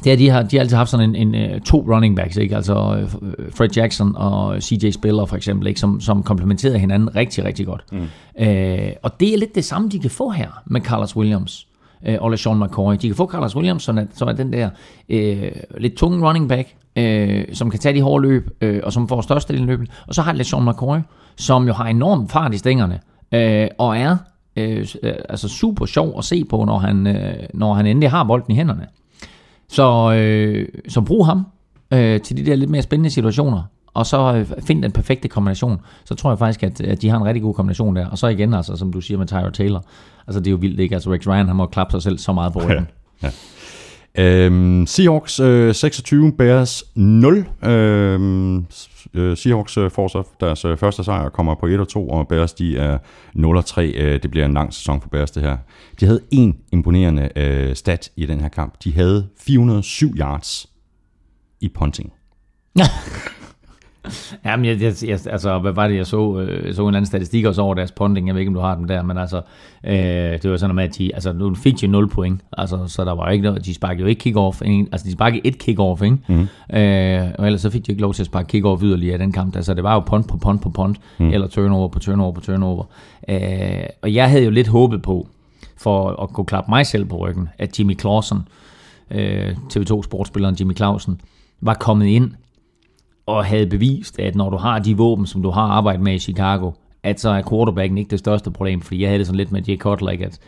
Det 0.04 0.12
er, 0.12 0.16
de 0.16 0.28
har, 0.28 0.42
de 0.42 0.56
har 0.56 0.60
altid 0.60 0.76
haft 0.76 0.90
sådan 0.90 1.14
en, 1.14 1.34
en, 1.34 1.54
uh, 1.54 1.60
to 1.60 1.94
running 1.94 2.16
backs, 2.16 2.36
ikke? 2.36 2.56
Altså 2.56 3.06
uh, 3.22 3.28
Fred 3.54 3.70
Jackson 3.76 4.16
og 4.16 4.62
CJ 4.62 4.90
Spiller 4.90 5.26
for 5.26 5.36
eksempel, 5.36 5.66
ikke? 5.66 5.80
Som, 5.80 6.00
som 6.00 6.22
komplementerer 6.22 6.78
hinanden 6.78 7.16
rigtig, 7.16 7.44
rigtig 7.44 7.66
godt. 7.66 7.84
Mm. 7.92 7.98
Uh, 7.98 8.88
og 9.02 9.20
det 9.20 9.34
er 9.34 9.38
lidt 9.38 9.54
det 9.54 9.64
samme, 9.64 9.88
de 9.88 9.98
kan 9.98 10.10
få 10.10 10.30
her 10.30 10.48
med 10.66 10.80
Carlos 10.80 11.16
Williams 11.16 11.66
øh, 12.06 12.16
og 12.20 12.30
LeSean 12.30 12.60
McCoy. 12.60 12.92
De 12.92 13.08
kan 13.08 13.14
få 13.14 13.26
Carlos 13.26 13.56
Williams, 13.56 13.82
som 13.82 13.98
er, 13.98 14.04
som 14.14 14.28
er 14.28 14.32
den 14.32 14.52
der 14.52 14.70
øh, 15.08 15.52
lidt 15.78 15.94
tunge 15.94 16.28
running 16.28 16.48
back, 16.48 16.68
øh, 16.96 17.44
som 17.52 17.70
kan 17.70 17.80
tage 17.80 17.94
de 17.94 18.02
hårde 18.02 18.28
løb, 18.28 18.50
øh, 18.60 18.80
og 18.84 18.92
som 18.92 19.08
får 19.08 19.20
størstedelen 19.20 19.68
af 19.68 19.72
løbet. 19.72 19.90
Og 20.06 20.14
så 20.14 20.22
har 20.22 20.32
LeSean 20.32 20.64
McCoy, 20.64 20.98
som 21.36 21.66
jo 21.66 21.72
har 21.72 21.84
enorm 21.84 22.28
fart 22.28 22.54
i 22.54 22.58
stængerne, 22.58 23.00
øh, 23.32 23.68
og 23.78 23.98
er 23.98 24.16
øh, 24.56 24.86
øh, 25.02 25.14
altså 25.28 25.48
super 25.48 25.86
sjov 25.86 26.18
at 26.18 26.24
se 26.24 26.44
på, 26.44 26.64
når 26.64 26.78
han, 26.78 27.06
øh, 27.06 27.34
når 27.54 27.74
han 27.74 27.86
endelig 27.86 28.10
har 28.10 28.24
bolden 28.24 28.52
i 28.52 28.56
hænderne. 28.56 28.86
Så, 29.68 30.12
øh, 30.12 30.68
så 30.88 31.00
brug 31.00 31.26
ham 31.26 31.46
øh, 31.90 32.20
til 32.20 32.36
de 32.36 32.46
der 32.46 32.54
lidt 32.54 32.70
mere 32.70 32.82
spændende 32.82 33.10
situationer, 33.10 33.62
og 33.94 34.06
så 34.06 34.34
øh, 34.34 34.46
find 34.62 34.82
den 34.82 34.92
perfekte 34.92 35.28
kombination. 35.28 35.80
Så 36.04 36.14
tror 36.14 36.30
jeg 36.30 36.38
faktisk, 36.38 36.62
at, 36.62 36.80
at 36.80 37.02
de 37.02 37.08
har 37.08 37.16
en 37.16 37.24
rigtig 37.24 37.42
god 37.42 37.54
kombination 37.54 37.96
der. 37.96 38.06
Og 38.06 38.18
så 38.18 38.26
igen, 38.26 38.54
altså, 38.54 38.76
som 38.76 38.92
du 38.92 39.00
siger 39.00 39.18
med 39.18 39.26
Tyra 39.26 39.50
Taylor, 39.50 39.84
altså 40.30 40.40
det 40.40 40.46
er 40.46 40.50
jo 40.50 40.56
vildt, 40.56 40.80
ikke? 40.80 40.94
Altså 40.94 41.12
Rex 41.12 41.26
Ryan, 41.26 41.46
han 41.46 41.56
må 41.56 41.66
klappe 41.66 41.90
sig 41.92 42.02
selv 42.02 42.18
så 42.18 42.32
meget 42.32 42.52
på 42.52 42.58
ryggen. 42.58 42.86
Øhm, 44.18 44.86
Seahawks 44.86 45.40
øh, 45.40 45.74
26, 45.74 46.32
Bears 46.32 46.84
0. 46.94 47.46
Øhm, 47.64 48.66
øh, 49.14 49.36
Seahawks 49.36 49.76
øh, 49.76 49.90
får 49.90 50.08
så 50.08 50.22
deres 50.40 50.64
øh, 50.64 50.76
første 50.76 51.04
sejr 51.04 51.28
kommer 51.28 51.54
på 51.54 51.66
1 51.66 51.80
og 51.80 51.88
2, 51.88 52.08
og 52.08 52.28
Bears 52.28 52.52
de 52.52 52.76
er 52.76 52.98
0 53.34 53.56
og 53.56 53.64
3. 53.64 53.86
Øh, 53.86 54.22
det 54.22 54.30
bliver 54.30 54.46
en 54.46 54.54
lang 54.54 54.74
sæson 54.74 55.00
for 55.00 55.08
Bears 55.08 55.30
det 55.30 55.42
her. 55.42 55.56
De 56.00 56.06
havde 56.06 56.20
en 56.30 56.56
imponerende 56.72 57.28
øh, 57.36 57.76
stat 57.76 58.10
i 58.16 58.26
den 58.26 58.40
her 58.40 58.48
kamp. 58.48 58.74
De 58.84 58.94
havde 58.94 59.28
407 59.38 60.14
yards 60.18 60.66
i 61.60 61.68
punting. 61.68 62.12
Jamen, 64.44 64.66
jeg, 64.66 64.82
jeg, 64.82 64.94
jeg, 65.06 65.18
altså, 65.26 65.58
hvad 65.58 65.72
var 65.72 65.88
det, 65.88 65.96
jeg 65.96 66.06
så? 66.06 66.38
Øh, 66.40 66.66
Jeg 66.66 66.74
så 66.74 66.82
en 66.82 66.88
eller 66.88 66.96
anden 66.96 67.06
statistik 67.06 67.44
også 67.44 67.62
over 67.62 67.74
deres 67.74 67.92
punting. 67.92 68.26
Jeg 68.26 68.34
ved 68.34 68.40
ikke, 68.40 68.48
om 68.50 68.54
du 68.54 68.60
har 68.60 68.74
dem 68.74 68.84
der, 68.84 69.02
men 69.02 69.18
altså, 69.18 69.42
øh, 69.84 69.94
det 70.42 70.50
var 70.50 70.56
sådan 70.56 70.74
noget 70.74 70.74
med, 70.74 70.84
at 70.84 70.98
de, 70.98 71.14
altså, 71.14 71.32
nu 71.32 71.54
fik 71.54 71.80
de 71.80 71.86
0 71.86 72.08
point, 72.08 72.40
altså, 72.52 72.86
så 72.86 73.04
der 73.04 73.12
var 73.12 73.30
ikke 73.30 73.44
noget, 73.44 73.64
de 73.64 73.74
sparkede 73.74 74.00
jo 74.02 74.06
ikke 74.06 74.30
kick-off, 74.30 74.60
altså, 74.92 75.06
de 75.06 75.12
sparkede 75.12 75.46
et 75.46 75.54
kick-off, 75.62 76.02
ikke? 76.04 76.16
Mm. 76.28 76.76
Øh, 76.78 77.28
og 77.38 77.46
ellers 77.46 77.60
så 77.60 77.70
fik 77.70 77.86
de 77.86 77.92
ikke 77.92 78.02
lov 78.02 78.14
til 78.14 78.22
at 78.22 78.26
sparke 78.26 78.58
kick-off 78.58 78.82
yderligere 78.84 79.14
i 79.14 79.18
den 79.18 79.32
kamp, 79.32 79.56
altså, 79.56 79.74
det 79.74 79.84
var 79.84 79.94
jo 79.94 80.00
punt 80.00 80.28
på 80.28 80.36
punt 80.36 80.62
på 80.62 80.70
punt, 80.70 80.98
mm. 81.18 81.30
eller 81.30 81.46
turnover 81.46 81.88
på 81.88 81.98
turnover 81.98 82.32
på 82.32 82.40
turnover. 82.40 82.84
Øh, 83.28 83.38
og 84.02 84.14
jeg 84.14 84.30
havde 84.30 84.44
jo 84.44 84.50
lidt 84.50 84.68
håbet 84.68 85.02
på, 85.02 85.28
for 85.76 86.22
at 86.22 86.28
kunne 86.28 86.44
klappe 86.46 86.70
mig 86.70 86.86
selv 86.86 87.04
på 87.04 87.16
ryggen, 87.16 87.48
at 87.58 87.78
Jimmy 87.78 88.00
Clausen, 88.00 88.38
øh, 89.10 89.56
TV2-sportspilleren 89.76 90.56
Jimmy 90.60 90.76
Clausen, 90.76 91.20
var 91.60 91.74
kommet 91.74 92.06
ind 92.06 92.30
og 93.26 93.44
havde 93.44 93.66
bevist, 93.66 94.18
at 94.18 94.34
når 94.34 94.50
du 94.50 94.56
har 94.56 94.78
de 94.78 94.96
våben, 94.96 95.26
som 95.26 95.42
du 95.42 95.50
har 95.50 95.62
arbejdet 95.62 96.02
med 96.02 96.14
i 96.14 96.18
Chicago, 96.18 96.70
at 97.02 97.20
så 97.20 97.30
er 97.30 97.42
quarterbacken 97.48 97.98
ikke 97.98 98.10
det 98.10 98.18
største 98.18 98.50
problem, 98.50 98.80
fordi 98.80 99.00
jeg 99.00 99.08
havde 99.08 99.18
det 99.18 99.26
sådan 99.26 99.36
lidt 99.36 99.52
med 99.52 99.62
Jay 99.62 99.78
Cutler, 99.78 100.10
at, 100.10 100.38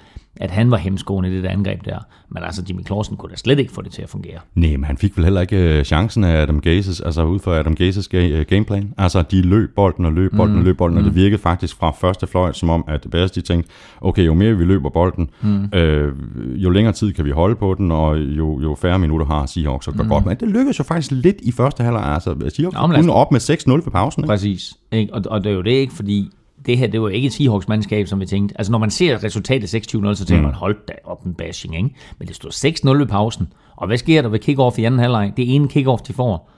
at 0.40 0.50
han 0.50 0.70
var 0.70 0.76
hemskoen 0.76 1.24
i 1.24 1.30
det 1.34 1.42
der 1.44 1.50
angreb 1.50 1.84
der. 1.84 1.98
Men 2.30 2.42
altså, 2.42 2.62
Jimmy 2.68 2.86
Clausen 2.86 3.16
kunne 3.16 3.30
da 3.30 3.36
slet 3.36 3.58
ikke 3.58 3.72
få 3.72 3.82
det 3.82 3.92
til 3.92 4.02
at 4.02 4.08
fungere. 4.08 4.38
Nej, 4.54 4.70
men 4.70 4.84
han 4.84 4.96
fik 4.96 5.16
vel 5.16 5.24
heller 5.24 5.40
ikke 5.40 5.78
øh, 5.78 5.84
chancen 5.84 6.24
af 6.24 6.42
Adam 6.42 6.60
Gazes, 6.60 7.00
altså 7.00 7.24
ud 7.24 7.38
fra 7.38 7.58
Adam 7.58 7.74
Gazes 7.74 8.08
ga- 8.14 8.16
øh, 8.16 8.46
gameplan. 8.48 8.94
Altså, 8.98 9.22
de 9.22 9.42
løb 9.42 9.74
bolden 9.76 10.04
og 10.04 10.12
løb 10.12 10.32
bolden 10.36 10.54
mm. 10.54 10.58
og 10.60 10.64
løb 10.64 10.76
bolden, 10.76 10.94
mm. 10.98 10.98
og 10.98 11.04
det 11.04 11.14
virkede 11.14 11.38
faktisk 11.42 11.76
fra 11.76 11.90
første 12.00 12.26
fløjt, 12.26 12.56
som 12.56 12.70
om, 12.70 12.84
at 12.88 13.06
Bears 13.10 13.30
de 13.30 13.40
tænkte, 13.40 13.70
okay, 14.00 14.26
jo 14.26 14.34
mere 14.34 14.56
vi 14.56 14.64
løber 14.64 14.90
bolden, 14.90 15.30
mm. 15.42 15.64
øh, 15.74 16.12
jo 16.56 16.70
længere 16.70 16.92
tid 16.94 17.12
kan 17.12 17.24
vi 17.24 17.30
holde 17.30 17.56
på 17.56 17.74
den, 17.78 17.90
og 17.90 18.18
jo, 18.18 18.60
jo 18.60 18.74
færre 18.74 18.98
minutter 18.98 19.26
har 19.26 19.46
Seahawks 19.46 19.88
at 19.88 19.94
gøre 19.94 20.04
mm. 20.04 20.10
godt. 20.10 20.26
Men 20.26 20.36
det 20.36 20.48
lykkedes 20.48 20.78
jo 20.78 20.84
faktisk 20.84 21.10
lidt 21.10 21.36
i 21.42 21.52
første 21.52 21.82
halvleg. 21.84 22.04
Altså, 22.04 22.34
Seahawks 22.54 22.76
Nå, 22.76 22.82
os- 22.94 23.00
kunne 23.00 23.12
op 23.12 23.32
med 23.32 23.40
6-0 23.40 23.72
ved 23.72 23.82
pausen. 23.92 24.22
Ikke? 24.22 24.28
Præcis. 24.28 24.74
Ikke? 24.92 25.14
Og, 25.14 25.22
og 25.26 25.44
det 25.44 25.50
er 25.50 25.54
jo 25.56 25.62
det 25.62 25.70
ikke, 25.70 25.92
fordi 25.92 26.30
det 26.66 26.78
her, 26.78 26.86
det 26.86 27.02
var 27.02 27.08
ikke 27.08 27.26
et 27.26 27.32
Seahawks 27.32 27.68
mandskab, 27.68 28.06
som 28.06 28.20
vi 28.20 28.26
tænkte. 28.26 28.54
Altså, 28.58 28.70
når 28.72 28.78
man 28.78 28.90
ser 28.90 29.24
resultatet 29.24 29.74
26-0, 29.74 30.14
så 30.14 30.24
tænker 30.24 30.36
mm. 30.36 30.42
man, 30.42 30.54
hold 30.54 30.76
da 30.88 30.92
op 31.04 31.24
en 31.24 31.34
bashing, 31.34 31.76
ikke? 31.76 31.94
Men 32.18 32.28
det 32.28 32.36
stod 32.36 32.50
6-0 32.94 32.98
ved 32.98 33.06
pausen. 33.06 33.52
Og 33.76 33.86
hvad 33.86 33.98
sker 33.98 34.22
der 34.22 34.28
ved 34.28 34.38
kickoff 34.38 34.78
i 34.78 34.84
anden 34.84 35.00
halvleg? 35.00 35.32
Det 35.36 35.54
ene 35.54 35.68
kickoff, 35.68 36.02
de 36.02 36.12
får. 36.12 36.50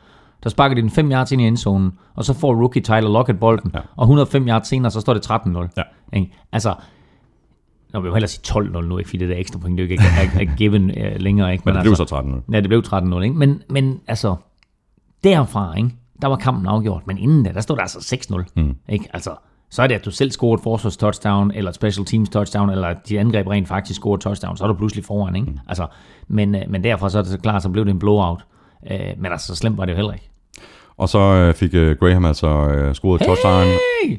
Der 0.43 0.51
sparker 0.51 0.75
de 0.75 0.83
den 0.83 0.91
5 0.91 1.13
yards 1.13 1.33
ind 1.33 1.43
i 1.43 1.45
endzonen, 1.47 1.93
og 2.15 2.25
så 2.25 2.35
får 2.35 2.55
rookie 2.55 2.83
Tyler 2.83 3.13
Lockett 3.13 3.41
bolden, 3.41 3.71
ja. 3.75 3.81
og 3.97 4.03
105 4.03 4.49
yards 4.49 4.69
senere, 4.69 4.91
så 4.91 5.01
står 5.01 5.15
det 5.15 5.31
13-0. 5.31 5.69
Ja. 5.77 5.83
Ikke? 6.13 6.33
Altså, 6.53 6.75
Nå, 7.93 8.01
vi 8.01 8.05
vil 8.05 8.13
hellere 8.13 8.29
sige 8.29 8.61
12-0 8.61 8.81
nu, 8.81 8.99
ikke? 8.99 9.09
fordi 9.09 9.19
det 9.19 9.29
der 9.29 9.37
ekstra 9.37 9.59
point, 9.59 9.79
det 9.79 9.85
er 9.85 9.91
ikke 9.91 10.05
er, 10.05 10.41
er 10.41 10.57
given 10.57 10.91
uh, 10.91 11.21
længere. 11.21 11.53
Ikke? 11.53 11.63
Men 11.65 11.75
det 11.75 11.83
blev 11.83 11.91
altså, 11.91 12.07
så 12.09 12.17
13-0. 12.17 12.53
Ja, 12.53 12.61
det 12.61 12.69
blev 12.69 12.83
13-0, 12.87 13.21
ikke? 13.21 13.35
Men, 13.35 13.63
men 13.71 14.01
altså, 14.07 14.37
derfra, 15.25 15.77
ikke? 15.77 15.91
der 16.23 16.29
var 16.29 16.37
kampen 16.37 16.67
afgjort. 16.67 17.07
Men 17.07 17.19
inden 17.19 17.45
da, 17.45 17.53
der 17.53 17.61
stod 17.61 17.77
der 17.77 17.83
altså 17.83 18.17
6-0. 18.31 18.43
Mm. 18.57 18.77
Ikke? 18.89 19.09
Altså, 19.13 19.31
så 19.75 19.83
er 19.83 19.87
det, 19.87 19.95
at 19.95 20.05
du 20.05 20.11
selv 20.11 20.31
scorer 20.31 20.55
et 20.55 20.63
forsvars 20.63 20.97
touchdown, 20.97 21.51
eller 21.51 21.69
et 21.69 21.75
special 21.75 22.07
teams 22.07 22.29
touchdown, 22.29 22.71
eller 22.71 22.89
at 22.89 23.09
de 23.09 23.21
angreb 23.21 23.47
rent 23.47 23.69
faktisk 23.69 24.01
scorer 24.01 24.17
touchdown, 24.17 24.57
så 24.57 24.65
er 24.65 24.69
du 24.69 24.75
pludselig 24.75 25.05
foran. 25.05 25.37
Ikke? 25.37 25.51
Mm. 25.51 25.59
Altså, 25.69 25.87
men, 26.29 26.55
øh, 26.55 26.63
men 26.69 26.85
derfra 26.85 27.11
så 27.11 27.19
er 27.19 27.23
det 27.23 27.31
så 27.31 27.39
klart, 27.39 27.63
så 27.63 27.69
blev 27.69 27.85
det 27.85 27.91
en 27.91 27.99
blowout. 27.99 28.45
Øh, 28.91 28.99
men 29.19 29.33
altså, 29.33 29.47
så 29.47 29.55
slemt 29.55 29.79
var 29.79 29.85
det 29.85 29.93
jo 29.93 29.97
heller 29.97 30.13
ikke. 30.13 30.31
Og 30.99 31.09
så 31.09 31.19
øh, 31.19 31.55
fik 31.55 31.75
øh, 31.75 31.97
Graham 32.01 32.25
altså 32.25 32.47
øh, 32.47 32.95
scoret 32.95 33.21
hey! 33.21 33.27
touchdown, 33.29 33.67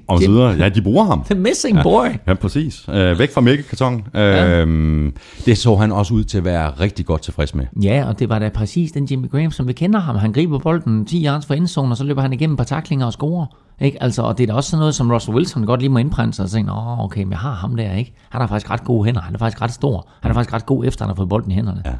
og 0.07 0.21
så 0.21 0.31
videre. 0.31 0.49
Ja, 0.59 0.69
de 0.69 0.81
bruger 0.81 1.03
ham. 1.03 1.23
The 1.23 1.35
missing 1.35 1.79
boy. 1.83 2.05
Ja, 2.27 2.33
præcis. 2.33 2.85
Øh, 2.89 3.19
væk 3.19 3.33
fra 3.33 3.41
mælkekarton. 3.41 4.07
Øh, 4.15 5.11
Det 5.45 5.57
så 5.57 5.75
han 5.75 5.91
også 5.91 6.13
ud 6.13 6.23
til 6.23 6.37
at 6.37 6.45
være 6.45 6.69
rigtig 6.69 7.05
godt 7.05 7.21
tilfreds 7.21 7.55
med. 7.55 7.65
Ja, 7.83 8.05
og 8.07 8.19
det 8.19 8.29
var 8.29 8.39
da 8.39 8.49
præcis 8.49 8.91
den 8.91 9.07
Jimmy 9.11 9.31
Graham, 9.31 9.51
som 9.51 9.67
vi 9.67 9.73
kender 9.73 9.99
ham. 9.99 10.15
Han 10.15 10.33
griber 10.33 10.59
bolden 10.59 11.05
10 11.05 11.25
yards 11.25 11.45
fra 11.45 11.55
endzone, 11.55 11.91
og 11.93 11.97
så 11.97 12.03
løber 12.03 12.21
han 12.21 12.33
igennem 12.33 12.53
et 12.53 12.57
par 12.57 12.63
taklinger 12.63 13.05
og 13.05 13.13
scorer. 13.13 13.45
Ikke? 13.81 14.03
Altså, 14.03 14.21
og 14.21 14.37
det 14.37 14.43
er 14.43 14.47
da 14.47 14.53
også 14.53 14.69
sådan 14.69 14.79
noget, 14.79 14.95
som 14.95 15.11
Russell 15.11 15.35
Wilson 15.37 15.63
godt 15.65 15.79
lige 15.79 15.89
må 15.89 15.97
indprænde 15.99 16.33
sig 16.33 16.43
og 16.43 16.49
sige, 16.49 16.71
Åh, 16.71 16.99
okay, 16.99 17.23
men 17.23 17.31
jeg 17.31 17.39
har 17.39 17.53
ham 17.53 17.75
der, 17.75 17.93
ikke? 17.93 18.13
Han 18.29 18.41
har 18.41 18.47
faktisk 18.47 18.71
ret 18.71 18.83
gode 18.83 19.05
hænder. 19.05 19.21
Han 19.21 19.35
er 19.35 19.39
faktisk 19.39 19.61
ret 19.61 19.71
stor. 19.73 20.07
Han 20.21 20.31
er 20.31 20.35
faktisk 20.35 20.53
ret 20.53 20.65
god 20.65 20.85
efter, 20.85 21.05
han 21.05 21.09
har 21.09 21.15
fået 21.15 21.29
bolden 21.29 21.51
i 21.51 21.53
hænderne. 21.53 21.81
Ja. 21.85 21.91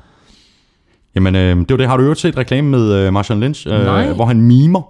Jamen, 1.15 1.35
øh, 1.35 1.57
det 1.57 1.69
var 1.69 1.77
det. 1.77 1.87
Har 1.87 1.97
du 1.97 2.03
øvrigt 2.03 2.19
set 2.19 2.37
reklame 2.37 2.69
med 2.69 2.93
øh, 2.93 3.13
Marshawn 3.13 3.39
Lynch, 3.41 3.67
øh, 3.67 3.73
Nej. 3.73 4.13
hvor 4.13 4.25
han 4.25 4.41
mimer 4.41 4.81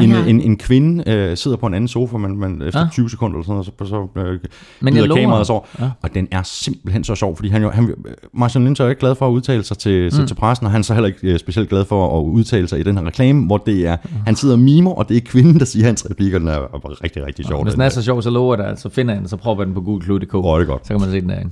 en, 0.00 0.08
Nej. 0.08 0.26
en, 0.28 0.40
en 0.40 0.56
kvinde 0.56 1.10
øh, 1.10 1.36
sidder 1.36 1.56
på 1.56 1.66
en 1.66 1.74
anden 1.74 1.88
sofa, 1.88 2.16
men, 2.16 2.40
men 2.40 2.62
efter 2.62 2.80
Ja. 2.80 2.86
20 2.92 3.10
sekunder 3.10 3.36
eller 3.36 3.44
sådan 3.44 3.54
noget, 3.54 3.66
så, 3.66 4.10
så 4.16 4.20
øh, 4.20 4.38
Men 4.80 4.96
jeg 4.96 5.10
kameraet 5.10 5.46
så 5.46 5.52
over. 5.52 5.62
Ja. 5.80 5.90
Og 6.02 6.14
den 6.14 6.28
er 6.30 6.42
simpelthen 6.42 7.04
så 7.04 7.14
sjov, 7.14 7.36
fordi 7.36 7.48
han 7.48 7.62
jo, 7.62 7.70
han, 7.70 7.88
øh, 7.88 7.94
Marshawn 8.34 8.64
Lynch 8.64 8.80
er 8.80 8.84
jo 8.84 8.88
ikke 8.90 9.00
glad 9.00 9.14
for 9.14 9.28
at 9.28 9.30
udtale 9.32 9.64
sig 9.64 9.78
til, 9.78 10.12
mm. 10.20 10.26
til 10.26 10.34
pressen, 10.34 10.66
og 10.66 10.72
han 10.72 10.78
er 10.78 10.82
så 10.82 10.94
heller 10.94 11.08
ikke 11.08 11.32
øh, 11.32 11.38
specielt 11.38 11.68
glad 11.68 11.84
for 11.84 12.18
at 12.18 12.22
udtale 12.24 12.68
sig 12.68 12.80
i 12.80 12.82
den 12.82 12.98
her 12.98 13.04
reklame, 13.06 13.46
hvor 13.46 13.58
det 13.58 13.86
er, 13.86 13.96
han 14.26 14.36
sidder 14.36 14.54
og 14.54 14.60
mimer, 14.60 14.90
og 14.90 15.08
det 15.08 15.16
er 15.16 15.20
kvinden, 15.20 15.58
der 15.58 15.64
siger 15.64 15.86
hans 15.86 16.06
replikker, 16.10 16.38
den 16.38 16.48
er 16.48 16.58
rigtig, 17.04 17.26
rigtig 17.26 17.46
sjov. 17.46 17.62
Hvis 17.62 17.74
den 17.74 17.82
er 17.82 17.88
så 17.88 18.02
sjov, 18.02 18.22
så 18.22 18.30
lover 18.30 18.56
at 18.56 18.80
så 18.80 18.88
finder 18.88 19.14
jeg 19.14 19.20
den, 19.20 19.28
så 19.28 19.36
propper 19.36 19.64
den 19.64 19.74
på 19.74 19.80
google.dk. 19.80 20.34
Åh, 20.34 20.58
det 20.60 20.66
er 20.66 20.70
godt. 20.70 20.86
Så 20.86 20.92
kan 20.92 21.00
man 21.00 21.10
se 21.10 21.20
den 21.20 21.28
derinde. 21.28 21.50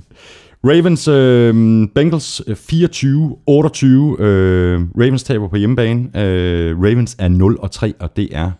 Ravens, 0.63 1.07
øh, 1.07 1.53
Bengals 1.95 2.41
øh, 2.47 2.55
24-28. 2.55 4.21
Øh, 4.21 4.81
Ravens 4.97 5.23
taber 5.23 5.47
på 5.47 5.55
hjemmebane. 5.55 6.19
Øh, 6.21 6.77
Ravens 6.77 7.15
er 7.19 7.27
0 7.27 7.57
og 7.59 7.71
3, 7.71 7.93
og 7.99 8.15
det 8.15 8.27
er 8.31 8.51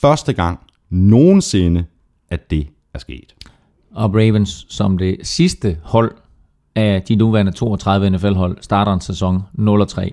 første 0.00 0.32
gang 0.32 0.60
nogensinde, 0.90 1.84
at 2.30 2.50
det 2.50 2.66
er 2.94 2.98
sket. 2.98 3.34
Og 3.94 4.14
Ravens 4.14 4.66
som 4.68 4.98
det 4.98 5.16
sidste 5.22 5.76
hold 5.82 6.12
af 6.74 7.02
de 7.02 7.16
nuværende 7.16 7.52
32 7.52 8.10
NFL-hold 8.10 8.58
starter 8.60 8.92
en 8.92 9.00
sæson 9.00 9.42
0-3. 9.58 10.10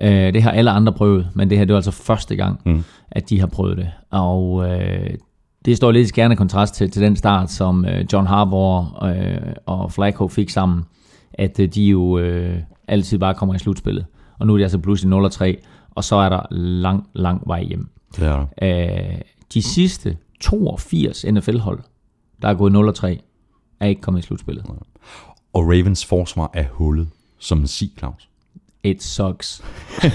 Øh, 0.00 0.32
det 0.32 0.42
har 0.42 0.50
alle 0.50 0.70
andre 0.70 0.92
prøvet, 0.92 1.28
men 1.34 1.50
det 1.50 1.58
her 1.58 1.64
det 1.64 1.72
er 1.72 1.76
altså 1.76 1.90
første 1.90 2.36
gang, 2.36 2.60
mm. 2.66 2.84
at 3.10 3.30
de 3.30 3.40
har 3.40 3.46
prøvet 3.46 3.76
det. 3.76 3.90
Og 4.10 4.70
øh, 4.70 5.10
det 5.64 5.76
står 5.76 5.90
lidt 5.90 6.04
i 6.04 6.08
skærende 6.08 6.36
kontrast 6.36 6.74
til, 6.74 6.90
til 6.90 7.02
den 7.02 7.16
start, 7.16 7.50
som 7.50 7.84
øh, 7.84 8.04
John 8.12 8.26
Harbaugh 8.26 8.86
øh, 9.02 9.54
og 9.66 9.92
Flacco 9.92 10.28
fik 10.28 10.50
sammen, 10.50 10.84
at 11.32 11.60
øh, 11.60 11.68
de 11.68 11.84
jo 11.84 12.18
øh, 12.18 12.58
altid 12.88 13.18
bare 13.18 13.34
kommer 13.34 13.54
i 13.54 13.58
slutspillet. 13.58 14.06
Og 14.38 14.46
nu 14.46 14.52
er 14.52 14.58
de 14.58 14.64
altså 14.64 14.78
pludselig 14.78 15.12
0-3, 15.12 15.54
og 15.90 16.04
så 16.04 16.16
er 16.16 16.28
der 16.28 16.40
lang, 16.50 17.08
lang 17.12 17.42
vej 17.46 17.62
hjem. 17.62 17.88
Der. 18.16 18.46
Øh, 18.62 19.20
de 19.54 19.62
sidste 19.62 20.16
82 20.40 21.24
NFL-hold, 21.24 21.80
der 22.42 22.48
er 22.48 22.54
gået 22.54 22.98
0-3, 22.98 23.06
er 23.80 23.86
ikke 23.86 24.00
kommet 24.00 24.20
i 24.20 24.26
slutspillet. 24.26 24.64
Og 25.52 25.62
Ravens 25.62 26.06
forsvar 26.06 26.50
er 26.54 26.64
hullet 26.72 27.08
som 27.38 27.58
en 27.58 27.66
sig, 27.66 27.90
Claus. 27.98 28.28
It 28.84 29.02
sucks. 29.02 29.64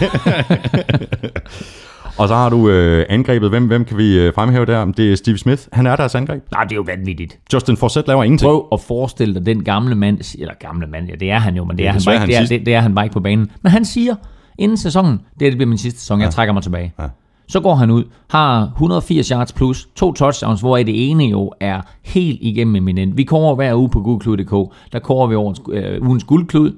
Og 2.17 2.27
så 2.27 2.35
har 2.35 2.49
du 2.49 2.69
øh, 2.69 3.05
angrebet. 3.09 3.49
Hvem, 3.49 3.67
hvem 3.67 3.85
kan 3.85 3.97
vi 3.97 4.19
øh, 4.19 4.33
fremhæve 4.33 4.65
der? 4.65 4.85
Det 4.85 5.11
er 5.11 5.15
Steve 5.15 5.37
Smith. 5.37 5.63
Han 5.71 5.87
er 5.87 5.95
deres 5.95 6.15
angreb. 6.15 6.43
Nej, 6.51 6.63
det 6.63 6.71
er 6.71 6.75
jo 6.75 6.83
vanvittigt. 6.87 7.39
Justin 7.53 7.77
Forsett 7.77 8.07
laver 8.07 8.23
ingenting. 8.23 8.49
Prøv 8.49 8.67
at 8.71 8.79
forestille 8.79 9.33
dig 9.33 9.45
den 9.45 9.63
gamle 9.63 9.95
mand, 9.95 10.35
eller 10.39 10.53
gamle 10.59 10.87
mand, 10.87 11.07
ja 11.09 11.15
det 11.15 11.31
er 11.31 11.39
han 11.39 11.55
jo, 11.55 11.63
men 11.63 11.77
det 11.77 11.87
er, 11.87 11.91
han, 11.91 12.01
bare, 12.05 12.17
hans 12.17 12.29
det, 12.29 12.37
er, 12.37 12.57
det, 12.57 12.65
det 12.65 12.73
er 12.73 12.79
han 12.79 12.95
bare 12.95 13.05
ikke 13.05 13.13
på 13.13 13.19
banen. 13.19 13.51
Men 13.61 13.71
han 13.71 13.85
siger, 13.85 14.15
inden 14.57 14.77
sæsonen, 14.77 15.11
det, 15.11 15.21
her, 15.41 15.49
det 15.49 15.57
bliver 15.57 15.69
min 15.69 15.77
sidste 15.77 15.99
sæson, 15.99 16.21
jeg 16.21 16.29
trækker 16.29 16.53
mig 16.53 16.63
tilbage. 16.63 16.93
Ja. 16.99 17.03
Så 17.47 17.59
går 17.59 17.75
han 17.75 17.91
ud, 17.91 18.03
har 18.29 18.63
180 18.63 19.27
yards 19.27 19.53
plus, 19.53 19.89
to 19.95 20.13
touchdowns, 20.13 20.61
hvor 20.61 20.77
det 20.77 21.09
ene 21.09 21.23
jo 21.23 21.51
er 21.59 21.81
helt 22.01 22.39
igennem 22.41 22.75
eminent. 22.75 23.17
Vi 23.17 23.23
kommer 23.23 23.55
hver 23.55 23.75
uge 23.75 23.89
på 23.89 24.01
gulklud.dk, 24.01 24.73
der 24.93 24.99
kommer 24.99 25.27
vi 25.27 25.35
over 25.35 25.53
øh, 25.71 26.07
ugens 26.07 26.23
guldklud, 26.23 26.71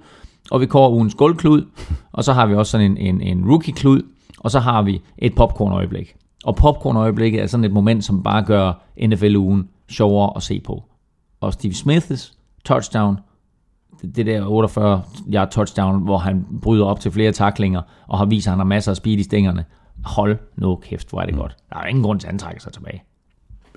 og 0.52 0.62
vi 0.62 0.66
kommer 0.66 0.90
ugens 0.90 1.16
guldklud, 1.16 1.66
og 2.12 2.24
så 2.24 2.34
har 2.34 2.46
vi 2.46 2.56
også 2.56 2.72
sådan 2.72 2.92
en, 2.92 2.98
en, 2.98 3.22
en 3.22 3.50
rookie-klud, 3.50 4.02
og 4.40 4.52
så 4.52 4.60
har 4.60 4.82
vi 4.82 5.02
et 5.18 5.36
popcorn-øjeblik. 5.36 6.16
Og 6.44 6.56
popcorn-øjeblikket 6.56 7.42
er 7.42 7.48
sådan 7.48 7.64
et 7.64 7.72
moment, 7.72 8.04
som 8.04 8.24
bare 8.24 8.44
gør 8.44 8.74
NFL-ugen 9.08 9.70
sjovere 9.90 10.34
at 10.36 10.44
se 10.44 10.60
på. 10.60 10.84
Og 11.42 11.54
Steve 11.54 11.74
Smiths 11.74 12.38
touchdown, 12.66 13.18
det, 14.16 14.26
der 14.26 14.46
48 14.46 15.04
yard 15.34 15.52
touchdown, 15.52 16.04
hvor 16.04 16.18
han 16.18 16.46
bryder 16.62 16.86
op 16.86 17.00
til 17.00 17.12
flere 17.12 17.32
taklinger, 17.32 17.82
og 18.08 18.18
har 18.18 18.26
vist, 18.26 18.48
at 18.48 18.52
han 18.52 18.60
har 18.60 18.66
masser 18.66 18.92
af 18.92 18.98
speed 18.98 19.18
i 19.18 19.24
stængerne. 19.24 19.66
Hold 20.04 20.38
nu 20.56 20.76
kæft, 20.76 21.10
hvor 21.10 21.22
er 21.22 21.26
det 21.26 21.36
godt. 21.36 21.58
Der 21.70 21.78
er 21.78 21.86
ingen 21.86 22.04
grund 22.04 22.20
til, 22.20 22.28
at 22.28 22.32
han 22.32 22.40
trækker 22.40 22.62
sig 22.62 22.74
tilbage. 22.74 23.04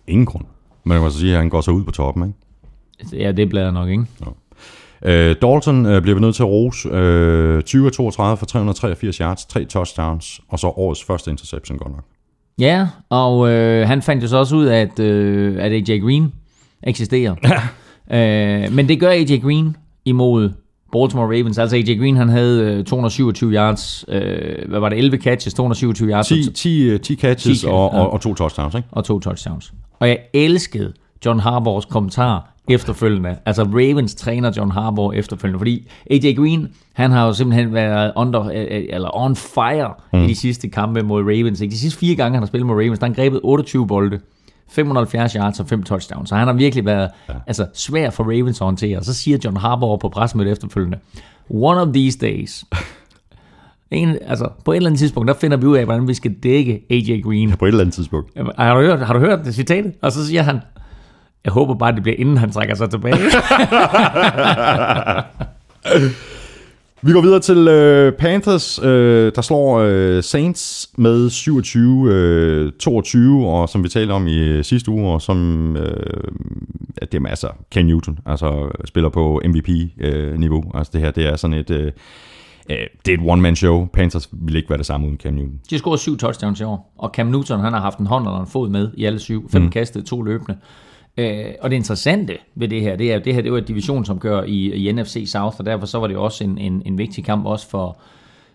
Ingen 0.07 0.27
grund. 0.27 0.45
Men 0.85 0.93
jeg 0.93 1.01
må 1.03 1.11
så 1.11 1.19
sige, 1.19 1.33
at 1.33 1.39
han 1.39 1.49
går 1.49 1.61
så 1.61 1.71
ud 1.71 1.85
på 1.85 1.91
toppen, 1.91 2.27
ikke? 2.27 3.25
Ja, 3.25 3.33
det 3.33 3.49
bliver 3.49 3.71
nok, 3.71 3.89
ikke? 3.89 4.07
Øh, 5.05 5.37
Dalton 5.43 5.87
øh, 5.87 6.03
bliver 6.03 6.15
vi 6.15 6.21
nødt 6.21 6.35
til 6.35 6.43
at 6.43 6.49
rose. 6.49 6.89
Øh, 6.89 7.63
20 7.63 7.87
af 7.87 7.93
32 7.93 8.37
for 8.37 8.47
383 8.47 9.17
yards, 9.17 9.45
tre 9.45 9.65
touchdowns, 9.65 10.41
og 10.49 10.59
så 10.59 10.67
årets 10.67 11.05
første 11.05 11.31
interception 11.31 11.79
godt 11.79 11.91
nok. 11.91 12.05
Ja, 12.59 12.89
og 13.11 13.51
øh, 13.51 13.89
han 13.89 14.03
fandt 14.03 14.23
jo 14.23 14.29
så 14.29 14.37
også 14.37 14.57
ud 14.57 14.65
af, 14.65 14.81
at, 14.81 14.99
øh, 14.99 15.65
at 15.65 15.73
AJ 15.73 15.99
Green 15.99 16.33
eksisterer. 16.83 17.35
øh, 18.67 18.73
men 18.73 18.89
det 18.89 19.01
gør 19.01 19.11
AJ 19.11 19.39
Green 19.43 19.77
imod 20.05 20.51
Baltimore 20.93 21.27
Ravens. 21.27 21.59
Altså 21.59 21.77
AJ 21.77 21.99
Green, 21.99 22.17
han 22.17 22.29
havde 22.29 22.63
øh, 22.63 22.85
227 22.85 23.53
yards, 23.53 24.05
øh, 24.09 24.69
hvad 24.69 24.81
var 24.81 24.89
det, 24.89 24.99
11 24.99 25.17
catches, 25.17 25.55
227 25.55 26.11
yards 26.11 26.29
10, 26.29 26.53
10, 26.53 26.83
øh, 26.83 27.01
10 27.01 27.17
catches 27.17 27.61
10 27.61 27.67
og, 27.67 27.91
ja. 27.95 28.01
og, 28.01 28.13
og 28.13 28.21
to 28.21 28.35
touchdowns, 28.35 28.75
ikke? 28.75 28.89
og 28.93 29.05
to 29.05 29.21
touchdowns. 29.21 29.73
Og 30.01 30.09
jeg 30.09 30.19
elskede 30.33 30.93
John 31.27 31.41
Harbaughs 31.41 31.85
kommentar 31.85 32.52
efterfølgende. 32.69 33.37
Altså 33.47 33.63
Ravens 33.63 34.15
træner 34.15 34.53
John 34.57 34.71
Harbaugh 34.71 35.17
efterfølgende, 35.17 35.59
fordi 35.59 35.89
AJ 36.11 36.35
Green, 36.35 36.69
han 36.93 37.11
har 37.11 37.27
jo 37.27 37.33
simpelthen 37.33 37.75
været 37.75 38.13
under, 38.17 38.49
øh, 38.49 38.67
øh, 38.71 38.85
eller 38.89 39.17
on 39.17 39.37
fire 39.37 39.95
mm. 40.13 40.19
i 40.19 40.27
de 40.27 40.35
sidste 40.35 40.69
kampe 40.69 41.03
mod 41.03 41.23
Ravens. 41.23 41.61
Ikke? 41.61 41.73
De 41.73 41.79
sidste 41.79 41.99
fire 41.99 42.15
gange, 42.15 42.35
han 42.35 42.43
har 42.43 42.47
spillet 42.47 42.67
mod 42.67 42.75
Ravens, 42.75 42.99
der 42.99 43.07
har 43.07 43.15
han 43.15 43.23
grebet 43.23 43.41
28 43.43 43.87
bolde. 43.87 44.21
570 44.69 45.33
yards 45.33 45.61
og 45.61 45.67
5 45.67 45.83
touchdowns. 45.83 46.29
Så 46.29 46.37
han 46.37 46.47
har 46.47 46.55
virkelig 46.55 46.85
været 46.85 47.11
ja. 47.29 47.35
altså, 47.47 47.67
svær 47.75 48.11
for 48.11 48.25
Ravens 48.25 48.61
at 48.61 48.65
håndtere. 48.65 48.99
Og 48.99 49.05
så 49.05 49.15
siger 49.15 49.39
John 49.45 49.57
Harbaugh 49.57 50.01
på 50.01 50.09
pressemødet 50.09 50.53
efterfølgende, 50.53 50.99
One 51.51 51.81
of 51.81 51.89
these 51.95 52.19
days, 52.19 52.65
en, 53.91 54.19
altså, 54.27 54.49
på 54.65 54.73
et 54.73 54.77
eller 54.77 54.89
andet 54.89 54.99
tidspunkt, 54.99 55.29
der 55.29 55.35
finder 55.35 55.57
vi 55.57 55.67
ud 55.67 55.77
af, 55.77 55.85
hvordan 55.85 56.09
vi 56.09 56.15
skal 56.15 56.35
dække 56.43 56.83
AJ 56.91 57.21
Green. 57.21 57.51
På 57.51 57.65
et 57.65 57.69
eller 57.69 57.81
andet 57.81 57.95
tidspunkt. 57.95 58.31
Har 58.59 58.75
du 58.75 58.81
hørt, 58.81 59.07
har 59.07 59.15
du 59.15 59.21
hørt 59.21 59.45
det 59.45 59.55
citatet? 59.55 59.93
Og 60.03 60.13
så 60.13 60.27
siger 60.27 60.43
han, 60.43 60.61
jeg 61.45 61.53
håber 61.53 61.75
bare, 61.75 61.95
det 61.95 62.03
bliver 62.03 62.17
inden 62.19 62.37
han 62.37 62.53
trækker 62.53 62.75
sig 62.75 62.91
tilbage. 62.91 63.17
Vi 67.05 67.13
går 67.13 67.21
videre 67.21 67.41
til 67.41 67.69
øh, 67.69 68.13
Panthers, 68.13 68.79
øh, 68.83 69.33
der 69.35 69.43
slår 69.43 69.79
øh, 69.79 70.23
Saints 70.23 70.91
med 70.97 71.27
27-22, 73.43 73.47
og 73.47 73.69
som 73.69 73.85
vi 73.85 73.89
talte 73.89 74.13
om 74.13 74.27
i 74.27 74.39
øh, 74.39 74.65
sidste 74.65 74.91
uge, 74.91 75.13
og 75.13 75.23
som 75.23 75.77
øh, 75.77 76.25
at 76.97 77.13
det 77.13 77.23
er 77.23 77.29
altså 77.29 77.49
Ken 77.71 77.87
Newton, 77.87 78.19
altså 78.27 78.71
spiller 78.85 79.09
på 79.11 79.43
MVP-niveau. 79.45 80.65
altså 80.75 80.91
det 80.93 81.01
her, 81.01 81.11
det 81.11 81.27
er 81.27 81.37
sådan 81.37 81.57
et, 81.57 81.71
øh, 81.71 81.93
øh, 82.71 82.77
det 83.07 83.15
er 83.15 83.19
et 83.19 83.31
one-man-show. 83.31 83.87
Panthers 83.87 84.29
ville 84.33 84.59
ikke 84.59 84.71
være 84.71 84.79
det 84.79 84.87
samme 84.87 85.07
uden 85.07 85.19
Cam 85.19 85.35
Newton. 85.35 85.61
De 85.71 85.75
har 85.75 85.79
scoret 85.79 86.01
syv 86.01 86.19
touchdowns 86.19 86.61
i 86.61 86.65
år, 86.65 86.93
og 86.99 87.11
Cam 87.15 87.27
Newton 87.27 87.61
han 87.61 87.73
har 87.73 87.81
haft 87.81 87.99
en 87.99 88.07
hånd 88.07 88.27
eller 88.27 88.41
en 88.41 88.47
fod 88.47 88.69
med 88.69 88.91
i 88.95 89.05
alle 89.05 89.19
syv. 89.19 89.51
Fem 89.51 89.63
mm. 89.63 89.71
kastede, 89.71 90.05
to 90.05 90.23
løbende. 90.23 90.59
Øh, 91.17 91.45
og 91.61 91.71
det 91.71 91.77
interessante 91.77 92.39
ved 92.55 92.69
det 92.69 92.81
her, 92.81 92.97
det 92.97 93.13
er, 93.13 93.19
det 93.19 93.35
her 93.35 93.43
det 93.43 93.53
var 93.53 93.59
et 93.59 93.69
division, 93.69 94.05
som 94.05 94.19
gør 94.19 94.43
i, 94.43 94.73
i 94.73 94.93
NFC 94.93 95.25
South, 95.27 95.57
og 95.59 95.67
derfor 95.67 95.87
så 95.87 95.99
var 95.99 96.07
det 96.07 96.17
også 96.17 96.45
en, 96.45 96.59
en, 96.59 96.83
en 96.87 96.99
vigtig 96.99 97.25
kamp 97.25 97.47
også 97.47 97.69
for, 97.69 97.97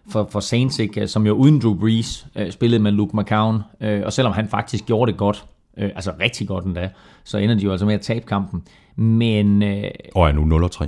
for, 0.09 0.27
for 0.31 0.39
Saints, 0.39 0.79
ikke? 0.79 1.07
som 1.07 1.27
jo 1.27 1.33
uden 1.33 1.59
Drew 1.61 1.79
Brees 1.79 2.27
øh, 2.35 2.51
spillede 2.51 2.83
med 2.83 2.91
Luke 2.91 3.17
McCown, 3.17 3.61
øh, 3.81 4.01
og 4.05 4.13
selvom 4.13 4.33
han 4.33 4.49
faktisk 4.49 4.85
gjorde 4.85 5.11
det 5.11 5.17
godt, 5.17 5.45
øh, 5.77 5.91
altså 5.95 6.13
rigtig 6.19 6.47
godt 6.47 6.65
endda, 6.65 6.89
så 7.23 7.37
ender 7.37 7.55
de 7.55 7.63
jo 7.63 7.71
altså 7.71 7.85
med 7.85 7.93
at 7.93 8.01
tabe 8.01 8.25
kampen. 8.25 8.63
Men 8.95 9.63
øh, 9.63 9.83
Og 10.15 10.27
er 10.27 10.31
nu 10.31 10.67
0-3. 10.67 10.87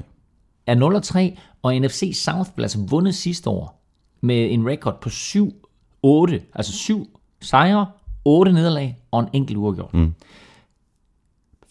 er 0.68 1.32
0-3, 1.36 1.40
og 1.64 1.76
NFC 1.76 2.12
South 2.26 2.50
blev 2.56 2.64
altså 2.64 2.80
vundet 2.90 3.16
sidste 3.16 3.50
år 3.50 3.82
med 4.22 4.52
en 4.52 4.68
record 4.70 5.02
på 5.02 5.10
7-8, 5.10 6.42
altså 6.56 6.74
7 6.74 7.20
sejre, 7.42 7.86
8 8.26 8.52
nederlag 8.54 8.98
og 9.12 9.20
en 9.20 9.28
enkelt 9.34 9.58
uafgjort. 9.58 9.94
Mm. 9.94 10.14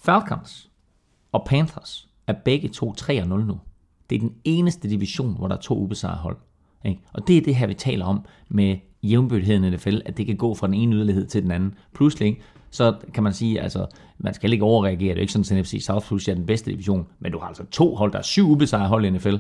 Falcons 0.03 0.71
og 1.33 1.45
Panthers 1.47 2.09
er 2.27 2.33
begge 2.45 2.69
to 2.69 2.95
3-0 3.01 3.25
nu. 3.25 3.61
Det 4.11 4.17
er 4.17 4.21
den 4.21 4.35
eneste 4.45 4.91
division, 4.91 5.37
hvor 5.37 5.49
der 5.49 5.57
er 5.57 5.61
to 5.61 5.79
ubesejrede 5.79 6.19
hold. 6.19 6.37
Ikke? 6.85 7.01
Og 7.13 7.29
det 7.29 7.37
er 7.37 7.43
det 7.43 7.55
her, 7.55 7.67
vi 7.67 7.75
taler 7.75 8.05
om 8.05 8.25
med 8.49 8.77
jævnbyrdigheden 9.03 9.65
i 9.65 9.71
NFL, 9.71 9.99
at 10.07 10.17
det 10.17 10.27
kan 10.27 10.37
gå 10.37 10.55
fra 10.55 10.67
den 10.67 10.75
ene 10.75 10.97
yderlighed 10.97 11.27
til 11.27 11.43
den 11.43 11.51
anden. 11.51 11.75
Pludselig, 11.95 12.29
ikke? 12.29 12.43
så 12.71 12.95
kan 13.15 13.23
man 13.23 13.33
sige, 13.33 13.61
altså, 13.61 13.87
man 14.19 14.35
skal 14.35 14.53
ikke 14.53 14.65
overreagere. 14.65 15.09
Det 15.09 15.17
er 15.17 15.21
ikke 15.21 15.33
sådan, 15.33 15.59
at 15.59 15.63
NFC 15.63 15.85
South 15.87 16.07
pludselig 16.07 16.33
er 16.33 16.37
den 16.37 16.47
bedste 16.47 16.71
division, 16.71 17.07
men 17.19 17.33
du 17.33 17.39
har 17.39 17.47
altså 17.47 17.65
to 17.71 17.95
hold, 17.95 18.13
der 18.13 18.19
er 18.19 18.23
syv 18.23 18.51
ubesejrede 18.51 18.89
hold 18.89 19.05
i 19.05 19.11
NFL. 19.11 19.37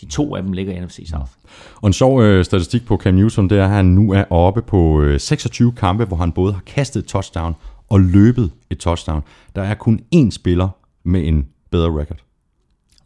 De 0.00 0.06
to 0.06 0.36
af 0.36 0.42
dem 0.42 0.52
ligger 0.52 0.72
i 0.72 0.80
NFC 0.80 1.08
South. 1.10 1.30
Og 1.76 1.86
en 1.86 1.92
sjov 1.92 2.22
øh, 2.22 2.44
statistik 2.44 2.86
på 2.86 2.96
Cam 2.96 3.14
Newton, 3.14 3.50
det 3.50 3.58
er, 3.58 3.64
at 3.64 3.70
han 3.70 3.84
nu 3.84 4.12
er 4.12 4.24
oppe 4.30 4.62
på 4.62 5.02
øh, 5.02 5.20
26 5.20 5.72
kampe, 5.72 6.04
hvor 6.04 6.16
han 6.16 6.32
både 6.32 6.52
har 6.52 6.60
kastet 6.60 7.04
touchdown 7.04 7.54
og 7.88 8.00
løbet 8.00 8.50
et 8.70 8.78
touchdown. 8.78 9.22
Der 9.56 9.62
er 9.62 9.74
kun 9.74 10.00
én 10.14 10.30
spiller 10.30 10.68
med 11.04 11.28
en 11.28 11.46
bedre 11.70 12.00
record. 12.00 12.18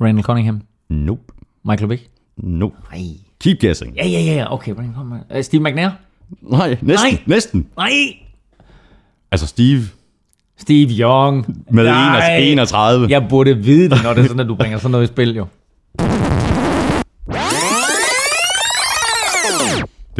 Randall 0.00 0.22
Cunningham, 0.24 0.60
Nope. 0.88 1.22
Michael 1.64 1.90
Vick. 1.90 2.10
Nope. 2.36 2.76
Nej. 2.92 3.00
Keep 3.40 3.60
guessing. 3.60 3.96
Ja, 3.96 4.06
ja, 4.06 4.20
ja, 4.20 4.52
okay. 4.52 4.72
Randall 4.72 4.94
Cunningham. 4.94 5.24
Uh, 5.36 5.42
Steve 5.42 5.62
McNair. 5.62 5.90
Nej, 6.42 6.68
næsten. 6.82 7.12
Nej. 7.12 7.22
Næsten. 7.26 7.66
Nej. 7.76 7.90
Altså 9.30 9.46
Steve 9.46 9.82
Steve 10.56 10.88
Young. 10.90 11.64
med 11.70 11.84
Nej. 11.84 12.36
31. 12.36 13.06
Jeg 13.10 13.26
burde 13.28 13.56
vide 13.58 13.90
det, 13.90 14.02
når 14.02 14.14
det 14.14 14.22
er 14.22 14.26
sådan, 14.26 14.40
at 14.40 14.46
du 14.46 14.54
bringer 14.54 14.78
sådan 14.78 14.90
noget 14.90 15.04
i 15.04 15.06
spil, 15.06 15.36
jo. 15.36 15.46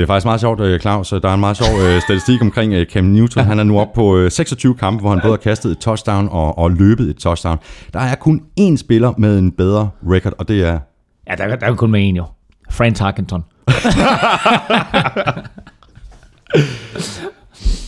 Det 0.01 0.05
er 0.05 0.07
faktisk 0.07 0.25
meget 0.25 0.41
sjovt, 0.41 0.61
øh, 0.61 0.81
Claus. 0.81 1.09
Der 1.09 1.29
er 1.29 1.35
en 1.35 1.41
meget 1.41 1.57
sjov 1.57 1.81
øh, 1.81 2.01
statistik 2.01 2.43
omkring 2.43 2.73
øh, 2.73 2.87
Cam 2.87 3.05
Newton. 3.05 3.45
Han 3.45 3.59
er 3.59 3.65
nu 3.65 3.81
oppe 3.81 3.95
på 3.95 4.17
øh, 4.17 4.31
26 4.31 4.75
kampe, 4.75 5.01
hvor 5.01 5.11
han 5.11 5.21
både 5.21 5.33
har 5.33 5.37
kastet 5.37 5.73
et 5.73 5.79
touchdown 5.79 6.29
og, 6.29 6.59
og 6.59 6.71
løbet 6.71 7.11
et 7.11 7.17
touchdown. 7.17 7.59
Der 7.93 8.01
er 8.01 8.15
kun 8.15 8.43
én 8.61 8.77
spiller 8.77 9.13
med 9.19 9.39
en 9.39 9.53
bedre 9.53 9.91
record, 10.07 10.33
og 10.39 10.49
det 10.49 10.65
er... 10.65 10.79
Ja, 11.31 11.35
der, 11.35 11.57
der 11.57 11.67
er 11.67 11.75
kun 11.75 11.91
med 11.91 12.09
en, 12.09 12.17
jo. 12.17 12.25
Frank 12.71 12.97
Tarkenton. 12.97 13.45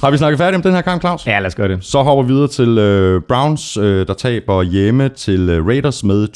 Har 0.03 0.11
vi 0.11 0.17
snakket 0.17 0.39
færdigt 0.39 0.57
om 0.57 0.63
den 0.63 0.73
her 0.73 0.81
kamp, 0.81 1.03
Claus? 1.03 1.27
Ja, 1.27 1.39
lad 1.39 1.47
os 1.47 1.55
gøre 1.55 1.69
det. 1.69 1.85
Så 1.85 2.03
hopper 2.03 2.23
vi 2.25 2.33
videre 2.33 2.49
til 2.49 2.79
øh, 2.79 3.23
Browns, 3.23 3.77
øh, 3.77 4.07
der 4.07 4.15
taber 4.15 4.63
hjemme 4.63 5.09
til 5.09 5.49
øh, 5.49 5.67
Raiders 5.67 6.05
med 6.05 6.29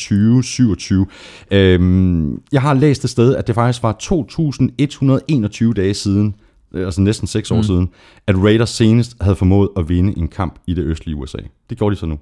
20-27. 1.51 1.57
Øhm, 1.57 2.41
jeg 2.53 2.63
har 2.63 2.75
læst 2.75 3.05
et 3.05 3.11
sted, 3.11 3.37
at 3.37 3.47
det 3.47 3.55
faktisk 3.55 3.83
var 3.83 3.97
2.121 4.03 5.73
dage 5.73 5.95
siden, 5.95 6.35
øh, 6.75 6.85
altså 6.85 7.01
næsten 7.01 7.27
6 7.27 7.51
år 7.51 7.57
mm. 7.57 7.63
siden, 7.63 7.91
at 8.27 8.37
Raiders 8.37 8.71
senest 8.71 9.17
havde 9.21 9.37
formået 9.37 9.69
at 9.77 9.89
vinde 9.89 10.19
en 10.19 10.29
kamp 10.29 10.55
i 10.67 10.75
det 10.75 10.85
østlige 10.85 11.17
USA. 11.17 11.39
Det 11.71 11.79
gjorde 11.79 11.95
de 11.95 12.01
så 12.01 12.07
nu. 12.07 12.19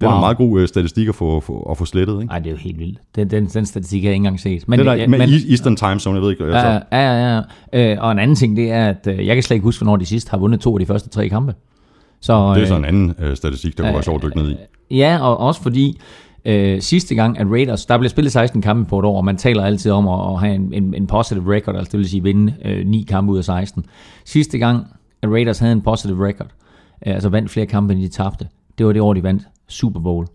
Det 0.00 0.06
er 0.06 0.10
Wow. 0.10 0.16
en 0.16 0.20
meget 0.20 0.36
god 0.36 0.60
øh, 0.60 0.68
statistik 0.68 1.08
at 1.08 1.14
få, 1.14 1.40
få, 1.40 1.60
at 1.70 1.78
få 1.78 1.84
slettet, 1.84 2.14
ikke? 2.14 2.26
Nej, 2.26 2.38
det 2.38 2.46
er 2.46 2.50
jo 2.50 2.56
helt 2.56 2.78
vildt. 2.78 2.98
Den, 3.16 3.30
den, 3.30 3.46
den 3.46 3.66
statistik 3.66 4.02
har 4.02 4.08
jeg 4.08 4.14
ikke 4.14 4.16
engang 4.16 4.40
set. 4.40 4.68
Men, 4.68 4.78
Det 4.78 4.86
der, 4.86 4.94
ja, 4.94 5.06
med 5.06 5.18
men, 5.18 5.28
Eastern 5.50 5.76
Time 5.76 6.00
Zone, 6.00 6.14
jeg 6.14 6.22
ved 6.22 6.30
ikke. 6.30 6.44
Altså, 6.44 6.68
ja, 6.68 6.80
ja, 6.92 7.34
ja, 7.36 7.42
ja. 7.72 7.92
Øh, 7.92 8.04
og 8.04 8.12
en 8.12 8.18
anden 8.18 8.36
ting, 8.36 8.56
det 8.56 8.70
er, 8.70 8.88
at 8.88 9.06
øh, 9.06 9.26
jeg 9.26 9.36
kan 9.36 9.42
slet 9.42 9.54
ikke 9.54 9.64
huske, 9.64 9.84
hvornår 9.84 9.96
de 9.96 10.06
sidste 10.06 10.30
har 10.30 10.38
vundet 10.38 10.60
to 10.60 10.74
af 10.76 10.80
de 10.80 10.86
første 10.86 11.08
tre 11.08 11.28
kampe. 11.28 11.54
Så, 12.20 12.32
det 12.32 12.56
er 12.56 12.62
øh, 12.62 12.68
så 12.68 12.76
en 12.76 12.84
anden 12.84 13.14
øh, 13.18 13.36
statistik, 13.36 13.78
der 13.78 13.84
kunne 13.84 13.92
være 13.94 14.02
sjovt 14.02 14.24
at 14.24 14.26
dykke 14.26 14.38
ned 14.38 14.50
i. 14.50 14.56
Ja, 14.96 15.18
og 15.22 15.38
også 15.40 15.62
fordi 15.62 16.00
øh, 16.44 16.80
sidste 16.80 17.14
gang, 17.14 17.38
at 17.38 17.46
Raiders, 17.50 17.86
der 17.86 17.98
blev 17.98 18.08
spillet 18.10 18.32
16 18.32 18.62
kampe 18.62 18.88
på 18.88 18.98
et 18.98 19.04
år, 19.04 19.16
og 19.16 19.24
man 19.24 19.36
taler 19.36 19.64
altid 19.64 19.90
om 19.90 20.08
at, 20.08 20.32
at 20.32 20.40
have 20.40 20.54
en, 20.54 20.72
en, 20.74 20.94
en 20.94 21.06
positive 21.06 21.54
record, 21.54 21.76
altså 21.76 21.92
det 21.92 21.98
vil 21.98 22.08
sige 22.08 22.22
vinde 22.22 22.54
øh, 22.64 22.86
9 22.86 23.06
kampe 23.08 23.32
ud 23.32 23.38
af 23.38 23.44
16. 23.44 23.84
Sidste 24.24 24.58
gang, 24.58 24.86
at 25.22 25.28
Raiders 25.30 25.58
havde 25.58 25.72
en 25.72 25.80
positive 25.82 26.26
record, 26.28 26.48
øh, 27.06 27.14
altså 27.14 27.28
vandt 27.28 27.50
flere 27.50 27.66
kampe, 27.66 27.92
end 27.94 28.02
de 28.02 28.08
tabte, 28.08 28.48
det 28.78 28.86
var 28.86 28.92
det 28.92 29.02
år, 29.02 29.14
de 29.14 29.22
vandt 29.22 29.42
Super 29.68 30.00
Bowl, 30.00 30.26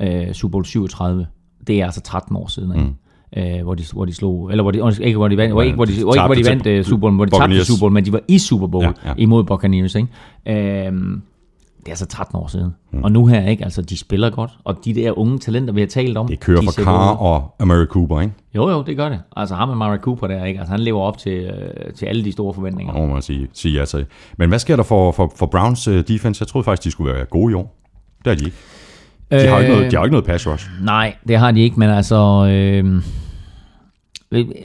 øh, 0.00 0.32
Super 0.32 0.52
Bowl 0.52 0.64
37. 0.64 1.26
Det 1.66 1.80
er 1.80 1.84
altså 1.84 2.00
13 2.00 2.36
år 2.36 2.46
siden, 2.46 2.72
ikke? 2.74 2.84
Mm. 2.84 2.94
Øh, 3.36 3.62
hvor, 3.62 3.74
de, 3.74 3.84
hvor 3.92 4.04
de 4.04 4.14
slog, 4.14 4.50
eller 4.50 4.62
hvor 4.62 4.70
de, 4.70 5.04
ikke 5.04 5.16
hvor 5.16 5.28
de 5.28 5.36
vandt, 5.36 5.52
hvor 5.52 5.62
ikke 5.62 5.74
hvor 5.74 5.84
de, 5.84 6.02
hvor 6.02 6.14
ikke, 6.14 6.26
hvor 6.26 6.34
de 6.34 6.44
vandt 6.44 6.66
øh, 6.66 6.84
Super 6.84 7.00
Bowl, 7.00 7.14
hvor 7.14 7.24
de 7.24 7.30
tabte. 7.30 7.64
Super 7.64 7.80
Bowl, 7.80 7.92
men 7.92 8.04
de 8.04 8.12
var 8.12 8.20
i 8.28 8.38
Super 8.38 8.66
Bowl 8.66 8.84
Ja, 8.84 8.92
ja, 9.06 9.12
imod 9.16 9.44
Buccaneers, 9.44 9.94
ikke? 9.94 10.86
Øhm, 10.86 11.22
det 11.84 11.88
er 11.88 11.92
altså 11.92 12.06
13 12.06 12.36
år 12.38 12.46
siden. 12.46 12.74
Mm. 12.92 13.04
Og 13.04 13.12
nu 13.12 13.26
her, 13.26 13.48
ikke? 13.48 13.64
Altså, 13.64 13.82
de 13.82 13.98
spiller 13.98 14.30
godt. 14.30 14.50
Og 14.64 14.84
de 14.84 14.94
der 14.94 15.18
unge 15.18 15.38
talenter, 15.38 15.74
vi 15.74 15.80
har 15.80 15.86
talt 15.86 16.16
om. 16.16 16.26
Det 16.26 16.40
kører 16.40 16.60
de 16.60 16.66
for 16.66 16.82
Carr 16.84 17.16
og 17.16 17.54
Amari 17.60 17.86
Cooper, 17.86 18.20
ikke? 18.20 18.34
Jo, 18.54 18.70
jo, 18.70 18.82
det 18.82 18.96
gør 18.96 19.08
det. 19.08 19.20
Altså, 19.36 19.54
ham 19.54 19.68
med 19.68 19.76
Mara 19.76 19.96
Cooper 19.96 20.26
der, 20.26 20.44
ikke? 20.44 20.60
Altså, 20.60 20.70
han 20.70 20.80
lever 20.80 21.00
op 21.00 21.18
til, 21.18 21.32
øh, 21.32 21.92
til 21.94 22.06
alle 22.06 22.24
de 22.24 22.32
store 22.32 22.54
forventninger. 22.54 22.92
Det 22.92 23.02
må 23.02 23.12
man 23.12 23.22
sige, 23.22 23.48
sige 23.52 23.78
ja 23.78 23.84
til. 23.84 24.06
Men 24.38 24.48
hvad 24.48 24.58
sker 24.58 24.76
der 24.76 24.82
for, 24.82 25.12
for, 25.12 25.32
for 25.36 25.46
Browns 25.46 25.88
uh, 25.88 25.94
defense? 25.94 26.42
Jeg 26.42 26.48
troede 26.48 26.64
faktisk, 26.64 26.84
de 26.84 26.90
skulle 26.90 27.14
være 27.14 27.24
gode 27.24 27.52
i 27.52 27.54
år. 27.54 27.76
Det 28.24 28.30
er 28.30 28.34
de 28.34 28.44
ikke. 28.44 28.56
De 29.30 29.46
har 29.46 29.58
ikke 29.58 29.74
noget, 29.74 29.90
de 29.90 29.96
har 29.96 30.04
ikke 30.04 30.12
noget 30.12 30.26
pass 30.26 30.46
rush. 30.46 30.68
Nej, 30.82 31.16
det 31.28 31.38
har 31.38 31.50
de 31.50 31.60
ikke, 31.60 31.80
men 31.80 31.90
altså... 31.90 32.46
Øh, 32.50 33.02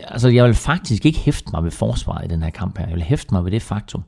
altså, 0.08 0.30
jeg 0.30 0.46
vil 0.46 0.54
faktisk 0.54 1.06
ikke 1.06 1.20
hæfte 1.20 1.50
mig 1.54 1.64
ved 1.64 1.72
forsvaret 1.72 2.26
i 2.26 2.28
den 2.28 2.44
her 2.44 2.50
kamp 2.50 2.78
her. 2.78 2.86
Jeg 2.86 2.96
vil 2.96 3.04
hæfte 3.04 3.34
mig 3.34 3.46
ved 3.46 3.52
det 3.52 3.62
faktum, 3.62 4.04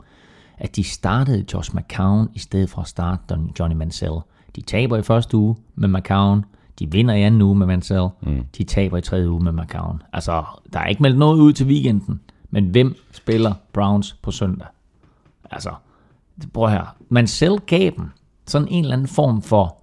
at 0.58 0.76
de 0.76 0.84
startede 0.84 1.45
Josh 1.54 1.76
McCown 1.76 2.30
i 2.34 2.39
stedet 2.39 2.70
for 2.70 2.82
at 2.82 2.88
starte 2.88 3.38
Johnny 3.60 3.76
Mansell. 3.76 4.14
De 4.56 4.62
taber 4.62 4.97
i 4.97 5.02
første 5.02 5.38
uge 5.38 5.56
med 5.76 5.89
McCown. 5.89 6.45
De 6.80 6.91
vinder 6.91 7.14
i 7.14 7.22
anden 7.22 7.41
uge 7.41 7.56
med 7.56 7.68
Mansell. 7.68 8.08
Mm. 8.22 8.43
De 8.58 8.64
taber 8.64 8.97
i 8.97 9.02
tredje 9.02 9.30
uge 9.30 9.43
med 9.43 9.52
McCown. 9.52 10.02
Altså, 10.14 10.43
der 10.74 10.80
er 10.80 10.88
ikke 10.88 11.04
meldt 11.04 11.18
noget 11.18 11.39
ud 11.39 11.54
til 11.54 11.66
weekenden. 11.66 12.20
Men 12.49 12.66
hvem 12.66 12.95
spiller 13.12 13.54
Browns 13.74 14.14
på 14.14 14.32
søndag? 14.32 14.68
Altså, 15.52 15.72
prøv 16.54 16.70
her. 16.70 16.95
Mansell 17.10 17.58
gav 17.58 17.91
dem 17.97 18.10
sådan 18.47 18.68
en 18.68 18.84
eller 18.84 18.93
anden 18.93 19.08
form 19.08 19.41
for 19.41 19.80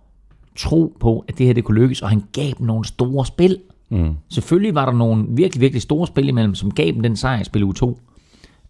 tro 0.58 0.96
på, 1.00 1.24
at 1.28 1.38
det 1.38 1.46
her 1.46 1.54
det 1.54 1.64
kunne 1.64 1.80
lykkes, 1.80 2.02
og 2.02 2.08
han 2.08 2.22
gav 2.32 2.52
dem 2.58 2.66
nogle 2.66 2.84
store 2.84 3.26
spil. 3.26 3.58
Mm. 3.90 4.14
Selvfølgelig 4.30 4.74
var 4.74 4.84
der 4.84 4.92
nogle 4.92 5.24
virkelig, 5.28 5.60
virkelig 5.60 5.82
store 5.82 6.06
spil 6.06 6.28
imellem, 6.28 6.54
som 6.54 6.70
gav 6.70 6.86
dem 6.86 7.02
den 7.02 7.16
sejr 7.16 7.40
i 7.40 7.44
spil 7.44 7.64
uge 7.64 7.74
2. 7.74 7.98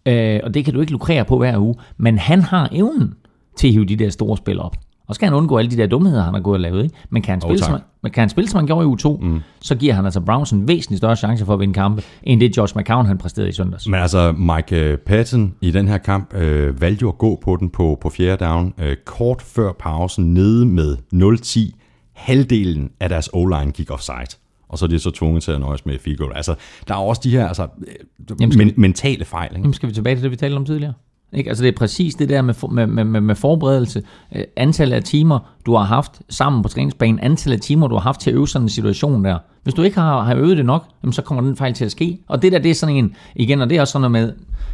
Øh, 0.05 0.39
og 0.43 0.53
det 0.53 0.65
kan 0.65 0.73
du 0.73 0.79
ikke 0.79 0.91
lukrere 0.91 1.25
på 1.25 1.37
hver 1.37 1.57
uge, 1.57 1.75
men 1.97 2.17
han 2.17 2.41
har 2.41 2.69
evnen 2.71 3.13
til 3.57 3.67
at 3.67 3.73
hive 3.73 3.85
de 3.85 3.95
der 3.95 4.09
store 4.09 4.37
spil 4.37 4.59
op. 4.59 4.75
Og 5.07 5.15
skal 5.15 5.25
han 5.25 5.33
undgå 5.35 5.57
alle 5.57 5.71
de 5.71 5.77
der 5.77 5.87
dumheder, 5.87 6.23
han 6.23 6.33
har 6.33 6.41
gået 6.41 6.53
og 6.53 6.59
lavet. 6.59 6.83
Ikke? 6.83 6.95
Men 7.09 7.21
kan 7.21 7.31
han 7.31 7.41
spille, 7.41 7.59
tak. 7.59 7.69
som, 7.69 7.79
men 8.03 8.11
kan 8.11 8.21
han 8.21 8.29
spille, 8.29 8.49
som 8.49 8.57
han 8.57 8.67
gjorde 8.67 8.85
i 8.85 8.93
U2, 8.93 9.23
mm. 9.25 9.39
så 9.61 9.75
giver 9.75 9.93
han 9.93 10.05
altså 10.05 10.21
Browns 10.21 10.51
en 10.51 10.67
væsentlig 10.67 10.97
større 10.97 11.15
chance 11.15 11.45
for 11.45 11.53
at 11.53 11.59
vinde 11.59 11.73
kampe, 11.73 12.01
end 12.23 12.41
det 12.41 12.57
Josh 12.57 12.77
McCown 12.77 13.05
han 13.05 13.17
præsterede 13.17 13.49
i 13.49 13.51
søndags. 13.51 13.87
Men 13.87 13.99
altså, 13.99 14.31
Mike 14.31 14.75
øh, 14.75 14.97
Patton 14.97 15.53
i 15.61 15.71
den 15.71 15.87
her 15.87 15.97
kamp 15.97 16.33
øh, 16.33 16.81
valgte 16.81 17.01
jo 17.01 17.09
at 17.09 17.17
gå 17.17 17.39
på 17.43 17.55
den 17.55 17.69
på, 17.69 17.97
på 18.01 18.09
fjerde 18.09 18.45
down, 18.45 18.73
øh, 18.77 18.95
kort 19.05 19.41
før 19.41 19.71
pausen, 19.79 20.33
nede 20.33 20.65
med 20.65 20.97
0-10. 21.13 21.78
Halvdelen 22.19 22.91
af 22.99 23.09
deres 23.09 23.29
O-line 23.33 23.71
gik 23.71 23.91
offside. 23.91 24.37
Og 24.69 24.77
så 24.77 24.85
er 24.85 24.89
de 24.89 24.99
så 24.99 25.11
tvunget 25.11 25.43
til 25.43 25.51
at 25.51 25.59
nøjes 25.59 25.85
med 25.85 25.99
field 25.99 26.17
goal. 26.17 26.31
Altså, 26.35 26.55
der 26.87 26.93
er 26.93 26.97
også 26.99 27.21
de 27.23 27.31
her 27.31 27.47
altså, 27.47 27.63
øh, 27.87 28.41
Jamen, 28.41 28.57
men, 28.57 28.73
mentale 28.77 29.25
fejl. 29.25 29.49
Ikke? 29.51 29.59
Jamen 29.61 29.73
skal 29.73 29.89
vi 29.89 29.93
tilbage 29.93 30.15
til 30.15 30.23
det, 30.23 30.31
vi 30.31 30.35
talte 30.35 30.55
om 30.55 30.65
tidligere? 30.65 30.93
Ikke? 31.33 31.49
Altså 31.49 31.63
det 31.63 31.73
er 31.73 31.77
præcis 31.77 32.15
det 32.15 32.29
der 32.29 32.41
med, 32.41 32.53
for- 32.53 32.67
med, 32.67 32.87
med, 32.87 33.21
med, 33.21 33.35
forberedelse, 33.35 34.03
øh, 34.35 34.43
antallet 34.55 34.95
af 34.95 35.03
timer, 35.03 35.39
du 35.65 35.75
har 35.75 35.83
haft 35.83 36.21
sammen 36.29 36.63
på 36.63 36.69
træningsbanen, 36.69 37.19
antallet 37.19 37.57
af 37.57 37.61
timer, 37.61 37.87
du 37.87 37.95
har 37.95 38.01
haft 38.01 38.19
til 38.21 38.29
at 38.29 38.35
øve 38.35 38.47
sådan 38.47 38.65
en 38.65 38.69
situation 38.69 39.25
der. 39.25 39.37
Hvis 39.63 39.73
du 39.73 39.81
ikke 39.81 39.99
har, 39.99 40.23
har 40.23 40.35
øvet 40.35 40.57
det 40.57 40.65
nok, 40.65 40.85
jamen, 41.03 41.13
så 41.13 41.21
kommer 41.21 41.41
den 41.43 41.55
fejl 41.55 41.73
til 41.73 41.85
at 41.85 41.91
ske. 41.91 42.19
Og 42.27 42.41
det 42.41 42.51
der, 42.51 42.59
det 42.59 42.71
er 42.71 42.75
sådan 42.75 42.95
en, 42.95 43.15
igen, 43.35 43.61
og 43.61 43.69
det 43.69 43.77
er 43.77 43.81
også 43.81 43.91
sådan 43.91 44.11
noget 44.11 44.27
med, 44.27 44.33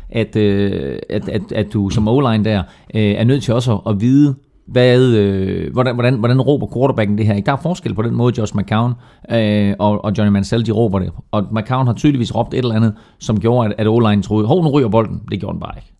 at, 0.09 0.35
øh, 0.35 0.99
at, 1.09 1.29
at, 1.29 1.51
at 1.51 1.73
du 1.73 1.89
som 1.89 2.07
O-line 2.07 2.43
der, 2.43 2.63
øh, 2.95 3.01
er 3.03 3.23
nødt 3.23 3.43
til 3.43 3.53
også 3.53 3.77
at 3.87 4.01
vide, 4.01 4.35
hvad, 4.67 5.01
øh, 5.01 5.73
hvordan, 5.73 5.95
hvordan, 5.95 6.13
hvordan 6.19 6.41
råber 6.41 6.67
quarterbacken 6.73 7.17
det 7.17 7.25
her? 7.25 7.41
Der 7.41 7.51
er 7.51 7.57
forskel 7.57 7.93
på 7.93 8.01
den 8.01 8.15
måde, 8.15 8.33
Josh 8.37 8.55
McCown 8.55 8.93
øh, 9.31 9.73
og, 9.79 10.05
og 10.05 10.13
Johnny 10.17 10.31
Mansell, 10.31 10.65
de 10.65 10.71
råber 10.71 10.99
det. 10.99 11.11
Og 11.31 11.47
McCown 11.51 11.87
har 11.87 11.93
tydeligvis 11.93 12.35
råbt 12.35 12.53
et 12.53 12.57
eller 12.57 12.75
andet, 12.75 12.93
som 13.19 13.39
gjorde, 13.39 13.69
at, 13.69 13.75
at 13.77 13.87
O-line 13.87 14.21
troede, 14.21 14.47
hov, 14.47 14.63
nu 14.63 14.69
ryger 14.69 14.89
bolden. 14.89 15.21
Det 15.31 15.39
gjorde 15.39 15.53
den 15.53 15.59
bare 15.59 15.73
ikke. 15.77 15.91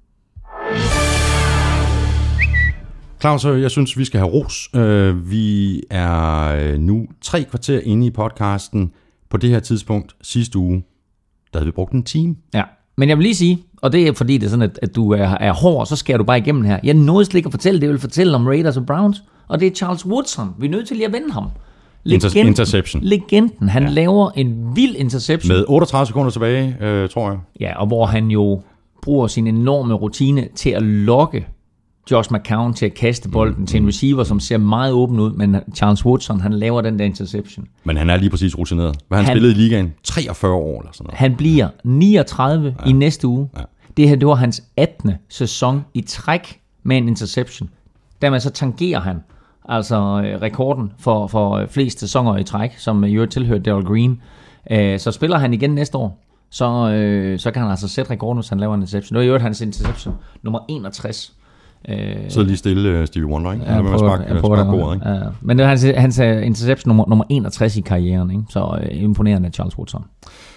Claus, 3.22 3.45
øh, 3.45 3.61
jeg 3.61 3.72
synes, 3.72 3.97
vi 3.97 4.05
skal 4.05 4.20
have 4.20 4.32
ros. 4.32 4.70
Øh, 4.76 5.32
Vi 5.32 5.82
er 5.89 6.47
øh, 6.55 6.80
nu 6.80 7.05
tre 7.22 7.43
kvarter 7.43 7.80
inde 7.84 8.07
i 8.07 8.09
podcasten. 8.09 8.91
På 9.30 9.38
det 9.38 9.49
her 9.49 9.59
tidspunkt 9.59 10.16
sidste 10.22 10.59
uge, 10.59 10.84
der 11.53 11.59
havde 11.59 11.66
vi 11.66 11.72
brugt 11.72 11.93
en 11.93 12.03
time. 12.03 12.36
Ja, 12.53 12.63
men 12.97 13.09
jeg 13.09 13.18
vil 13.18 13.24
lige 13.24 13.36
sige, 13.36 13.63
og 13.86 13.92
det 13.94 14.08
er 14.08 14.14
fordi, 14.14 14.38
det 14.38 14.46
er 14.46 14.50
sådan, 14.50 14.62
at, 14.64 14.80
at 14.82 14.96
du 14.96 15.12
er, 15.12 15.28
er 15.40 15.54
hård, 15.54 15.86
så 15.86 15.96
skærer 15.96 16.18
du 16.18 16.24
bare 16.24 16.38
igennem 16.38 16.64
her. 16.66 16.80
Jeg 16.84 16.94
nåede 16.94 17.26
slet 17.26 17.36
ikke 17.36 17.48
at 17.48 17.52
fortælle 17.54 17.80
det, 17.80 17.86
jeg 17.86 17.92
vil 17.92 18.00
fortælle 18.00 18.36
om 18.36 18.48
Raiders 18.48 18.78
og 18.78 18.86
Browns, 18.86 19.24
og 19.48 19.60
det 19.60 19.68
er 19.68 19.72
Charles 19.72 20.06
Woodson. 20.06 20.50
Vi 20.60 20.66
er 20.68 20.72
nødt 20.72 20.88
til 20.88 20.98
lige 20.98 21.08
at 21.08 21.14
vende 21.14 21.32
ham. 21.32 21.44
Inter- 22.10 22.38
interception. 22.38 23.04
Legenden. 23.04 23.70
Han 23.70 23.84
ja. 23.84 23.90
laver 23.90 24.32
en 24.36 24.72
vild 24.76 24.96
interception. 24.96 25.56
Med 25.58 25.66
38 25.68 26.08
sekunder 26.08 26.32
tilbage, 26.32 26.78
øh, 26.82 27.10
tror 27.10 27.30
jeg. 27.30 27.40
Ja, 27.60 27.80
og 27.80 27.88
hvor 27.88 28.06
han 28.06 28.28
jo 28.28 28.62
bruger 29.02 29.28
sin 29.28 29.48
enorme 29.48 29.94
rutine 29.94 30.48
til 30.56 30.70
at 30.70 30.82
lokke 30.84 31.48
Josh 32.12 32.32
McCown 32.34 32.74
til 32.74 32.86
at 32.86 32.94
kaste 32.94 33.30
bolden 33.30 33.56
mm, 33.60 33.66
til 33.66 33.82
en 33.82 33.88
receiver, 33.88 34.24
som 34.24 34.40
ser 34.40 34.58
meget 34.58 34.94
åben 34.94 35.20
ud, 35.20 35.32
men 35.34 35.56
Charles 35.76 36.06
Woodson, 36.06 36.42
han 36.42 36.54
laver 36.54 36.82
den 36.82 37.00
der 37.00 37.06
interception. 37.06 37.66
Men 37.84 37.98
han 37.98 38.10
er 38.10 38.18
lige 38.18 38.30
præcis 38.30 38.58
rutineret. 38.58 38.96
Hvad 39.08 39.18
han, 39.18 39.26
Han- 39.26 39.32
han 39.34 39.38
spillede 39.38 39.52
i 39.54 39.56
ligaen? 39.58 39.94
43 40.04 40.52
år 40.54 40.80
eller 40.82 40.92
sådan 40.94 41.04
noget. 41.04 41.18
Han 41.18 41.36
bliver 41.36 41.68
39 41.84 42.76
ja. 42.86 42.90
i 42.90 42.94
næste 42.94 43.28
uge. 43.28 43.50
Ja. 43.58 43.62
Det 43.98 44.10
her, 44.10 44.16
det 44.16 44.28
var 44.28 44.36
hans 44.36 44.64
18. 44.78 45.12
sæson 45.30 45.86
i 45.93 46.02
træk 46.02 46.62
med 46.84 46.98
en 46.98 47.08
interception. 47.08 47.70
Dermed 48.22 48.39
så 48.39 48.50
tangerer 48.50 49.00
han 49.00 49.24
altså 49.70 49.96
øh, 49.96 50.41
rekorden 50.41 50.91
for, 51.00 51.28
for 51.28 51.52
øh, 51.52 51.68
flest 51.68 52.00
sæsoner 52.00 52.38
i 52.38 52.43
træk, 52.43 52.78
som 52.78 53.04
øh, 53.04 53.10
i 53.10 53.14
øvrigt 53.14 53.32
tilhører 53.32 53.60
Daryl 53.60 53.86
Green. 53.86 54.22
Så 55.00 55.12
spiller 55.12 55.38
han 55.38 55.54
igen 55.54 55.70
næste 55.70 55.98
år, 55.98 56.26
så, 56.50 56.89
øh, 56.89 57.39
så 57.39 57.52
kan 57.52 57.62
han 57.62 57.72
altså 57.72 57.88
sætte 57.88 58.12
rekorden, 58.12 58.38
hvis 58.38 58.50
han 58.50 58.60
laver 58.60 58.76
en 58.76 58.82
interception. 58.82 59.16
Det 59.16 59.20
var 59.20 59.24
i 59.24 59.28
øvrigt 59.28 59.43
hans 59.43 59.62
interception 59.62 60.16
nummer 60.41 60.60
61. 60.70 61.35
Øh, 61.90 62.16
Så 62.30 62.44
lige 62.44 62.58
stille 62.58 63.00
uh, 63.00 63.06
Stevie 63.06 63.28
Wonder, 63.30 63.52
ikke? 63.54 63.66
Ja, 63.66 63.78
at 63.78 63.84
prøver- 63.86 63.98
sparke, 63.98 64.24
jeg 64.34 64.42
prøver 64.42 64.56
sparke 64.56 64.72
det. 64.72 64.80
bordet, 64.80 64.96
ikke? 64.96 65.10
Ja, 65.10 65.20
men 65.42 65.58
det 65.58 65.64
var 65.64 65.70
hans, 65.70 65.84
hans 65.98 66.20
øh, 66.20 66.46
interception 66.46 66.90
nummer, 66.90 67.06
nummer 67.10 67.26
61 67.30 67.78
i 67.78 67.82
karrieren, 67.82 68.32
ikke? 68.32 68.44
så 68.50 68.80
øh, 68.82 69.04
imponerende 69.04 69.50
Charles 69.50 69.78
Woodson. 69.78 70.04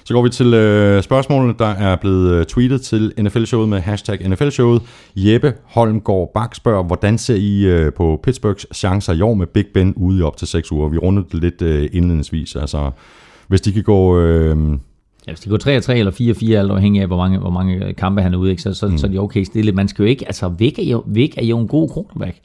Så 0.04 0.14
går 0.14 0.22
vi 0.22 0.28
til 0.28 0.54
øh, 0.54 1.02
spørgsmålene, 1.02 1.54
der 1.58 1.66
er 1.66 1.96
blevet 1.96 2.30
øh, 2.32 2.44
tweetet 2.46 2.80
til 2.82 3.12
NFL-showet 3.20 3.68
med 3.68 3.80
hashtag 3.80 4.28
NFL-showet. 4.28 4.82
Jeppe 5.16 5.52
Holmgaard 5.64 6.30
Bak 6.34 6.54
spørger, 6.54 6.82
hvordan 6.84 7.18
ser 7.18 7.34
I 7.34 7.64
øh, 7.66 7.92
på 7.92 8.20
Pittsburghs 8.22 8.66
chancer 8.74 9.12
i 9.12 9.20
år 9.20 9.34
med 9.34 9.46
Big 9.46 9.64
Ben 9.74 9.94
ude 9.96 10.18
i 10.18 10.22
op 10.22 10.36
til 10.36 10.48
6 10.48 10.72
uger? 10.72 10.88
Vi 10.88 10.98
rundede 10.98 11.26
det 11.32 11.40
lidt 11.42 11.62
øh, 11.62 11.88
indledningsvis. 11.92 12.56
Altså, 12.56 12.90
hvis 13.48 13.60
de 13.60 13.72
kan 13.72 13.82
gå... 13.82 14.18
Øh, 14.20 14.56
Ja, 15.28 15.32
hvis 15.32 15.40
de 15.40 15.50
går 15.50 15.90
3-3 15.90 15.92
eller 15.92 16.12
4-4, 16.52 16.52
alt 16.52 16.70
afhængig 16.70 17.02
af, 17.02 17.06
hvor 17.06 17.16
mange, 17.16 17.38
hvor 17.38 17.50
mange 17.50 17.94
kampe 17.94 18.22
han 18.22 18.34
er 18.34 18.38
ude, 18.38 18.50
ikke, 18.50 18.62
så, 18.62 18.74
så, 18.74 18.88
mm. 18.88 18.98
så 18.98 19.06
er 19.06 19.10
de 19.10 19.18
okay 19.18 19.42
stille. 19.42 19.72
Man 19.72 19.88
skal 19.88 20.02
jo 20.02 20.08
ikke, 20.08 20.26
altså 20.26 20.48
Vic 20.48 20.78
er 20.78 20.90
jo, 20.90 21.04
Vic 21.06 21.34
er 21.36 21.44
jo 21.44 21.58
en 21.58 21.68
god 21.68 21.88
quarterback. 21.94 22.38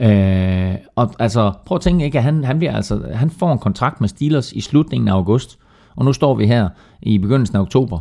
Øh, 0.00 0.74
og 0.96 1.14
altså, 1.18 1.52
prøv 1.66 1.76
at 1.76 1.82
tænke, 1.82 2.04
ikke, 2.04 2.18
at 2.18 2.24
han, 2.24 2.44
han, 2.44 2.58
bliver, 2.58 2.76
altså, 2.76 3.00
han 3.14 3.30
får 3.30 3.52
en 3.52 3.58
kontrakt 3.58 4.00
med 4.00 4.08
Steelers 4.08 4.52
i 4.52 4.60
slutningen 4.60 5.08
af 5.08 5.12
august, 5.12 5.58
og 5.96 6.04
nu 6.04 6.12
står 6.12 6.34
vi 6.34 6.46
her 6.46 6.68
i 7.02 7.18
begyndelsen 7.18 7.56
af 7.56 7.60
oktober, 7.60 7.98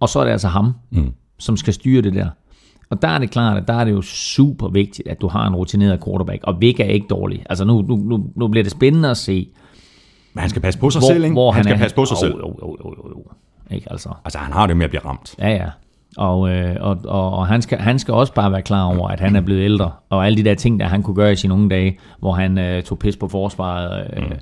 og 0.00 0.08
så 0.08 0.18
er 0.18 0.24
det 0.24 0.30
altså 0.30 0.48
ham, 0.48 0.72
mm. 0.90 1.12
som 1.38 1.56
skal 1.56 1.74
styre 1.74 2.02
det 2.02 2.14
der. 2.14 2.28
Og 2.90 3.02
der 3.02 3.08
er 3.08 3.18
det 3.18 3.30
klart, 3.30 3.56
at 3.56 3.68
der 3.68 3.74
er 3.74 3.84
det 3.84 3.92
jo 3.92 4.02
super 4.02 4.68
vigtigt, 4.68 5.08
at 5.08 5.20
du 5.20 5.28
har 5.28 5.46
en 5.46 5.54
rutineret 5.54 6.04
quarterback, 6.04 6.40
og 6.44 6.60
Vic 6.60 6.80
er 6.80 6.84
ikke 6.84 7.06
dårlig. 7.10 7.42
Altså 7.50 7.64
nu, 7.64 7.82
nu, 7.82 7.96
nu, 7.96 8.30
nu 8.36 8.48
bliver 8.48 8.62
det 8.62 8.72
spændende 8.72 9.10
at 9.10 9.16
se, 9.16 9.48
men 10.38 10.40
han 10.40 10.50
skal 10.50 10.62
passe 10.62 10.80
på 10.80 10.90
sig 10.90 11.00
hvor, 11.00 11.08
selv, 11.08 11.24
ikke? 11.24 11.32
hvor 11.32 11.52
han, 11.52 11.64
skal 11.64 11.74
er. 11.74 11.78
passe 11.78 11.96
på 11.96 12.04
sig 12.04 12.14
jo, 12.14 12.20
selv. 12.20 12.34
Jo, 12.34 12.56
jo, 12.62 12.76
jo, 12.84 13.08
jo. 13.08 13.24
Ikke 13.70 13.86
altså. 13.92 14.08
Altså, 14.24 14.38
han 14.38 14.52
har 14.52 14.66
det 14.66 14.76
med 14.76 14.84
at 14.84 14.90
blive 14.90 15.04
ramt. 15.04 15.34
Ja, 15.38 15.50
ja. 15.50 15.70
Og, 16.16 16.50
øh, 16.50 16.76
og, 16.80 16.98
og, 17.04 17.30
og 17.32 17.46
han, 17.46 17.62
skal, 17.62 17.78
han 17.78 17.98
skal 17.98 18.14
også 18.14 18.34
bare 18.34 18.52
være 18.52 18.62
klar 18.62 18.84
over, 18.84 19.08
at 19.08 19.20
han 19.20 19.36
er 19.36 19.40
blevet 19.40 19.64
ældre, 19.64 19.90
og 20.10 20.26
alle 20.26 20.36
de 20.38 20.44
der 20.44 20.54
ting, 20.54 20.80
der 20.80 20.86
han 20.86 21.02
kunne 21.02 21.16
gøre 21.16 21.32
i 21.32 21.36
sine 21.36 21.54
unge 21.54 21.70
dage, 21.70 21.98
hvor 22.18 22.32
han 22.32 22.58
øh, 22.58 22.82
tog 22.82 22.98
pis 22.98 23.16
på 23.16 23.28
forsvaret, 23.28 24.10
øh, 24.16 24.22
mm. 24.22 24.32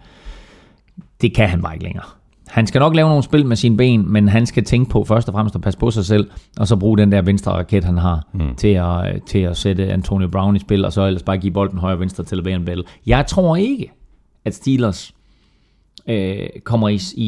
det 1.20 1.34
kan 1.34 1.48
han 1.48 1.62
bare 1.62 1.74
ikke 1.74 1.84
længere. 1.84 2.04
Han 2.48 2.66
skal 2.66 2.78
nok 2.78 2.94
lave 2.94 3.08
nogle 3.08 3.22
spil 3.22 3.46
med 3.46 3.56
sine 3.56 3.76
ben, 3.76 4.12
men 4.12 4.28
han 4.28 4.46
skal 4.46 4.64
tænke 4.64 4.90
på 4.90 5.04
først 5.04 5.28
og 5.28 5.34
fremmest 5.34 5.54
at 5.54 5.60
passe 5.60 5.78
på 5.78 5.90
sig 5.90 6.04
selv, 6.04 6.30
og 6.58 6.68
så 6.68 6.76
bruge 6.76 6.98
den 6.98 7.12
der 7.12 7.22
venstre 7.22 7.52
raket, 7.52 7.84
han 7.84 7.98
har, 7.98 8.26
mm. 8.32 8.54
til, 8.54 8.68
at, 8.68 9.14
øh, 9.14 9.20
til 9.20 9.38
at 9.38 9.56
sætte 9.56 9.92
Antonio 9.92 10.28
Brown 10.28 10.56
i 10.56 10.58
spil, 10.58 10.84
og 10.84 10.92
så 10.92 11.06
ellers 11.06 11.22
bare 11.22 11.38
give 11.38 11.52
bolden 11.52 11.78
højre 11.78 11.94
og 11.94 12.00
venstre 12.00 12.24
til 12.24 12.36
Le'Veon 12.36 12.64
Bell. 12.64 12.84
Jeg 13.06 13.26
tror 13.26 13.56
ikke, 13.56 13.92
at 14.44 14.54
Steelers 14.54 15.14
øh, 16.08 16.48
kommer 16.64 16.88
i, 16.88 17.00
i, 17.14 17.26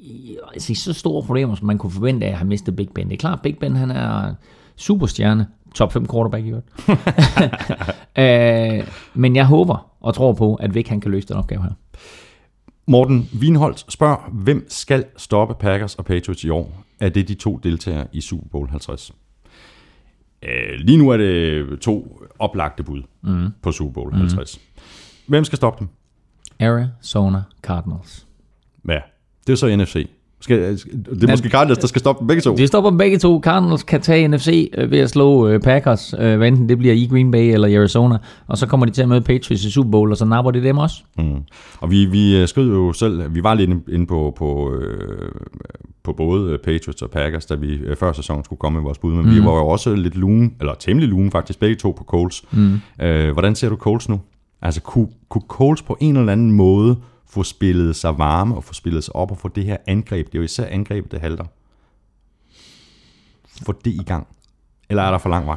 i, 0.00 0.36
altså 0.52 0.72
i 0.72 0.74
så 0.74 0.92
store 0.92 1.22
problemer, 1.22 1.54
som 1.54 1.66
man 1.66 1.78
kunne 1.78 1.92
forvente 1.92 2.26
af 2.26 2.30
at 2.30 2.36
have 2.36 2.48
mistet 2.48 2.76
Big 2.76 2.88
Ben. 2.94 3.06
Det 3.06 3.12
er 3.12 3.18
klart, 3.18 3.42
Big 3.42 3.58
Ben 3.58 3.76
han 3.76 3.90
er 3.90 4.34
superstjerne, 4.76 5.46
top 5.74 5.92
5 5.92 6.06
quarterback 6.08 6.46
i 6.46 6.48
øvrigt. 6.48 6.66
øh, 8.18 8.88
men 9.14 9.36
jeg 9.36 9.46
håber 9.46 9.90
og 10.00 10.14
tror 10.14 10.32
på, 10.32 10.54
at 10.54 10.74
Vic 10.74 10.88
han 10.88 11.00
kan 11.00 11.10
løse 11.10 11.28
den 11.28 11.36
opgave 11.36 11.62
her. 11.62 11.70
Morten 12.86 13.28
Wienholdt 13.40 13.92
spørger, 13.92 14.30
hvem 14.32 14.66
skal 14.68 15.04
stoppe 15.16 15.54
Packers 15.60 15.94
og 15.94 16.04
Patriots 16.04 16.44
i 16.44 16.48
år? 16.48 16.84
Er 17.00 17.08
det 17.08 17.28
de 17.28 17.34
to 17.34 17.56
deltagere 17.56 18.06
i 18.12 18.20
Super 18.20 18.48
Bowl 18.48 18.68
50? 18.68 19.12
Øh, 20.42 20.78
lige 20.78 20.98
nu 20.98 21.10
er 21.10 21.16
det 21.16 21.80
to 21.80 22.22
oplagte 22.38 22.82
bud 22.82 23.02
mm. 23.22 23.48
på 23.62 23.72
Super 23.72 23.92
Bowl 23.92 24.14
50. 24.14 24.60
Hvem 25.26 25.44
skal 25.44 25.56
stoppe 25.56 25.78
dem? 25.78 25.88
Arizona 26.60 27.42
Cardinals. 27.62 28.26
Ja, 28.88 28.98
det 29.46 29.52
er 29.52 29.56
så 29.56 29.76
NFC. 29.76 30.08
Skal, 30.40 30.58
det 30.58 31.24
er 31.24 31.30
måske 31.30 31.48
Cardinals, 31.48 31.78
der 31.78 31.86
skal 31.86 31.98
stoppe 32.00 32.26
begge 32.26 32.40
to. 32.42 32.56
De 32.56 32.66
stopper 32.66 32.90
begge 32.90 33.18
to. 33.18 33.40
Cardinals 33.40 33.82
kan 33.82 34.00
tage 34.00 34.28
NFC 34.28 34.70
øh, 34.78 34.90
ved 34.90 34.98
at 34.98 35.10
slå 35.10 35.48
øh, 35.48 35.60
Packers, 35.60 36.14
øh, 36.18 36.36
hvad 36.36 36.48
enten 36.48 36.68
det 36.68 36.78
bliver 36.78 36.94
i 36.94 37.06
Green 37.10 37.30
Bay 37.30 37.52
eller 37.52 37.68
i 37.68 37.74
Arizona, 37.74 38.18
og 38.46 38.58
så 38.58 38.66
kommer 38.66 38.86
de 38.86 38.92
til 38.92 39.02
at 39.02 39.08
møde 39.08 39.20
Patriots 39.20 39.64
i 39.64 39.70
Super 39.70 39.90
Bowl, 39.90 40.10
og 40.10 40.16
så 40.16 40.24
napper 40.24 40.50
de 40.50 40.62
dem 40.62 40.78
også. 40.78 41.02
Mm. 41.18 41.36
Og 41.80 41.90
vi, 41.90 42.04
vi 42.04 42.36
øh, 42.36 42.48
skrev 42.48 42.64
jo 42.64 42.92
selv, 42.92 43.34
vi 43.34 43.42
var 43.42 43.54
lidt 43.54 43.70
inde- 43.88 44.06
på, 44.06 44.34
på, 44.36 44.74
øh, 44.74 45.32
på 46.02 46.12
både 46.12 46.52
øh, 46.52 46.58
Patriots 46.58 47.02
og 47.02 47.10
Packers, 47.10 47.46
da 47.46 47.54
vi 47.54 47.74
øh, 47.74 47.96
før 47.96 48.12
sæsonen 48.12 48.44
skulle 48.44 48.58
komme 48.58 48.78
med 48.78 48.84
vores 48.84 48.98
bud, 48.98 49.14
men 49.14 49.24
mm. 49.26 49.34
vi 49.34 49.38
var 49.44 49.52
jo 49.52 49.66
også 49.66 49.94
lidt 49.94 50.16
lune, 50.16 50.50
eller 50.60 50.74
temmelig 50.74 51.08
lune 51.08 51.30
faktisk, 51.30 51.60
begge 51.60 51.76
to 51.76 51.90
på 51.90 52.04
Coles. 52.04 52.44
Mm. 52.50 52.80
Øh, 53.00 53.32
hvordan 53.32 53.54
ser 53.54 53.68
du 53.68 53.76
Coles 53.76 54.08
nu? 54.08 54.20
Altså, 54.62 54.80
kunne, 54.80 55.08
kunne 55.28 55.44
Coles 55.48 55.82
på 55.82 55.96
en 56.00 56.16
eller 56.16 56.32
anden 56.32 56.52
måde 56.52 56.96
få 57.26 57.42
spillet 57.42 57.96
sig 57.96 58.18
varme 58.18 58.56
og 58.56 58.64
få 58.64 58.74
spillet 58.74 59.04
sig 59.04 59.16
op 59.16 59.30
og 59.30 59.38
få 59.38 59.48
det 59.48 59.64
her 59.64 59.76
angreb, 59.86 60.26
det 60.26 60.34
er 60.34 60.38
jo 60.38 60.44
især 60.44 60.66
angrebet, 60.66 61.12
det 61.12 61.20
halter. 61.20 61.44
Få 63.62 63.72
det 63.84 63.90
i 63.90 64.02
gang. 64.06 64.26
Eller 64.88 65.02
er 65.02 65.10
der 65.10 65.18
for 65.18 65.28
lang 65.28 65.46
vej? 65.46 65.56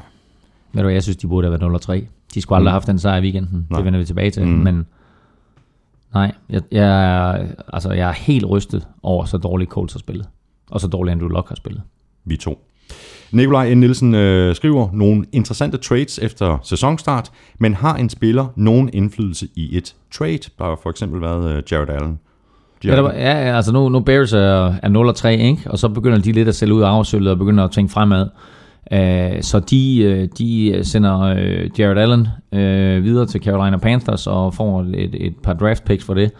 Ved 0.73 0.83
du 0.83 0.89
jeg 0.89 1.03
synes, 1.03 1.17
de 1.17 1.27
burde 1.27 1.47
have 1.47 1.59
været 1.61 2.03
0-3. 2.03 2.05
De 2.33 2.41
skulle 2.41 2.57
aldrig 2.57 2.71
have 2.71 2.75
haft 2.75 2.87
den 2.87 2.99
sejr 2.99 3.17
i 3.17 3.21
weekenden. 3.21 3.67
Nej. 3.69 3.77
Det 3.77 3.85
vender 3.85 3.99
vi 3.99 4.05
tilbage 4.05 4.31
til. 4.31 4.47
Mm. 4.47 4.51
Men 4.51 4.85
nej, 6.13 6.31
jeg, 6.49 6.61
jeg, 6.71 6.83
er, 6.83 7.47
altså, 7.73 7.91
jeg 7.91 8.09
er 8.09 8.13
helt 8.13 8.45
rystet 8.45 8.87
over, 9.03 9.25
så 9.25 9.37
dårligt 9.37 9.69
Colts 9.69 9.93
har 9.93 9.99
spillet. 9.99 10.29
Og 10.69 10.81
så 10.81 10.87
dårligt 10.87 11.11
Andrew 11.11 11.29
Luck 11.29 11.47
har 11.47 11.55
spillet. 11.55 11.81
vi 12.23 12.37
to. 12.37 12.67
Nikolaj 13.33 13.73
N. 13.73 13.77
Nielsen 13.77 14.15
øh, 14.15 14.55
skriver 14.55 14.89
nogle 14.93 15.25
interessante 15.31 15.77
trades 15.77 16.19
efter 16.19 16.57
sæsonstart, 16.63 17.31
men 17.59 17.73
har 17.73 17.95
en 17.95 18.09
spiller 18.09 18.47
nogen 18.55 18.89
indflydelse 18.93 19.47
i 19.55 19.77
et 19.77 19.95
trade? 20.11 20.39
Der 20.57 20.63
har 20.63 20.79
for 20.83 20.89
eksempel 20.89 21.21
været 21.21 21.55
øh, 21.55 21.63
Jared 21.71 21.89
Allen. 21.89 22.19
Ja, 22.83 22.95
der, 22.95 23.13
ja, 23.13 23.55
altså 23.55 23.71
nu, 23.71 23.89
nu 23.89 23.99
Bears 23.99 24.33
er, 24.33 24.73
er 24.83 25.13
0-3, 25.13 25.27
ikke? 25.27 25.61
og 25.65 25.79
så 25.79 25.89
begynder 25.89 26.17
de 26.17 26.31
lidt 26.31 26.47
at 26.47 26.55
sælge 26.55 26.73
ud 26.73 26.81
af 26.81 26.87
afsøllet 26.87 27.31
og 27.31 27.37
begynder 27.37 27.63
at 27.63 27.71
tænke 27.71 27.91
fremad. 27.93 28.27
Øh, 28.91 29.41
så 29.41 29.59
de, 29.59 30.01
øh, 30.03 30.27
de 30.37 30.79
sender 30.83 31.19
øh, 31.19 31.79
Jared 31.79 31.97
Allen 31.97 32.27
øh, 32.53 33.03
videre 33.03 33.25
til 33.25 33.41
Carolina 33.43 33.77
Panthers 33.77 34.27
og 34.27 34.53
får 34.53 34.81
et, 34.81 35.15
et 35.25 35.35
par 35.43 35.53
draft 35.53 35.85
picks 35.85 36.05
for 36.05 36.13
det. 36.13 36.31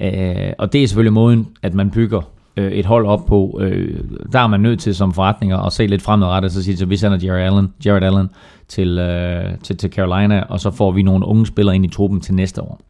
Øh, 0.00 0.52
og 0.58 0.72
det 0.72 0.82
er 0.82 0.88
selvfølgelig 0.88 1.12
måden, 1.12 1.48
at 1.62 1.74
man 1.74 1.90
bygger 1.90 2.20
øh, 2.56 2.72
et 2.72 2.86
hold 2.86 3.06
op 3.06 3.26
på. 3.26 3.58
Øh, 3.62 4.00
der 4.32 4.40
er 4.40 4.46
man 4.46 4.60
nødt 4.60 4.80
til 4.80 4.94
som 4.94 5.12
forretninger 5.12 5.58
at 5.58 5.72
se 5.72 5.86
lidt 5.86 6.02
fremadrettet, 6.02 6.52
så 6.52 6.62
sige, 6.62 6.76
så 6.76 6.86
vi 6.86 6.96
sender 6.96 7.18
Jared 7.18 7.46
Allen, 7.46 7.72
Jared 7.84 8.02
Allen 8.02 8.30
til, 8.68 8.98
øh, 8.98 9.58
til, 9.62 9.76
til 9.76 9.90
Carolina, 9.90 10.40
og 10.40 10.60
så 10.60 10.70
får 10.70 10.92
vi 10.92 11.02
nogle 11.02 11.26
unge 11.26 11.46
spillere 11.46 11.74
ind 11.74 11.84
i 11.84 11.88
truppen 11.88 12.20
til 12.20 12.34
næste 12.34 12.62
år. 12.62 12.80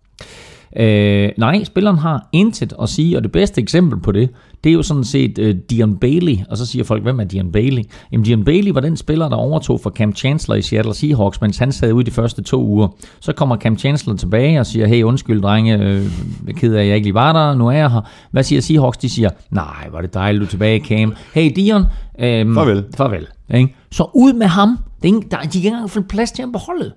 Øh, 0.77 1.31
nej, 1.39 1.65
spilleren 1.65 1.99
har 1.99 2.29
intet 2.33 2.73
at 2.83 2.89
sige, 2.89 3.17
og 3.17 3.23
det 3.23 3.33
bedste 3.33 3.61
eksempel 3.61 4.01
på 4.01 4.13
det, 4.13 4.31
det 4.65 4.71
er 4.71 4.75
jo 4.75 4.83
sådan 4.83 5.05
set 5.05 5.39
uh, 5.39 5.49
Dion 5.71 5.97
Bailey, 5.97 6.37
og 6.51 6.57
så 6.57 6.67
siger 6.67 6.85
folk, 6.85 7.03
hvem 7.03 7.21
er 7.21 7.25
Dion 7.25 7.53
Bailey? 7.53 7.83
Jamen 8.13 8.25
Dion 8.25 8.45
Bailey 8.45 8.73
var 8.73 8.81
den 8.81 8.97
spiller, 8.97 9.29
der 9.29 9.37
overtog 9.37 9.81
for 9.81 9.91
Cam 9.91 10.15
Chancellor 10.15 10.57
i 10.57 10.63
Seattle 10.63 10.95
Seahawks, 10.95 11.41
mens 11.41 11.59
han 11.59 11.73
sad 11.73 11.93
ude 11.93 12.05
de 12.05 12.11
første 12.11 12.43
to 12.43 12.65
uger. 12.65 12.89
Så 13.21 13.33
kommer 13.33 13.57
Cam 13.57 13.79
Chancellor 13.79 14.17
tilbage 14.17 14.61
og 14.61 14.67
siger, 14.67 14.87
hey 14.87 15.03
undskyld 15.03 15.43
drenge, 15.43 15.79
øh, 15.79 16.07
jeg 16.47 16.55
ked 16.55 16.75
af, 16.75 16.81
at 16.81 16.87
jeg 16.89 16.97
ikke 16.97 17.07
lige 17.07 17.15
var 17.15 17.33
der, 17.33 17.55
nu 17.55 17.67
er 17.67 17.73
jeg 17.73 17.91
her. 17.91 18.01
Hvad 18.31 18.43
siger 18.43 18.61
Seahawks? 18.61 18.99
De 18.99 19.09
siger, 19.09 19.31
nej, 19.51 19.89
var 19.93 20.01
det 20.01 20.15
dejligt, 20.15 20.41
du 20.41 20.45
er 20.45 20.51
tilbage, 20.51 20.81
Cam. 20.85 21.15
Hey 21.35 21.53
Dion, 21.57 21.85
øhm, 22.19 22.55
Farvel. 22.55 22.85
farvel. 22.97 23.27
Ikke? 23.55 23.75
Så 23.91 24.11
ud 24.15 24.33
med 24.33 24.47
ham. 24.47 24.69
Det 24.97 25.05
er 25.05 25.09
ingen, 25.09 25.23
der, 25.31 25.37
de 25.37 25.43
kan 25.43 25.55
ikke 25.55 25.69
engang 25.69 25.91
få 25.91 26.01
plads 26.01 26.33
til 26.33 26.43
ham 26.43 26.53
på 26.53 26.59
holdet. 26.59 26.93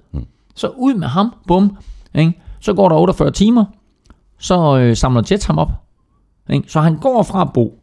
Så 0.55 0.68
ud 0.68 0.93
med 0.93 1.07
ham, 1.07 1.34
bum. 1.47 1.78
Ikke? 2.15 2.34
Så 2.59 2.74
går 2.74 2.89
der 2.89 2.95
48 2.95 3.32
timer, 3.32 3.65
så 4.39 4.78
øh, 4.78 4.95
samler 4.95 5.22
Jets 5.32 5.45
ham 5.45 5.57
op. 5.57 5.72
Ikke? 6.50 6.72
Så 6.72 6.80
han 6.82 6.98
går 6.98 7.24
fra 7.24 7.41
at 7.41 7.54
bo 7.54 7.80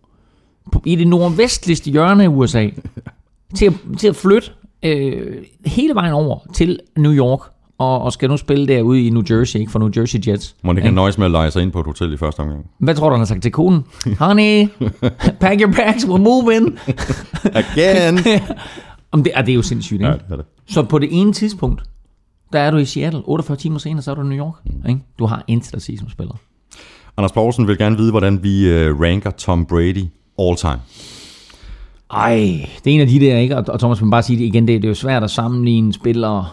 i 0.85 0.97
det 0.97 1.09
nordvestligste 1.09 1.91
hjørne 1.91 2.25
af 2.25 2.29
USA, 2.29 2.69
til, 3.57 3.67
at, 3.67 3.75
til 3.99 4.09
at 4.09 4.17
flytte 4.17 4.51
øh, 4.83 5.45
hele 5.67 5.95
vejen 5.95 6.12
over 6.12 6.39
til 6.55 6.81
New 6.97 7.12
York, 7.12 7.41
og, 7.79 8.03
og 8.03 8.12
skal 8.12 8.29
nu 8.29 8.37
spille 8.37 8.67
derude 8.69 9.07
i 9.07 9.11
New 9.11 9.23
Jersey, 9.31 9.61
ikke 9.61 9.73
for 9.73 9.79
New 9.79 9.91
Jersey 9.97 10.29
Jets. 10.29 10.57
Må 10.62 10.73
ikke 10.73 10.91
nøjes 10.91 11.19
med 11.19 11.25
at 11.27 11.31
lege 11.31 11.51
sig 11.51 11.62
ind 11.62 11.73
på 11.73 11.81
et 11.81 11.87
hotel 11.87 12.12
i 12.12 12.17
første 12.17 12.41
omgang. 12.41 12.67
Hvad 12.79 12.95
tror 12.95 13.09
du, 13.09 13.15
han 13.15 13.21
har 13.21 13.27
sagt 13.27 13.43
til 13.43 13.53
konen? 13.53 13.85
Honey, 14.21 14.69
pack 15.41 15.61
your 15.61 15.73
bags, 15.73 16.05
we're 16.05 16.19
moving. 16.19 16.79
Again! 17.45 18.19
Om 19.12 19.23
det, 19.23 19.33
er, 19.35 19.43
det 19.43 19.53
er 19.53 19.57
jo 19.57 19.62
sindssygt, 19.62 20.01
ikke? 20.01 20.07
ja, 20.07 20.12
det 20.12 20.23
er 20.31 20.37
det. 20.37 20.45
Så 20.67 20.83
på 20.83 20.99
det 20.99 21.09
ene 21.12 21.33
tidspunkt, 21.33 21.83
der 22.53 22.61
er 22.61 22.71
du 22.71 22.77
i 22.77 22.85
Seattle. 22.85 23.23
48 23.25 23.57
timer 23.57 23.79
senere, 23.79 24.03
så 24.03 24.11
er 24.11 24.15
du 24.15 24.23
i 24.23 24.25
New 24.25 24.39
York. 24.39 24.55
Mm. 24.65 24.89
Ikke? 24.89 25.01
Du 25.19 25.27
har 25.27 25.45
intet 25.47 25.75
at 25.75 25.83
sige 25.83 25.99
som 25.99 26.09
spiller. 26.09 26.35
Anders 27.17 27.33
Poulsen 27.33 27.69
vil 27.69 27.79
gerne 27.79 27.97
vide, 27.97 28.11
hvordan 28.11 28.43
vi 28.43 28.69
øh, 28.69 29.01
ranker 29.01 29.31
Tom 29.31 29.67
Brady 29.67 30.05
all 30.39 30.57
time. 30.57 30.81
Ej, 32.11 32.37
det 32.85 32.91
er 32.91 32.95
en 32.95 33.01
af 33.01 33.07
de 33.07 33.21
der, 33.21 33.39
ikke? 33.39 33.57
Og 33.57 33.79
Thomas, 33.79 34.01
man 34.01 34.11
bare 34.11 34.23
sige 34.23 34.39
det 34.39 34.45
igen, 34.45 34.69
det, 34.69 34.83
det 34.83 34.85
er 34.85 34.91
jo 34.91 34.95
svært 34.95 35.23
at 35.23 35.31
sammenligne 35.31 35.93
spillere 35.93 36.47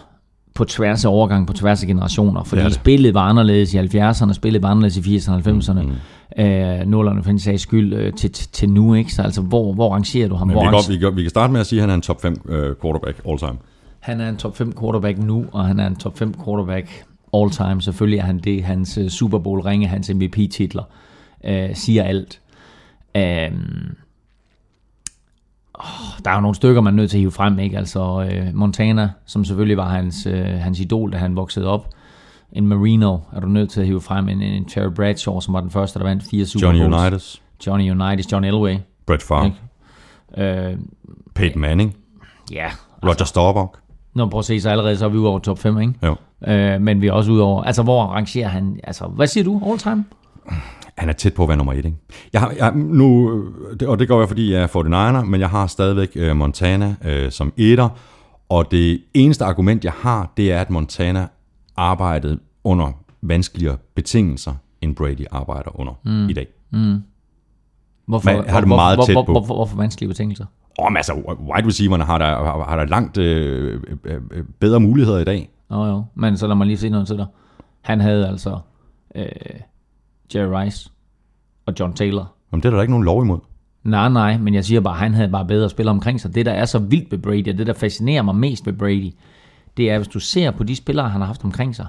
på 0.54 0.64
tværs 0.64 1.04
af 1.04 1.08
overgang, 1.08 1.46
på 1.46 1.52
tværs 1.52 1.82
af 1.82 1.86
generationer, 1.88 2.44
fordi 2.44 2.60
Det 2.60 2.66
det. 2.66 2.74
spillet 2.74 3.14
var 3.14 3.20
anderledes 3.20 3.74
i 3.74 3.78
70'erne, 3.78 4.32
spillet 4.32 4.62
var 4.62 4.68
anderledes 4.68 4.96
i 4.96 5.16
80'erne 5.16 5.32
og 5.32 5.38
90'erne, 5.38 5.82
mm. 5.82 6.42
øh, 6.42 6.80
0'erne 6.80 7.22
for 7.22 7.38
sags 7.38 7.62
skyld, 7.62 7.94
øh, 7.94 8.12
til, 8.12 8.30
til, 8.30 8.70
nu, 8.70 8.94
ikke? 8.94 9.12
Så 9.12 9.22
altså, 9.22 9.40
hvor, 9.40 9.72
hvor 9.72 9.94
rangerer 9.94 10.28
du 10.28 10.34
ham? 10.34 10.46
Men 10.46 10.56
hvor 10.56 10.64
vi 10.64 10.76
kan, 10.76 10.94
vi, 10.94 10.98
kan, 10.98 11.16
vi 11.16 11.22
kan 11.22 11.30
starte 11.30 11.52
med 11.52 11.60
at 11.60 11.66
sige, 11.66 11.78
at 11.78 11.82
han 11.82 11.90
er 11.90 11.94
en 11.94 12.00
top 12.00 12.22
5 12.22 12.40
øh, 12.48 12.74
quarterback 12.82 13.20
all 13.28 13.38
time. 13.38 13.56
Han 14.00 14.20
er 14.20 14.28
en 14.28 14.36
top 14.36 14.56
5 14.56 14.72
quarterback 14.80 15.18
nu, 15.18 15.44
og 15.52 15.66
han 15.66 15.80
er 15.80 15.86
en 15.86 15.96
top 15.96 16.18
5 16.18 16.34
quarterback 16.44 17.04
all 17.34 17.50
time. 17.50 17.82
Selvfølgelig 17.82 18.18
er 18.18 18.24
han 18.24 18.38
det. 18.38 18.64
Hans 18.64 18.98
øh, 18.98 19.08
Super 19.08 19.38
Bowl 19.38 19.60
ringe, 19.60 19.86
hans 19.86 20.10
MVP-titler, 20.14 20.82
øh, 21.44 21.74
siger 21.74 22.02
alt. 22.02 22.40
Oh, 25.74 26.18
der 26.24 26.30
er 26.30 26.34
jo 26.34 26.40
nogle 26.40 26.54
stykker, 26.54 26.80
man 26.80 26.94
er 26.94 26.96
nødt 26.96 27.10
til 27.10 27.16
at 27.16 27.20
hive 27.20 27.32
frem. 27.32 27.58
Ikke? 27.58 27.78
Altså 27.78 28.28
øh, 28.30 28.54
Montana, 28.54 29.10
som 29.26 29.44
selvfølgelig 29.44 29.76
var 29.76 29.88
hans, 29.88 30.26
øh, 30.26 30.44
hans 30.44 30.80
idol, 30.80 31.12
da 31.12 31.18
han 31.18 31.36
voksede 31.36 31.66
op. 31.66 31.88
En 32.52 32.66
Marino 32.66 33.18
er 33.32 33.40
du 33.40 33.46
nødt 33.46 33.70
til 33.70 33.80
at 33.80 33.86
hive 33.86 34.00
frem. 34.00 34.28
En, 34.28 34.42
en 34.42 34.64
Terry 34.64 34.92
Bradshaw, 34.94 35.40
som 35.40 35.54
var 35.54 35.60
den 35.60 35.70
første, 35.70 35.98
der 35.98 36.04
vandt 36.04 36.22
fire 36.30 36.46
Super 36.46 36.66
Johnny 36.66 36.82
Bowls. 36.82 37.02
Unitas, 37.02 37.42
Johnny 37.66 37.90
Unitas, 37.90 38.32
John 38.32 38.44
Elway. 38.44 38.76
Brett 39.06 39.22
Favre? 39.22 39.52
Øh, 40.36 40.76
Peyton 41.34 41.60
Manning, 41.60 41.96
ja, 42.52 42.70
Roger 43.04 43.24
Staubach. 43.24 43.68
Nå, 44.14 44.26
prøv 44.26 44.38
at 44.38 44.44
se, 44.44 44.60
så 44.60 44.70
allerede 44.70 44.96
så 44.96 45.04
er 45.04 45.08
vi 45.08 45.16
ude 45.18 45.28
over 45.28 45.38
top 45.38 45.58
5, 45.58 45.80
ikke? 45.80 45.94
Jo. 46.02 46.16
Øh, 46.46 46.80
men 46.80 47.00
vi 47.00 47.06
er 47.06 47.12
også 47.12 47.32
ude 47.32 47.42
over, 47.42 47.62
altså 47.62 47.82
hvor 47.82 48.04
rangerer 48.04 48.48
han, 48.48 48.80
altså 48.84 49.06
hvad 49.06 49.26
siger 49.26 49.44
du, 49.44 49.62
all 49.66 49.78
time? 49.78 50.04
Han 50.98 51.08
er 51.08 51.12
tæt 51.12 51.34
på 51.34 51.42
at 51.42 51.48
være 51.48 51.56
nummer 51.56 51.72
et, 51.72 51.84
ikke? 51.84 51.96
Jeg 52.32 52.40
har, 52.40 52.54
jeg, 52.58 52.72
nu, 52.74 53.32
øh, 53.80 53.88
og 53.88 53.98
det 53.98 54.08
går 54.08 54.18
jeg, 54.18 54.28
fordi 54.28 54.52
jeg 54.52 54.62
er 54.62 54.66
49'er, 54.66 55.24
men 55.24 55.40
jeg 55.40 55.50
har 55.50 55.66
stadigvæk 55.66 56.12
øh, 56.16 56.36
Montana 56.36 56.94
øh, 57.04 57.30
som 57.30 57.52
etter, 57.56 57.88
og 58.48 58.70
det 58.70 59.02
eneste 59.14 59.44
argument, 59.44 59.84
jeg 59.84 59.92
har, 59.92 60.32
det 60.36 60.52
er, 60.52 60.60
at 60.60 60.70
Montana 60.70 61.26
arbejdede 61.76 62.38
under 62.64 62.92
vanskeligere 63.22 63.76
betingelser, 63.94 64.54
end 64.80 64.96
Brady 64.96 65.26
arbejder 65.30 65.80
under 65.80 65.92
mm. 66.04 66.28
i 66.28 66.32
dag. 66.32 66.46
Hvorfor, 68.06 68.32
Men 68.32 68.48
har 68.48 68.60
det 68.60 68.68
hvor, 68.68 68.76
meget 68.76 68.96
hvor, 68.96 69.04
tæt 69.04 69.14
hvor, 69.14 69.22
på. 69.24 69.32
Hvor, 69.32 69.40
hvor, 69.40 69.54
hvorfor 69.54 69.76
vanskelige 69.76 70.08
betingelser? 70.08 70.46
Men 70.88 70.96
altså, 70.96 71.12
wide 71.14 71.66
receiverne 71.66 72.04
har 72.04 72.18
der, 72.18 72.24
har, 72.24 72.64
har 72.68 72.76
der 72.76 72.86
langt 72.86 73.18
øh, 73.18 73.80
øh, 74.04 74.20
øh, 74.30 74.44
bedre 74.60 74.80
muligheder 74.80 75.18
i 75.18 75.24
dag. 75.24 75.50
Nå 75.72 75.86
jo, 75.86 76.04
men 76.14 76.36
så 76.36 76.46
lad 76.46 76.56
mig 76.56 76.66
lige 76.66 76.76
se 76.76 76.88
noget 76.88 77.06
til 77.06 77.16
dig. 77.16 77.26
Han 77.80 78.00
havde 78.00 78.28
altså 78.28 78.58
øh, 79.14 79.26
Jerry 80.34 80.62
Rice 80.62 80.90
og 81.66 81.74
John 81.80 81.92
Taylor. 81.94 82.32
Men 82.50 82.60
det 82.60 82.66
er 82.68 82.70
der 82.70 82.80
ikke 82.80 82.90
nogen 82.92 83.04
lov 83.04 83.22
imod. 83.22 83.38
Nej, 83.84 84.08
nej, 84.08 84.38
men 84.38 84.54
jeg 84.54 84.64
siger 84.64 84.80
bare, 84.80 84.94
at 84.94 85.00
han 85.00 85.14
havde 85.14 85.28
bare 85.28 85.44
bedre 85.44 85.70
spillere 85.70 85.94
omkring 85.94 86.20
sig. 86.20 86.34
Det, 86.34 86.46
der 86.46 86.52
er 86.52 86.64
så 86.64 86.78
vildt 86.78 87.10
ved 87.12 87.18
Brady, 87.18 87.48
og 87.52 87.58
det, 87.58 87.66
der 87.66 87.72
fascinerer 87.72 88.22
mig 88.22 88.34
mest 88.34 88.66
ved 88.66 88.72
Brady, 88.72 89.12
det 89.76 89.90
er, 89.90 89.98
hvis 89.98 90.08
du 90.08 90.20
ser 90.20 90.50
på 90.50 90.64
de 90.64 90.76
spillere, 90.76 91.08
han 91.08 91.20
har 91.20 91.26
haft 91.26 91.44
omkring 91.44 91.76
sig, 91.76 91.86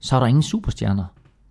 så 0.00 0.16
er 0.16 0.20
der 0.20 0.26
ingen 0.26 0.42
superstjerner. 0.42 1.04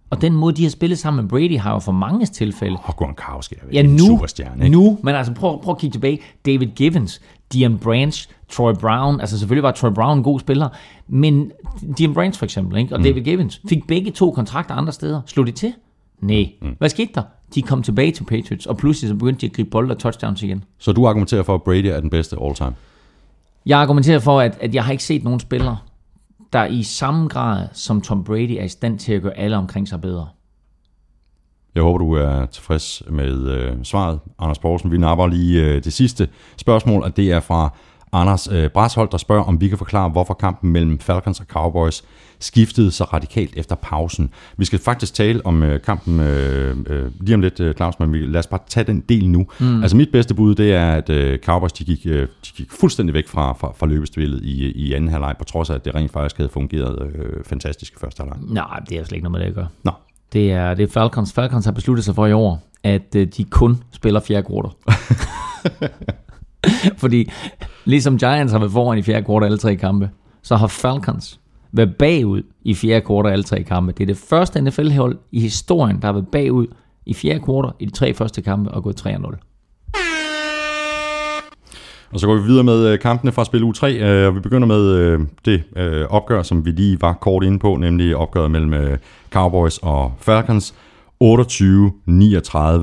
Og 0.09 0.22
den 0.22 0.34
måde, 0.36 0.55
de 0.55 0.64
har 0.64 0.70
spillet 0.70 0.99
sammen 0.99 1.24
med 1.24 1.30
Brady, 1.30 1.57
har 1.59 1.74
jo 1.74 1.80
for 1.80 1.91
mange 1.91 2.26
tilfælde 2.26 2.78
Og 2.84 2.95
Gronkowski 2.95 3.55
er 3.62 3.66
vel 3.66 3.74
Ja, 3.76 3.80
en 3.80 3.89
nu, 3.89 4.05
superstjerne, 4.05 4.66
ikke? 4.66 4.78
nu, 4.78 4.99
men 5.03 5.16
altså 5.16 5.34
prøv, 5.34 5.62
prøv 5.62 5.72
at 5.72 5.78
kigge 5.78 5.93
tilbage. 5.93 6.20
David 6.45 6.68
Givens, 6.68 7.22
Dion 7.54 7.78
Branch, 7.78 8.30
Troy 8.49 8.74
Brown, 8.74 9.22
altså 9.22 9.39
selvfølgelig 9.39 9.64
var 9.64 9.72
Troy 9.72 9.89
Brown 9.89 10.18
en 10.18 10.24
god 10.24 10.39
spiller, 10.39 10.70
men 11.08 11.52
Dion 11.97 12.14
Branch 12.14 12.39
for 12.39 12.45
eksempel, 12.45 12.78
ikke? 12.78 12.95
og 12.95 12.99
mm. 12.99 13.04
David 13.04 13.22
Givens, 13.22 13.62
fik 13.70 13.88
begge 13.88 14.12
to 14.12 14.32
kontrakter 14.32 14.76
andre 14.76 14.93
steder. 14.93 15.22
Slog 15.26 15.47
de 15.47 15.52
til? 15.52 15.74
Nej. 16.22 16.52
Mm. 16.62 16.76
Hvad 16.78 16.89
skete 16.89 17.12
der? 17.16 17.24
De 17.56 17.62
kom 17.62 17.84
tilbage 17.84 18.12
til 18.12 18.24
Patriots, 18.24 18.66
og 18.66 18.78
pludselig 18.78 19.10
så 19.10 19.16
begyndte 19.16 19.41
de 19.41 19.45
at 19.45 19.54
gribe 19.54 19.70
bold 19.70 19.91
og 19.91 19.97
touchdowns 19.97 20.43
igen. 20.43 20.64
Så 20.78 20.91
du 20.91 21.08
argumenterer 21.08 21.43
for, 21.43 21.56
at 21.56 21.64
Brady 21.64 21.86
er 21.86 21.99
den 21.99 22.10
bedste 22.10 22.36
all 22.41 22.56
time. 22.56 22.74
Jeg 23.66 23.80
argumenterer 23.80 24.20
for, 24.20 24.39
at, 24.39 24.58
at 24.62 24.76
jeg 24.76 24.84
har 24.84 24.91
ikke 24.91 25.04
set 25.04 25.24
nogen 25.24 25.39
spiller, 25.39 25.76
der 26.54 26.66
i 26.66 26.84
samme 26.84 27.28
grad 27.28 27.68
som 27.74 28.02
Tom 28.02 28.24
Brady 28.24 28.58
er 28.60 28.64
i 28.64 28.68
stand 28.68 28.99
til 28.99 29.14
at 29.14 29.22
gøre 29.22 29.38
alle 29.38 29.58
omkring 29.58 29.88
sig 29.88 30.02
bedre. 30.02 30.28
Jeg 31.76 31.84
håber, 31.84 31.97
du 31.97 32.13
er 32.13 32.45
tilfreds 32.45 33.03
med 33.09 33.49
øh, 33.49 33.74
svaret, 33.84 34.19
Anders 34.39 34.59
Poulsen. 34.59 34.91
Vi 34.91 34.97
napper 34.97 35.28
lige 35.28 35.65
øh, 35.65 35.84
det 35.84 35.93
sidste 35.93 36.28
spørgsmål, 36.57 37.03
og 37.03 37.17
det 37.17 37.32
er 37.32 37.39
fra 37.39 37.74
Anders 38.13 38.47
øh, 38.51 38.69
Brasholt, 38.69 39.11
der 39.11 39.17
spørger, 39.17 39.43
om 39.43 39.61
vi 39.61 39.67
kan 39.67 39.78
forklare, 39.78 40.09
hvorfor 40.09 40.34
kampen 40.34 40.72
mellem 40.72 40.99
Falcons 40.99 41.39
og 41.39 41.45
Cowboys 41.45 42.03
skiftede 42.39 42.91
så 42.91 43.03
radikalt 43.03 43.53
efter 43.57 43.76
pausen. 43.76 44.30
Vi 44.57 44.65
skal 44.65 44.80
faktisk 44.80 45.13
tale 45.13 45.45
om 45.45 45.63
øh, 45.63 45.82
kampen 45.82 46.19
øh, 46.19 46.78
øh, 46.88 47.11
lige 47.19 47.36
om 47.36 47.41
lidt, 47.41 47.59
øh, 47.59 47.74
Claus, 47.74 47.99
men 47.99 48.13
vi, 48.13 48.17
lad 48.17 48.39
os 48.39 48.47
bare 48.47 48.59
tage 48.67 48.84
den 48.84 48.99
del 49.09 49.30
nu. 49.30 49.47
Mm. 49.59 49.82
Altså 49.82 49.97
mit 49.97 50.11
bedste 50.11 50.34
bud, 50.34 50.55
det 50.55 50.74
er, 50.74 50.91
at 50.91 51.09
øh, 51.09 51.39
Cowboys 51.39 51.72
de 51.72 51.84
gik, 51.84 52.05
øh, 52.05 52.22
de 52.22 52.51
gik 52.55 52.72
fuldstændig 52.72 53.13
væk 53.13 53.28
fra, 53.28 53.53
fra, 53.53 53.74
fra 53.76 53.88
løbespillet 53.88 54.43
i, 54.43 54.72
i 54.72 54.93
anden 54.93 55.09
halvleg, 55.09 55.36
på 55.39 55.43
trods 55.43 55.69
af, 55.69 55.76
at 55.76 55.86
det 55.86 55.95
rent 55.95 56.11
faktisk 56.11 56.38
havde 56.38 56.49
fungeret 56.49 57.11
øh, 57.15 57.43
fantastisk 57.45 57.93
i 57.93 57.97
første 57.99 58.24
halvleg. 58.24 58.39
Nej, 58.41 58.80
det 58.89 58.99
er 58.99 59.03
slet 59.03 59.15
ikke 59.15 59.24
noget 59.24 59.32
med 59.32 59.39
det 59.39 59.47
at 59.47 59.55
gøre. 59.55 59.67
Nå, 59.84 59.91
Det 60.34 60.51
er, 60.51 60.73
det 60.73 60.84
er 60.84 60.88
Falcons. 60.88 61.34
Falcons 61.34 61.65
har 61.65 61.71
besluttet 61.71 62.05
sig 62.05 62.15
for 62.15 62.25
i 62.25 62.34
år, 62.34 62.63
at 62.84 63.15
øh, 63.15 63.27
de 63.38 63.43
kun 63.43 63.84
spiller 63.91 64.19
fjerde 64.19 64.47
kvartal. 64.47 64.71
Fordi 67.01 67.29
ligesom 67.86 68.17
Giants 68.17 68.51
har 68.51 68.59
været 68.59 68.71
foran 68.71 68.97
i 68.97 69.01
fjerde 69.01 69.25
kvartal 69.25 69.45
alle 69.45 69.57
tre 69.57 69.75
kampe, 69.75 70.09
så 70.41 70.55
har 70.55 70.67
Falcons 70.67 71.39
været 71.71 71.95
bagud 71.95 72.43
i 72.61 72.73
fjerde 72.75 73.05
kvartal 73.05 73.32
alle 73.32 73.43
tre 73.43 73.63
kampe. 73.63 73.91
Det 73.91 74.03
er 74.03 74.07
det 74.07 74.17
første 74.17 74.61
NFL-hold 74.61 75.17
i 75.32 75.39
historien, 75.39 76.01
der 76.01 76.07
har 76.07 76.13
været 76.13 76.27
bagud 76.27 76.67
i 77.05 77.13
fjerde 77.13 77.39
kvartal 77.39 77.71
i 77.79 77.86
de 77.86 77.91
tre 77.91 78.13
første 78.13 78.41
kampe 78.41 78.71
og 78.71 78.84
gået 78.84 79.07
3-0. 79.07 79.51
Og 82.14 82.20
så 82.20 82.28
går 82.28 82.36
vi 82.36 82.43
videre 82.43 82.64
med 82.64 82.88
øh, 82.88 82.99
kampene 82.99 83.32
fra 83.32 83.45
spil 83.45 83.64
U3, 83.64 83.86
øh, 83.88 84.28
og 84.28 84.36
vi 84.36 84.39
begynder 84.39 84.68
med 84.68 84.95
øh, 84.95 85.20
det 85.45 85.64
øh, 85.76 86.05
opgør, 86.09 86.43
som 86.43 86.66
vi 86.66 86.72
lige 86.72 87.01
var 87.01 87.14
kort 87.14 87.43
inde 87.43 87.59
på, 87.59 87.76
nemlig 87.76 88.16
opgøret 88.16 88.51
mellem 88.51 88.74
øh, 88.74 88.97
Cowboys 89.32 89.78
og 89.78 90.14
Falcons. 90.20 90.76
28-39, 91.24 91.28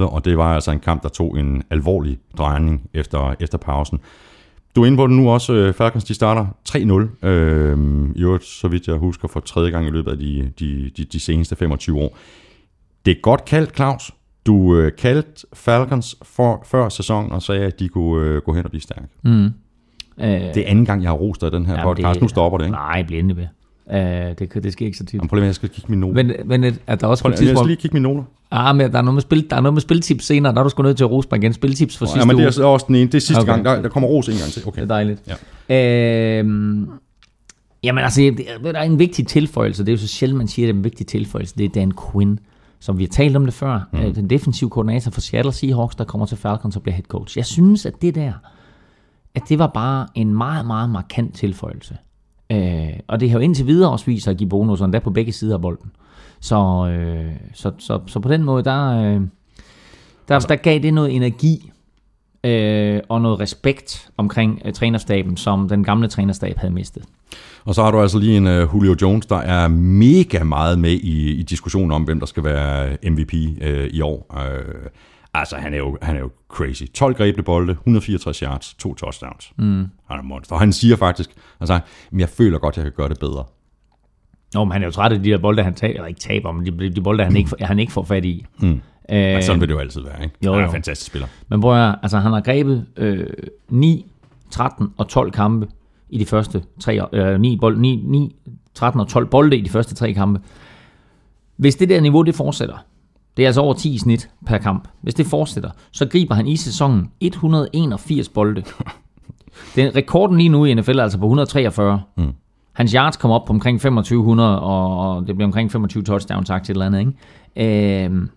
og 0.02 0.24
det 0.24 0.38
var 0.38 0.54
altså 0.54 0.70
en 0.70 0.80
kamp, 0.80 1.02
der 1.02 1.08
tog 1.08 1.38
en 1.38 1.62
alvorlig 1.70 2.18
drejning 2.38 2.90
efter, 2.94 3.34
efter 3.40 3.58
pausen. 3.58 4.00
Du 4.76 4.82
er 4.82 4.86
inde 4.86 4.96
på 4.96 5.06
den 5.06 5.16
nu 5.16 5.30
også. 5.30 5.52
Øh, 5.52 5.74
Falcons 5.74 6.04
de 6.04 6.14
starter 6.14 6.46
3-0. 6.68 7.28
Øh, 7.28 7.78
I 8.16 8.22
øvrigt, 8.22 8.44
så 8.44 8.68
vidt 8.68 8.88
jeg 8.88 8.96
husker, 8.96 9.28
for 9.28 9.40
tredje 9.40 9.70
gang 9.70 9.86
i 9.86 9.90
løbet 9.90 10.10
af 10.10 10.18
de, 10.18 10.52
de, 10.58 10.90
de, 10.96 11.04
de 11.04 11.20
seneste 11.20 11.56
25 11.56 11.98
år. 11.98 12.16
Det 13.06 13.10
er 13.10 13.20
godt 13.22 13.44
kaldt, 13.44 13.76
Claus. 13.76 14.12
Du 14.48 14.76
øh, 14.76 14.92
kaldte 14.98 15.46
Falcons 15.52 16.16
for, 16.22 16.62
før 16.66 16.88
sæsonen 16.88 17.32
og 17.32 17.42
sagde, 17.42 17.60
at 17.64 17.78
de 17.80 17.88
kunne 17.88 18.26
øh, 18.26 18.42
gå 18.42 18.52
hen 18.54 18.64
og 18.64 18.70
blive 18.70 18.82
stærke. 18.82 19.06
Øh, 19.24 19.34
Det 20.18 20.56
er 20.56 20.62
anden 20.66 20.84
gang, 20.84 21.02
jeg 21.02 21.10
har 21.10 21.16
rost 21.16 21.40
dig 21.40 21.46
i 21.46 21.50
den 21.50 21.66
her 21.66 21.82
podcast. 21.82 22.20
Nu 22.20 22.28
stopper 22.28 22.58
det, 22.58 22.64
ikke? 22.64 22.72
Nej, 22.76 23.02
bliv 23.02 23.18
endelig 23.18 23.36
ved. 23.36 23.46
Øh, 23.98 24.34
det, 24.38 24.64
det 24.64 24.72
sker 24.72 24.86
ikke 24.86 24.98
så 24.98 25.04
tit. 25.04 25.14
Jamen, 25.14 25.28
prøv 25.28 25.36
lige, 25.36 25.44
at 25.44 25.46
jeg 25.46 25.54
skal 25.54 25.68
kigge 25.68 25.90
mine 25.92 26.00
noter. 26.00 26.14
Men, 26.22 26.32
men 26.44 26.64
at, 26.64 26.74
at 26.86 27.00
der 27.00 27.06
også 27.06 27.24
på 27.24 27.28
Prøv, 27.28 27.32
et 27.34 27.38
lige- 27.40 27.48
jeg 27.48 27.56
skal 27.56 27.56
tidspunkt... 27.56 27.68
lige 27.68 27.76
kigge 27.76 27.94
mine 27.94 28.02
noter. 28.02 28.22
Ah, 28.50 28.76
men 28.76 28.92
der 28.92 28.98
er 28.98 29.02
noget 29.02 29.14
med, 29.14 29.22
spil, 29.22 29.50
der 29.50 29.56
er 29.56 29.60
noget 29.60 29.74
med 29.74 29.80
spiltips 29.80 30.24
senere. 30.24 30.54
Der 30.54 30.58
er 30.58 30.62
du 30.64 30.68
sgu 30.70 30.82
nødt 30.82 30.96
til 30.96 31.04
at 31.04 31.10
rose 31.10 31.28
mig 31.30 31.38
igen. 31.38 31.52
Spiltips 31.52 31.98
for 31.98 32.06
sidste 32.06 32.18
Ja, 32.18 32.24
men 32.24 32.36
det 32.38 32.44
er 32.46 32.50
så 32.50 32.64
også 32.66 32.84
den 32.88 32.94
ene. 32.94 33.06
Det 33.06 33.14
er 33.14 33.20
sidste 33.20 33.40
Okay. 33.40 33.52
gang. 33.52 33.64
Der, 33.64 33.82
der 33.82 33.88
kommer 33.88 34.08
ros 34.08 34.28
en 34.28 34.34
gang 34.38 34.50
til. 34.50 34.62
Okay. 34.66 34.76
Det 34.82 34.90
er 34.90 34.94
dejligt. 34.94 35.22
Ja. 35.68 36.38
Øhm, 36.38 36.88
jamen 37.82 38.04
altså, 38.04 38.20
det- 38.20 38.46
der 38.64 38.72
er 38.78 38.82
en 38.82 38.98
vigtig 38.98 39.26
tilføjelse. 39.26 39.82
Det 39.84 39.88
er 39.88 39.92
jo 39.92 39.98
så 39.98 40.08
sjældent, 40.08 40.38
man 40.38 40.48
siger, 40.48 40.66
at 40.66 40.68
det 40.68 40.74
er 40.74 40.78
en 40.78 40.84
vigtig 40.84 41.06
tilføjelse. 41.06 41.54
Det 41.58 41.64
er 41.64 41.68
Dan 41.68 41.92
Quinn, 42.12 42.38
som 42.80 42.98
vi 42.98 43.04
har 43.04 43.08
talt 43.08 43.36
om 43.36 43.44
det 43.44 43.54
før. 43.54 43.80
Mm. 43.92 44.14
Den 44.14 44.30
defensive 44.30 44.70
koordinator 44.70 45.10
for 45.10 45.20
Seattle 45.20 45.52
Seahawks, 45.52 45.96
der 45.96 46.04
kommer 46.04 46.26
til 46.26 46.36
Falcons 46.36 46.76
og 46.76 46.82
bliver 46.82 46.94
head 46.94 47.04
coach. 47.04 47.36
Jeg 47.36 47.46
synes, 47.46 47.86
at 47.86 48.02
det 48.02 48.14
der, 48.14 48.32
at 49.34 49.42
det 49.48 49.58
var 49.58 49.66
bare 49.66 50.06
en 50.14 50.34
meget, 50.34 50.66
meget 50.66 50.90
markant 50.90 51.34
tilføjelse. 51.34 51.96
Øh, 52.50 52.92
og 53.08 53.20
det 53.20 53.30
har 53.30 53.38
jo 53.38 53.42
indtil 53.42 53.66
videre 53.66 53.90
også 53.90 54.06
vist 54.06 54.24
sig 54.24 54.30
at 54.30 54.36
give 54.36 54.48
bonus, 54.48 54.80
og 54.80 54.92
der 54.92 55.00
på 55.00 55.10
begge 55.10 55.32
sider 55.32 55.54
af 55.54 55.60
bolden. 55.60 55.90
Så, 56.40 56.88
øh, 56.90 57.32
så, 57.54 57.72
så, 57.78 58.00
så 58.06 58.20
på 58.20 58.28
den 58.28 58.42
måde, 58.42 58.64
der, 58.64 58.88
øh, 58.88 59.20
der, 60.28 60.38
der 60.38 60.56
gav 60.56 60.78
det 60.78 60.94
noget 60.94 61.16
energi 61.16 61.70
øh, 62.44 63.00
og 63.08 63.20
noget 63.20 63.40
respekt 63.40 64.10
omkring 64.16 64.62
øh, 64.64 64.72
trænerstaben, 64.72 65.36
som 65.36 65.68
den 65.68 65.84
gamle 65.84 66.08
trænerstab 66.08 66.56
havde 66.56 66.74
mistet. 66.74 67.04
Og 67.68 67.74
så 67.74 67.82
har 67.82 67.90
du 67.90 68.00
altså 68.00 68.18
lige 68.18 68.36
en 68.36 68.46
uh, 68.46 68.52
Julio 68.74 68.96
Jones, 69.02 69.26
der 69.26 69.36
er 69.36 69.68
mega 69.68 70.42
meget 70.44 70.78
med 70.78 70.90
i, 70.92 71.30
i 71.30 71.42
diskussionen 71.42 71.92
om, 71.92 72.02
hvem 72.02 72.18
der 72.20 72.26
skal 72.26 72.44
være 72.44 72.96
MVP 73.10 73.32
uh, 73.34 73.68
i 73.84 74.00
år. 74.00 74.26
Uh, 74.34 74.86
altså, 75.34 75.56
han 75.56 75.74
er, 75.74 75.78
jo, 75.78 75.98
han 76.02 76.16
er 76.16 76.20
jo 76.20 76.30
crazy. 76.48 76.82
12 76.94 77.14
grebne 77.14 77.42
bolde, 77.42 77.72
164 77.72 78.38
yards, 78.38 78.74
to 78.74 78.94
touchdowns. 78.94 79.52
Mm. 79.58 79.64
Han 80.10 80.18
er 80.18 80.22
monster. 80.22 80.54
Og 80.54 80.60
han 80.60 80.72
siger 80.72 80.96
faktisk, 80.96 81.30
altså, 81.60 81.80
"Men 82.10 82.20
jeg 82.20 82.28
føler 82.28 82.58
godt, 82.58 82.76
jeg 82.76 82.82
kan 82.84 82.92
gøre 82.96 83.08
det 83.08 83.18
bedre. 83.18 83.44
Nå, 84.54 84.64
men 84.64 84.72
han 84.72 84.82
er 84.82 84.86
jo 84.86 84.92
træt 84.92 85.12
af 85.12 85.22
de 85.22 85.30
der 85.30 85.38
bolde, 85.38 85.62
han 85.62 85.74
taber, 85.74 85.94
eller 85.94 86.06
ikke 86.06 86.20
taber, 86.20 86.52
men 86.52 86.66
de, 86.66 86.90
de 86.94 87.00
bolde, 87.00 87.24
han 87.24 87.36
ikke, 87.36 87.48
får- 87.50 87.64
han 87.66 87.78
ikke 87.78 87.92
får 87.92 88.04
fat 88.04 88.24
i. 88.24 88.46
Mm. 88.60 88.68
Øh, 88.68 88.78
Men 89.10 89.42
sådan 89.42 89.60
vil 89.60 89.68
det 89.68 89.74
jo 89.74 89.78
altid 89.80 90.00
være, 90.02 90.22
ikke? 90.24 90.34
jo, 90.44 90.52
han 90.52 90.62
er 90.62 90.66
en 90.66 90.72
fantastisk 90.72 91.06
spiller. 91.10 91.28
Men 91.48 91.64
at 91.64 91.74
høre, 91.74 91.96
altså 92.02 92.18
han 92.18 92.32
har 92.32 92.40
grebet 92.40 92.86
øh, 92.96 93.26
9, 93.68 94.06
13 94.50 94.88
og 94.98 95.08
12 95.08 95.30
kampe 95.32 95.66
i 96.10 96.18
de 96.18 96.26
første 96.26 96.62
tre, 96.80 97.00
øh, 97.12 97.40
9, 97.40 97.56
bold, 97.56 97.78
9, 97.78 98.02
9, 98.06 98.36
13 98.74 99.00
og 99.00 99.08
12 99.08 99.26
bolde 99.26 99.56
i 99.56 99.60
de 99.60 99.70
første 99.70 99.94
tre 99.94 100.12
kampe. 100.12 100.40
Hvis 101.56 101.76
det 101.76 101.88
der 101.88 102.00
niveau, 102.00 102.22
det 102.22 102.34
fortsætter, 102.34 102.76
det 103.36 103.42
er 103.42 103.48
altså 103.48 103.60
over 103.60 103.74
10 103.74 103.94
i 103.94 103.98
snit 103.98 104.30
per 104.46 104.58
kamp. 104.58 104.88
Hvis 105.00 105.14
det 105.14 105.26
fortsætter, 105.26 105.70
så 105.92 106.06
griber 106.06 106.34
han 106.34 106.46
i 106.46 106.56
sæsonen 106.56 107.10
181 107.20 108.28
bolde. 108.28 108.62
Den 109.76 109.96
rekorden 109.96 110.38
lige 110.38 110.48
nu 110.48 110.64
i 110.64 110.74
NFL 110.74 110.98
er 110.98 111.02
altså 111.02 111.18
på 111.18 111.24
143. 111.24 112.02
Mm. 112.16 112.32
Hans 112.72 112.92
yards 112.92 113.16
kommer 113.16 113.34
op 113.34 113.44
på 113.46 113.52
omkring 113.52 113.80
2500, 113.80 114.60
og 114.60 115.26
det 115.26 115.34
bliver 115.36 115.46
omkring 115.46 115.72
25 115.72 116.02
touchdowns, 116.02 116.48
sagt 116.48 116.64
et 116.64 116.74
eller 116.74 116.86
andet. 116.86 117.14
Ikke? 117.56 118.04
Øhm, 118.04 118.28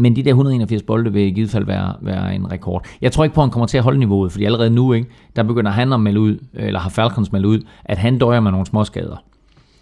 men 0.00 0.16
de 0.16 0.22
der 0.22 0.30
181 0.30 0.82
bolde 0.82 1.12
vil 1.12 1.22
i 1.22 1.30
givet 1.30 1.50
fald 1.50 1.64
være, 1.64 1.94
være 2.00 2.34
en 2.34 2.52
rekord. 2.52 2.86
Jeg 3.00 3.12
tror 3.12 3.24
ikke 3.24 3.34
på, 3.34 3.40
at 3.40 3.44
han 3.44 3.50
kommer 3.50 3.66
til 3.66 3.78
at 3.78 3.84
holde 3.84 3.98
niveauet, 3.98 4.32
fordi 4.32 4.44
allerede 4.44 4.70
nu, 4.70 4.92
ikke, 4.92 5.08
der 5.36 5.42
begynder 5.42 5.70
han 5.70 5.92
at 5.92 6.00
melde 6.00 6.20
ud, 6.20 6.38
eller 6.52 6.80
har 6.80 6.90
Falcons 6.90 7.32
meldt 7.32 7.46
ud, 7.46 7.60
at 7.84 7.98
han 7.98 8.18
døjer 8.18 8.40
med 8.40 8.50
nogle 8.50 8.66
småskader. 8.66 9.16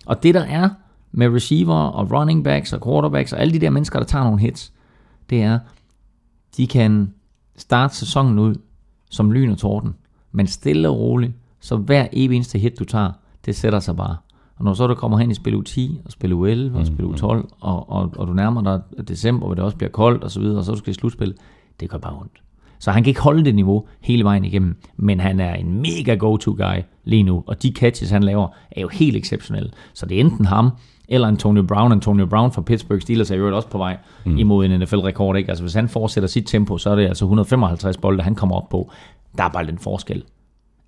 Og 0.07 0.23
det 0.23 0.35
der 0.35 0.45
er 0.45 0.69
med 1.13 1.35
receiver 1.35 1.75
og 1.75 2.13
running 2.13 2.45
backs 2.45 2.73
og 2.73 2.83
quarterbacks 2.85 3.33
og 3.33 3.41
alle 3.41 3.55
de 3.55 3.59
der 3.59 3.71
mennesker, 3.71 3.99
der 3.99 4.07
tager 4.07 4.25
nogle 4.25 4.41
hits, 4.41 4.73
det 5.31 5.43
er, 5.43 5.59
de 6.57 6.67
kan 6.67 7.13
starte 7.57 7.97
sæsonen 7.97 8.39
ud 8.39 8.55
som 9.11 9.33
lyn 9.33 9.51
og 9.51 9.59
torden, 9.59 9.95
men 10.33 10.47
stille 10.47 10.89
og 10.89 10.99
roligt, 10.99 11.33
så 11.61 11.77
hver 11.77 12.07
evig 12.13 12.37
eneste 12.37 12.59
hit, 12.59 12.79
du 12.79 12.85
tager, 12.85 13.11
det 13.47 13.57
sætter 13.57 13.81
sig 13.81 13.97
bare. 13.97 14.17
Og 14.59 14.65
når 14.65 14.75
så 14.75 14.87
du 14.87 14.95
kommer 14.95 15.19
hen 15.19 15.31
i 15.31 15.35
spil 15.35 15.55
u 15.55 15.63
10, 15.63 16.01
og 16.05 16.13
spil 16.13 16.33
u 16.33 16.45
11, 16.45 16.79
og 16.79 16.87
spil 16.87 17.05
u 17.05 17.15
12, 17.15 17.49
og, 17.61 17.91
og, 17.91 18.13
og 18.17 18.27
du 18.27 18.33
nærmer 18.33 18.63
dig 18.63 19.09
december, 19.09 19.47
hvor 19.47 19.55
det 19.55 19.65
også 19.65 19.77
bliver 19.77 19.91
koldt, 19.91 20.25
og 20.25 20.31
så 20.31 20.41
videre, 20.41 20.59
og 20.59 20.65
så 20.65 20.73
du 20.73 20.79
skal 20.79 20.91
i 20.91 20.95
slutspil, 20.95 21.35
det 21.81 21.91
gør 21.91 21.99
bare 21.99 22.17
ondt. 22.21 22.43
Så 22.79 22.91
han 22.91 23.03
kan 23.03 23.11
ikke 23.11 23.21
holde 23.21 23.45
det 23.45 23.55
niveau 23.55 23.87
hele 24.01 24.25
vejen 24.25 24.45
igennem, 24.45 24.77
men 24.97 25.21
han 25.21 25.41
er 25.41 25.55
en 25.55 25.83
mega 25.83 26.15
go-to-guy 26.15 26.83
lige 27.05 27.23
nu, 27.23 27.45
og 27.47 27.63
de 27.63 27.73
catches, 27.73 28.11
han 28.11 28.23
laver, 28.23 28.49
er 28.71 28.81
jo 28.81 28.89
helt 28.89 29.17
exceptionelle. 29.17 29.71
Så 29.95 30.07
det 30.07 30.17
er 30.17 30.21
enten 30.21 30.45
ham, 30.45 30.71
eller 31.09 31.29
Antonio 31.29 31.63
Brown. 31.63 31.93
Antonio 31.93 32.27
Brown 32.27 32.53
fra 32.53 32.63
Pittsburgh 32.63 33.01
Steelers 33.01 33.31
er 33.31 33.37
jo 33.37 33.57
også 33.57 33.69
på 33.69 33.79
vej 33.79 33.97
mm. 34.25 34.39
imod 34.39 34.65
en 34.65 34.81
NFL-rekord. 34.81 35.37
Ikke? 35.37 35.49
Altså 35.49 35.65
hvis 35.65 35.75
han 35.75 35.89
fortsætter 35.89 36.29
sit 36.29 36.47
tempo, 36.47 36.79
så 36.79 36.91
er 36.91 36.97
det 36.97 37.07
altså 37.07 37.25
155 37.25 37.97
bolde, 37.97 38.23
han 38.23 38.35
kommer 38.35 38.57
op 38.57 38.69
på. 38.69 38.91
Der 39.39 39.45
er 39.45 39.49
bare 39.49 39.67
den 39.67 39.79
forskel, 39.79 40.25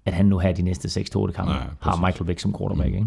at 0.07 0.13
han 0.13 0.27
nu 0.27 0.39
her 0.39 0.53
de 0.53 0.63
næste 0.63 1.01
6-8 1.01 1.33
kampe 1.33 1.53
Ja, 1.53 1.59
har 1.81 2.07
Michael 2.07 2.29
Vick 2.29 2.41
som 2.41 2.55
quarterback. 2.59 2.95
Ikke? 2.95 3.07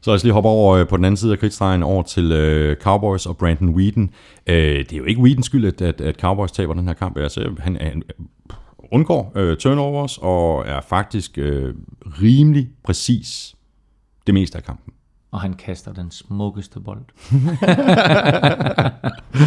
Så 0.00 0.10
lad 0.10 0.14
os 0.14 0.24
lige 0.24 0.32
hoppe 0.32 0.48
over 0.48 0.76
øh, 0.76 0.88
på 0.88 0.96
den 0.96 1.04
anden 1.04 1.16
side 1.16 1.32
af 1.32 1.38
kridtstregen 1.38 1.82
over 1.82 2.02
til 2.02 2.32
øh, 2.32 2.76
Cowboys 2.76 3.26
og 3.26 3.36
Brandon 3.36 3.68
Whedon. 3.68 4.10
Øh, 4.46 4.78
det 4.78 4.92
er 4.92 4.96
jo 4.96 5.04
ikke 5.04 5.20
Whedons 5.20 5.46
skyld, 5.46 5.64
at, 5.64 5.82
at, 5.82 6.00
at 6.00 6.20
Cowboys 6.20 6.52
taber 6.52 6.74
den 6.74 6.86
her 6.86 6.94
kamp. 6.94 7.16
Altså, 7.16 7.50
han, 7.58 7.76
han 7.80 8.02
undgår 8.92 9.32
øh, 9.34 9.56
turnovers 9.56 10.18
og 10.22 10.66
er 10.66 10.80
faktisk 10.80 11.38
øh, 11.38 11.74
rimelig 12.22 12.68
præcis 12.84 13.54
det 14.26 14.34
meste 14.34 14.58
af 14.58 14.64
kampen. 14.64 14.92
Og 15.30 15.40
han 15.40 15.54
kaster 15.54 15.92
den 15.92 16.10
smukkeste 16.10 16.80
bold. 16.80 17.00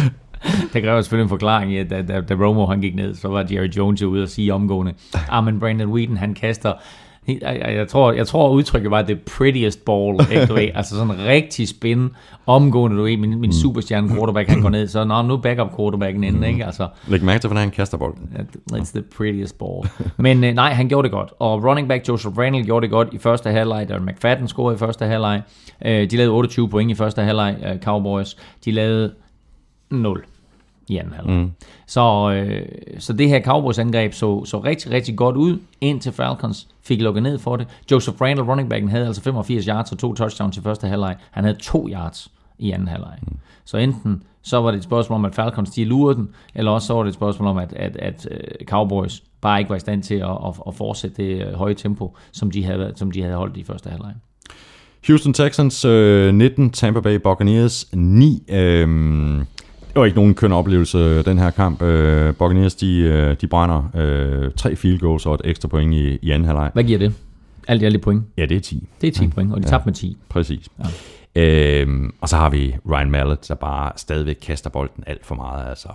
det 0.72 0.82
kræver 0.82 1.00
selvfølgelig 1.00 1.22
en 1.22 1.28
forklaring, 1.28 1.72
ja, 1.72 1.82
da, 1.82 2.02
da, 2.02 2.20
da 2.20 2.34
Romo 2.34 2.66
han 2.66 2.80
gik 2.80 2.94
ned, 2.94 3.14
så 3.14 3.28
var 3.28 3.46
Jerry 3.50 3.68
Jones 3.68 4.02
jo 4.02 4.08
ude 4.08 4.22
og 4.22 4.28
sige 4.28 4.54
omgående, 4.54 4.92
ah, 5.30 5.44
men 5.44 5.60
Brandon 5.60 5.88
Whedon, 5.88 6.16
han 6.16 6.34
kaster, 6.34 6.72
jeg, 7.28 7.72
jeg, 7.76 7.88
tror, 7.88 8.12
jeg 8.12 8.26
tror 8.26 8.50
udtrykket 8.50 8.90
var 8.90 9.02
the 9.02 9.16
prettiest 9.16 9.84
ball, 9.84 10.20
ikke, 10.30 10.46
du 10.46 10.54
ved, 10.54 10.68
altså 10.74 10.96
sådan 10.96 11.26
rigtig 11.26 11.68
spin, 11.68 12.10
omgående, 12.46 12.96
du 12.96 13.02
ved, 13.02 13.16
min, 13.16 13.40
min 13.40 13.52
superstjerne 13.52 14.08
quarterback, 14.08 14.48
han 14.48 14.62
går 14.62 14.68
ned, 14.68 14.88
så 14.88 15.04
nå, 15.04 15.22
nu 15.22 15.36
backup 15.36 15.76
quarterbacken 15.76 16.24
inden, 16.24 16.44
ikke, 16.44 16.64
altså, 16.64 16.88
Læg 17.08 17.22
mærke 17.22 17.40
til, 17.40 17.48
hvordan 17.48 17.62
han 17.62 17.70
kaster 17.70 17.98
bolden. 17.98 18.30
It's 18.72 18.92
the 18.92 19.02
prettiest 19.16 19.58
ball. 19.58 19.88
Men 20.16 20.44
øh, 20.44 20.54
nej, 20.54 20.72
han 20.72 20.88
gjorde 20.88 21.04
det 21.06 21.12
godt. 21.12 21.32
Og 21.38 21.64
running 21.64 21.88
back 21.88 22.08
Joseph 22.08 22.38
Randall 22.38 22.64
gjorde 22.64 22.84
det 22.84 22.90
godt 22.90 23.08
i 23.12 23.18
første 23.18 23.50
halvleg. 23.50 23.88
Darren 23.88 24.06
McFadden 24.06 24.48
scorede 24.48 24.74
i 24.74 24.78
første 24.78 25.04
halvleg. 25.04 25.42
Øh, 25.86 26.10
de 26.10 26.16
lavede 26.16 26.32
28 26.32 26.68
point 26.68 26.90
i 26.90 26.94
første 26.94 27.22
halvleg, 27.22 27.56
øh, 27.66 27.80
Cowboys. 27.80 28.36
De 28.64 28.70
lavede 28.70 29.12
0 29.90 30.24
i 30.92 30.96
anden 30.96 31.14
halvleg. 31.14 31.36
Mm. 31.36 31.50
Så, 31.86 32.32
øh, 32.32 32.66
så 32.98 33.12
det 33.12 33.28
her 33.28 33.42
Cowboys 33.42 33.78
angreb 33.78 34.12
så, 34.12 34.44
så 34.44 34.58
rigtig, 34.58 34.90
rigtig 34.90 35.16
godt 35.16 35.36
ud, 35.36 35.58
indtil 35.80 36.12
Falcons 36.12 36.68
fik 36.82 37.00
lukket 37.00 37.22
ned 37.22 37.38
for 37.38 37.56
det. 37.56 37.66
Joseph 37.90 38.22
Randall, 38.22 38.48
running 38.48 38.70
backen, 38.70 38.90
havde 38.90 39.06
altså 39.06 39.22
85 39.22 39.64
yards 39.64 39.92
og 39.92 39.98
to 39.98 40.14
touchdowns 40.14 40.56
i 40.56 40.60
første 40.60 40.86
halvleg. 40.86 41.16
Han 41.30 41.44
havde 41.44 41.58
to 41.58 41.88
yards 41.88 42.30
i 42.58 42.70
anden 42.70 42.88
halvleg. 42.88 43.18
Mm. 43.22 43.36
Så 43.64 43.76
enten 43.76 44.22
så 44.42 44.60
var 44.60 44.70
det 44.70 44.78
et 44.78 44.84
spørgsmål 44.84 45.16
om, 45.16 45.24
at 45.24 45.34
Falcons 45.34 45.70
de 45.70 45.84
lurede 45.84 46.16
den, 46.16 46.28
eller 46.54 46.70
også 46.70 46.86
så 46.86 46.94
var 46.94 47.02
det 47.02 47.08
et 47.08 47.14
spørgsmål 47.14 47.48
om, 47.48 47.58
at, 47.58 47.72
at, 47.72 47.96
at 47.96 48.28
øh, 48.30 48.66
Cowboys 48.66 49.22
bare 49.40 49.58
ikke 49.58 49.70
var 49.70 49.76
i 49.76 49.80
stand 49.80 50.02
til 50.02 50.14
at, 50.14 50.30
at, 50.30 50.54
at 50.66 50.74
fortsætte 50.74 51.22
det 51.22 51.46
øh, 51.46 51.52
høje 51.54 51.74
tempo, 51.74 52.16
som 52.32 52.50
de 52.50 52.64
havde, 52.64 52.92
som 52.96 53.10
de 53.10 53.22
havde 53.22 53.36
holdt 53.36 53.56
i 53.56 53.64
første 53.64 53.90
halvleg. 53.90 54.12
Houston 55.06 55.32
Texans 55.32 55.84
øh, 55.84 56.34
19, 56.34 56.70
Tampa 56.70 57.00
Bay 57.00 57.14
Buccaneers 57.16 57.88
9. 57.92 58.42
Øh, 58.48 59.44
det 59.92 60.00
var 60.00 60.04
ikke 60.04 60.16
nogen 60.16 60.34
køn 60.34 60.52
oplevelse, 60.52 61.22
den 61.22 61.38
her 61.38 61.50
kamp. 61.50 61.82
Øh, 61.82 62.34
Buccaneers, 62.34 62.74
de, 62.74 62.98
øh, 62.98 63.36
de 63.40 63.46
brænder 63.46 63.90
øh, 63.94 64.50
tre 64.56 64.76
field 64.76 64.98
goals 64.98 65.26
og 65.26 65.34
et 65.34 65.40
ekstra 65.44 65.68
point 65.68 65.94
i, 65.94 66.18
i 66.22 66.30
anden 66.30 66.46
halvleg. 66.46 66.70
Hvad 66.72 66.84
giver 66.84 66.98
det? 66.98 67.14
Alt 67.68 67.82
i 67.82 67.84
alt 67.84 68.02
point. 68.02 68.24
Ja, 68.36 68.46
det 68.46 68.56
er 68.56 68.60
10. 68.60 68.88
Det 69.00 69.06
er 69.06 69.12
10 69.12 69.26
point, 69.26 69.52
og 69.52 69.62
de 69.62 69.68
tabte 69.68 69.86
med 69.86 69.94
10. 69.94 70.16
Præcis. 70.28 70.68
Ja. 70.78 70.84
Øhm, 71.42 72.14
og 72.20 72.28
så 72.28 72.36
har 72.36 72.50
vi 72.50 72.74
Ryan 72.90 73.10
Mallett, 73.10 73.48
der 73.48 73.54
bare 73.54 73.92
stadigvæk 73.96 74.36
kaster 74.42 74.70
bolden 74.70 75.04
alt 75.06 75.26
for 75.26 75.34
meget. 75.34 75.68
Altså. 75.68 75.88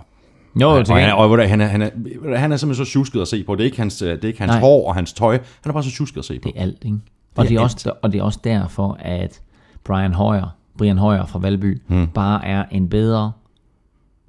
Jo, 0.60 0.70
Og, 0.70 0.86
til 0.86 0.94
han, 0.94 1.08
er, 1.08 1.12
og 1.12 1.30
ved 1.30 1.36
du, 1.36 1.42
han, 1.42 1.60
er, 1.60 1.66
han, 1.66 1.82
er, 1.82 1.90
han 2.36 2.52
er 2.52 2.56
simpelthen 2.56 2.86
så 2.86 2.92
tjusket 2.92 3.20
at 3.20 3.28
se 3.28 3.44
på. 3.44 3.54
Det 3.54 3.60
er 3.60 3.64
ikke 3.64 3.76
hans, 3.76 4.02
øh, 4.02 4.10
det 4.10 4.24
er 4.24 4.28
ikke 4.28 4.40
hans 4.40 4.50
Nej. 4.50 4.60
hår 4.60 4.88
og 4.88 4.94
hans 4.94 5.12
tøj. 5.12 5.32
Han 5.32 5.70
er 5.70 5.72
bare 5.72 5.82
så 5.82 5.90
tjusket 5.90 6.18
at 6.18 6.24
se 6.24 6.38
på. 6.38 6.48
det 6.48 6.52
er 6.56 6.62
alt, 6.62 6.84
ikke? 6.84 6.98
Og 7.36 7.48
det, 7.48 7.54
er 7.54 7.58
er 7.58 7.64
også, 7.64 7.92
og 8.02 8.12
det 8.12 8.18
er 8.18 8.22
også 8.22 8.40
derfor, 8.44 8.96
at 9.00 9.40
Brian 9.84 10.12
Hoyer, 10.12 10.54
Brian 10.78 10.98
Hoyer 10.98 11.26
fra 11.26 11.38
Valby, 11.38 11.82
hmm. 11.86 12.08
bare 12.08 12.46
er 12.46 12.64
en 12.70 12.88
bedre 12.88 13.32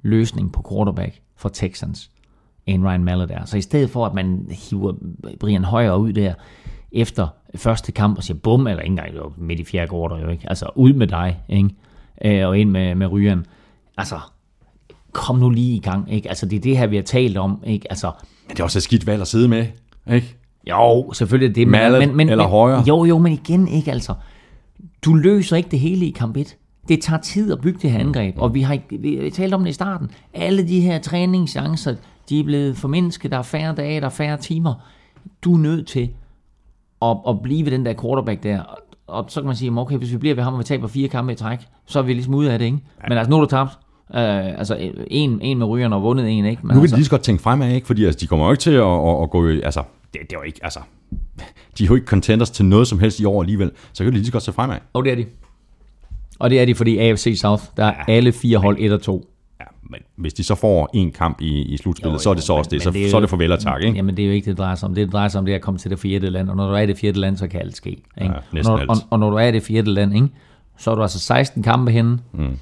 løsning 0.02 0.52
på 0.52 0.64
quarterback 0.70 1.20
for 1.36 1.48
Texans, 1.48 2.10
end 2.66 2.84
Ryan 2.84 3.04
Mallett 3.04 3.32
er. 3.32 3.44
Så 3.44 3.56
i 3.56 3.60
stedet 3.60 3.90
for, 3.90 4.06
at 4.06 4.14
man 4.14 4.46
hiver 4.50 4.92
Brian 5.40 5.64
Hoyer 5.64 5.94
ud 5.94 6.12
der 6.12 6.34
efter 6.92 7.28
første 7.54 7.92
kamp 7.92 8.16
og 8.16 8.24
siger 8.24 8.38
bum, 8.38 8.66
eller 8.66 8.82
ikke 8.82 8.90
engang 8.90 9.16
jo, 9.16 9.32
midt 9.36 9.60
i 9.60 9.64
fjerde 9.64 9.90
quarter, 9.90 10.18
jo 10.18 10.28
ikke? 10.28 10.48
Altså 10.48 10.70
ud 10.74 10.92
med 10.92 11.06
dig, 11.06 11.40
ikke? 11.48 11.70
Øh, 12.24 12.48
og 12.48 12.58
ind 12.58 12.70
med, 12.70 12.94
med 12.94 13.06
rygeren. 13.06 13.46
Altså, 13.96 14.18
kom 15.12 15.38
nu 15.38 15.50
lige 15.50 15.76
i 15.76 15.80
gang, 15.80 16.12
ikke? 16.12 16.28
Altså, 16.28 16.46
det 16.46 16.56
er 16.56 16.60
det 16.60 16.78
her, 16.78 16.86
vi 16.86 16.96
har 16.96 17.02
talt 17.02 17.36
om, 17.36 17.62
ikke? 17.66 17.90
Altså, 17.90 18.12
Men 18.48 18.56
det 18.56 18.60
er 18.60 18.64
også 18.64 18.78
et 18.78 18.82
skidt 18.82 19.06
valg 19.06 19.20
at 19.20 19.28
sidde 19.28 19.48
med. 19.48 19.66
Ikke? 20.12 20.36
jo, 20.70 21.12
selvfølgelig 21.12 21.48
er 21.50 21.54
det. 21.54 21.68
Mallet 21.68 22.30
eller 22.30 22.48
højre? 22.48 22.84
Jo, 22.88 23.04
jo, 23.04 23.18
men 23.18 23.32
igen 23.32 23.68
ikke 23.68 23.92
altså. 23.92 24.14
Du 25.04 25.14
løser 25.14 25.56
ikke 25.56 25.68
det 25.68 25.78
hele 25.78 26.06
i 26.06 26.10
kamp 26.10 26.36
1. 26.36 26.56
Det 26.90 27.02
tager 27.02 27.20
tid 27.20 27.52
at 27.52 27.60
bygge 27.60 27.78
det 27.82 27.90
her 27.90 27.98
angreb, 27.98 28.34
og 28.38 28.54
vi 28.54 28.60
har, 28.60 28.78
vi 28.98 29.30
talt 29.30 29.54
om 29.54 29.62
det 29.62 29.70
i 29.70 29.72
starten. 29.72 30.10
Alle 30.34 30.68
de 30.68 30.80
her 30.80 30.98
træningschancer, 30.98 31.94
de 32.28 32.40
er 32.40 32.44
blevet 32.44 32.76
formindsket, 32.76 33.30
der 33.30 33.38
er 33.38 33.42
færre 33.42 33.74
dage, 33.74 34.00
der 34.00 34.06
er 34.06 34.10
færre 34.10 34.36
timer. 34.36 34.74
Du 35.44 35.54
er 35.54 35.58
nødt 35.58 35.86
til 35.86 36.10
og, 37.00 37.26
og 37.26 37.40
blive 37.42 37.64
ved 37.64 37.72
den 37.72 37.86
der 37.86 37.94
quarterback 38.02 38.42
der. 38.42 38.62
Og, 39.06 39.24
så 39.28 39.40
kan 39.40 39.46
man 39.46 39.56
sige, 39.56 39.72
okay, 39.78 39.96
hvis 39.96 40.12
vi 40.12 40.16
bliver 40.16 40.34
ved 40.34 40.42
ham, 40.42 40.52
og 40.52 40.58
vi 40.58 40.64
taber 40.64 40.86
fire 40.86 41.08
kampe 41.08 41.32
i 41.32 41.34
træk, 41.34 41.58
så 41.86 41.98
er 41.98 42.02
vi 42.02 42.12
ligesom 42.12 42.34
ude 42.34 42.52
af 42.52 42.58
det, 42.58 42.66
ikke? 42.66 42.78
Men 43.08 43.18
altså, 43.18 43.30
nu 43.30 43.36
er 43.36 43.40
du 43.40 43.46
tabt. 43.46 43.78
Uh, 44.08 44.16
altså, 44.58 44.90
en, 45.06 45.40
en 45.40 45.58
med 45.58 45.66
rygerne 45.66 45.96
og 45.96 46.02
vundet 46.02 46.28
en, 46.28 46.44
ikke? 46.44 46.62
Men 46.62 46.68
Nu 46.68 46.74
kan 46.74 46.80
altså, 46.80 46.96
de 46.96 46.98
lige 46.98 47.04
så 47.04 47.10
godt 47.10 47.22
tænke 47.22 47.42
fremad, 47.42 47.72
ikke? 47.72 47.86
Fordi 47.86 48.04
altså, 48.04 48.18
de 48.20 48.26
kommer 48.26 48.46
jo 48.46 48.52
ikke 48.52 48.60
til 48.60 48.70
at, 48.70 48.82
at, 48.82 49.22
at 49.22 49.30
gå 49.30 49.48
altså, 49.48 49.82
det, 50.12 50.20
det 50.20 50.32
er 50.32 50.38
jo 50.38 50.42
ikke, 50.42 50.60
altså, 50.62 50.80
de 51.78 51.84
er 51.84 51.88
jo 51.88 51.94
ikke 51.94 52.06
contenders 52.06 52.50
til 52.50 52.64
noget 52.64 52.88
som 52.88 52.98
helst 52.98 53.20
i 53.20 53.24
år 53.24 53.42
alligevel, 53.42 53.70
så 53.92 54.04
kan 54.04 54.12
de 54.12 54.16
lige 54.16 54.26
så 54.26 54.32
godt 54.32 54.42
se 54.42 54.52
fremad. 54.52 54.76
Og 54.92 55.04
det 55.04 55.12
er 55.12 55.16
de. 55.16 55.26
Og 56.40 56.50
det 56.50 56.60
er 56.60 56.64
de, 56.64 56.74
fordi 56.74 56.98
AFC 56.98 57.38
South, 57.40 57.64
der 57.76 57.84
er 57.84 58.04
alle 58.08 58.32
fire 58.32 58.58
hold 58.58 58.76
1 58.80 58.92
og 58.92 59.02
2. 59.02 59.26
Ja, 59.60 59.64
men 59.90 60.00
hvis 60.16 60.34
de 60.34 60.44
så 60.44 60.54
får 60.54 60.90
en 60.94 61.12
kamp 61.12 61.40
i, 61.40 61.62
i 61.62 61.76
slutspillet, 61.76 62.12
Jo, 62.14 62.18
så 62.18 62.30
er 62.30 62.34
det 62.34 62.40
jo, 62.40 62.46
så 62.46 62.52
men- 62.52 62.58
også 62.58 62.70
det. 62.70 62.82
Så, 62.82 62.90
det 62.90 63.04
er 63.06 63.10
så 63.10 63.16
er 63.16 63.20
jo- 63.20 63.22
det 63.22 63.30
farvel 63.30 63.52
og 63.52 63.58
tak, 63.60 63.82
ikke? 63.82 63.96
Jamen, 63.96 64.16
det 64.16 64.22
er 64.22 64.26
jo 64.26 64.32
ikke 64.32 64.44
det, 64.44 64.50
det 64.50 64.58
drejer 64.58 64.74
sig 64.74 64.88
om. 64.88 64.94
Det, 64.94 65.04
det 65.06 65.12
drejer 65.12 65.28
sig 65.28 65.38
om, 65.38 65.44
det 65.44 65.52
er 65.52 65.56
at 65.56 65.62
komme 65.62 65.78
til 65.78 65.90
det 65.90 65.98
fjerde 65.98 66.30
land. 66.30 66.50
Og 66.50 66.56
når 66.56 66.68
du 66.68 66.74
er 66.74 66.78
i 66.80 66.86
det 66.86 66.98
fjerde 66.98 67.18
land, 67.20 67.36
så 67.36 67.48
kan 67.48 67.60
alt 67.60 67.76
ske. 67.76 67.90
Ikke? 67.90 68.04
Ja, 68.18 68.30
og, 68.30 68.64
når, 68.64 68.78
alt. 68.78 68.90
og, 68.90 68.96
og, 69.10 69.18
når 69.18 69.30
du 69.30 69.36
er 69.36 69.46
i 69.46 69.52
det 69.52 69.62
fjerde 69.62 69.90
land, 69.90 70.14
ikke? 70.14 70.28
så 70.78 70.90
er 70.90 70.94
du 70.94 71.02
altså 71.02 71.18
16 71.18 71.62
kampe 71.62 71.92
henne. 71.92 72.18
Mm. 72.32 72.58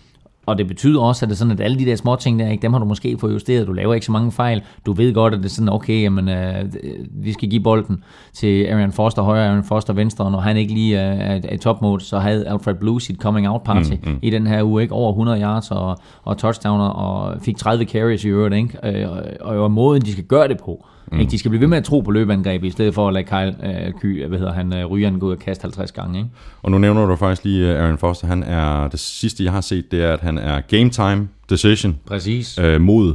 Og 0.49 0.59
det 0.59 0.67
betyder 0.69 1.01
også, 1.01 1.25
at 1.25 1.29
det 1.29 1.35
er 1.35 1.39
sådan, 1.39 1.53
at 1.53 1.61
alle 1.61 1.79
de 1.79 1.85
der 1.85 1.97
små 1.97 2.17
ting 2.17 2.39
der, 2.39 2.49
ikke, 2.51 2.63
dem 2.63 2.73
har 2.73 2.81
du 2.81 2.87
måske 2.87 3.19
fået 3.19 3.33
justeret. 3.33 3.67
Du 3.67 3.73
laver 3.73 3.95
ikke 3.95 4.07
så 4.07 4.13
mange 4.13 4.33
fejl. 4.33 4.63
Du 4.87 4.93
ved 4.93 5.15
godt, 5.15 5.35
at 5.35 5.39
det 5.39 5.45
er 5.45 5.51
sådan, 5.51 5.69
okay, 5.69 6.03
jamen, 6.03 6.29
øh, 6.29 6.65
vi 7.13 7.33
skal 7.33 7.51
give 7.51 7.63
bolden 7.63 8.05
til 8.33 8.65
Aaron 8.65 8.93
Foster 8.93 9.23
højre, 9.23 9.49
Aaron 9.49 9.65
Foster 9.65 9.93
venstre, 9.93 10.25
og 10.25 10.33
når 10.33 10.41
han 10.41 10.57
ikke 10.57 10.75
lige 10.75 10.97
er, 10.97 11.37
er, 11.37 11.55
i 11.55 11.57
topmode, 11.57 12.05
så 12.05 12.19
havde 12.19 12.49
Alfred 12.49 12.75
Blue 12.75 13.01
sit 13.01 13.21
coming 13.21 13.49
out 13.49 13.63
party 13.63 13.93
mm, 13.93 14.11
mm. 14.11 14.19
i 14.23 14.31
den 14.31 14.47
her 14.47 14.63
uge, 14.63 14.83
ikke? 14.83 14.95
over 14.95 15.11
100 15.11 15.41
yards 15.41 15.71
og, 15.71 15.99
og 16.23 16.39
touchdowner, 16.39 16.89
og 16.89 17.43
fik 17.43 17.57
30 17.57 17.85
carries 17.85 18.25
i 18.25 18.29
øvrigt, 18.29 18.55
ikke? 18.55 19.01
Øh, 19.03 19.11
og, 19.11 19.23
og, 19.41 19.63
og 19.63 19.71
måden, 19.71 20.03
de 20.03 20.13
skal 20.13 20.25
gøre 20.25 20.49
det 20.49 20.59
på. 20.65 20.87
Mm. 21.13 21.21
Ikke? 21.21 21.31
De 21.31 21.39
skal 21.39 21.49
blive 21.49 21.61
ved 21.61 21.69
med 21.69 21.79
at 21.79 21.85
tro 21.85 22.01
på 22.01 22.11
løbeangrebet, 22.11 22.67
i 22.67 22.71
stedet 22.71 22.95
for 22.95 23.09
at 23.09 23.15
lade 23.15 23.25
Kyle 23.25 23.87
øh, 23.87 23.93
Ky, 24.01 24.27
hvad 24.27 24.39
hedder 24.39 24.53
han, 24.53 24.73
øh, 24.73 24.87
Ryan 24.87 25.19
gå 25.19 25.27
ud 25.27 25.33
og 25.33 25.39
kaste 25.39 25.63
50 25.63 25.93
gange. 25.93 26.19
Ikke? 26.19 26.31
Og 26.63 26.71
nu 26.71 26.79
nævner 26.79 27.07
du 27.07 27.17
faktisk 27.17 27.45
lige 27.45 27.73
øh, 27.77 27.85
Aaron 27.85 27.99
Foster. 27.99 28.27
Han 28.27 28.43
er, 28.43 28.89
det 28.89 29.01
sidste 29.01 29.45
jeg 29.45 29.53
har 29.53 29.61
set, 29.61 29.91
det 29.91 30.03
er, 30.05 30.13
at 30.13 30.21
han 30.21 30.39
er 30.39 30.61
game 30.61 30.91
time 30.91 31.29
decision 31.51 31.99
Præcis. 32.07 32.59
øh, 32.59 32.81
mod 32.81 33.15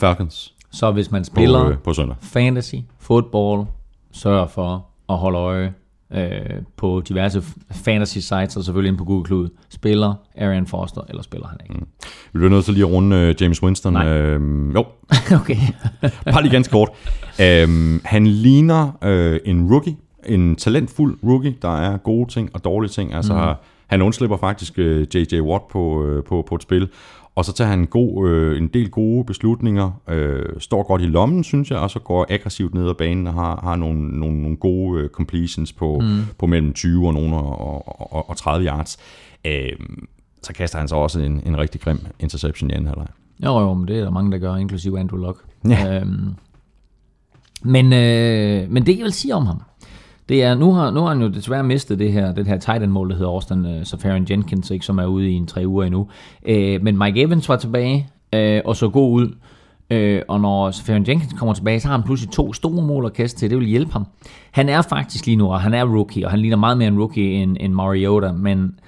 Falcons 0.00 0.52
Så 0.70 0.90
hvis 0.90 1.10
man 1.10 1.22
på, 1.22 1.24
spiller 1.24 1.66
øh, 1.68 1.78
på 1.78 1.92
søndag. 1.94 2.16
fantasy, 2.20 2.74
football, 3.00 3.66
sørg 4.12 4.50
for 4.50 4.86
at 5.08 5.16
holde 5.18 5.38
øje 5.38 5.72
øh, 6.14 6.62
på 6.76 7.02
diverse 7.08 7.42
fantasy 7.70 8.18
sites, 8.18 8.56
og 8.56 8.64
selvfølgelig 8.64 8.88
ind 8.88 8.98
på 8.98 9.04
Google 9.04 9.24
Klud. 9.24 9.48
Spiller 9.68 10.14
Aaron 10.36 10.66
Foster, 10.66 11.00
eller 11.08 11.22
spiller 11.22 11.46
han 11.46 11.58
ikke? 11.62 11.86
Vi 12.32 12.38
bliver 12.38 12.50
nødt 12.50 12.64
til 12.64 12.74
lige 12.74 12.86
at 12.86 12.92
runde 12.92 13.16
øh, 13.16 13.34
James 13.40 13.62
Winston. 13.62 13.92
Nej. 13.92 14.08
Øh, 14.08 14.74
jo, 14.74 14.84
okay. 15.40 15.56
bare 16.32 16.42
lige 16.42 16.52
ganske 16.52 16.72
kort. 16.72 16.88
Øhm, 17.40 18.00
han 18.04 18.26
ligner 18.26 18.98
øh, 19.04 19.40
en 19.44 19.72
rookie, 19.72 19.96
en 20.26 20.56
talentfuld 20.56 21.18
rookie, 21.24 21.54
der 21.62 21.78
er 21.78 21.96
gode 21.96 22.30
ting 22.30 22.50
og 22.54 22.64
dårlige 22.64 22.90
ting. 22.90 23.14
Altså, 23.14 23.34
mm. 23.34 23.54
han 23.86 24.02
undslipper 24.02 24.36
faktisk 24.36 24.78
øh, 24.78 25.06
J.J. 25.14 25.40
Watt 25.40 25.68
på, 25.68 26.04
øh, 26.04 26.24
på, 26.24 26.44
på 26.48 26.54
et 26.54 26.62
spil, 26.62 26.88
og 27.36 27.44
så 27.44 27.52
tager 27.52 27.70
han 27.70 27.78
en, 27.78 27.86
god, 27.86 28.28
øh, 28.28 28.58
en 28.58 28.68
del 28.68 28.90
gode 28.90 29.24
beslutninger, 29.24 29.90
øh, 30.08 30.46
står 30.58 30.82
godt 30.82 31.02
i 31.02 31.06
lommen, 31.06 31.44
synes 31.44 31.70
jeg, 31.70 31.78
og 31.78 31.90
så 31.90 31.98
går 31.98 32.26
aggressivt 32.28 32.74
ned 32.74 32.88
ad 32.88 32.94
banen 32.94 33.26
og 33.26 33.32
har, 33.32 33.60
har 33.62 33.76
nogle, 33.76 34.20
nogle, 34.20 34.42
nogle 34.42 34.56
gode 34.56 35.00
øh, 35.00 35.08
completions 35.10 35.72
på, 35.72 36.00
mm. 36.02 36.20
på 36.38 36.46
mellem 36.46 36.72
20 36.72 37.06
og, 37.06 37.14
nogle 37.14 37.36
og, 37.36 38.12
og, 38.12 38.30
og 38.30 38.36
30 38.36 38.66
yards. 38.66 38.98
Øh, 39.44 39.72
så 40.42 40.52
kaster 40.52 40.78
han 40.78 40.88
så 40.88 40.96
også 40.96 41.20
en, 41.20 41.42
en 41.46 41.58
rigtig 41.58 41.80
grim 41.80 41.98
interception 42.20 42.70
i 42.70 42.72
anden 42.72 42.86
halvleg. 42.86 43.08
Jo, 43.44 43.60
jo, 43.60 43.74
men 43.74 43.88
det 43.88 43.98
er 43.98 44.04
der 44.04 44.10
mange, 44.10 44.32
der 44.32 44.38
gør, 44.38 44.56
inklusive 44.56 45.00
Andrew 45.00 45.20
Luck. 45.20 45.38
Ja. 45.68 46.00
Øhm, 46.00 46.34
men, 47.62 47.92
øh, 47.92 48.70
men 48.70 48.86
det, 48.86 48.96
jeg 48.96 49.04
vil 49.04 49.12
sige 49.12 49.34
om 49.34 49.46
ham, 49.46 49.62
det 50.28 50.42
er, 50.42 50.54
nu 50.54 50.72
har, 50.72 50.90
nu 50.90 51.00
har 51.00 51.08
han 51.08 51.20
jo 51.20 51.28
desværre 51.28 51.62
mistet 51.62 51.98
det 51.98 52.12
her, 52.12 52.32
det 52.32 52.46
her 52.46 52.58
tight 52.58 52.82
end 52.82 52.92
mål, 52.92 53.10
der 53.10 53.16
hedder 53.16 53.30
Austin 53.30 53.66
uh, 53.66 53.82
Safarian 53.84 54.26
Jenkins, 54.30 54.70
ikke, 54.70 54.86
som 54.86 54.98
er 54.98 55.06
ude 55.06 55.30
i 55.30 55.32
en 55.32 55.46
tre 55.46 55.62
uger 55.66 55.84
endnu. 55.84 56.08
Øh, 56.46 56.82
men 56.82 56.98
Mike 56.98 57.22
Evans 57.22 57.48
var 57.48 57.56
tilbage, 57.56 58.08
øh, 58.34 58.62
og 58.64 58.76
så 58.76 58.88
god 58.88 59.12
ud. 59.12 59.34
Øh, 59.90 60.22
og 60.28 60.40
når 60.40 60.70
Safarian 60.70 61.04
Jenkins 61.08 61.32
kommer 61.32 61.54
tilbage, 61.54 61.80
så 61.80 61.88
har 61.88 61.96
han 61.96 62.04
pludselig 62.04 62.32
to 62.32 62.52
store 62.52 62.82
mål 62.82 63.06
at 63.06 63.12
kaste 63.12 63.38
til. 63.38 63.50
Det 63.50 63.58
vil 63.58 63.66
hjælpe 63.66 63.92
ham. 63.92 64.06
Han 64.50 64.68
er 64.68 64.82
faktisk 64.82 65.26
lige 65.26 65.36
nu, 65.36 65.52
og 65.52 65.60
han 65.60 65.74
er 65.74 65.84
rookie, 65.84 66.24
og 66.24 66.30
han 66.30 66.40
ligner 66.40 66.56
meget 66.56 66.78
mere 66.78 66.88
en 66.88 66.98
rookie 66.98 67.32
end, 67.42 67.56
end 67.60 67.72
Mariota, 67.72 68.32
men 68.32 68.78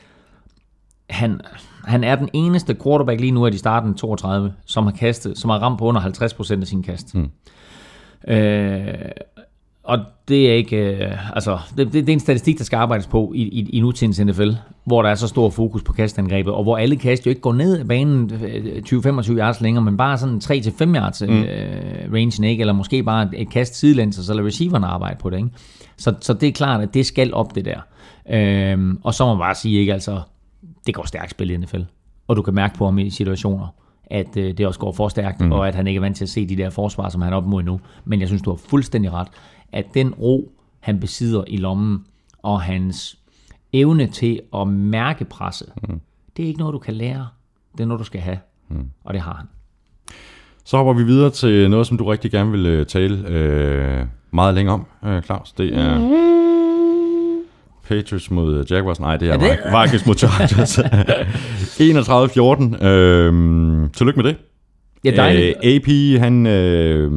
han, 1.10 1.40
han 1.84 2.04
er 2.04 2.16
den 2.16 2.28
eneste 2.32 2.76
quarterback 2.82 3.20
lige 3.20 3.32
nu 3.32 3.46
af 3.46 3.52
de 3.52 3.58
startende 3.58 3.98
32, 3.98 4.52
som 4.66 4.84
har 4.84 4.90
kastet, 4.90 5.38
som 5.38 5.50
har 5.50 5.58
ramt 5.58 5.78
på 5.78 5.84
under 5.84 6.00
50% 6.00 6.60
af 6.60 6.66
sin 6.66 6.82
kast. 6.82 7.14
Mm. 7.14 7.28
Øh, 8.28 8.94
og 9.86 9.98
det 10.28 10.50
er 10.50 10.54
ikke, 10.54 10.76
øh, 10.76 11.36
altså, 11.36 11.58
det, 11.76 11.86
det, 11.86 11.92
det 11.92 12.08
er 12.08 12.12
en 12.12 12.20
statistik, 12.20 12.58
der 12.58 12.64
skal 12.64 12.76
arbejdes 12.76 13.06
på 13.06 13.32
i, 13.34 13.42
i, 13.42 13.70
i 13.70 13.80
nutidens 13.80 14.20
NFL, 14.20 14.50
hvor 14.84 15.02
der 15.02 15.10
er 15.10 15.14
så 15.14 15.28
stor 15.28 15.50
fokus 15.50 15.82
på 15.82 15.92
kastangrebet, 15.92 16.52
og 16.52 16.62
hvor 16.62 16.76
alle 16.76 16.96
kast 16.96 17.26
jo 17.26 17.28
ikke 17.28 17.40
går 17.40 17.52
ned 17.52 17.78
af 17.78 17.88
banen 17.88 18.32
øh, 18.44 18.82
20-25 18.88 19.32
yards 19.32 19.60
længere, 19.60 19.84
men 19.84 19.96
bare 19.96 20.18
sådan 20.18 20.40
3-5 20.44 20.96
yards 20.96 21.22
mm. 21.22 21.42
øh, 21.42 22.12
range, 22.12 22.48
ikke? 22.50 22.60
eller 22.60 22.72
måske 22.72 23.02
bare 23.02 23.22
et, 23.22 23.30
et 23.34 23.50
kast 23.50 23.74
sidelæns, 23.74 24.18
og 24.18 24.24
så 24.24 24.34
lader 24.34 24.46
receiveren 24.46 24.84
arbejde 24.84 25.16
på 25.18 25.30
det. 25.30 25.36
Ikke? 25.36 25.48
Så, 25.96 26.14
så 26.20 26.34
det 26.34 26.48
er 26.48 26.52
klart, 26.52 26.80
at 26.80 26.94
det 26.94 27.06
skal 27.06 27.34
op 27.34 27.54
det 27.54 27.64
der. 27.64 27.80
Øh, 28.30 28.94
og 29.02 29.14
så 29.14 29.24
må 29.24 29.34
man 29.34 29.40
bare 29.40 29.54
sige, 29.54 29.80
ikke, 29.80 29.92
altså, 29.92 30.20
det 30.86 30.94
går 30.94 31.06
stærkt 31.06 31.30
spil 31.30 31.50
i 31.50 31.56
NFL. 31.56 31.82
Og 32.28 32.36
du 32.36 32.42
kan 32.42 32.54
mærke 32.54 32.78
på 32.78 32.84
ham 32.84 32.98
i 32.98 33.10
situationer, 33.10 33.74
at 34.10 34.36
øh, 34.36 34.58
det 34.58 34.66
også 34.66 34.80
går 34.80 34.92
for 34.92 35.08
stærkt, 35.08 35.40
mm. 35.40 35.52
og 35.52 35.68
at 35.68 35.74
han 35.74 35.86
ikke 35.86 35.98
er 35.98 36.00
vant 36.00 36.16
til 36.16 36.24
at 36.24 36.28
se 36.28 36.48
de 36.48 36.56
der 36.56 36.70
forsvar, 36.70 37.08
som 37.08 37.22
han 37.22 37.32
er 37.32 37.36
op 37.36 37.46
mod 37.46 37.62
nu. 37.62 37.80
Men 38.04 38.20
jeg 38.20 38.28
synes, 38.28 38.42
du 38.42 38.50
har 38.50 38.56
fuldstændig 38.68 39.12
ret, 39.12 39.28
at 39.72 39.86
den 39.94 40.14
ro, 40.14 40.52
han 40.80 41.00
besidder 41.00 41.44
i 41.46 41.56
lommen, 41.56 42.04
og 42.42 42.62
hans 42.62 43.18
evne 43.72 44.06
til 44.06 44.40
at 44.54 44.68
mærke 44.68 45.24
presset, 45.24 45.68
mm. 45.88 46.00
det 46.36 46.42
er 46.42 46.46
ikke 46.46 46.58
noget, 46.60 46.72
du 46.72 46.78
kan 46.78 46.94
lære. 46.94 47.28
Det 47.72 47.80
er 47.80 47.84
noget, 47.86 47.98
du 47.98 48.04
skal 48.04 48.20
have. 48.20 48.38
Mm. 48.68 48.90
Og 49.04 49.14
det 49.14 49.22
har 49.22 49.34
han. 49.34 49.46
Så 50.64 50.76
hopper 50.76 50.92
vi 50.92 51.04
videre 51.04 51.30
til 51.30 51.70
noget, 51.70 51.86
som 51.86 51.98
du 51.98 52.04
rigtig 52.04 52.30
gerne 52.30 52.50
vil 52.50 52.66
øh, 52.66 52.86
tale 52.86 53.28
øh, 53.28 54.06
meget 54.30 54.54
længere 54.54 54.74
om, 54.74 54.86
øh, 55.08 55.22
Claus. 55.22 55.52
Det 55.52 55.78
er 55.78 55.98
Patriots 57.88 58.30
mod 58.30 58.64
Jaguars. 58.70 59.00
Nej, 59.00 59.16
det 59.16 59.28
er, 59.28 59.32
Er 59.32 59.38
det? 59.38 59.58
Vikings 59.82 60.06
mod 60.06 60.14
Chargers. 60.14 60.78
31-14. 62.80 62.86
Øh, 62.86 63.90
tillykke 63.90 64.22
med 64.22 64.30
det. 64.30 64.36
Ja, 65.06 65.16
dejligt. 65.16 65.56
Øh, 65.64 65.74
AP, 65.74 66.20
han 66.20 66.46
øh, 66.46 67.10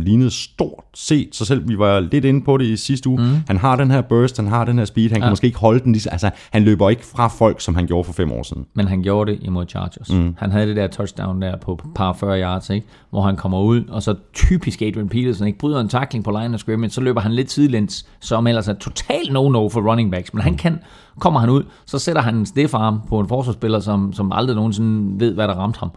lignede 0.00 0.30
stort 0.30 0.84
set 0.94 1.36
sig 1.36 1.46
selv. 1.46 1.68
Vi 1.68 1.78
var 1.78 2.00
lidt 2.00 2.24
inde 2.24 2.44
på 2.44 2.56
det 2.56 2.64
i 2.64 2.76
sidste 2.76 3.08
uge. 3.08 3.20
Mm. 3.20 3.36
Han 3.46 3.56
har 3.56 3.76
den 3.76 3.90
her 3.90 4.00
burst, 4.00 4.36
han 4.36 4.46
har 4.46 4.64
den 4.64 4.78
her 4.78 4.84
speed. 4.84 5.10
Han 5.10 5.18
ja. 5.18 5.24
kan 5.24 5.30
måske 5.30 5.46
ikke 5.46 5.58
holde 5.58 5.80
den. 5.84 5.94
Altså, 5.94 6.30
han 6.50 6.62
løber 6.62 6.90
ikke 6.90 7.06
fra 7.06 7.28
folk, 7.28 7.60
som 7.60 7.74
han 7.74 7.86
gjorde 7.86 8.04
for 8.04 8.12
fem 8.12 8.32
år 8.32 8.42
siden. 8.42 8.66
men 8.74 8.88
han 8.88 9.02
gjorde 9.02 9.32
det 9.32 9.38
imod 9.42 9.66
Chargers. 9.68 10.12
Mm. 10.12 10.34
Han 10.38 10.50
havde 10.50 10.66
det 10.66 10.76
der 10.76 10.86
touchdown 10.86 11.42
der 11.42 11.56
på 11.56 11.80
par 11.94 12.12
40 12.12 12.40
yards, 12.40 12.70
ikke? 12.70 12.86
hvor 13.10 13.22
han 13.22 13.36
kommer 13.36 13.60
ud, 13.60 13.84
og 13.88 14.02
så 14.02 14.14
typisk 14.34 14.82
Adrian 14.82 15.08
Peterson, 15.08 15.46
ikke? 15.46 15.58
bryder 15.58 15.80
en 15.80 15.88
tackling 15.88 16.24
på 16.24 16.30
line 16.30 16.54
of 16.54 16.60
scrimmage, 16.60 16.90
så 16.90 17.00
løber 17.00 17.20
han 17.20 17.32
lidt 17.32 17.50
sidelæns, 17.50 18.06
som 18.20 18.46
ellers 18.46 18.68
er 18.68 18.74
total 18.74 19.22
no-no 19.28 19.68
for 19.68 19.90
running 19.90 20.10
backs, 20.10 20.34
men 20.34 20.42
han 20.42 20.56
kan, 20.56 20.78
kommer 21.18 21.40
han 21.40 21.50
ud, 21.50 21.62
så 21.86 21.98
sætter 21.98 22.22
han 22.22 22.36
en 22.36 22.46
stiff 22.46 22.74
arm 22.74 23.00
på 23.08 23.20
en 23.20 23.28
forsvarsspiller, 23.28 23.80
som, 23.80 24.12
som 24.12 24.32
aldrig 24.32 24.56
nogensinde 24.56 25.20
ved, 25.20 25.34
hvad 25.34 25.48
der 25.48 25.54
ramte 25.54 25.78
ham. 25.78 25.90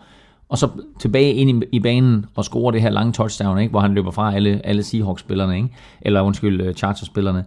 Og 0.53 0.59
så 0.59 0.69
tilbage 0.99 1.33
ind 1.33 1.63
i, 1.63 1.67
i 1.71 1.79
banen 1.79 2.25
og 2.35 2.45
score 2.45 2.73
det 2.73 2.81
her 2.81 2.89
lange 2.89 3.13
touchdown, 3.13 3.59
ikke? 3.59 3.71
hvor 3.71 3.79
han 3.79 3.93
løber 3.93 4.11
fra 4.11 4.35
alle, 4.35 4.61
alle 4.63 4.83
Seahawks-spillerne, 4.83 5.55
ikke? 5.55 5.69
eller 6.01 6.21
undskyld, 6.21 6.61
øh, 6.61 6.73
Chargers-spillerne. 6.73 7.45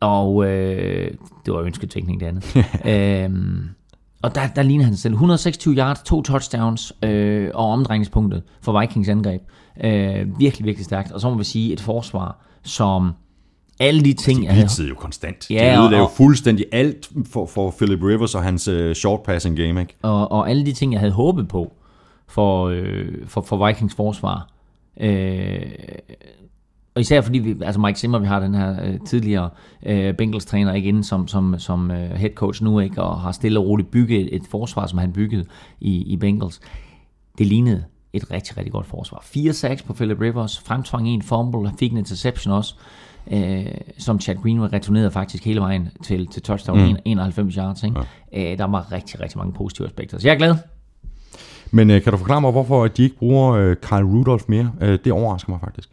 Og 0.00 0.46
øh, 0.46 1.10
det 1.46 1.54
var 1.54 1.60
ønsketænkning 1.60 2.20
det 2.20 2.26
andet. 2.26 2.56
øhm, 3.24 3.68
og 4.22 4.34
der, 4.34 4.40
der 4.56 4.62
ligner 4.62 4.84
han 4.84 4.96
selv. 4.96 5.12
126 5.12 5.74
yards, 5.74 6.02
to 6.02 6.22
touchdowns 6.22 6.92
øh, 7.02 7.50
og 7.54 7.70
omdrejningspunktet 7.70 8.42
for 8.60 8.80
Vikings 8.80 9.08
angreb. 9.08 9.42
Øh, 9.84 10.38
virkelig, 10.38 10.66
virkelig 10.66 10.84
stærkt. 10.84 11.12
Og 11.12 11.20
så 11.20 11.30
må 11.30 11.36
vi 11.36 11.44
sige 11.44 11.72
et 11.72 11.80
forsvar, 11.80 12.38
som 12.62 13.12
alle 13.80 14.00
de 14.00 14.12
ting... 14.12 14.42
De 14.42 14.48
blitzede 14.52 14.88
jo 14.88 14.94
konstant. 14.94 15.50
Ja, 15.50 15.72
de 15.76 15.82
ødelagde 15.82 16.02
jo 16.02 16.10
fuldstændig 16.16 16.66
alt 16.72 17.10
for, 17.32 17.46
for 17.46 17.74
Philip 17.78 18.02
Rivers 18.02 18.34
og 18.34 18.42
hans 18.42 18.68
uh, 18.68 18.92
short 18.92 19.22
passing 19.22 19.56
game. 19.56 19.80
Ikke? 19.80 19.94
og, 20.02 20.32
og 20.32 20.50
alle 20.50 20.66
de 20.66 20.72
ting, 20.72 20.92
jeg 20.92 21.00
havde 21.00 21.12
håbet 21.12 21.48
på 21.48 21.72
for, 22.28 22.66
øh, 22.66 23.26
for, 23.26 23.40
for 23.40 23.66
Vikings 23.66 23.94
forsvar. 23.94 24.48
Øh, 25.00 25.62
og 26.94 27.00
især 27.00 27.20
fordi, 27.20 27.38
vi, 27.38 27.56
altså 27.62 27.80
Mike 27.80 27.98
Zimmer, 27.98 28.18
vi 28.18 28.26
har 28.26 28.40
den 28.40 28.54
her 28.54 28.84
øh, 28.84 29.00
tidligere 29.06 29.50
øh, 29.86 30.14
Bengals-træner 30.14 30.74
ikke 30.74 30.88
inde 30.88 31.04
som, 31.04 31.28
som, 31.28 31.58
som 31.58 31.90
øh, 31.90 32.10
head 32.10 32.30
coach 32.34 32.64
nu, 32.64 32.80
ikke, 32.80 33.02
og 33.02 33.20
har 33.20 33.32
stille 33.32 33.58
og 33.58 33.66
roligt 33.66 33.90
bygget 33.90 34.20
et, 34.20 34.36
et 34.36 34.42
forsvar, 34.50 34.86
som 34.86 34.98
han 34.98 35.12
byggede 35.12 35.44
i, 35.80 36.02
i 36.02 36.16
Bengals. 36.16 36.60
Det 37.38 37.46
lignede 37.46 37.84
et 38.12 38.30
rigtig, 38.30 38.56
rigtig 38.56 38.72
godt 38.72 38.86
forsvar. 38.86 39.20
Fire 39.22 39.52
sacks 39.52 39.82
på 39.82 39.92
Philip 39.92 40.20
Rivers, 40.20 40.58
fremtvang 40.58 41.08
en 41.08 41.22
fumble, 41.22 41.70
fik 41.78 41.92
en 41.92 41.98
interception 41.98 42.54
også, 42.54 42.74
øh, 43.30 43.66
som 43.98 44.20
Chad 44.20 44.34
Greenway 44.34 44.68
returnerede 44.72 45.10
faktisk 45.10 45.44
hele 45.44 45.60
vejen 45.60 45.88
til, 46.02 46.26
til 46.26 46.42
touchdown, 46.42 46.88
mm. 46.88 46.96
91 47.04 47.54
yards. 47.54 47.82
Ikke? 47.82 48.00
Ja. 48.32 48.52
Øh, 48.52 48.58
der 48.58 48.64
var 48.64 48.92
rigtig, 48.92 49.20
rigtig 49.20 49.38
mange 49.38 49.52
positive 49.52 49.86
aspekter. 49.86 50.18
Så 50.18 50.28
jeg 50.28 50.34
er 50.34 50.38
glad. 50.38 50.54
Men 51.70 51.90
øh, 51.90 52.02
kan 52.02 52.12
du 52.12 52.18
forklare 52.18 52.40
mig, 52.40 52.50
hvorfor 52.50 52.86
de 52.86 53.02
ikke 53.02 53.16
bruger 53.16 53.52
øh, 53.52 53.76
Kyle 53.76 54.04
Rudolph 54.04 54.44
mere? 54.48 54.72
Øh, 54.80 54.98
det 55.04 55.12
overrasker 55.12 55.50
mig 55.50 55.60
faktisk. 55.60 55.88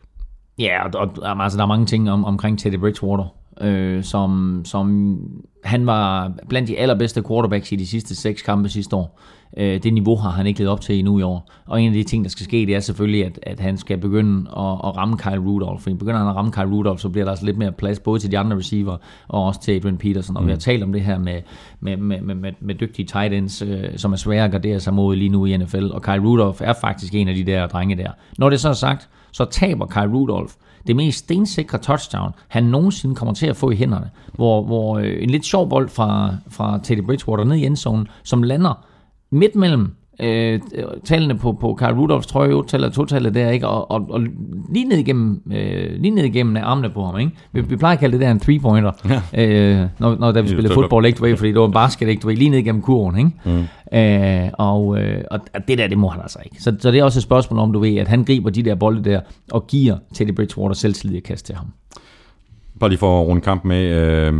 Ja, 0.59 0.83
og, 0.85 0.91
og, 0.93 1.11
og 1.21 1.43
altså, 1.43 1.57
der 1.57 1.63
er 1.63 1.67
mange 1.67 1.85
ting 1.85 2.11
om, 2.11 2.25
omkring 2.25 2.59
Teddy 2.59 2.75
Bridgewater. 2.79 3.35
øh, 3.61 4.03
som, 4.03 4.61
som 4.65 5.17
han 5.63 5.85
var 5.85 6.31
blandt 6.49 6.67
de 6.67 6.77
allerbedste 6.77 7.23
quarterbacks 7.27 7.71
i 7.71 7.75
de 7.75 7.87
sidste 7.87 8.15
seks 8.15 8.41
kampe 8.41 8.69
sidste 8.69 8.95
år. 8.95 9.19
Øh, 9.57 9.83
det 9.83 9.93
niveau 9.93 10.15
har 10.15 10.29
han 10.29 10.47
ikke 10.47 10.59
levet 10.59 10.71
op 10.71 10.81
til 10.81 10.99
endnu 10.99 11.19
i 11.19 11.21
år. 11.21 11.49
Og 11.65 11.81
en 11.81 11.87
af 11.87 11.93
de 11.93 12.03
ting, 12.03 12.23
der 12.23 12.29
skal 12.29 12.43
ske, 12.43 12.57
det 12.57 12.75
er 12.75 12.79
selvfølgelig, 12.79 13.25
at, 13.25 13.39
at 13.43 13.59
han 13.59 13.77
skal 13.77 13.97
begynde 13.97 14.49
at, 14.49 14.63
at 14.63 14.97
ramme 14.97 15.17
Kyle 15.17 15.39
Rudolph. 15.39 15.83
For 15.83 15.89
begynder 15.89 16.19
han 16.19 16.27
at 16.27 16.35
ramme 16.35 16.51
Kyle 16.51 16.71
Rudolph, 16.71 16.99
så 16.99 17.09
bliver 17.09 17.25
der 17.25 17.31
altså 17.31 17.45
lidt 17.45 17.57
mere 17.57 17.71
plads, 17.71 17.99
både 17.99 18.19
til 18.19 18.31
de 18.31 18.37
andre 18.37 18.57
receiver, 18.57 18.97
og 19.27 19.43
også 19.43 19.61
til 19.61 19.71
Adrian 19.71 19.97
Peterson. 19.97 20.37
Og 20.37 20.43
mm. 20.43 20.47
vi 20.47 20.51
har 20.51 20.59
talt 20.59 20.83
om 20.83 20.93
det 20.93 21.01
her 21.01 21.19
med, 21.19 21.41
med, 21.79 21.97
med, 21.97 22.21
med, 22.21 22.35
med, 22.35 22.51
med 22.59 22.75
dygtige 22.75 23.05
tight 23.05 23.33
ends, 23.33 23.61
øh, 23.61 23.83
som 23.97 24.13
er 24.13 24.17
svære 24.17 24.45
at 24.45 24.51
gardere 24.51 24.79
sig 24.79 24.93
mod 24.93 25.15
lige 25.15 25.29
nu 25.29 25.45
i 25.45 25.57
NFL. 25.57 25.85
Og 25.91 26.01
Kyle 26.01 26.21
Rudolph 26.21 26.61
er 26.63 26.73
faktisk 26.81 27.15
en 27.15 27.27
af 27.27 27.35
de 27.35 27.43
der 27.43 27.67
drenge 27.67 27.95
der. 27.95 28.11
Når 28.37 28.49
det 28.49 28.59
så 28.59 28.69
er 28.69 28.73
sagt, 28.73 29.09
så 29.31 29.45
taber 29.45 29.85
Kyle 29.85 30.13
Rudolph 30.13 30.53
det 30.87 30.95
mest 30.95 31.17
stensikre 31.17 31.77
touchdown, 31.77 32.31
han 32.47 32.63
nogensinde 32.63 33.15
kommer 33.15 33.33
til 33.33 33.47
at 33.47 33.55
få 33.55 33.69
i 33.69 33.75
hænderne. 33.75 34.09
Hvor, 34.33 34.63
hvor 34.63 34.97
øh, 34.97 35.23
en 35.23 35.29
lidt 35.29 35.45
sjov 35.45 35.69
bold 35.69 35.89
fra, 35.89 36.35
fra 36.49 36.79
Teddy 36.83 37.05
Bridgewater 37.05 37.43
ned 37.43 37.55
i 37.55 37.65
endzonen, 37.65 38.07
som 38.23 38.43
lander 38.43 38.85
midt 39.31 39.55
mellem 39.55 39.91
øh, 40.19 40.59
tallene 41.03 41.37
på, 41.37 41.57
på 41.61 41.77
Carl 41.79 41.93
Rudolphs 41.93 42.27
trøje, 42.27 42.61
eller 42.73 42.89
totallet 42.89 43.33
der, 43.33 43.49
ikke? 43.49 43.67
Og, 43.67 43.91
og, 43.91 44.07
og 44.09 44.21
lige, 44.73 44.85
ned 44.85 44.97
igennem, 44.97 45.41
øh, 45.51 45.91
lige 45.99 46.11
ned 46.11 46.23
igennem 46.23 46.57
armene 46.63 46.89
på 46.89 47.05
ham. 47.05 47.19
Ikke? 47.19 47.31
Vi, 47.51 47.61
vi 47.61 47.75
plejer 47.75 47.93
at 47.93 47.99
kalde 47.99 48.17
det 48.17 48.21
der 48.21 48.31
en 48.31 48.39
three-pointer, 48.39 48.91
ja. 49.33 49.45
øh, 49.47 49.87
når, 49.99 50.15
når 50.15 50.31
da 50.31 50.41
vi 50.41 50.47
spillede 50.47 50.73
fodbold, 50.73 51.05
ikke, 51.05 51.17
du 51.17 51.23
ved, 51.23 51.37
fordi 51.37 51.49
det 51.51 51.59
var 51.59 51.67
en 51.67 51.73
basket, 51.73 52.09
ikke, 52.09 52.21
du 52.21 52.27
ved, 52.27 52.35
lige 52.35 52.49
ned 52.49 52.59
igennem 52.59 52.81
kurven. 52.81 53.17
Ikke? 53.17 53.31
Mm. 53.45 53.97
Øh, 53.97 54.49
og, 54.53 55.01
øh, 55.01 55.23
og 55.31 55.39
det 55.67 55.77
der, 55.77 55.87
det 55.87 55.97
må 55.97 56.07
han 56.07 56.21
altså 56.21 56.39
ikke. 56.45 56.63
Så, 56.63 56.75
så 56.79 56.91
det 56.91 56.99
er 56.99 57.03
også 57.03 57.19
et 57.19 57.23
spørgsmål 57.23 57.59
om, 57.59 57.73
du 57.73 57.79
ved, 57.79 57.95
at 57.95 58.07
han 58.07 58.23
griber 58.23 58.49
de 58.49 58.63
der 58.63 58.75
bolde 58.75 59.03
der, 59.03 59.19
og 59.51 59.67
giver 59.67 59.97
Teddy 60.13 60.35
Bridgewater 60.35 60.75
selvtillid 60.75 61.17
at 61.17 61.23
kaste 61.23 61.47
til 61.47 61.55
ham. 61.55 61.67
Bare 62.79 62.89
lige 62.89 62.99
for 62.99 63.21
at 63.21 63.27
runde 63.27 63.41
kamp 63.41 63.65
med, 63.65 63.83
øh, 63.83 64.33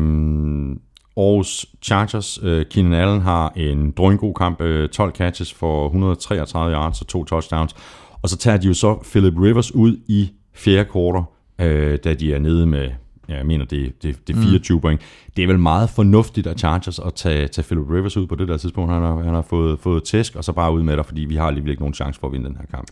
Aarhus 1.17 1.65
Chargers. 1.81 2.39
Øh, 2.43 2.65
Keenan 2.65 2.93
Allen 2.93 3.21
har 3.21 3.53
en 3.55 3.91
drøngod 3.91 4.33
kamp, 4.33 4.61
øh, 4.61 4.89
12 4.89 5.15
catches 5.15 5.53
for 5.53 5.85
133 5.85 6.73
yards 6.73 7.01
og 7.01 7.07
to 7.07 7.23
touchdowns. 7.23 7.75
Og 8.21 8.29
så 8.29 8.37
tager 8.37 8.57
de 8.57 8.67
jo 8.67 8.73
så 8.73 8.99
Philip 9.11 9.33
Rivers 9.41 9.75
ud 9.75 9.97
i 10.07 10.31
fjerde 10.53 10.89
kvartal, 10.91 11.23
øh, 11.59 11.99
da 12.03 12.13
de 12.13 12.33
er 12.33 12.39
nede 12.39 12.65
med, 12.65 12.89
ja, 13.29 13.35
jeg 13.35 13.45
mener, 13.45 13.65
det, 13.65 14.03
det, 14.03 14.27
det 14.27 14.35
er 14.35 14.41
24 14.41 14.75
mm. 14.75 14.81
point. 14.81 15.01
Det 15.37 15.43
er 15.43 15.47
vel 15.47 15.59
meget 15.59 15.89
fornuftigt 15.89 16.47
af 16.47 16.55
Chargers 16.55 16.99
at 16.99 17.13
tage, 17.13 17.47
tage 17.47 17.65
Philip 17.65 17.89
Rivers 17.89 18.17
ud 18.17 18.27
på 18.27 18.35
det 18.35 18.47
der 18.47 18.57
tidspunkt. 18.57 18.93
Han 18.93 19.01
har, 19.01 19.23
han 19.23 19.33
har 19.33 19.41
fået, 19.41 19.79
fået 19.79 20.03
tæsk, 20.03 20.35
og 20.35 20.43
så 20.43 20.51
bare 20.51 20.73
ud 20.73 20.83
med 20.83 20.97
dig, 20.97 21.05
fordi 21.05 21.21
vi 21.21 21.35
har 21.35 21.47
alligevel 21.47 21.71
ikke 21.71 21.81
nogen 21.81 21.93
chance 21.93 22.19
for 22.19 22.27
at 22.27 22.33
vinde 22.33 22.47
den 22.47 22.57
her 22.57 22.65
kamp. 22.65 22.87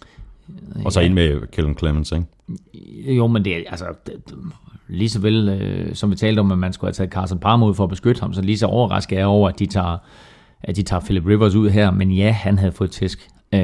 Og 0.85 0.91
så 0.91 0.99
ja. 0.99 1.05
ind 1.05 1.13
med 1.13 1.51
Kellen 1.51 1.77
Clemens, 1.77 2.11
ikke? 2.11 3.15
Jo, 3.15 3.27
men 3.27 3.45
det 3.45 3.57
er, 3.57 3.61
altså, 3.67 3.85
det, 4.07 4.13
lige 4.87 5.09
så 5.09 5.19
vel, 5.19 5.49
øh, 5.49 5.95
som 5.95 6.11
vi 6.11 6.15
talte 6.15 6.39
om, 6.39 6.51
at 6.51 6.57
man 6.57 6.73
skulle 6.73 6.87
have 6.87 6.93
taget 6.93 7.11
Carson 7.11 7.39
Palmer 7.39 7.67
ud 7.67 7.73
for 7.73 7.83
at 7.83 7.89
beskytte 7.89 8.21
ham, 8.21 8.33
så 8.33 8.41
lige 8.41 8.57
så 8.57 8.65
overrasket 8.65 9.15
er 9.15 9.19
jeg 9.19 9.27
over, 9.27 9.49
at 9.49 9.59
de 9.59 9.65
tager, 9.65 9.97
at 10.63 10.75
de 10.75 10.83
tager 10.83 10.99
Philip 10.99 11.25
Rivers 11.25 11.55
ud 11.55 11.69
her, 11.69 11.91
men 11.91 12.11
ja, 12.11 12.31
han 12.31 12.57
havde 12.57 12.71
fået 12.71 12.91
tæsk, 12.91 13.29
øh, 13.53 13.59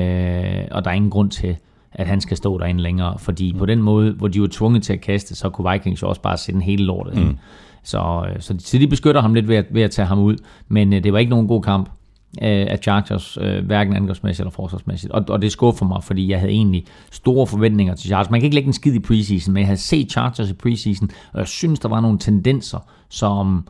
og 0.71 0.83
der 0.83 0.89
er 0.89 0.91
ingen 0.91 1.11
grund 1.11 1.31
til, 1.31 1.57
at 1.91 2.07
han 2.07 2.21
skal 2.21 2.37
stå 2.37 2.57
derinde 2.57 2.81
længere, 2.81 3.19
fordi 3.19 3.51
mm. 3.51 3.59
på 3.59 3.65
den 3.65 3.81
måde, 3.81 4.11
hvor 4.11 4.27
de 4.27 4.41
var 4.41 4.47
tvunget 4.51 4.83
til 4.83 4.93
at 4.93 5.01
kaste, 5.01 5.35
så 5.35 5.49
kunne 5.49 5.71
Vikings 5.71 6.01
jo 6.01 6.09
også 6.09 6.21
bare 6.21 6.37
sætte 6.37 6.55
en 6.55 6.61
hele 6.61 6.83
lortet 6.85 7.17
mm. 7.17 7.37
Så, 7.83 8.25
øh, 8.29 8.41
så, 8.41 8.53
de, 8.53 8.59
så 8.59 8.77
de 8.77 8.87
beskytter 8.87 9.21
ham 9.21 9.33
lidt 9.33 9.47
ved 9.47 9.55
at, 9.55 9.65
ved 9.71 9.81
at 9.81 9.91
tage 9.91 10.05
ham 10.05 10.19
ud, 10.19 10.35
men 10.67 10.93
øh, 10.93 11.03
det 11.03 11.13
var 11.13 11.19
ikke 11.19 11.29
nogen 11.29 11.47
god 11.47 11.61
kamp 11.61 11.89
af 12.41 12.79
Chargers, 12.81 13.37
øh, 13.41 13.65
hverken 13.65 13.95
angrebsmæssigt 13.95 14.39
eller 14.39 14.51
forsvarsmæssigt. 14.51 15.11
Og, 15.11 15.25
og 15.29 15.41
det 15.41 15.51
skuffer 15.51 15.85
mig, 15.85 16.03
fordi 16.03 16.29
jeg 16.29 16.39
havde 16.39 16.51
egentlig 16.51 16.85
store 17.11 17.47
forventninger 17.47 17.95
til 17.95 18.07
Chargers. 18.07 18.29
Man 18.29 18.39
kan 18.39 18.45
ikke 18.45 18.55
lægge 18.55 18.67
en 18.67 18.73
skid 18.73 18.93
i 18.93 18.99
preseason, 18.99 19.53
men 19.53 19.59
jeg 19.59 19.67
havde 19.67 19.79
set 19.79 20.11
Chargers 20.11 20.49
i 20.49 20.53
preseason, 20.53 21.09
og 21.33 21.39
jeg 21.39 21.47
synes, 21.47 21.79
der 21.79 21.89
var 21.89 22.01
nogle 22.01 22.19
tendenser, 22.19 22.89
som, 23.09 23.67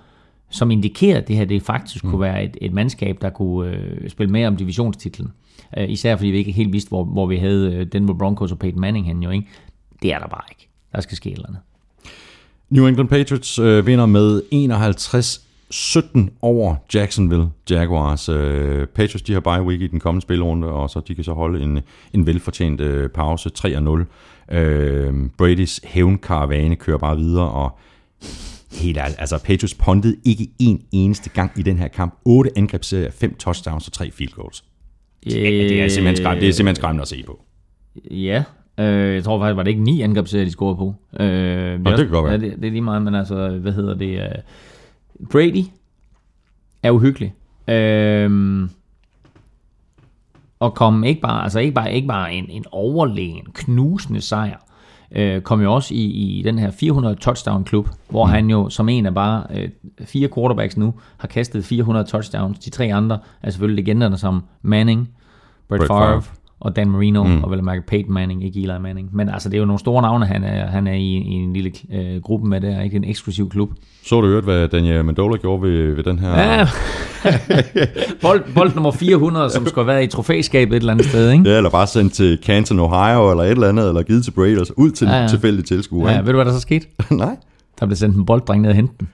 som 0.49 0.71
indikerede, 0.71 1.17
at 1.17 1.27
det 1.27 1.35
her 1.35 1.45
det 1.45 1.61
faktisk 1.61 2.03
mm. 2.03 2.09
kunne 2.09 2.21
være 2.21 2.43
et, 2.43 2.57
et 2.61 2.73
mandskab, 2.73 3.17
der 3.21 3.29
kunne 3.29 3.71
øh, 3.71 4.09
spille 4.09 4.31
mere 4.31 4.47
om 4.47 4.55
divisionstitlen. 4.55 5.31
Øh, 5.77 5.89
især 5.89 6.15
fordi 6.15 6.29
vi 6.29 6.37
ikke 6.37 6.51
helt 6.51 6.73
vidste, 6.73 6.89
hvor, 6.89 7.03
hvor 7.03 7.25
vi 7.25 7.37
havde 7.37 7.73
øh, 7.73 7.85
Denver 7.85 8.13
Broncos 8.13 8.51
og 8.51 8.59
Peyton 8.59 8.81
Manning 8.81 9.07
hen 9.07 9.23
jo, 9.23 9.29
ikke? 9.29 9.47
Det 10.01 10.13
er 10.13 10.19
der 10.19 10.27
bare 10.27 10.43
ikke. 10.49 10.69
Der 10.95 11.01
skal 11.01 11.17
ske 11.17 11.29
et 11.29 11.35
eller 11.35 11.47
andet. 11.47 11.61
New 12.69 12.87
England 12.87 13.09
Patriots 13.09 13.59
øh, 13.59 13.87
vinder 13.87 14.05
med 14.05 14.41
51 14.51 15.48
17 15.71 16.29
over 16.41 16.75
Jacksonville 16.93 17.49
Jaguars. 17.69 18.29
Uh, 18.29 18.35
Patriots 18.95 19.21
de 19.21 19.33
har 19.33 19.39
bye 19.39 19.61
week 19.61 19.81
i 19.81 19.87
den 19.87 19.99
kommende 19.99 20.21
spilrunde, 20.21 20.67
og 20.67 20.89
så 20.89 20.99
de 21.07 21.15
kan 21.15 21.23
så 21.23 21.33
holde 21.33 21.63
en, 21.63 21.79
en 22.13 22.27
velfortjent 22.27 22.81
uh, 22.81 23.07
pause 23.07 23.49
3-0. 23.59 23.69
Uh, 23.89 24.05
Brady's 25.41 25.79
hævnkaravane 25.83 26.75
kører 26.75 26.97
bare 26.97 27.17
videre, 27.17 27.49
og 27.49 27.77
helt 28.71 28.97
ærligt, 28.97 29.19
altså 29.19 29.37
Patriots 29.37 29.73
pondede 29.73 30.15
ikke 30.25 30.47
en 30.59 30.81
eneste 30.91 31.29
gang 31.29 31.51
i 31.57 31.61
den 31.61 31.77
her 31.77 31.87
kamp. 31.87 32.19
8 32.25 32.51
angrebsserier, 32.55 33.11
5 33.11 33.35
touchdowns 33.35 33.87
og 33.87 33.93
3 33.93 34.11
field 34.11 34.31
goals. 34.31 34.63
Det, 35.23 35.33
det, 35.33 35.81
er 35.81 35.87
simpelthen 35.87 36.15
skræmmende, 36.15 36.41
det 36.41 36.49
er 36.49 36.53
simpelthen 36.53 36.75
skræmmende 36.75 37.01
at 37.01 37.07
se 37.07 37.23
på. 37.25 37.39
Ja, 38.11 38.43
øh, 38.79 39.15
jeg 39.15 39.23
tror 39.23 39.39
faktisk, 39.39 39.55
var 39.55 39.63
det 39.63 39.71
ikke 39.71 39.83
ni 39.83 40.01
angrebsserier, 40.01 40.45
de 40.45 40.51
scorede 40.51 40.75
på. 40.75 40.95
Øh, 41.19 41.27
det, 41.27 41.85
det 41.85 41.97
kan 41.97 42.09
godt 42.09 42.25
være. 42.25 42.31
Ja, 42.31 42.37
det, 42.37 42.55
det 42.55 42.65
er 42.65 42.71
lige 42.71 42.81
meget, 42.81 43.01
men 43.01 43.15
altså, 43.15 43.49
hvad 43.49 43.71
hedder 43.71 43.93
det... 43.93 44.31
Brady 45.31 45.63
er 46.83 46.91
uhyggelig. 46.91 47.33
Øhm, 47.67 48.69
og 50.59 50.75
kom 50.75 51.03
ikke 51.03 51.21
bare, 51.21 51.43
altså 51.43 51.59
ikke 51.59 51.73
bare, 51.73 51.93
ikke 51.93 52.07
bare 52.07 52.33
en, 52.33 52.45
en 52.49 52.65
overlegen, 52.71 53.45
knusende 53.53 54.21
sejr, 54.21 54.57
øh, 55.11 55.41
kom 55.41 55.61
jo 55.61 55.73
også 55.73 55.93
i, 55.93 56.03
i 56.03 56.41
den 56.41 56.59
her 56.59 56.71
400 56.71 57.15
touchdown 57.15 57.63
klub, 57.63 57.89
hvor 58.09 58.25
mm. 58.25 58.31
han 58.31 58.49
jo 58.49 58.69
som 58.69 58.89
en 58.89 59.05
af 59.05 59.13
bare 59.13 59.43
øh, 59.49 59.69
fire 60.05 60.29
quarterbacks 60.35 60.77
nu 60.77 60.93
har 61.17 61.27
kastet 61.27 61.65
400 61.65 62.07
touchdowns. 62.07 62.59
De 62.59 62.69
tre 62.69 62.93
andre 62.93 63.19
er 63.41 63.49
selvfølgelig 63.49 63.85
legenderne 63.85 64.17
som 64.17 64.43
Manning, 64.61 65.09
Brett, 65.67 65.79
Brett 65.79 65.87
Favre, 65.87 66.21
Favre 66.21 66.38
og 66.61 66.75
Dan 66.75 66.89
Marino, 66.89 67.23
mm. 67.23 67.43
og 67.43 67.51
vel 67.51 67.63
mærke 67.63 67.81
Peyton 67.87 68.13
Manning, 68.13 68.45
ikke 68.45 68.59
Eli 68.59 68.79
Manning. 68.81 69.09
Men 69.13 69.29
altså, 69.29 69.49
det 69.49 69.55
er 69.55 69.59
jo 69.59 69.65
nogle 69.65 69.79
store 69.79 70.01
navne, 70.01 70.25
han 70.25 70.43
er, 70.43 70.65
han 70.65 70.87
er 70.87 70.93
i, 70.93 71.07
i 71.07 71.33
en 71.33 71.53
lille 71.53 71.71
øh, 71.93 72.21
gruppe 72.21 72.47
med 72.47 72.61
det, 72.61 72.83
ikke 72.83 72.95
en 72.95 73.03
eksklusiv 73.03 73.49
klub. 73.49 73.69
Så 74.05 74.21
du 74.21 74.27
hørt, 74.27 74.43
hvad 74.43 74.67
Daniel 74.67 75.05
Mendola 75.05 75.37
gjorde 75.37 75.61
ved, 75.61 75.95
ved 75.95 76.03
den 76.03 76.19
her... 76.19 76.29
Ja, 76.29 76.67
bold, 78.21 78.43
bold 78.55 78.73
nummer 78.73 78.91
400, 78.91 79.49
som 79.49 79.67
skulle 79.67 79.87
være 79.87 80.03
i 80.03 80.07
trofæskabet 80.07 80.75
et 80.75 80.79
eller 80.79 80.93
andet 80.93 81.05
sted, 81.05 81.31
ikke? 81.31 81.49
Ja, 81.49 81.57
eller 81.57 81.69
bare 81.69 81.87
sendt 81.87 82.13
til 82.13 82.39
Canton, 82.43 82.79
Ohio, 82.79 83.31
eller 83.31 83.43
et 83.43 83.51
eller 83.51 83.69
andet, 83.69 83.87
eller 83.87 84.03
givet 84.03 84.23
til 84.23 84.33
Raiders, 84.37 84.77
ud 84.77 84.91
til 84.91 85.07
ja, 85.07 85.21
ja. 85.21 85.27
tilfældige 85.27 85.63
tilskuere. 85.63 86.11
Ja, 86.11 86.17
ved 86.17 86.25
du, 86.25 86.35
hvad 86.35 86.45
der 86.45 86.51
så 86.51 86.59
skete? 86.59 86.87
Nej. 87.11 87.35
Der 87.79 87.85
blev 87.85 87.95
sendt 87.95 88.15
en 88.15 88.25
bolddreng 88.25 88.61
ned 88.61 88.69
og 88.69 88.75
hente 88.75 88.93
den. 88.99 89.07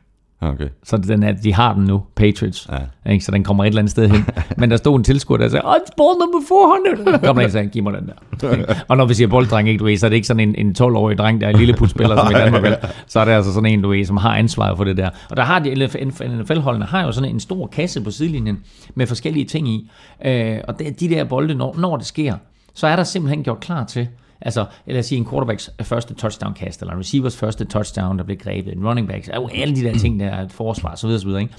Okay. 0.54 0.68
Så 0.84 0.98
den 0.98 1.24
er, 1.24 1.32
de 1.32 1.54
har 1.54 1.74
den 1.74 1.84
nu, 1.84 2.04
Patriots. 2.16 2.70
Ja. 3.06 3.12
Ikke? 3.12 3.26
Så 3.26 3.32
den 3.32 3.43
kommer 3.43 3.64
et 3.64 3.68
eller 3.68 3.80
andet 3.80 3.91
sted 3.91 4.10
hen. 4.10 4.26
Men 4.58 4.72
der 4.72 4.78
stod 4.78 4.98
en 4.98 5.04
tilskuer, 5.04 5.38
der 5.38 5.50
sagde, 5.50 5.66
it's 5.66 5.96
ball 5.98 6.16
number 6.20 6.39
400. 6.48 7.20
Kommer 7.20 7.41
der 7.41 7.48
og 7.48 7.52
sagde, 7.52 7.68
giv 7.68 7.84
mig 7.84 7.93
den 7.93 8.08
der. 8.08 8.76
og 8.89 8.98
når 8.98 9.06
vi 9.06 9.14
siger 9.14 9.28
bolddreng, 9.28 9.70
ikke, 9.70 9.80
du 9.80 9.86
ved, 9.86 9.98
så 9.98 10.06
er 10.06 10.10
det 10.10 10.16
ikke 10.16 10.28
sådan 10.28 10.50
en, 10.50 10.56
en 10.56 10.76
12-årig 10.80 11.18
dreng, 11.18 11.41
der 11.41 11.48
er 11.48 11.52
en 11.52 11.57
lille 11.57 11.74
putspiller, 11.74 12.18
som 12.18 12.32
i 12.32 12.34
Danmark 12.34 12.64
vel. 12.64 12.76
Så 13.07 13.19
er 13.19 13.26
det 13.26 13.32
altså 13.32 13.53
sådan 13.53 13.69
en, 13.69 13.82
du 13.82 13.90
ved, 13.90 14.06
som 14.06 14.18
har 14.18 14.36
ansvaret 14.36 14.78
for 14.78 14.84
det 14.84 14.98
der. 14.98 15.10
Og 15.30 15.38
der 15.38 15.44
har 15.44 15.60
de, 15.60 15.88
NFL-holdene 16.26 16.86
har 16.86 17.03
jo 17.03 17.11
sådan 17.11 17.30
en 17.30 17.40
stor 17.40 17.68
kasse 17.68 18.02
på 18.02 18.11
sidelinjen 18.11 18.60
med 18.95 19.07
forskellige 19.07 19.45
ting 19.45 19.69
i. 19.69 19.91
Øh, 20.26 20.57
og 20.68 20.80
de 20.80 21.10
der 21.10 21.24
bolde, 21.24 21.56
når, 21.56 21.76
når 21.78 21.98
det 21.98 22.06
sker, 22.06 22.36
så 22.74 22.88
er 22.88 22.95
der 22.95 23.03
simpelthen 23.03 23.44
gjort 23.44 23.60
klar 23.60 23.84
til, 23.84 24.07
Altså, 24.45 24.65
lad 24.88 24.99
os 24.99 25.05
sige 25.05 25.19
en 25.19 25.26
quarterbacks 25.26 25.72
første 25.81 26.13
touchdown 26.13 26.53
kast, 26.53 26.81
eller 26.81 26.93
en 26.93 26.99
receivers 26.99 27.38
første 27.38 27.65
touchdown, 27.65 28.17
der 28.17 28.23
bliver 28.23 28.39
grebet, 28.39 28.73
en 28.73 28.88
running 28.88 29.07
backs, 29.07 29.30
og 29.30 29.51
alle 29.55 29.76
de 29.76 29.81
der 29.81 29.97
ting, 30.03 30.19
der 30.19 30.26
er 30.26 30.43
et 30.43 30.51
forsvar, 30.51 30.95
så 30.95 31.07
videre, 31.07 31.22
så 31.22 31.27
videre, 31.27 31.41
ikke? 31.41 31.53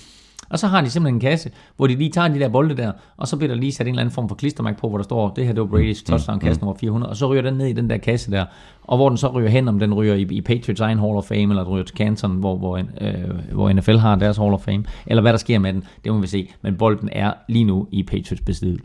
Og 0.48 0.58
så 0.58 0.66
har 0.66 0.80
de 0.80 0.90
simpelthen 0.90 1.14
en 1.14 1.20
kasse, 1.20 1.50
hvor 1.76 1.86
de 1.86 1.94
lige 1.94 2.10
tager 2.10 2.28
de 2.28 2.38
der 2.38 2.48
bolde 2.48 2.76
der, 2.76 2.92
og 3.16 3.28
så 3.28 3.36
bliver 3.36 3.54
der 3.54 3.60
lige 3.60 3.72
sat 3.72 3.86
en 3.86 3.90
eller 3.90 4.00
anden 4.00 4.14
form 4.14 4.28
for 4.28 4.36
klistermærke 4.36 4.78
på, 4.80 4.88
hvor 4.88 4.98
der 4.98 5.04
står, 5.04 5.30
det 5.34 5.46
her 5.46 5.52
det 5.52 5.60
var 5.60 5.78
Brady's 5.78 6.00
mm, 6.00 6.06
touchdown 6.06 6.40
kast 6.40 6.60
mm. 6.60 6.64
nummer 6.64 6.78
400, 6.80 7.10
og 7.10 7.16
så 7.16 7.26
ryger 7.26 7.42
den 7.42 7.54
ned 7.54 7.66
i 7.66 7.72
den 7.72 7.90
der 7.90 7.96
kasse 7.96 8.30
der, 8.30 8.44
og 8.82 8.96
hvor 8.96 9.08
den 9.08 9.18
så 9.18 9.28
ryger 9.28 9.48
hen, 9.48 9.68
om 9.68 9.78
den 9.78 9.94
ryger 9.94 10.14
i, 10.14 10.22
i 10.30 10.40
Patriots 10.40 10.80
egen 10.80 10.98
Hall 10.98 11.16
of 11.16 11.24
Fame, 11.24 11.42
eller 11.42 11.64
den 11.64 11.72
ryger 11.72 11.84
til 11.84 11.96
Canton, 11.96 12.36
hvor, 12.36 12.56
hvor, 12.56 12.76
øh, 12.76 13.14
hvor 13.52 13.72
NFL 13.72 13.96
har 13.96 14.16
deres 14.16 14.36
Hall 14.36 14.54
of 14.54 14.60
Fame, 14.60 14.84
eller 15.06 15.20
hvad 15.20 15.32
der 15.32 15.38
sker 15.38 15.58
med 15.58 15.72
den, 15.72 15.84
det 16.04 16.12
må 16.12 16.18
vi 16.18 16.26
se. 16.26 16.52
Men 16.62 16.76
bolden 16.76 17.08
er 17.12 17.32
lige 17.48 17.64
nu 17.64 17.86
i 17.90 18.02
Patriots 18.02 18.42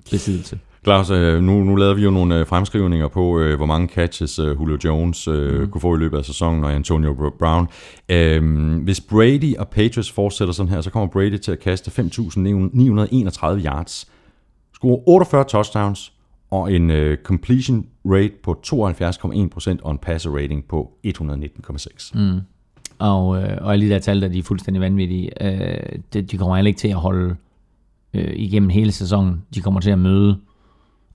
besiddelse. 0.10 0.60
Claus, 0.84 1.10
øh, 1.10 1.42
nu, 1.44 1.64
nu 1.64 1.76
lavede 1.76 1.96
vi 1.96 2.04
jo 2.04 2.10
nogle 2.10 2.40
øh, 2.40 2.48
fremskrivninger 2.48 3.08
på, 3.08 3.40
øh, 3.40 3.58
hvor 3.58 3.66
mange 3.66 3.88
catches 3.88 4.40
Julio 4.40 4.78
Jones 4.84 5.28
mm. 5.28 5.68
kunne 5.72 5.82
få 5.82 5.96
i 5.96 6.00
løbet 6.00 6.18
af 6.18 6.26
sæsonen, 6.26 6.64
og 6.64 6.74
Antonio 6.74 7.32
Brown. 7.40 7.68
Hvis 8.84 9.02
Brady 9.02 9.56
og 9.56 9.68
Patriots 9.68 10.12
fortsætter 10.12 10.54
sådan 10.54 10.72
her, 10.72 10.82
så 10.82 10.90
kommer 10.90 11.08
Brady 11.08 11.38
til 11.38 11.52
at 11.52 11.60
kaste 11.60 11.92
5.931 11.92 13.66
yards, 13.66 14.08
score 14.74 15.02
48 15.08 15.44
touchdowns, 15.44 16.14
og 16.52 16.74
en 16.74 17.16
completion 17.24 17.86
rate 18.06 18.34
på 18.44 18.62
72,1% 18.68 19.78
og 19.84 19.92
en 19.92 19.98
passer 19.98 20.32
rating 20.32 20.66
på 20.70 20.92
119,6. 21.08 22.20
Mm. 22.20 22.40
Og, 23.00 23.28
og 23.28 23.74
alle 23.74 23.86
de 23.86 23.92
der 23.92 24.00
tal, 24.00 24.22
der 24.22 24.28
de 24.28 24.40
er 24.40 24.44
fuldstændig 24.44 24.82
vanvittige, 24.82 25.44
øh, 25.44 26.00
de, 26.14 26.22
de 26.22 26.38
kommer 26.38 26.56
heller 26.56 26.68
ikke 26.68 26.80
til 26.80 26.88
at 26.88 26.96
holde 26.96 27.36
øh, 28.14 28.34
igennem 28.36 28.70
hele 28.70 28.92
sæsonen. 28.92 29.42
De 29.56 29.62
kommer 29.62 29.80
til 29.80 29.92
at 29.92 30.00
møde 30.00 30.38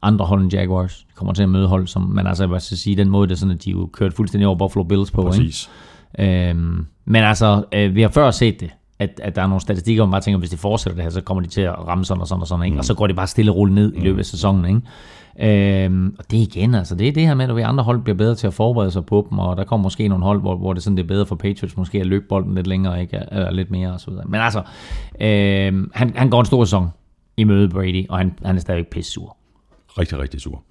andre 0.03 0.25
hold 0.25 0.43
end 0.43 0.53
Jaguars. 0.53 1.07
De 1.09 1.15
kommer 1.15 1.33
til 1.35 1.43
at 1.43 1.49
møde 1.49 1.69
hold, 1.69 1.87
som 1.87 2.03
man 2.03 2.27
altså 2.27 2.47
vil 2.47 2.61
sige, 2.61 2.97
den 2.97 3.09
måde, 3.09 3.29
det 3.29 3.35
er 3.35 3.39
sådan, 3.39 3.55
at 3.55 3.65
de 3.65 3.71
jo 3.71 3.91
kørt 3.93 4.15
fuldstændig 4.15 4.47
over 4.47 4.57
Buffalo 4.57 4.85
Bills 4.85 5.11
på. 5.11 5.23
Præcis. 5.23 5.71
Øhm, 6.19 6.87
men 7.05 7.25
altså, 7.25 7.65
øh, 7.73 7.95
vi 7.95 8.03
har 8.03 8.09
før 8.09 8.31
set 8.31 8.61
det, 8.61 8.71
at, 8.99 9.21
at 9.23 9.37
der 9.37 9.43
er 9.43 9.47
nogle 9.47 9.61
statistikker, 9.61 10.03
hvor 10.03 10.07
man 10.07 10.11
bare 10.11 10.21
tænker, 10.21 10.39
hvis 10.39 10.51
de 10.51 10.57
fortsætter 10.57 10.95
det 10.95 11.03
her, 11.03 11.11
så 11.11 11.21
kommer 11.21 11.43
de 11.43 11.49
til 11.49 11.61
at 11.61 11.79
ramme 11.79 12.05
sådan 12.05 12.21
og 12.21 12.27
sådan 12.27 12.41
og 12.41 12.47
sådan, 12.47 12.65
ikke? 12.65 12.75
Mm. 12.75 12.79
og 12.79 12.85
så 12.85 12.95
går 12.95 13.07
de 13.07 13.15
bare 13.15 13.27
stille 13.27 13.53
og 13.53 13.57
roligt 13.57 13.75
ned 13.75 13.93
i 13.97 14.01
løbet 14.01 14.19
af 14.19 14.25
sæsonen. 14.25 14.65
Ikke? 14.65 15.85
Øhm, 15.85 16.15
og 16.19 16.31
det 16.31 16.37
igen, 16.37 16.75
altså, 16.75 16.95
det 16.95 17.09
er 17.09 17.13
det 17.13 17.27
her 17.27 17.35
med, 17.35 17.49
at 17.49 17.57
vi 17.57 17.61
andre 17.61 17.85
hold 17.85 18.03
bliver 18.03 18.17
bedre 18.17 18.35
til 18.35 18.47
at 18.47 18.55
forberede 18.55 18.91
sig 18.91 19.07
på 19.07 19.27
dem, 19.31 19.39
og 19.39 19.57
der 19.57 19.65
kommer 19.65 19.83
måske 19.83 20.09
nogle 20.09 20.25
hold, 20.25 20.41
hvor, 20.41 20.57
hvor 20.57 20.73
det, 20.73 20.83
sådan, 20.83 20.97
det 20.97 21.03
er 21.03 21.09
bedre 21.09 21.27
for 21.27 21.37
Patriots 21.37 21.77
måske 21.77 22.01
at 22.01 22.07
løbe 22.07 22.25
bolden 22.29 22.55
lidt 22.55 22.67
længere, 22.67 23.01
ikke? 23.01 23.23
eller 23.33 23.51
lidt 23.51 23.71
mere 23.71 23.93
og 23.93 24.01
så 24.01 24.11
videre. 24.11 24.25
Men 24.29 24.41
altså, 24.41 24.63
øhm, 25.21 25.91
han, 25.95 26.13
han 26.17 26.31
går 26.31 26.41
en 26.41 26.47
stor 26.47 26.65
sæson 26.65 26.89
i 27.37 27.45
møde 27.45 27.69
Brady, 27.69 28.09
og 28.09 28.19
han, 28.19 28.33
han 28.45 28.57
er 28.57 28.61
stadigvæk 28.61 28.91
pisse 28.91 29.13
sur. 29.13 29.36
Rigtig, 29.99 30.19
rigtig 30.19 30.41
sur. 30.41 30.63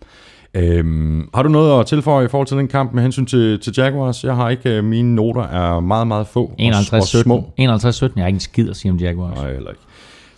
Øhm, 0.53 1.29
har 1.33 1.43
du 1.43 1.49
noget 1.49 1.79
at 1.79 1.85
tilføje 1.85 2.25
i 2.25 2.27
forhold 2.27 2.47
til 2.47 2.57
den 2.57 2.67
kamp 2.67 2.93
med 2.93 3.03
hensyn 3.03 3.25
til, 3.25 3.59
til 3.59 3.73
Jaguars? 3.77 4.23
Jeg 4.23 4.35
har 4.35 4.49
ikke, 4.49 4.77
øh, 4.77 4.83
mine 4.83 5.15
noter 5.15 5.41
er 5.41 5.79
meget, 5.79 6.07
meget 6.07 6.27
få 6.27 6.41
og, 6.41 6.55
og 6.59 6.99
51-17. 6.99 7.23
små. 7.23 7.37
51-17, 7.37 7.57
jeg 7.61 7.67
har 7.67 8.27
ikke 8.27 8.35
en 8.35 8.39
skid 8.39 8.69
at 8.69 8.75
sige 8.75 8.91
om 8.91 8.97
Jaguars. 8.97 9.37
Nej, 9.37 9.53
heller 9.53 9.69
ikke. 9.69 9.81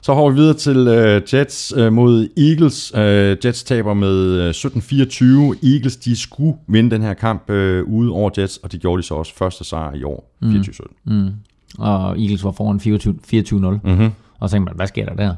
Så 0.02 0.14
hopper 0.14 0.32
vi 0.32 0.36
videre 0.36 0.54
til 0.54 0.88
uh, 0.88 1.34
Jets 1.34 1.74
uh, 1.78 1.94
mod 1.94 2.28
Eagles. 2.38 2.94
Uh, 2.94 3.46
Jets 3.46 3.64
taber 3.64 3.94
med 3.94 4.40
uh, 4.40 4.50
17-24. 4.50 5.68
Eagles, 5.74 5.98
de 5.98 6.16
skulle 6.16 6.58
vinde 6.68 6.92
den 6.92 7.02
her 7.02 7.14
kamp 7.14 7.50
uh, 7.50 7.56
ude 7.94 8.12
over 8.12 8.30
Jets, 8.38 8.58
og 8.58 8.72
det 8.72 8.82
gjorde 8.82 9.02
de 9.02 9.08
så 9.08 9.14
også 9.14 9.36
første 9.36 9.64
sejr 9.64 9.94
i 9.94 10.04
år, 10.04 10.32
24-17. 10.44 10.80
Mm. 11.06 11.30
Og 11.78 12.20
Eagles 12.22 12.44
var 12.44 12.52
foran 12.52 12.80
24 12.80 13.16
24-0. 13.34 13.56
Mm-hmm. 13.56 14.10
Og 14.40 14.50
så 14.50 14.54
tænkte 14.54 14.70
man, 14.70 14.76
hvad 14.76 14.88
sker 14.88 15.06
der 15.06 15.16
der? 15.16 15.36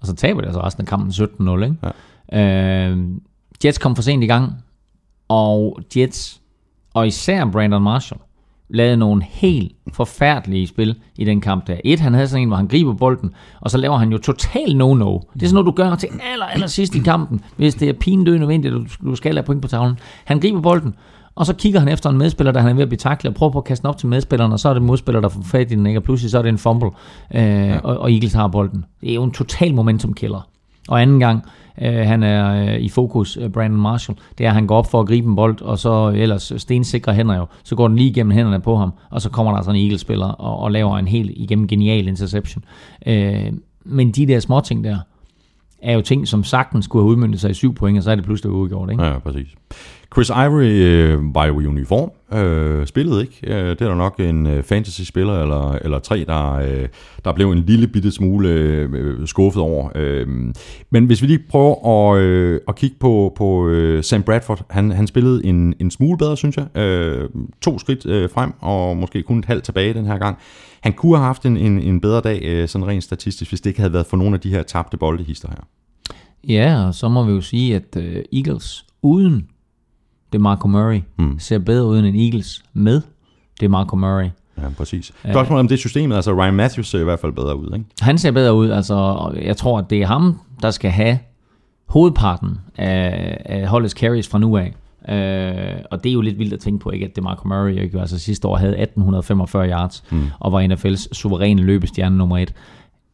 Og 0.00 0.06
så 0.06 0.14
taber 0.14 0.40
de 0.40 0.46
altså 0.46 0.60
resten 0.60 0.80
af 0.80 0.86
kampen 0.86 1.10
17-0. 1.10 1.64
Ikke? 1.64 1.76
Ja. 1.82 1.90
Øh, 2.34 2.98
Jets 3.64 3.78
kom 3.78 3.96
for 3.96 4.02
sent 4.02 4.24
i 4.24 4.26
gang, 4.26 4.52
og 5.28 5.78
Jets, 5.96 6.40
og 6.94 7.06
især 7.06 7.44
Brandon 7.44 7.82
Marshall, 7.82 8.20
lavede 8.68 8.96
nogle 8.96 9.24
helt 9.30 9.72
forfærdelige 9.92 10.66
spil 10.66 10.96
i 11.16 11.24
den 11.24 11.40
kamp 11.40 11.66
der. 11.66 11.76
Et, 11.84 12.00
han 12.00 12.14
havde 12.14 12.28
sådan 12.28 12.42
en, 12.42 12.48
hvor 12.48 12.56
han 12.56 12.66
griber 12.66 12.94
bolden, 12.94 13.30
og 13.60 13.70
så 13.70 13.78
laver 13.78 13.96
han 13.96 14.12
jo 14.12 14.18
total 14.18 14.76
no-no. 14.76 15.32
Det 15.34 15.42
er 15.42 15.46
sådan 15.46 15.54
noget, 15.54 15.66
du 15.66 15.70
gør 15.70 15.94
til 15.94 16.08
aller, 16.32 16.46
aller 16.46 16.66
sidst 16.66 16.94
i 16.94 16.98
kampen, 16.98 17.40
hvis 17.56 17.74
det 17.74 17.88
er 17.88 17.92
pinedød 17.92 18.38
nødvendigt, 18.38 18.74
at 18.74 18.80
du, 19.04 19.14
skal 19.14 19.34
have 19.34 19.42
point 19.42 19.62
på 19.62 19.68
tavlen. 19.68 19.98
Han 20.24 20.40
griber 20.40 20.60
bolden, 20.60 20.94
og 21.34 21.46
så 21.46 21.54
kigger 21.54 21.80
han 21.80 21.88
efter 21.88 22.10
en 22.10 22.18
medspiller, 22.18 22.52
der 22.52 22.60
han 22.60 22.70
er 22.70 22.74
ved 22.74 22.82
at 22.82 22.88
blive 22.88 22.98
taklet, 22.98 23.30
og 23.30 23.34
prøver 23.34 23.52
på 23.52 23.58
at 23.58 23.64
kaste 23.64 23.82
den 23.82 23.88
op 23.88 23.98
til 23.98 24.08
medspilleren, 24.08 24.52
og 24.52 24.60
så 24.60 24.68
er 24.68 24.74
det 24.74 24.82
modspiller, 24.82 25.20
der 25.20 25.28
får 25.28 25.42
fat 25.42 25.72
i 25.72 25.74
den, 25.74 25.86
ikke? 25.86 25.98
og 26.00 26.04
pludselig 26.04 26.30
så 26.30 26.38
er 26.38 26.42
det 26.42 26.48
en 26.48 26.58
fumble, 26.58 26.90
øh, 27.34 27.42
ja. 27.42 27.78
og, 27.78 27.98
og 27.98 28.12
Eagles 28.12 28.32
har 28.32 28.48
bolden. 28.48 28.84
Det 29.00 29.10
er 29.10 29.14
jo 29.14 29.22
en 29.22 29.32
total 29.32 29.74
momentum 29.74 30.14
killer. 30.14 30.48
Og 30.88 31.02
anden 31.02 31.20
gang, 31.20 31.44
øh, 31.80 31.94
han 31.94 32.22
er 32.22 32.74
øh, 32.74 32.80
i 32.80 32.88
fokus, 32.88 33.36
øh, 33.36 33.50
Brandon 33.50 33.80
Marshall, 33.80 34.18
det 34.38 34.44
er, 34.46 34.48
at 34.48 34.54
han 34.54 34.66
går 34.66 34.76
op 34.76 34.90
for 34.90 35.00
at 35.00 35.06
gribe 35.06 35.28
en 35.28 35.36
bold, 35.36 35.62
og 35.62 35.78
så 35.78 36.10
øh, 36.10 36.18
ellers 36.18 36.52
øh, 36.52 36.58
stensikre 36.58 37.14
hænder 37.14 37.36
jo, 37.36 37.46
så 37.64 37.74
går 37.74 37.88
den 37.88 37.96
lige 37.96 38.10
igennem 38.10 38.30
hænderne 38.30 38.60
på 38.60 38.76
ham, 38.76 38.92
og 39.10 39.22
så 39.22 39.30
kommer 39.30 39.54
der 39.54 39.62
sådan 39.62 39.80
en 39.80 39.86
Eagles-spiller 39.86 40.26
og, 40.26 40.58
og 40.58 40.70
laver 40.70 40.98
en 40.98 41.08
helt 41.08 41.30
igennem 41.34 41.68
genial 41.68 42.08
interception. 42.08 42.64
Øh, 43.06 43.52
men 43.84 44.10
de 44.10 44.26
der 44.26 44.40
små 44.40 44.60
ting 44.60 44.84
der, 44.84 44.98
er 45.82 45.92
jo 45.92 46.00
ting, 46.00 46.28
som 46.28 46.44
sagtens 46.44 46.84
skulle 46.84 47.02
have 47.04 47.10
udmyndet 47.10 47.40
sig 47.40 47.50
i 47.50 47.54
syv 47.54 47.74
point, 47.74 47.98
og 47.98 48.04
så 48.04 48.10
er 48.10 48.14
det 48.14 48.24
pludselig 48.24 48.52
udgjort, 48.52 48.90
ikke? 48.90 49.04
Ja, 49.04 49.18
præcis. 49.18 49.48
Chris 50.12 50.28
Ivory 50.28 50.64
øh, 50.64 51.34
var 51.34 51.46
jo 51.46 51.60
i 51.60 51.66
uniform, 51.66 52.38
øh, 52.38 52.86
spillede 52.86 53.20
ikke. 53.20 53.38
Øh, 53.42 53.70
det 53.70 53.80
er 53.80 53.88
der 53.88 53.94
nok 53.94 54.20
en 54.20 54.46
øh, 54.46 54.62
fantasy-spiller 54.62 55.42
eller, 55.42 55.72
eller 55.72 55.98
tre, 55.98 56.24
der, 56.28 56.52
øh, 56.52 56.88
der 57.24 57.32
blev 57.32 57.50
en 57.50 57.58
lille 57.58 57.86
bitte 57.86 58.10
smule 58.10 58.48
øh, 58.48 59.26
skuffet 59.26 59.62
over. 59.62 59.90
Øh, 59.94 60.26
men 60.90 61.06
hvis 61.06 61.22
vi 61.22 61.26
lige 61.26 61.40
prøver 61.50 62.12
at, 62.12 62.22
øh, 62.22 62.60
at 62.68 62.76
kigge 62.76 62.96
på, 63.00 63.32
på 63.36 63.68
øh, 63.68 64.04
Sam 64.04 64.22
Bradford, 64.22 64.64
han, 64.70 64.90
han 64.90 65.06
spillede 65.06 65.44
en, 65.46 65.74
en 65.78 65.90
smule 65.90 66.18
bedre, 66.18 66.36
synes 66.36 66.56
jeg. 66.56 66.76
Øh, 66.82 67.28
to 67.60 67.78
skridt 67.78 68.06
øh, 68.06 68.30
frem, 68.30 68.52
og 68.60 68.96
måske 68.96 69.22
kun 69.22 69.38
et 69.38 69.44
halvt 69.44 69.64
tilbage 69.64 69.94
den 69.94 70.06
her 70.06 70.18
gang. 70.18 70.38
Han 70.80 70.92
kunne 70.92 71.16
have 71.16 71.26
haft 71.26 71.46
en, 71.46 71.56
en, 71.56 71.78
en 71.78 72.00
bedre 72.00 72.20
dag, 72.20 72.42
øh, 72.42 72.68
sådan 72.68 72.86
rent 72.86 73.04
statistisk, 73.04 73.50
hvis 73.50 73.60
det 73.60 73.70
ikke 73.70 73.80
havde 73.80 73.92
været 73.92 74.06
for 74.06 74.16
nogle 74.16 74.34
af 74.34 74.40
de 74.40 74.50
her 74.50 74.62
tabte 74.62 74.96
boldehister 74.96 75.48
her. 75.48 75.64
Ja, 76.48 76.86
og 76.86 76.94
så 76.94 77.08
må 77.08 77.24
vi 77.24 77.32
jo 77.32 77.40
sige, 77.40 77.76
at 77.76 77.96
øh, 77.96 78.24
Eagles 78.32 78.86
uden 79.02 79.48
det 80.32 80.40
Marco 80.40 80.68
Murray 80.68 81.00
mm. 81.18 81.38
ser 81.38 81.58
bedre 81.58 81.86
ud 81.86 81.98
end 81.98 82.16
Eagles 82.16 82.62
med 82.72 83.00
det 83.60 83.70
Marco 83.70 83.96
Murray. 83.96 84.28
Ja, 84.58 84.62
præcis. 84.76 85.12
Spørgsmålet 85.30 85.60
om 85.60 85.68
det 85.68 85.78
systemet, 85.78 86.16
altså 86.16 86.32
Ryan 86.32 86.54
Matthews 86.54 86.88
ser 86.88 87.00
i 87.00 87.04
hvert 87.04 87.20
fald 87.20 87.32
bedre 87.32 87.56
ud, 87.56 87.70
ikke? 87.74 87.84
Han 88.00 88.18
ser 88.18 88.30
bedre 88.30 88.54
ud, 88.54 88.70
altså 88.70 89.30
jeg 89.42 89.56
tror, 89.56 89.78
at 89.78 89.90
det 89.90 90.02
er 90.02 90.06
ham, 90.06 90.40
der 90.62 90.70
skal 90.70 90.90
have 90.90 91.18
hovedparten 91.88 92.58
af, 92.76 93.36
af 93.44 93.66
holdets 93.66 93.94
carries 93.94 94.28
fra 94.28 94.38
nu 94.38 94.56
af. 94.56 94.74
Uh, 95.08 95.80
og 95.90 96.04
det 96.04 96.10
er 96.10 96.14
jo 96.14 96.20
lidt 96.20 96.38
vildt 96.38 96.52
at 96.52 96.60
tænke 96.60 96.82
på, 96.82 96.90
ikke, 96.90 97.06
at 97.06 97.16
det 97.16 97.24
Marco 97.24 97.48
Murray 97.48 97.82
ikke, 97.82 98.00
altså 98.00 98.18
sidste 98.18 98.48
år 98.48 98.56
havde 98.56 98.72
1845 98.72 99.70
yards, 99.70 100.04
mm. 100.10 100.26
og 100.40 100.52
var 100.52 100.62
NFL's 100.62 101.08
suveræne 101.12 101.62
løbestjerne 101.62 102.16
nummer 102.16 102.38
et. 102.38 102.54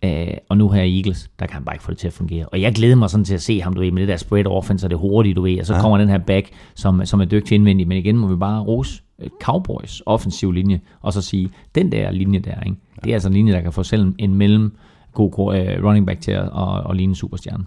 Uh, 0.07 0.11
og 0.49 0.57
nu 0.57 0.69
her 0.69 0.83
i 0.83 0.97
Eagles, 0.97 1.31
der 1.39 1.47
kan 1.47 1.55
han 1.55 1.65
bare 1.65 1.75
ikke 1.75 1.85
få 1.85 1.91
det 1.91 1.99
til 1.99 2.07
at 2.07 2.13
fungere. 2.13 2.47
Og 2.47 2.61
jeg 2.61 2.75
glæder 2.75 2.97
mig 2.97 3.11
sådan 3.11 3.25
til 3.25 3.35
at 3.35 3.43
se 3.43 3.61
ham, 3.61 3.73
du 3.73 3.81
ved, 3.81 3.91
med 3.91 4.03
det 4.03 4.09
der 4.09 4.17
spread 4.17 4.47
offense, 4.47 4.87
og 4.87 4.91
det 4.91 4.99
hurtige, 4.99 5.35
du 5.35 5.43
ved, 5.43 5.61
og 5.61 5.67
så 5.67 5.75
ja. 5.75 5.81
kommer 5.81 5.99
den 5.99 6.09
her 6.09 6.19
back, 6.19 6.51
som, 6.75 7.07
som 7.07 7.21
er 7.21 7.25
dygtig 7.25 7.55
indvendig. 7.55 7.89
Men 7.89 7.99
igen 7.99 8.17
må 8.17 8.27
vi 8.27 8.37
bare 8.37 8.63
rose 8.63 9.03
Cowboys 9.43 10.03
offensiv 10.07 10.53
linje, 10.53 10.81
og 11.01 11.13
så 11.13 11.23
sige, 11.23 11.51
den 11.75 11.93
der 11.93 12.11
linje 12.11 12.39
der, 12.39 12.61
ikke? 12.61 12.77
det 13.05 13.11
er 13.11 13.15
altså 13.15 13.29
en 13.29 13.35
linje, 13.35 13.53
der 13.53 13.61
kan 13.61 13.73
få 13.73 13.83
selv 13.83 14.15
en 14.19 14.35
mellem 14.35 14.77
god 15.13 15.39
uh, 15.39 15.85
running 15.85 16.07
back 16.07 16.21
til 16.21 16.33
at, 16.33 16.45
at, 16.45 16.91
at 16.91 16.97
ligne 16.97 17.11
en 17.11 17.15
superstjerne. 17.15 17.65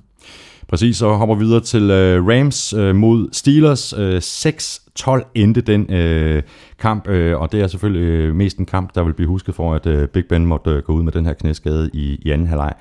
Præcis, 0.71 0.97
så 0.97 1.13
hopper 1.13 1.35
vi 1.35 1.45
videre 1.45 1.61
til 1.61 1.91
øh, 1.91 2.27
Rams 2.27 2.73
øh, 2.73 2.95
mod 2.95 3.29
Steelers. 3.31 3.93
Øh, 3.97 4.17
6-12 4.17 5.31
endte 5.35 5.61
den 5.61 5.93
øh, 5.93 6.43
kamp, 6.79 7.07
øh, 7.07 7.39
og 7.39 7.51
det 7.51 7.61
er 7.61 7.67
selvfølgelig 7.67 8.07
øh, 8.07 8.35
mest 8.35 8.57
en 8.57 8.65
kamp, 8.65 8.95
der 8.95 9.03
vil 9.03 9.13
blive 9.13 9.27
husket 9.27 9.55
for, 9.55 9.73
at 9.73 9.85
øh, 9.85 10.07
Big 10.07 10.23
Ben 10.29 10.45
måtte 10.45 10.69
øh, 10.69 10.83
gå 10.83 10.93
ud 10.93 11.03
med 11.03 11.11
den 11.11 11.25
her 11.25 11.33
knæskade 11.33 11.89
i, 11.93 12.19
i 12.25 12.31
anden 12.31 12.47
halvleg. 12.47 12.73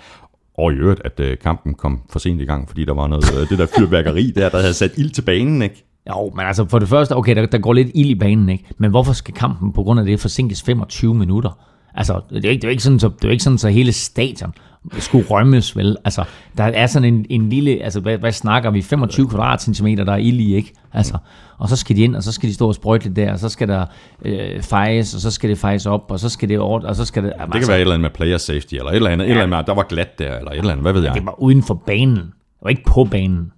Og 0.59 0.73
i 0.73 0.77
øvrigt, 0.77 1.01
at 1.05 1.21
øh, 1.21 1.39
kampen 1.39 1.75
kom 1.75 2.01
for 2.11 2.19
sent 2.19 2.41
i 2.41 2.45
gang, 2.45 2.69
fordi 2.69 2.85
der 2.85 2.95
var 2.95 3.07
noget, 3.07 3.25
øh, 3.41 3.49
det 3.49 3.59
der 3.59 3.67
fyrværkeri 3.79 4.33
der, 4.37 4.49
der 4.49 4.61
havde 4.61 4.75
sat 4.75 4.99
ild 4.99 5.11
til 5.11 5.23
banen, 5.23 5.63
ikke? 5.63 5.85
Jo, 6.09 6.33
men 6.37 6.47
altså 6.47 6.69
for 6.69 6.79
det 6.79 6.89
første, 6.89 7.17
okay, 7.17 7.37
der, 7.37 7.47
der 7.47 7.59
går 7.59 7.73
lidt 7.73 7.89
ild 7.95 8.11
i 8.11 8.15
banen, 8.15 8.49
ikke? 8.49 8.65
Men 8.79 8.91
hvorfor 8.91 9.13
skal 9.13 9.35
kampen 9.35 9.73
på 9.73 9.83
grund 9.83 10.01
af 10.01 10.07
det 10.07 10.21
forsinkes 10.21 10.63
25 10.63 11.15
minutter? 11.15 11.70
Altså, 11.95 12.21
det 12.31 12.45
er 12.45 12.51
ikke, 12.51 12.63
det 12.63 12.69
er 12.69 12.71
ikke 12.71 12.83
sådan, 12.83 12.99
så, 12.99 13.11
det 13.23 13.29
er 13.29 13.33
ikke 13.33 13.45
sådan, 13.45 13.59
så 13.59 13.69
hele 13.69 13.93
stadion 13.93 14.55
skulle 14.99 15.27
rømmes, 15.31 15.77
vel? 15.77 15.97
Altså, 16.05 16.25
der 16.57 16.65
er 16.65 16.87
sådan 16.87 17.15
en, 17.15 17.27
en 17.31 17.49
lille, 17.49 17.71
altså, 17.83 18.01
hvad, 18.01 18.19
hvad 18.19 18.33
snakker 18.33 18.71
vi? 18.71 18.83
25 18.83 19.29
kvadratcentimeter, 19.29 20.05
der 20.05 20.13
er 20.13 20.17
ild 20.17 20.41
i, 20.41 20.55
ikke? 20.55 20.73
Altså, 20.93 21.19
og 21.59 21.69
så 21.69 21.77
skal 21.77 21.97
de 21.97 22.03
ind, 22.03 22.17
og 22.17 22.23
så 22.23 22.33
skal 22.33 22.49
de 22.49 22.55
stå 22.55 22.69
og 22.69 22.75
sprøjte 22.75 23.05
lidt 23.05 23.17
der, 23.17 23.33
og 23.33 23.39
så 23.39 23.49
skal 23.49 23.69
der 23.69 23.87
øh, 24.23 24.63
fejes, 24.63 25.15
og 25.15 25.21
så 25.21 25.31
skal 25.31 25.51
det 25.51 25.59
fejes 25.59 25.87
op, 25.87 26.11
og 26.11 26.21
så 26.21 26.29
skal 26.29 26.49
det 26.49 26.59
over, 26.59 26.81
og 26.81 26.97
så 26.97 27.05
skal 27.05 27.23
det... 27.25 27.33
Det 27.53 27.61
kan 27.61 27.69
være 27.69 27.77
et 27.77 27.81
eller 27.81 27.95
andet 27.95 28.01
med 28.01 28.11
player 28.11 28.39
safety, 28.39 28.75
eller 28.75 28.91
et 28.91 28.97
eller 28.97 29.11
andet, 29.11 29.25
ja. 29.25 29.29
et 29.29 29.31
eller 29.31 29.43
andet 29.43 29.59
med, 29.59 29.65
der 29.67 29.75
var 29.75 29.87
glat 29.89 30.19
der, 30.19 30.39
eller 30.39 30.51
et 30.51 30.59
eller 30.59 30.71
andet, 30.71 30.85
hvad 30.85 30.93
ved 30.93 31.03
jeg? 31.05 31.15
Det 31.15 31.27
var 31.27 31.41
uden 31.43 31.63
for 31.63 31.75
banen, 31.87 32.33
var 32.63 32.71
ikke 32.71 32.85
på 32.87 33.05
banen. 33.05 33.53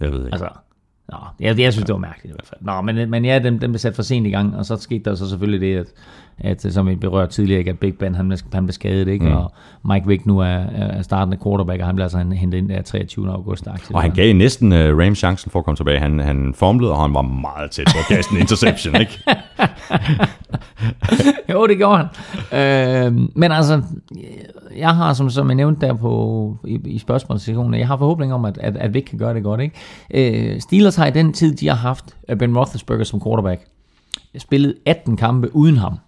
Jeg 0.00 0.12
ved 0.12 0.18
ikke. 0.18 0.32
Altså, 0.32 0.48
Nå, 1.08 1.18
jeg, 1.40 1.58
jeg 1.58 1.72
synes, 1.72 1.86
det 1.86 1.92
var 1.92 1.98
mærkeligt 1.98 2.32
i 2.32 2.34
hvert 2.34 2.46
fald. 2.46 2.60
Nå, 2.60 2.80
men, 2.80 3.10
men 3.10 3.24
ja, 3.24 3.38
den, 3.38 3.60
den 3.60 3.70
blev 3.70 3.78
sat 3.78 3.94
for 3.94 4.02
sent 4.02 4.26
i 4.26 4.30
gang, 4.30 4.56
og 4.56 4.64
så 4.64 4.76
skete 4.76 5.10
der 5.10 5.14
så 5.16 5.28
selvfølgelig 5.28 5.60
det, 5.60 5.76
at, 5.76 5.86
at 6.38 6.72
som 6.72 6.88
vi 6.88 6.94
berørte 6.94 7.32
tidligere, 7.32 7.58
ikke, 7.58 7.70
at 7.70 7.78
Big 7.78 7.98
Ben 7.98 8.14
han, 8.14 8.38
han 8.52 8.64
blev 8.64 8.72
skadet, 8.72 9.08
ikke? 9.08 9.24
Mm. 9.24 9.32
og 9.32 9.52
Mike 9.84 10.06
Vick 10.06 10.26
nu 10.26 10.38
er, 10.38 10.46
er 10.46 11.02
startende 11.02 11.38
quarterback, 11.44 11.80
og 11.80 11.86
han 11.86 11.94
blev 11.94 12.04
altså 12.04 12.18
hentet 12.18 12.58
ind 12.58 12.68
der 12.68 12.82
23. 12.82 13.30
august. 13.30 13.66
Og 13.94 14.02
han 14.02 14.10
gav 14.10 14.34
næsten 14.34 14.72
uh, 14.72 14.78
Rams 14.78 15.18
chancen 15.18 15.50
for 15.50 15.58
at 15.58 15.64
komme 15.64 15.76
tilbage. 15.76 15.98
Han, 15.98 16.18
han 16.18 16.54
fumblede, 16.54 16.92
og 16.92 17.02
han 17.02 17.14
var 17.14 17.22
meget 17.22 17.70
tæt 17.70 17.86
på 17.86 17.98
at 17.98 18.16
kaste 18.16 18.32
en 18.34 18.40
interception, 18.40 18.96
ikke? 18.96 19.18
jo, 21.52 21.66
det 21.66 21.76
gjorde 21.76 21.98
han. 21.98 22.06
Øh, 22.52 23.28
men 23.34 23.52
altså, 23.52 23.82
jeg 24.76 24.96
har, 24.96 25.12
som, 25.12 25.30
som 25.30 25.48
jeg 25.48 25.54
nævnte 25.54 25.86
der 25.86 25.94
på, 25.94 26.56
i, 26.64 26.80
i 26.84 26.98
spørgsmålssektionen, 26.98 27.80
jeg 27.80 27.86
har 27.86 27.96
forhåbning 27.96 28.34
om, 28.34 28.44
at, 28.44 28.58
at, 28.58 28.76
at 28.76 28.94
Vick 28.94 29.06
kan 29.06 29.18
gøre 29.18 29.34
det 29.34 29.42
godt. 29.42 29.60
Ikke? 29.60 30.54
Øh, 30.54 30.60
Steelers 30.60 30.95
har 30.96 31.06
i 31.06 31.10
den 31.10 31.32
tid, 31.32 31.56
de 31.56 31.68
har 31.68 31.74
haft 31.74 32.16
Ben 32.38 32.56
Roethlisberger 32.58 33.04
som 33.04 33.20
quarterback, 33.20 33.66
spillet 34.38 34.74
18 34.86 35.16
kampe 35.16 35.56
uden 35.56 35.76
ham. 35.76 35.92
De 35.92 35.98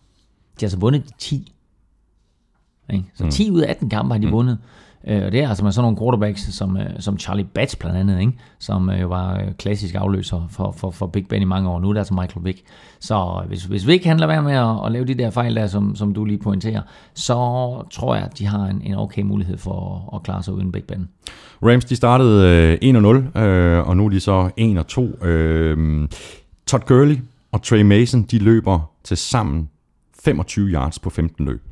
har 0.61 0.67
altså 0.67 0.79
vundet 0.79 1.09
de 1.09 1.13
10. 1.19 1.53
Ikke? 2.93 3.05
Så 3.15 3.25
mm. 3.25 3.31
10 3.31 3.51
ud 3.51 3.61
af 3.61 3.71
18 3.71 3.91
kampe 3.91 4.15
har 4.15 4.19
de 4.19 4.27
mm. 4.27 4.33
vundet. 4.33 4.59
Øh, 5.07 5.25
og 5.25 5.33
det 5.33 5.41
er 5.41 5.49
altså 5.49 5.65
med 5.65 5.73
sådan 5.73 5.85
nogle 5.85 5.99
quarterbacks 5.99 6.55
som, 6.55 6.77
øh, 6.77 6.87
som 6.99 7.19
Charlie 7.19 7.45
Batch 7.45 7.79
blandt 7.79 7.99
andet, 7.99 8.21
ikke? 8.21 8.33
som 8.59 8.91
øh, 8.91 9.01
jo 9.01 9.09
var 9.09 9.41
øh, 9.41 9.55
klassisk 9.59 9.95
afløser 9.95 10.47
for, 10.51 10.75
for, 10.77 10.91
for 10.91 11.07
Big 11.07 11.29
Ben 11.29 11.43
i 11.43 11.45
mange 11.45 11.69
år. 11.71 11.81
Nu 11.81 11.89
er 11.89 11.93
det 11.93 12.01
altså 12.01 12.15
Michael 12.15 12.45
Vick. 12.45 12.63
Så 13.01 13.41
øh, 13.43 13.49
hvis, 13.49 13.65
hvis 13.65 13.87
Vick 13.87 14.05
handler 14.05 14.27
være 14.27 14.43
med 14.43 14.53
at, 14.53 14.87
at 14.87 14.93
lave 14.93 15.05
de 15.05 15.15
der 15.15 15.31
fejl 15.31 15.57
der, 15.57 15.67
som, 15.67 15.97
som 15.97 16.15
du 16.15 16.25
lige 16.25 16.39
pointerer, 16.39 16.83
så 17.15 17.35
tror 17.91 18.15
jeg, 18.15 18.25
at 18.25 18.39
de 18.39 18.47
har 18.47 18.67
en, 18.67 18.83
en 18.85 18.95
okay 18.95 19.23
mulighed 19.23 19.59
for 19.59 20.09
at, 20.13 20.17
at 20.17 20.23
klare 20.23 20.43
sig 20.43 20.55
uden 20.55 20.73
Big 20.73 20.85
Ben. 20.85 21.09
Rams 21.63 21.85
de 21.85 21.97
startede 21.97 22.79
øh, 22.83 23.31
1-0, 23.35 23.39
øh, 23.41 23.89
og 23.89 23.97
nu 23.97 24.05
er 24.05 24.11
de 24.11 24.21
så 24.21 24.51
1-2. 25.21 25.27
Øh, 25.27 26.09
Todd 26.67 26.83
Gurley 26.87 27.17
og 27.53 27.63
Trey 27.63 27.83
Mason, 27.83 28.23
de 28.23 28.39
løber 28.39 28.91
til 29.05 29.17
sammen 29.17 29.69
25 30.25 30.69
yards 30.69 30.99
på 30.99 31.11
15 31.11 31.47
løb. 31.47 31.68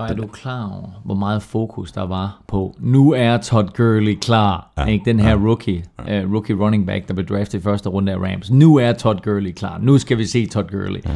Og 0.00 0.10
er 0.10 0.14
du 0.14 0.26
klar 0.26 0.70
over, 0.72 1.00
hvor 1.04 1.14
meget 1.14 1.42
fokus 1.42 1.92
der 1.92 2.06
var 2.06 2.42
på, 2.48 2.74
nu 2.78 3.12
er 3.12 3.36
Todd 3.36 3.68
Gurley 3.76 4.18
klar, 4.20 4.72
ja, 4.78 4.84
ikke? 4.84 5.04
den 5.04 5.20
her 5.20 5.30
ja, 5.30 5.36
rookie, 5.36 5.84
ja. 6.06 6.24
uh, 6.24 6.32
rookie 6.32 6.56
running 6.56 6.86
back, 6.86 7.08
der 7.08 7.14
blev 7.14 7.26
draftet 7.26 7.58
i 7.58 7.62
første 7.62 7.88
runde 7.88 8.12
af 8.12 8.16
Rams. 8.16 8.50
Nu 8.50 8.76
er 8.76 8.92
Todd 8.92 9.20
Gurley 9.22 9.52
klar, 9.52 9.78
nu 9.78 9.98
skal 9.98 10.18
vi 10.18 10.24
se 10.24 10.46
Todd 10.46 10.70
Gurley. 10.70 11.00
Ja. 11.06 11.10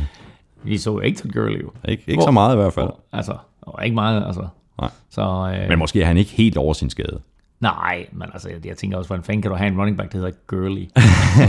Vi 0.63 0.79
så 0.79 0.99
ikke 0.99 1.19
til 1.19 1.33
Gurley 1.33 1.63
jo. 1.63 1.71
Ikke, 1.89 2.05
ikke 2.07 2.23
så 2.23 2.31
meget 2.31 2.55
i 2.55 2.57
hvert 2.57 2.73
fald. 2.73 2.91
Altså, 3.13 3.37
og 3.63 3.85
ikke 3.85 3.95
meget, 3.95 4.27
altså. 4.27 4.47
Nej. 4.81 4.91
Så, 5.11 5.55
øh, 5.57 5.69
Men 5.69 5.79
måske 5.79 6.03
er 6.03 6.07
han 6.07 6.17
ikke 6.17 6.31
helt 6.31 6.57
over 6.57 6.73
sin 6.73 6.91
skade. 6.91 7.21
nej, 7.61 8.07
men 8.13 8.29
altså, 8.33 8.49
jeg, 8.49 8.67
jeg 8.67 8.77
tænker 8.77 8.99
også, 8.99 9.09
hvordan 9.09 9.25
fanden 9.25 9.43
kan 9.43 9.51
du 9.51 9.57
have 9.57 9.69
en 9.69 9.79
running 9.79 9.97
back, 9.97 10.13
der 10.13 10.19
hedder 10.19 10.33
Gurley? 10.47 10.89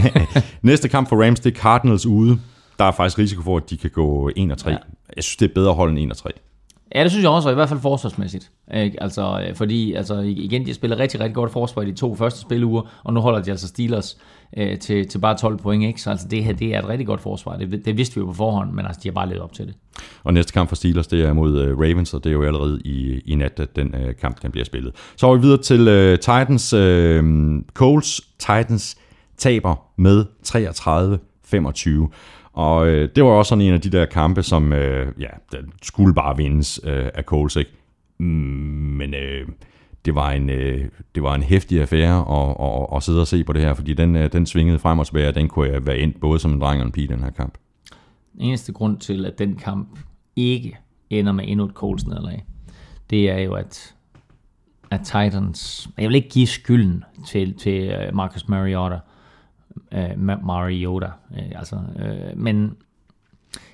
Næste 0.62 0.88
kamp 0.88 1.08
for 1.08 1.24
Rams, 1.24 1.40
det 1.40 1.56
er 1.56 1.60
Cardinals 1.60 2.06
ude. 2.06 2.38
Der 2.78 2.84
er 2.84 2.92
faktisk 2.92 3.18
risiko 3.18 3.42
for, 3.42 3.56
at 3.56 3.70
de 3.70 3.76
kan 3.76 3.90
gå 3.90 4.30
1 4.36 4.52
og 4.52 4.58
3. 4.58 4.70
Ja. 4.70 4.76
Jeg 5.16 5.24
synes, 5.24 5.36
det 5.36 5.50
er 5.50 5.54
bedre 5.54 5.70
at 5.70 5.76
holde 5.76 6.00
end 6.00 6.10
1 6.10 6.10
og 6.10 6.16
3. 6.16 6.30
Ja, 6.94 7.02
det 7.02 7.10
synes 7.10 7.22
jeg 7.22 7.30
også, 7.30 7.48
og 7.48 7.52
i 7.52 7.54
hvert 7.54 7.68
fald 7.68 7.80
forsvarsmæssigt. 7.80 8.50
Ikke? 8.74 9.02
Altså, 9.02 9.44
øh, 9.48 9.54
fordi 9.54 9.92
altså, 9.92 10.18
igen, 10.18 10.62
de 10.62 10.66
har 10.66 10.74
spillet 10.74 10.98
rigtig, 10.98 11.20
rigtig 11.20 11.34
godt 11.34 11.52
forsvar 11.52 11.82
i 11.82 11.86
de 11.86 11.92
to 11.92 12.14
første 12.14 12.40
spilleuger, 12.40 12.82
og 13.04 13.12
nu 13.12 13.20
holder 13.20 13.42
de 13.42 13.50
altså 13.50 13.68
Steelers 13.68 14.18
øh, 14.56 14.78
til, 14.78 15.08
til 15.08 15.18
bare 15.18 15.36
12 15.36 15.58
point. 15.58 15.84
Ikke? 15.84 16.02
Så 16.02 16.10
altså, 16.10 16.28
det 16.28 16.44
her 16.44 16.52
det 16.52 16.74
er 16.74 16.78
et 16.78 16.88
rigtig 16.88 17.06
godt 17.06 17.20
forsvar. 17.20 17.56
Det, 17.56 17.84
det 17.84 17.96
vidste 17.96 18.14
vi 18.14 18.20
jo 18.20 18.26
på 18.26 18.32
forhånd, 18.32 18.72
men 18.72 18.86
altså, 18.86 19.00
de 19.02 19.08
har 19.08 19.12
bare 19.12 19.28
levet 19.28 19.42
op 19.42 19.52
til 19.52 19.66
det. 19.66 19.74
Og 20.24 20.34
næste 20.34 20.52
kamp 20.52 20.68
for 20.68 20.76
Steelers, 20.76 21.06
det 21.06 21.24
er 21.24 21.32
mod 21.32 21.70
uh, 21.70 21.80
Ravens, 21.80 22.14
og 22.14 22.24
det 22.24 22.30
er 22.30 22.34
jo 22.34 22.42
allerede 22.42 22.80
i, 22.84 23.20
i 23.26 23.34
nat, 23.34 23.60
at 23.60 23.76
den 23.76 23.94
uh, 23.94 24.14
kamp 24.20 24.42
den 24.42 24.50
bliver 24.50 24.64
spillet. 24.64 24.92
Så 25.16 25.26
er 25.26 25.34
vi 25.34 25.40
videre 25.40 25.62
til 25.62 25.80
uh, 25.80 26.18
Titans. 26.18 26.72
Uh, 26.72 27.62
Coles 27.74 28.20
Titans 28.38 28.96
taber 29.36 29.74
med 29.96 30.24
33-25. 30.46 32.08
Og 32.56 32.88
øh, 32.88 33.08
det 33.16 33.24
var 33.24 33.30
også 33.30 33.48
sådan 33.48 33.64
en 33.64 33.74
af 33.74 33.80
de 33.80 33.90
der 33.90 34.06
kampe, 34.06 34.42
som 34.42 34.72
øh, 34.72 35.12
ja, 35.20 35.28
den 35.52 35.72
skulle 35.82 36.14
bare 36.14 36.36
vindes 36.36 36.80
øh, 36.84 37.08
af 37.14 37.24
Coles, 37.24 37.56
ikke? 37.56 37.70
Mm, 38.18 38.26
men 38.98 39.14
øh, 39.14 39.48
det 40.04 40.14
var 40.14 40.30
en 40.30 40.50
øh, 40.50 40.88
det 41.14 41.22
var 41.22 41.34
en 41.34 41.42
hæftig 41.42 41.80
affære 41.80 42.18
at, 42.18 42.56
at, 42.60 42.96
at 42.96 43.02
sidde 43.02 43.20
og 43.20 43.26
se 43.26 43.44
på 43.44 43.52
det 43.52 43.62
her, 43.62 43.74
fordi 43.74 43.94
den, 43.94 44.16
øh, 44.16 44.32
den 44.32 44.46
svingede 44.46 44.78
frem 44.78 44.98
og 44.98 45.06
tilbage, 45.06 45.28
og 45.28 45.34
den 45.34 45.48
kunne 45.48 45.68
jeg 45.68 45.86
være 45.86 45.98
endt 45.98 46.20
både 46.20 46.38
som 46.38 46.52
en 46.52 46.60
dreng 46.60 46.80
og 46.80 46.86
en 46.86 46.92
pige, 46.92 47.08
den 47.08 47.22
her 47.22 47.30
kamp. 47.30 47.58
eneste 48.38 48.72
grund 48.72 48.98
til, 48.98 49.26
at 49.26 49.38
den 49.38 49.56
kamp 49.56 49.98
ikke 50.36 50.78
ender 51.10 51.32
med 51.32 51.44
endnu 51.48 51.64
et 51.64 51.72
Coles 51.72 52.06
nederlag, 52.06 52.44
det 53.10 53.30
er 53.30 53.38
jo, 53.38 53.52
at, 53.54 53.94
at 54.90 55.00
Titans... 55.00 55.88
Jeg 55.98 56.08
vil 56.08 56.14
ikke 56.14 56.28
give 56.28 56.46
skylden 56.46 57.04
til, 57.26 57.54
til 57.54 57.82
øh, 57.82 58.14
Marcus 58.14 58.48
Mariota, 58.48 58.98
uh, 59.92 60.44
Mariota, 60.46 61.06
uh, 61.30 61.38
altså, 61.58 61.76
uh, 61.76 62.38
men 62.38 62.72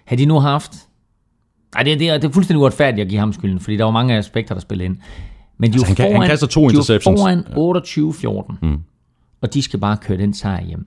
havde 0.05 0.23
de 0.23 0.27
nu 0.27 0.39
haft... 0.39 0.73
Ej, 1.77 1.83
det, 1.83 1.99
det, 2.01 2.09
er, 2.11 2.19
det 2.19 2.29
er 2.29 2.33
fuldstændig 2.33 2.61
uretfærdigt 2.63 3.01
at 3.05 3.09
give 3.09 3.19
ham 3.21 3.33
skylden, 3.33 3.61
fordi 3.61 3.77
der 3.77 3.85
var 3.85 3.91
mange 3.91 4.17
aspekter, 4.17 4.55
der 4.55 4.61
spillede 4.61 4.85
ind. 4.87 4.97
Men 5.59 5.71
de 5.73 5.75
Altså, 5.75 5.87
han 5.87 5.97
kan- 5.97 6.17
han 6.17 6.29
kaster 6.29 6.47
to 6.47 6.61
de 6.61 6.67
er 6.67 6.71
interceptions. 6.71 7.21
foran 7.21 7.39
28-14, 8.53 8.57
mm. 8.63 8.83
og 9.41 9.55
de 9.55 9.63
skal 9.63 9.79
bare 9.81 9.97
køre 9.97 10.19
den 10.19 10.35
sejr 10.35 10.65
hjem. 10.65 10.87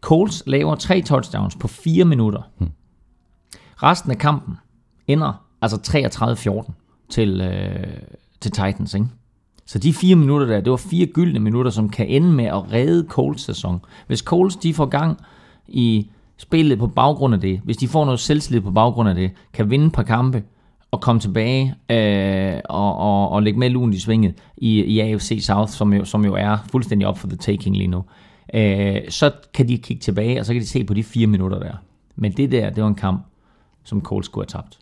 Colts 0.00 0.42
laver 0.46 0.74
tre 0.74 1.02
touchdowns 1.02 1.56
på 1.56 1.68
fire 1.68 2.04
minutter. 2.04 2.42
Mm. 2.58 2.68
Resten 3.82 4.10
af 4.10 4.18
kampen 4.18 4.54
ender 5.06 5.44
altså 5.62 5.76
33-14 6.68 6.72
til, 7.08 7.40
øh, 7.40 7.86
til 8.40 8.50
Titans, 8.50 8.94
ikke? 8.94 9.06
Så 9.68 9.78
de 9.78 9.92
fire 9.92 10.16
minutter 10.16 10.46
der, 10.46 10.60
det 10.60 10.70
var 10.70 10.76
fire 10.76 11.06
gyldne 11.06 11.40
minutter, 11.40 11.70
som 11.70 11.88
kan 11.88 12.06
ende 12.06 12.32
med 12.32 12.44
at 12.44 12.72
redde 12.72 13.06
Coles 13.08 13.40
sæson. 13.40 13.80
Hvis 14.06 14.18
Coles 14.18 14.56
de 14.56 14.74
får 14.74 14.86
gang 14.86 15.18
i 15.68 16.10
spillet 16.36 16.78
på 16.78 16.86
baggrund 16.86 17.34
af 17.34 17.40
det, 17.40 17.60
hvis 17.64 17.76
de 17.76 17.88
får 17.88 18.04
noget 18.04 18.20
selvtillid 18.20 18.60
på 18.60 18.70
baggrund 18.70 19.08
af 19.08 19.14
det, 19.14 19.30
kan 19.52 19.70
vinde 19.70 19.86
et 19.86 19.92
par 19.92 20.02
kampe 20.02 20.42
og 20.90 21.00
komme 21.00 21.20
tilbage 21.20 21.74
øh, 21.90 22.60
og, 22.64 22.96
og, 22.96 23.28
og 23.30 23.42
lægge 23.42 23.58
med 23.58 23.70
luen 23.70 23.92
i 23.92 23.98
svinget 23.98 24.34
i, 24.56 24.84
i 24.84 25.00
AFC 25.00 25.38
South, 25.42 25.70
som 25.70 25.92
jo, 25.92 26.04
som 26.04 26.24
jo 26.24 26.34
er 26.34 26.56
fuldstændig 26.72 27.08
op 27.08 27.18
for 27.18 27.28
the 27.28 27.36
taking 27.36 27.76
lige 27.76 27.88
nu, 27.88 28.04
øh, 28.54 28.96
så 29.08 29.32
kan 29.54 29.68
de 29.68 29.78
kigge 29.78 30.00
tilbage, 30.00 30.40
og 30.40 30.46
så 30.46 30.52
kan 30.52 30.62
de 30.62 30.66
se 30.66 30.84
på 30.84 30.94
de 30.94 31.02
fire 31.02 31.26
minutter 31.26 31.58
der. 31.58 31.74
Men 32.16 32.32
det 32.32 32.52
der, 32.52 32.70
det 32.70 32.82
var 32.82 32.88
en 32.88 32.94
kamp, 32.94 33.26
som 33.84 34.02
Coles 34.02 34.26
skulle 34.26 34.46
have 34.52 34.62
tabt. 34.62 34.78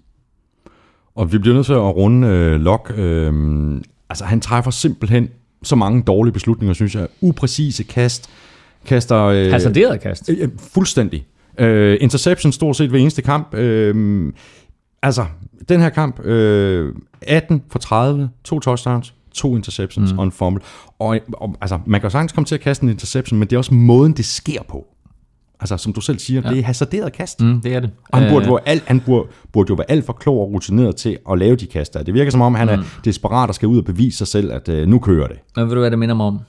Og 1.15 1.33
vi 1.33 1.39
bliver 1.39 1.55
nødt 1.55 1.67
til 1.67 1.73
at 1.73 1.97
runde 1.97 2.29
øh, 2.29 2.61
Lok. 2.61 2.93
Øh, 2.97 3.81
altså, 4.09 4.25
han 4.25 4.41
træffer 4.41 4.71
simpelthen 4.71 5.29
så 5.63 5.77
mange 5.77 6.03
dårlige 6.03 6.33
beslutninger, 6.33 6.75
synes 6.75 6.95
jeg. 6.95 7.09
Upræcise 7.21 7.83
kast. 7.83 8.31
Kaster... 8.85 9.25
Øh, 9.25 9.51
Hasarderet 9.51 10.01
kast. 10.01 10.31
Øh, 10.31 10.49
fuldstændig. 10.59 11.27
Øh, 11.59 11.99
interception 12.01 12.53
stort 12.53 12.77
set 12.77 12.93
ved 12.93 13.01
eneste 13.01 13.23
kamp. 13.23 13.55
Øh, 13.55 14.33
altså, 15.03 15.27
den 15.69 15.81
her 15.81 15.89
kamp, 15.89 16.25
øh, 16.25 16.95
18 17.23 17.63
for 17.71 17.79
30, 17.79 18.31
to 18.45 18.61
touchdowns, 18.61 19.15
to 19.35 19.57
interceptions 19.57 20.13
mm. 20.13 20.19
og 20.19 20.25
en 20.25 20.33
fumble. 20.33 20.63
Og, 20.99 21.21
og 21.33 21.57
altså, 21.61 21.79
man 21.87 22.01
kan 22.01 22.07
jo 22.07 22.11
sagtens 22.11 22.33
komme 22.33 22.47
til 22.47 22.55
at 22.55 22.61
kaste 22.61 22.85
en 22.85 22.91
interception, 22.91 23.39
men 23.39 23.49
det 23.49 23.57
er 23.57 23.59
også 23.59 23.75
måden, 23.75 24.13
det 24.13 24.25
sker 24.25 24.63
på. 24.63 24.87
Altså, 25.61 25.77
som 25.77 25.93
du 25.93 26.01
selv 26.01 26.19
siger, 26.19 26.43
ja. 26.45 26.51
det 26.51 26.59
er 26.59 26.63
hasarderet 26.63 27.13
kast. 27.13 27.41
Mm, 27.41 27.61
det 27.61 27.75
er 27.75 27.81
det. 27.81 27.91
Og 28.09 28.19
han, 28.19 28.33
burde, 28.33 28.47
jo 28.47 28.59
alt, 28.67 28.85
han 28.87 29.01
burde, 29.01 29.29
burde 29.53 29.67
jo 29.71 29.75
være 29.75 29.91
alt 29.91 30.07
for 30.07 30.13
klog 30.13 30.41
og 30.41 30.53
rutineret 30.53 30.97
til 30.97 31.19
at 31.31 31.39
lave 31.39 31.57
de 31.57 31.67
kaster. 31.67 32.03
Det 32.03 32.15
virker 32.15 32.31
som 32.31 32.41
om, 32.41 32.55
han 32.55 32.69
er 32.69 32.79
desperat 33.05 33.49
og 33.49 33.55
skal 33.55 33.69
ud 33.69 33.79
og 33.79 33.85
bevise 33.85 34.19
sig 34.19 34.27
selv, 34.27 34.53
at 34.53 34.69
øh, 34.69 34.89
nu 34.89 34.99
kører 34.99 35.29
det. 35.29 35.37
Men 35.57 35.67
ved 35.69 35.75
du, 35.75 35.81
hvad 35.81 35.91
det 35.91 35.99
minder 35.99 36.15
mig 36.15 36.27
om? 36.27 36.41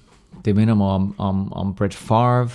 Det 0.45 0.55
minder 0.55 0.73
mig 0.73 0.88
om, 0.88 1.15
om, 1.17 1.53
om 1.53 1.73
Brett 1.75 1.93
Favre, 1.93 2.49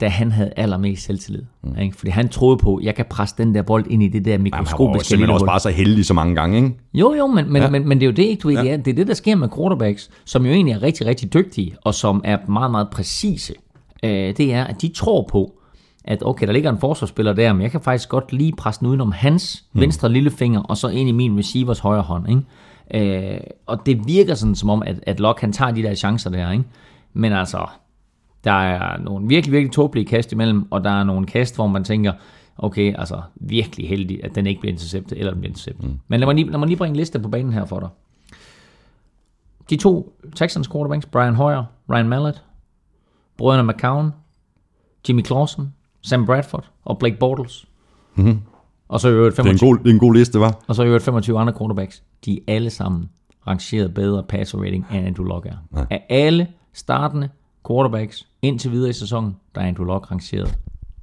da 0.00 0.08
han 0.08 0.32
havde 0.32 0.52
allermest 0.56 1.04
selvtillid. 1.04 1.42
Mm. 1.62 1.78
Ikke? 1.78 1.96
Fordi 1.96 2.10
han 2.10 2.28
troede 2.28 2.56
på, 2.56 2.80
jeg 2.82 2.94
kan 2.94 3.04
presse 3.10 3.34
den 3.38 3.54
der 3.54 3.62
bold 3.62 3.86
ind 3.90 4.02
i 4.02 4.08
det 4.08 4.24
der 4.24 4.30
Jamen, 4.32 4.44
han 4.44 4.52
var 4.52 4.58
mikroskopiske 4.58 5.08
simpelthen 5.08 5.26
lille 5.26 5.34
også 5.34 5.46
bare 5.46 5.60
så 5.60 5.70
heldig 5.70 6.06
så 6.06 6.14
mange 6.14 6.34
gange, 6.34 6.56
ikke? 6.56 6.78
Jo, 6.94 7.14
jo, 7.14 7.26
men, 7.26 7.52
men, 7.52 7.62
Ja. 7.62 7.70
men, 7.70 7.88
men 7.88 8.00
det 8.00 8.06
er 8.06 8.10
jo 8.10 8.14
det, 8.14 8.22
ikke? 8.22 8.40
Du 8.40 8.48
ja. 8.48 8.76
det 8.76 8.88
er 8.88 8.94
det, 8.94 9.06
der 9.06 9.14
sker 9.14 9.34
med 9.36 9.48
quarterbacks, 9.56 10.10
som 10.24 10.46
jo 10.46 10.52
egentlig 10.52 10.72
er 10.72 10.82
rigtig, 10.82 11.06
rigtig 11.06 11.34
dygtige, 11.34 11.74
og 11.84 11.94
som 11.94 12.20
er 12.24 12.38
meget, 12.48 12.70
meget 12.70 12.88
præcise. 12.92 13.54
Øh, 14.04 14.10
det 14.10 14.52
er, 14.52 14.64
at 14.64 14.82
de 14.82 14.88
tror 14.88 15.28
på, 15.30 15.52
at 16.04 16.22
okay, 16.22 16.46
der 16.46 16.52
ligger 16.52 16.70
en 16.70 16.78
forsvarsspiller 16.78 17.32
der, 17.32 17.52
men 17.52 17.62
jeg 17.62 17.70
kan 17.70 17.80
faktisk 17.80 18.08
godt 18.08 18.32
lige 18.32 18.52
presse 18.52 18.80
den 18.80 18.88
udenom 18.88 19.12
hans 19.12 19.64
mm. 19.72 19.80
venstre 19.80 20.08
lillefinger, 20.08 20.60
og 20.60 20.76
så 20.76 20.88
ind 20.88 21.08
i 21.08 21.12
min 21.12 21.38
receivers 21.38 21.78
højre 21.78 22.02
hånd. 22.02 22.28
Ikke? 22.28 23.34
Øh, 23.34 23.40
og 23.66 23.86
det 23.86 24.06
virker 24.06 24.34
sådan 24.34 24.54
som 24.54 24.70
om, 24.70 24.82
at, 24.86 25.00
at 25.06 25.20
Locke 25.20 25.40
han 25.40 25.52
tager 25.52 25.70
de 25.70 25.82
der 25.82 25.94
chancer 25.94 26.30
der. 26.30 26.50
Ikke? 26.50 26.64
Men 27.12 27.32
altså, 27.32 27.66
der 28.44 28.52
er 28.52 28.98
nogle 28.98 29.28
virkelig, 29.28 29.52
virkelig 29.52 29.72
tåbelige 29.72 30.06
kast 30.06 30.32
imellem, 30.32 30.72
og 30.72 30.84
der 30.84 30.90
er 30.90 31.04
nogle 31.04 31.26
kast, 31.26 31.54
hvor 31.54 31.66
man 31.66 31.84
tænker, 31.84 32.12
okay, 32.58 32.94
altså 32.98 33.20
virkelig 33.34 33.88
heldig, 33.88 34.24
at 34.24 34.34
den 34.34 34.46
ikke 34.46 34.60
bliver 34.60 34.72
interceptet, 34.72 35.18
eller 35.18 35.32
den 35.32 35.40
bliver 35.40 35.50
interceptet. 35.50 35.84
Mm. 35.84 35.98
Men 36.08 36.20
lad 36.20 36.26
mig, 36.26 36.34
lige, 36.34 36.50
lad 36.50 36.58
mig 36.58 36.68
lige 36.68 36.76
bringe 36.76 36.92
en 36.92 36.96
liste 36.96 37.20
på 37.20 37.28
banen 37.28 37.52
her 37.52 37.64
for 37.64 37.80
dig. 37.80 37.88
De 39.70 39.76
to 39.76 40.12
Texans 40.36 40.68
quarterbacks, 40.68 41.06
Brian 41.06 41.34
Hoyer, 41.34 41.64
Ryan 41.90 42.08
Mallett, 42.08 42.42
brødrene 43.36 43.72
McCown, 43.72 44.10
Jimmy 45.08 45.24
Clausen, 45.24 45.74
Sam 46.02 46.26
Bradford 46.26 46.70
og 46.84 46.98
Blake 46.98 47.16
Bortles. 47.16 47.66
Mm-hmm. 48.14 48.40
Og 48.88 49.00
så 49.00 49.08
i 49.08 49.12
øvrigt 49.12 49.36
Det 49.36 49.46
er 49.46 49.50
en 49.50 49.58
25, 49.58 49.68
god, 49.70 49.78
det 49.78 49.86
er 49.90 49.94
en 49.94 49.98
god 49.98 50.14
liste, 50.14 50.40
var. 50.40 50.58
og 50.68 50.74
så 50.74 50.82
i 50.82 50.86
øvrigt 50.86 51.04
25 51.04 51.38
andre 51.38 51.52
quarterbacks. 51.58 52.02
De 52.24 52.32
er 52.36 52.54
alle 52.54 52.70
sammen 52.70 53.08
rangeret 53.46 53.94
bedre 53.94 54.22
passer 54.22 54.58
rating, 54.58 54.86
end 54.92 55.06
Andrew 55.06 55.26
Luck 55.26 55.46
er. 55.46 55.56
Nej. 55.70 55.86
Af 55.90 56.06
alle 56.08 56.46
startende 56.72 57.28
quarterbacks 57.68 58.28
indtil 58.42 58.70
videre 58.70 58.90
i 58.90 58.92
sæsonen, 58.92 59.36
der 59.54 59.60
er 59.60 59.66
Andrew 59.66 59.86
Luck 59.86 60.10
rangeret 60.10 60.58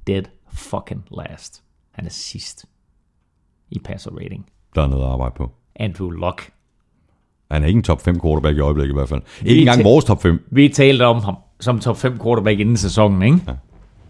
dead 0.06 0.22
fucking 0.52 1.04
last. 1.16 1.62
Han 1.92 2.06
er 2.06 2.10
sidst 2.10 2.66
i 3.70 3.78
passer 3.78 4.10
rating. 4.10 4.46
Der 4.74 4.82
er 4.82 4.86
noget 4.86 5.04
at 5.04 5.10
arbejde 5.10 5.34
på. 5.36 5.50
Andrew 5.76 6.10
Luck. 6.10 6.50
Han 7.50 7.62
er 7.62 7.66
ikke 7.66 7.78
en 7.78 7.82
top 7.82 8.00
5 8.00 8.20
quarterback 8.20 8.56
i 8.56 8.60
øjeblikket 8.60 8.92
i 8.92 8.96
hvert 8.96 9.08
fald. 9.08 9.22
Ikke 9.44 9.60
engang 9.60 9.84
vores 9.84 10.04
top 10.04 10.22
5. 10.22 10.46
Vi 10.50 10.68
talte 10.68 11.06
om 11.06 11.20
ham 11.20 11.36
som 11.60 11.78
top 11.80 11.96
5 11.96 12.18
quarterback 12.22 12.60
inden 12.60 12.76
sæsonen, 12.76 13.22
ikke? 13.22 13.38
Ja. 13.46 13.52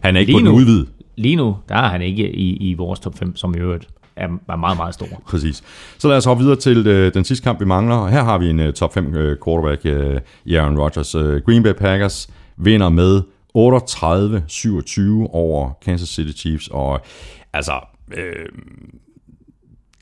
Han 0.01 0.17
er 0.17 0.21
ikke 0.21 0.33
Lige 0.33 0.37
på 0.37 0.39
den 0.39 0.55
nu. 0.55 0.57
udvide. 0.61 0.87
Lige 1.17 1.37
nu, 1.37 1.57
der 1.69 1.75
er 1.75 1.89
han 1.89 2.03
ikke 2.03 2.33
i, 2.33 2.57
i 2.71 2.75
vores 2.75 3.01
top 3.01 3.19
5, 3.19 3.37
som 3.37 3.55
i 3.55 3.59
øvrigt 3.59 3.89
er, 4.17 4.29
er 4.49 4.57
meget, 4.57 4.77
meget 4.77 4.95
stor. 4.95 5.07
Præcis. 5.31 5.63
Så 5.99 6.09
lad 6.09 6.17
os 6.17 6.25
hoppe 6.25 6.43
videre 6.43 6.57
til 6.57 6.87
øh, 6.87 7.15
den 7.15 7.25
sidste 7.25 7.45
kamp, 7.45 7.61
vi 7.61 7.65
mangler. 7.65 8.07
Her 8.07 8.23
har 8.25 8.39
vi 8.39 8.51
en 8.51 8.61
øh, 8.61 8.73
top 8.73 8.95
5 8.95 9.15
øh, 9.15 9.37
quarterback 9.45 9.87
øh, 9.87 10.21
i 10.45 10.55
Aaron 10.55 10.79
Rodgers. 10.79 11.15
Øh, 11.15 11.43
Green 11.43 11.63
Bay 11.63 11.73
Packers 11.73 12.29
vinder 12.57 12.89
med 12.89 13.23
38-27 13.59 15.31
over 15.33 15.71
Kansas 15.83 16.09
City 16.09 16.39
Chiefs. 16.41 16.69
Og 16.69 17.01
altså, 17.53 17.73
øh, 18.17 18.47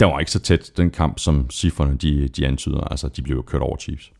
der 0.00 0.06
var 0.06 0.18
ikke 0.18 0.30
så 0.30 0.38
tæt 0.40 0.70
den 0.76 0.90
kamp, 0.90 1.18
som 1.18 1.50
cifrene 1.50 1.96
de, 1.96 2.28
de 2.28 2.46
antyder. 2.46 2.80
Altså, 2.80 3.08
de 3.08 3.22
blev 3.22 3.36
jo 3.36 3.42
kørt 3.42 3.62
over 3.62 3.76
Chiefs. 3.76 4.12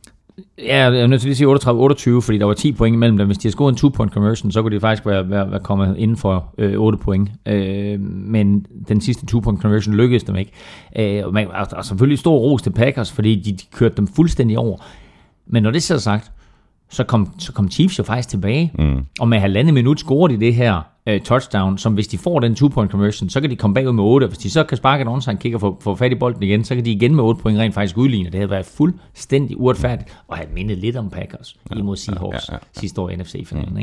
Ja, 0.59 0.91
jeg 0.91 1.01
er 1.01 1.07
nødt 1.07 1.21
til 1.21 1.31
lige 1.31 1.49
at 1.49 1.63
sige 1.63 2.17
38-28, 2.19 2.21
fordi 2.21 2.39
der 2.39 2.45
var 2.45 2.55
10 2.55 2.73
point 2.73 2.95
imellem 2.95 3.17
dem. 3.17 3.27
Hvis 3.27 3.39
de 3.39 3.43
havde 3.47 3.53
scoret 3.53 3.83
en 3.83 3.89
2-point 3.89 4.13
conversion, 4.13 4.53
så 4.53 4.63
kunne 4.63 4.75
de 4.77 4.81
faktisk 4.81 5.07
være, 5.07 5.31
være, 5.31 5.51
være 5.51 5.61
kommet 5.61 5.97
inden 5.99 6.17
for 6.17 6.55
øh, 6.59 6.81
8 6.81 6.99
point. 6.99 7.31
Øh, 7.47 8.01
men 8.01 8.67
den 8.89 9.01
sidste 9.01 9.27
2-point 9.37 9.63
conversion 9.63 9.95
lykkedes 9.95 10.25
dem 10.25 10.37
ikke. 10.37 10.53
Øh, 10.99 11.27
og, 11.27 11.33
man, 11.33 11.49
og, 11.49 11.67
og 11.73 11.85
selvfølgelig 11.85 12.19
stor 12.19 12.39
ros 12.39 12.63
til 12.63 12.71
Packers, 12.71 13.13
fordi 13.13 13.35
de, 13.35 13.53
de 13.53 13.65
kørte 13.73 13.97
dem 13.97 14.07
fuldstændig 14.07 14.59
over. 14.59 14.77
Men 15.47 15.63
når 15.63 15.71
det 15.71 15.83
så 15.83 15.95
er 15.95 15.99
sagt, 15.99 16.33
så 16.91 17.05
kom, 17.05 17.33
så 17.39 17.53
kom 17.53 17.71
Chiefs 17.71 17.99
jo 17.99 18.05
faktisk 18.05 18.29
tilbage. 18.29 18.73
Mm. 18.79 19.05
Og 19.21 19.29
med 19.29 19.39
halvandet 19.39 19.75
minut 19.75 20.01
scorede 20.01 20.35
de 20.35 20.41
det 20.41 20.55
her 20.55 20.83
øh, 21.09 21.21
touchdown, 21.21 21.79
som 21.79 21.95
hvis 21.95 22.09
de 22.09 22.19
får 22.19 22.41
den 22.41 22.53
2-point 22.53 22.91
conversion, 22.91 23.29
så 23.29 23.41
kan 23.41 23.51
de 23.51 23.57
komme 23.57 23.75
bagud 23.75 23.93
med 23.93 24.05
8. 24.05 24.27
Hvis 24.27 24.39
de 24.39 24.51
så 24.51 24.65
kan 24.65 24.77
sparke 24.77 25.03
en 25.03 25.09
onside 25.09 25.37
kick 25.37 25.55
og 25.55 25.61
få, 25.61 25.79
få 25.81 25.95
fat 25.95 26.13
i 26.13 26.15
bolden 26.15 26.43
igen, 26.43 26.65
så 26.65 26.75
kan 26.75 26.85
de 26.85 26.93
igen 26.93 27.15
med 27.15 27.25
8 27.25 27.43
point 27.43 27.59
rent 27.59 27.75
faktisk 27.75 27.97
udligne. 27.97 28.25
Det 28.25 28.35
havde 28.35 28.51
været 28.51 28.67
fuldstændig 28.67 29.61
uretfærdigt, 29.61 30.19
og 30.29 30.37
havde 30.37 30.51
mindet 30.53 30.79
lidt 30.79 30.97
om 30.97 31.11
Packers 31.11 31.57
ja, 31.71 31.77
imod 31.77 31.97
Seahawks 31.97 32.49
ja, 32.49 32.55
ja, 32.55 32.59
ja. 32.75 32.81
sidste 32.81 33.01
år 33.01 33.11
i 33.11 33.17
NFC-finalen. 33.17 33.79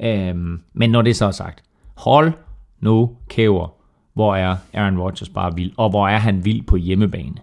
Ikke? 0.00 0.28
Øhm, 0.30 0.60
men 0.72 0.90
når 0.90 1.02
det 1.02 1.16
så 1.16 1.26
er 1.26 1.30
sagt, 1.30 1.62
hold 1.94 2.32
nu 2.80 3.10
kæver 3.28 3.76
hvor 4.16 4.36
er 4.36 4.56
Aaron 4.72 4.98
Rodgers 4.98 5.28
bare 5.28 5.54
vild, 5.54 5.72
og 5.76 5.90
hvor 5.90 6.08
er 6.08 6.18
han 6.18 6.44
vild 6.44 6.62
på 6.62 6.76
hjemmebane. 6.76 7.34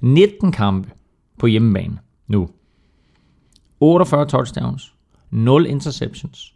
19 0.00 0.52
kampe 0.52 0.90
på 1.38 1.46
hjemmebane 1.46 1.98
nu. 2.26 2.48
48 3.80 4.26
touchdowns, 4.26 4.94
0 5.30 5.66
interceptions. 5.66 6.53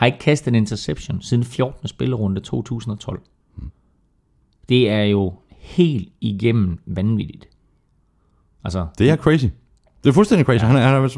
Har 0.00 0.06
ikke 0.06 0.18
kastet 0.18 0.48
en 0.48 0.54
interception 0.54 1.22
siden 1.22 1.44
14. 1.44 1.88
spillerunde 1.88 2.40
2012. 2.40 3.20
Det 4.68 4.90
er 4.90 5.02
jo 5.02 5.32
helt 5.58 6.08
igennem 6.20 6.78
vanvittigt. 6.86 7.48
Altså, 8.64 8.86
Det 8.98 9.10
er 9.10 9.16
crazy. 9.16 9.44
Det 10.04 10.08
er 10.08 10.12
fuldstændig 10.12 10.46
crazy. 10.46 10.62
Ja. 10.62 10.66
Han 10.66 10.76
er, 10.76 10.80
han 10.80 10.94
er 10.94 11.08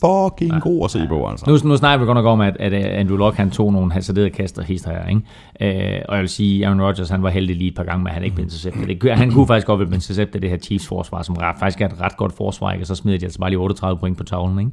fucking 0.00 0.52
ja. 0.52 0.58
god 0.58 0.84
at 0.84 0.90
se 0.90 1.06
på, 1.08 1.28
altså. 1.28 1.50
Nu, 1.50 1.68
nu 1.68 1.76
snakker 1.76 1.98
vi 1.98 2.06
godt 2.06 2.16
nok 2.16 2.26
om, 2.26 2.40
at, 2.40 2.56
at 2.56 2.72
øh, 2.72 3.00
Andrew 3.00 3.16
Luck 3.16 3.36
han 3.36 3.50
tog 3.50 3.72
nogle 3.72 3.92
hasarderede 3.92 4.30
kaster 4.30 4.62
hist 4.62 4.86
her, 4.86 5.06
ikke? 5.06 5.96
Øh, 5.96 6.02
og 6.08 6.14
jeg 6.14 6.20
vil 6.20 6.28
sige, 6.28 6.66
Aaron 6.66 6.82
Rodgers 6.82 7.08
han 7.08 7.22
var 7.22 7.30
heldig 7.30 7.56
lige 7.56 7.68
et 7.68 7.76
par 7.76 7.84
gange 7.84 8.08
at 8.08 8.14
han 8.14 8.24
ikke 8.24 8.34
blev 8.34 8.44
interceptet. 8.44 9.02
Det, 9.02 9.16
han 9.16 9.30
kunne 9.32 9.46
faktisk 9.46 9.66
godt 9.66 9.78
blive 9.78 9.94
interceptet 9.94 10.42
det 10.42 10.50
her 10.50 10.58
Chiefs 10.58 10.86
forsvar, 10.86 11.22
som 11.22 11.34
ret, 11.34 11.56
faktisk 11.58 11.80
er 11.80 11.88
et 11.88 12.00
ret 12.00 12.16
godt 12.16 12.32
forsvar, 12.32 12.72
ikke? 12.72 12.82
og 12.82 12.86
så 12.86 12.94
smider 12.94 13.18
de 13.18 13.26
altså 13.26 13.38
bare 13.38 13.50
lige 13.50 13.58
38 13.58 13.98
point 13.98 14.16
på 14.16 14.24
tavlen. 14.24 14.72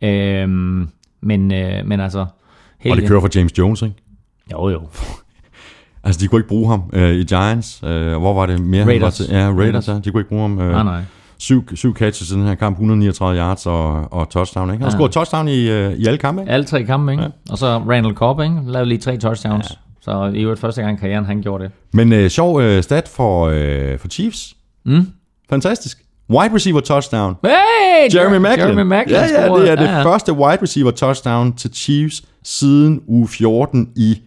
Ikke? 0.00 0.42
Øh, 0.42 0.86
men, 1.20 1.52
øh, 1.52 1.86
men 1.86 2.00
altså... 2.00 2.18
Og 2.18 2.26
heldig- 2.78 3.00
det 3.02 3.08
kører 3.08 3.20
for 3.20 3.28
James 3.34 3.58
Jones, 3.58 3.82
ikke? 3.82 3.94
Jo, 4.52 4.68
jo. 4.68 4.80
Altså, 6.04 6.20
de 6.20 6.28
kunne 6.28 6.38
ikke 6.38 6.48
bruge 6.48 6.68
ham 6.70 6.82
øh, 6.92 7.14
i 7.14 7.24
Giants. 7.24 7.80
Øh, 7.84 8.16
hvor 8.16 8.34
var 8.34 8.46
det 8.46 8.60
mere? 8.60 8.78
han 8.80 8.86
var 8.86 8.92
Raiders. 8.92 9.16
til? 9.16 9.26
Ja, 9.30 9.50
Raiders, 9.50 9.88
ja. 9.88 9.98
De 10.04 10.10
kunne 10.10 10.20
ikke 10.20 10.28
bruge 10.28 10.42
ham. 10.42 10.58
Øh, 10.60 10.70
Nej, 10.70 10.82
nej. 10.82 11.02
Syv, 11.38 11.76
syv 11.76 11.94
catches 11.96 12.30
i 12.30 12.34
den 12.34 12.46
her 12.46 12.54
kamp, 12.54 12.74
139 12.76 13.38
yards 13.38 13.66
og, 13.66 14.12
og 14.12 14.30
touchdown, 14.30 14.70
ikke? 14.70 14.84
Han 14.84 14.90
har 14.92 14.98
scoret 14.98 15.12
touchdown 15.12 15.48
i, 15.48 15.68
øh, 15.70 15.92
i 15.92 16.06
alle 16.06 16.18
kampe, 16.18 16.42
ikke? 16.42 16.52
Alle 16.52 16.64
tre 16.66 16.84
kampe, 16.84 17.12
ikke? 17.12 17.22
Ja. 17.24 17.28
Og 17.50 17.58
så 17.58 17.78
Randall 17.78 18.14
Cobb, 18.14 18.40
ikke? 18.40 18.56
Lavede 18.66 18.88
lige 18.88 18.98
tre 18.98 19.16
touchdowns. 19.16 19.66
Ja. 19.70 19.74
Så 20.00 20.24
i 20.34 20.42
øvrigt 20.42 20.60
første 20.60 20.82
gang 20.82 20.98
i 20.98 21.00
karrieren, 21.00 21.24
han 21.24 21.42
gjorde 21.42 21.64
det. 21.64 21.72
Men 21.92 22.12
øh, 22.12 22.30
sjov 22.30 22.60
øh, 22.62 22.82
stat 22.82 23.08
for, 23.08 23.46
øh, 23.46 23.98
for 23.98 24.08
Chiefs. 24.08 24.56
Mm. 24.84 25.06
Fantastisk. 25.50 26.02
Wide 26.30 26.54
receiver 26.54 26.80
touchdown. 26.80 27.34
Hey! 27.44 28.14
Jeremy 28.14 28.36
Macklin. 28.36 28.66
Jeremy 28.66 28.82
Macklin 28.88 29.16
ja, 29.16 29.22
ja, 29.42 29.54
det 29.60 29.70
er 29.70 29.76
det 29.76 29.84
Ja, 29.84 29.96
ja. 29.98 30.04
første 30.04 30.32
wide 30.32 30.62
receiver 30.62 30.90
touchdown 30.90 31.52
til 31.52 31.70
Chiefs 31.74 32.22
siden 32.42 33.02
uge 33.06 33.28
14 33.28 33.88
i 33.96 34.22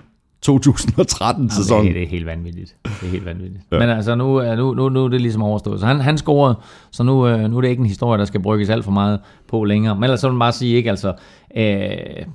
2013-sæsonen. 0.49 1.85
Det, 1.87 1.95
det 1.95 2.03
er 2.03 2.07
helt 2.07 2.25
vanvittigt. 2.25 2.75
Det 2.83 2.91
er 3.07 3.11
helt 3.11 3.25
vanvittigt. 3.25 3.63
Ja. 3.71 3.79
Men 3.79 3.89
altså, 3.89 4.15
nu, 4.15 4.35
er- 4.35 4.55
nu, 4.55 4.73
nu, 4.73 4.89
nu 4.89 5.05
er 5.05 5.09
det 5.09 5.21
ligesom 5.21 5.43
overstået. 5.43 5.79
Så 5.79 5.85
han, 5.85 5.99
han 5.99 6.17
scorede, 6.17 6.55
så 6.91 7.03
nu, 7.03 7.27
øh, 7.27 7.39
nu 7.51 7.57
er 7.57 7.61
det 7.61 7.67
ikke 7.69 7.79
en 7.79 7.85
historie, 7.85 8.19
der 8.19 8.25
skal 8.25 8.41
brygges 8.41 8.69
alt 8.69 8.83
for 8.85 8.91
meget 8.91 9.19
på 9.47 9.63
længere. 9.63 9.95
Men 9.95 10.03
ellers 10.03 10.19
så 10.19 10.27
vil 10.27 10.33
man 10.33 10.39
bare 10.39 10.51
sige, 10.51 10.75
ikke 10.75 10.89
altså... 10.89 11.13
Øh, 11.57 12.25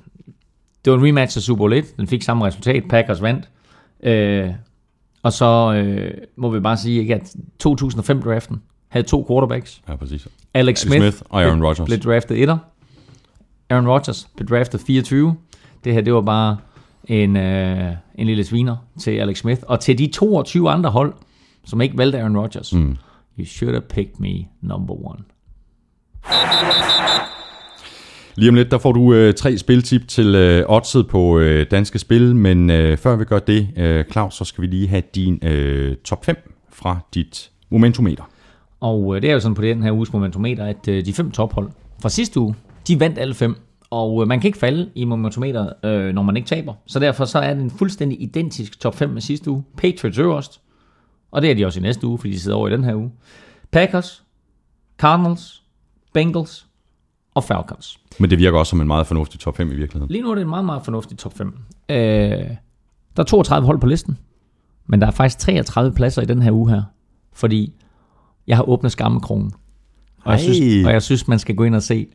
det 0.85 0.91
var 0.93 0.97
en 0.99 1.05
rematch 1.07 1.37
af 1.37 1.41
Super 1.41 1.57
Bowl 1.57 1.73
1. 1.73 1.97
Den 1.97 2.07
fik 2.07 2.21
samme 2.23 2.45
resultat. 2.45 2.83
Packers 2.89 3.21
vandt. 3.21 3.49
Øh, 4.03 4.49
og 5.23 5.33
så 5.33 5.73
øh, 5.73 6.11
må 6.37 6.49
vi 6.49 6.59
bare 6.59 6.77
sige, 6.77 6.99
ikke, 6.99 7.15
at 7.15 7.35
2005-draften 7.67 8.55
havde 8.89 9.07
to 9.07 9.25
quarterbacks. 9.29 9.81
Ja, 9.89 9.95
præcis. 9.95 10.27
Alex 10.53 10.79
Smith, 10.79 10.97
Smith 11.01 11.17
og 11.29 11.41
Aaron 11.43 11.57
blev- 11.59 11.67
Rodgers. 11.67 11.85
blev 11.85 11.99
draftet 11.99 12.41
etter. 12.41 12.57
Aaron 13.69 13.87
Rodgers 13.87 14.27
blev 14.37 14.47
draftet 14.49 14.81
24. 14.81 15.35
Det 15.83 15.93
her, 15.93 16.01
det 16.01 16.13
var 16.13 16.21
bare 16.21 16.57
en, 17.05 17.37
øh, 17.37 17.91
en 18.15 18.27
lille 18.27 18.43
sviner 18.43 18.75
til 18.99 19.11
Alex 19.11 19.37
Smith. 19.37 19.61
Og 19.67 19.79
til 19.79 19.97
de 19.97 20.07
22 20.07 20.69
andre 20.69 20.89
hold, 20.89 21.13
som 21.65 21.81
ikke 21.81 21.97
valgte 21.97 22.19
Aaron 22.19 22.37
Rodgers. 22.37 22.73
Mm. 22.73 22.97
You 23.39 23.45
should 23.45 23.73
have 23.73 23.81
picked 23.89 24.15
me 24.19 24.45
number 24.61 24.93
one. 25.07 25.19
Lige 28.35 28.49
om 28.49 28.55
lidt, 28.55 28.71
der 28.71 28.77
får 28.77 28.91
du 28.91 29.13
øh, 29.13 29.33
tre 29.33 29.57
spiltip 29.57 30.07
til 30.07 30.35
øh, 30.35 30.65
oddset 30.69 31.07
på 31.07 31.39
øh, 31.39 31.65
danske 31.71 31.99
spil, 31.99 32.35
men 32.35 32.69
øh, 32.69 32.97
før 32.97 33.15
vi 33.15 33.25
gør 33.25 33.39
det, 33.39 33.67
øh, 33.77 34.05
Claus, 34.11 34.35
så 34.35 34.45
skal 34.45 34.61
vi 34.61 34.67
lige 34.67 34.87
have 34.87 35.03
din 35.15 35.39
øh, 35.43 35.95
top 35.95 36.25
5 36.25 36.51
fra 36.71 36.99
dit 37.13 37.51
momentometer. 37.69 38.23
Og 38.79 39.15
øh, 39.15 39.21
det 39.21 39.29
er 39.29 39.33
jo 39.33 39.39
sådan 39.39 39.55
på 39.55 39.61
den 39.61 39.83
her 39.83 39.91
uges 39.91 40.13
momentometer, 40.13 40.65
at 40.65 40.87
øh, 40.87 41.05
de 41.05 41.13
fem 41.13 41.31
tophold 41.31 41.69
fra 42.01 42.09
sidste 42.09 42.39
uge, 42.39 42.55
de 42.87 42.99
vandt 42.99 43.19
alle 43.19 43.33
fem. 43.33 43.55
Og 43.89 44.21
øh, 44.21 44.27
man 44.27 44.39
kan 44.39 44.47
ikke 44.47 44.57
falde 44.57 44.89
i 44.95 45.05
momentometeret, 45.05 45.73
øh, 45.83 46.13
når 46.13 46.21
man 46.21 46.37
ikke 46.37 46.47
taber. 46.47 46.73
Så 46.85 46.99
derfor 46.99 47.25
så 47.25 47.39
er 47.39 47.53
det 47.53 47.63
en 47.63 47.71
fuldstændig 47.71 48.21
identisk 48.21 48.79
top 48.79 48.95
5 48.95 49.09
med 49.09 49.21
sidste 49.21 49.51
uge. 49.51 49.63
Patriots 49.77 50.17
øverst, 50.17 50.61
og 51.31 51.41
det 51.41 51.51
er 51.51 51.55
de 51.55 51.65
også 51.65 51.79
i 51.79 51.83
næste 51.83 52.07
uge, 52.07 52.17
fordi 52.17 52.33
de 52.33 52.39
sidder 52.39 52.57
over 52.57 52.67
i 52.67 52.71
den 52.71 52.83
her 52.83 52.95
uge. 52.95 53.11
Packers, 53.71 54.23
Cardinals, 54.97 55.63
Bengals 56.13 56.67
og 57.33 57.43
Falcons. 57.43 57.99
Men 58.19 58.29
det 58.29 58.39
virker 58.39 58.59
også 58.59 58.69
som 58.69 58.81
en 58.81 58.87
meget 58.87 59.07
fornuftig 59.07 59.39
top 59.39 59.57
5 59.57 59.71
i 59.71 59.75
virkeligheden. 59.75 60.11
Lige 60.11 60.21
nu 60.21 60.31
er 60.31 60.35
det 60.35 60.41
en 60.41 60.49
meget, 60.49 60.65
meget 60.65 60.85
fornuftig 60.85 61.17
top 61.17 61.33
5. 61.33 61.57
Øh, 61.89 61.97
der 61.97 63.23
er 63.23 63.23
32 63.23 63.65
hold 63.65 63.79
på 63.79 63.87
listen, 63.87 64.17
men 64.85 65.01
der 65.01 65.07
er 65.07 65.11
faktisk 65.11 65.39
33 65.39 65.95
pladser 65.95 66.21
i 66.21 66.25
den 66.25 66.41
her 66.41 66.51
uge 66.51 66.69
her, 66.69 66.83
fordi 67.33 67.73
jeg 68.47 68.57
har 68.57 68.69
åbnet 68.69 68.91
skammekronen. 68.91 69.51
Og 70.23 70.31
jeg, 70.31 70.39
synes, 70.39 70.85
og 70.85 70.91
jeg 70.91 71.01
synes, 71.01 71.27
man 71.27 71.39
skal 71.39 71.55
gå 71.55 71.63
ind 71.63 71.75
og 71.75 71.83
se 71.83 72.07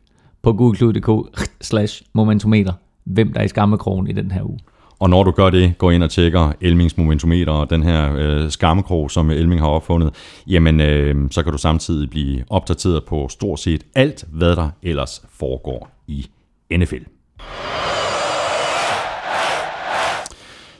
på 0.42 0.52
googleklud.dk 0.52 1.38
slash 1.60 2.02
momentometer, 2.12 2.72
hvem 3.04 3.32
der 3.32 3.40
er 3.40 3.44
i 3.44 3.48
skammekrogen 3.48 4.06
i 4.06 4.12
den 4.12 4.30
her 4.30 4.42
uge. 4.42 4.58
Og 4.98 5.10
når 5.10 5.24
du 5.24 5.30
gør 5.30 5.50
det, 5.50 5.78
går 5.78 5.90
ind 5.90 6.02
og 6.02 6.10
tjekker 6.10 6.52
Elmings 6.60 6.96
momentometer 6.96 7.52
og 7.52 7.70
den 7.70 7.82
her 7.82 8.14
øh, 8.16 8.50
skammekrog, 8.50 9.10
som 9.10 9.30
Elming 9.30 9.60
har 9.60 9.68
opfundet, 9.68 10.14
jamen 10.46 10.80
øh, 10.80 11.30
så 11.30 11.42
kan 11.42 11.52
du 11.52 11.58
samtidig 11.58 12.10
blive 12.10 12.44
opdateret 12.50 13.04
på 13.04 13.28
stort 13.28 13.60
set 13.60 13.84
alt, 13.94 14.24
hvad 14.32 14.56
der 14.56 14.68
ellers 14.82 15.22
foregår 15.30 15.90
i 16.06 16.26
NFL. 16.76 17.02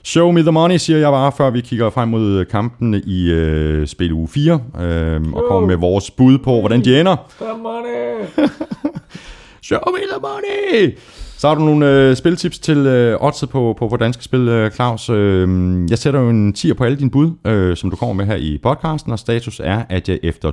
Show 0.05 0.31
me 0.31 0.41
the 0.41 0.53
money, 0.53 0.77
siger 0.77 0.99
jeg 0.99 1.11
bare, 1.11 1.33
før 1.33 1.51
vi 1.51 1.61
kigger 1.61 1.91
frem 1.91 2.09
mod 2.09 2.45
kampene 2.45 3.03
i 3.07 3.31
øh, 3.31 3.87
spil 3.87 4.13
uge 4.13 4.29
4, 4.29 4.61
øh, 4.81 5.23
og 5.33 5.45
kommer 5.49 5.69
med 5.69 5.77
vores 5.77 6.11
bud 6.11 6.39
på, 6.39 6.61
hvordan 6.61 6.85
de 6.85 7.01
ender. 7.01 7.17
Show 9.63 9.81
me 9.87 9.99
the 10.13 10.21
money! 10.21 10.99
Så 11.37 11.49
har 11.49 11.55
du 11.55 11.61
nogle 11.65 11.91
øh, 11.91 12.17
spiltips 12.17 12.59
til 12.59 12.77
øh, 12.77 13.19
oddset 13.21 13.49
på, 13.49 13.75
på, 13.79 13.89
på 13.89 13.97
danske 13.97 14.25
spil, 14.25 14.49
øh, 14.49 14.71
Claus. 14.71 15.11
Øh, 15.11 15.49
jeg 15.91 15.99
sætter 15.99 16.21
jo 16.21 16.31
en 16.31 16.53
10 16.53 16.75
på 16.75 16.85
alle 16.85 16.99
dine 16.99 17.11
bud, 17.11 17.31
øh, 17.47 17.77
som 17.77 17.91
du 17.91 17.97
kommer 17.97 18.15
med 18.15 18.27
her 18.27 18.37
i 18.37 18.59
podcasten, 18.63 19.13
og 19.13 19.19
status 19.19 19.61
er, 19.65 19.83
at 19.89 20.09
jeg 20.09 20.19
efter 20.23 20.53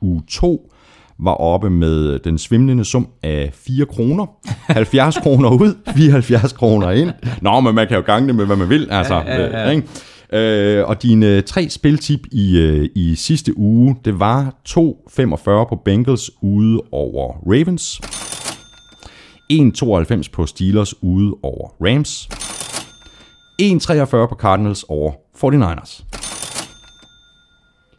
uge 0.00 0.22
2 0.30 0.72
var 1.20 1.34
oppe 1.34 1.70
med 1.70 2.18
den 2.18 2.38
svimlende 2.38 2.84
sum 2.84 3.08
af 3.22 3.50
4 3.54 3.86
kroner. 3.86 4.26
70 4.46 5.16
kroner 5.16 5.50
ud, 5.50 5.74
74 5.96 6.52
kroner 6.52 6.90
ind. 6.90 7.10
Nå, 7.42 7.60
men 7.60 7.74
man 7.74 7.88
kan 7.88 7.96
jo 7.96 8.02
gange 8.02 8.28
det 8.28 8.34
med, 8.34 8.46
hvad 8.46 8.56
man 8.56 8.68
vil. 8.68 8.88
Altså, 8.90 9.14
ja, 9.14 9.40
ja, 9.40 9.70
ja. 9.70 9.80
Øh, 10.32 10.88
og 10.88 11.02
dine 11.02 11.26
øh, 11.26 11.42
tre 11.42 11.68
spiltip 11.68 12.20
i, 12.32 12.58
øh, 12.58 12.88
i 12.94 13.14
sidste 13.14 13.58
uge, 13.58 13.96
det 14.04 14.20
var 14.20 14.54
2,45 14.68 14.74
på 15.44 15.80
Bengals 15.84 16.30
ude 16.42 16.80
over 16.92 17.34
Ravens. 17.46 18.00
1,92 19.52 20.30
på 20.32 20.46
Steelers 20.46 21.02
ude 21.02 21.34
over 21.42 21.68
Rams. 21.80 22.28
1,43 23.62 24.26
på 24.26 24.34
Cardinals 24.40 24.84
over 24.88 25.12
49ers. 25.36 26.07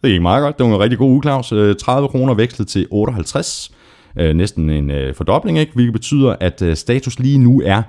Det 0.04 0.12
gik 0.12 0.22
meget 0.22 0.42
godt. 0.42 0.58
Det 0.58 0.66
var 0.66 0.74
en 0.76 0.80
rigtig 0.80 0.98
god 1.00 1.10
uge, 1.12 1.22
Claus. 1.24 1.52
Øh, 1.52 1.76
30 1.76 2.08
kroner 2.08 2.34
vekslet 2.34 2.68
til 2.68 2.88
58. 2.92 3.72
Øh, 4.20 4.36
Næsten 4.36 4.70
en 4.70 4.92
øh, 4.92 5.16
fordobling, 5.16 5.60
ikke? 5.60 5.74
hvilket 5.74 5.94
betyder, 5.94 6.36
at 6.40 6.62
øh, 6.62 6.76
status 6.76 7.20
lige 7.20 7.38
nu 7.38 7.62
er, 7.66 7.82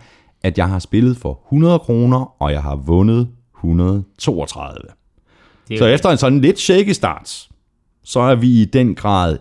at 0.43 0.59
jeg 0.59 0.69
har 0.69 0.79
spillet 0.79 1.17
for 1.17 1.41
100 1.47 1.79
kroner, 1.79 2.43
og 2.43 2.53
jeg 2.53 2.63
har 2.63 2.77
vundet 2.77 3.29
132. 3.59 4.79
Det 5.69 5.75
er 5.75 5.79
Så 5.79 5.87
efter 5.87 6.11
en 6.11 6.19
sådan 6.19 6.41
lidt 6.41 6.59
shaky 6.61 6.91
start, 6.91 7.49
så 8.05 8.21
er 8.21 8.35
vi 8.35 8.49
i 8.49 8.65
den 8.65 8.95
grad 8.95 9.39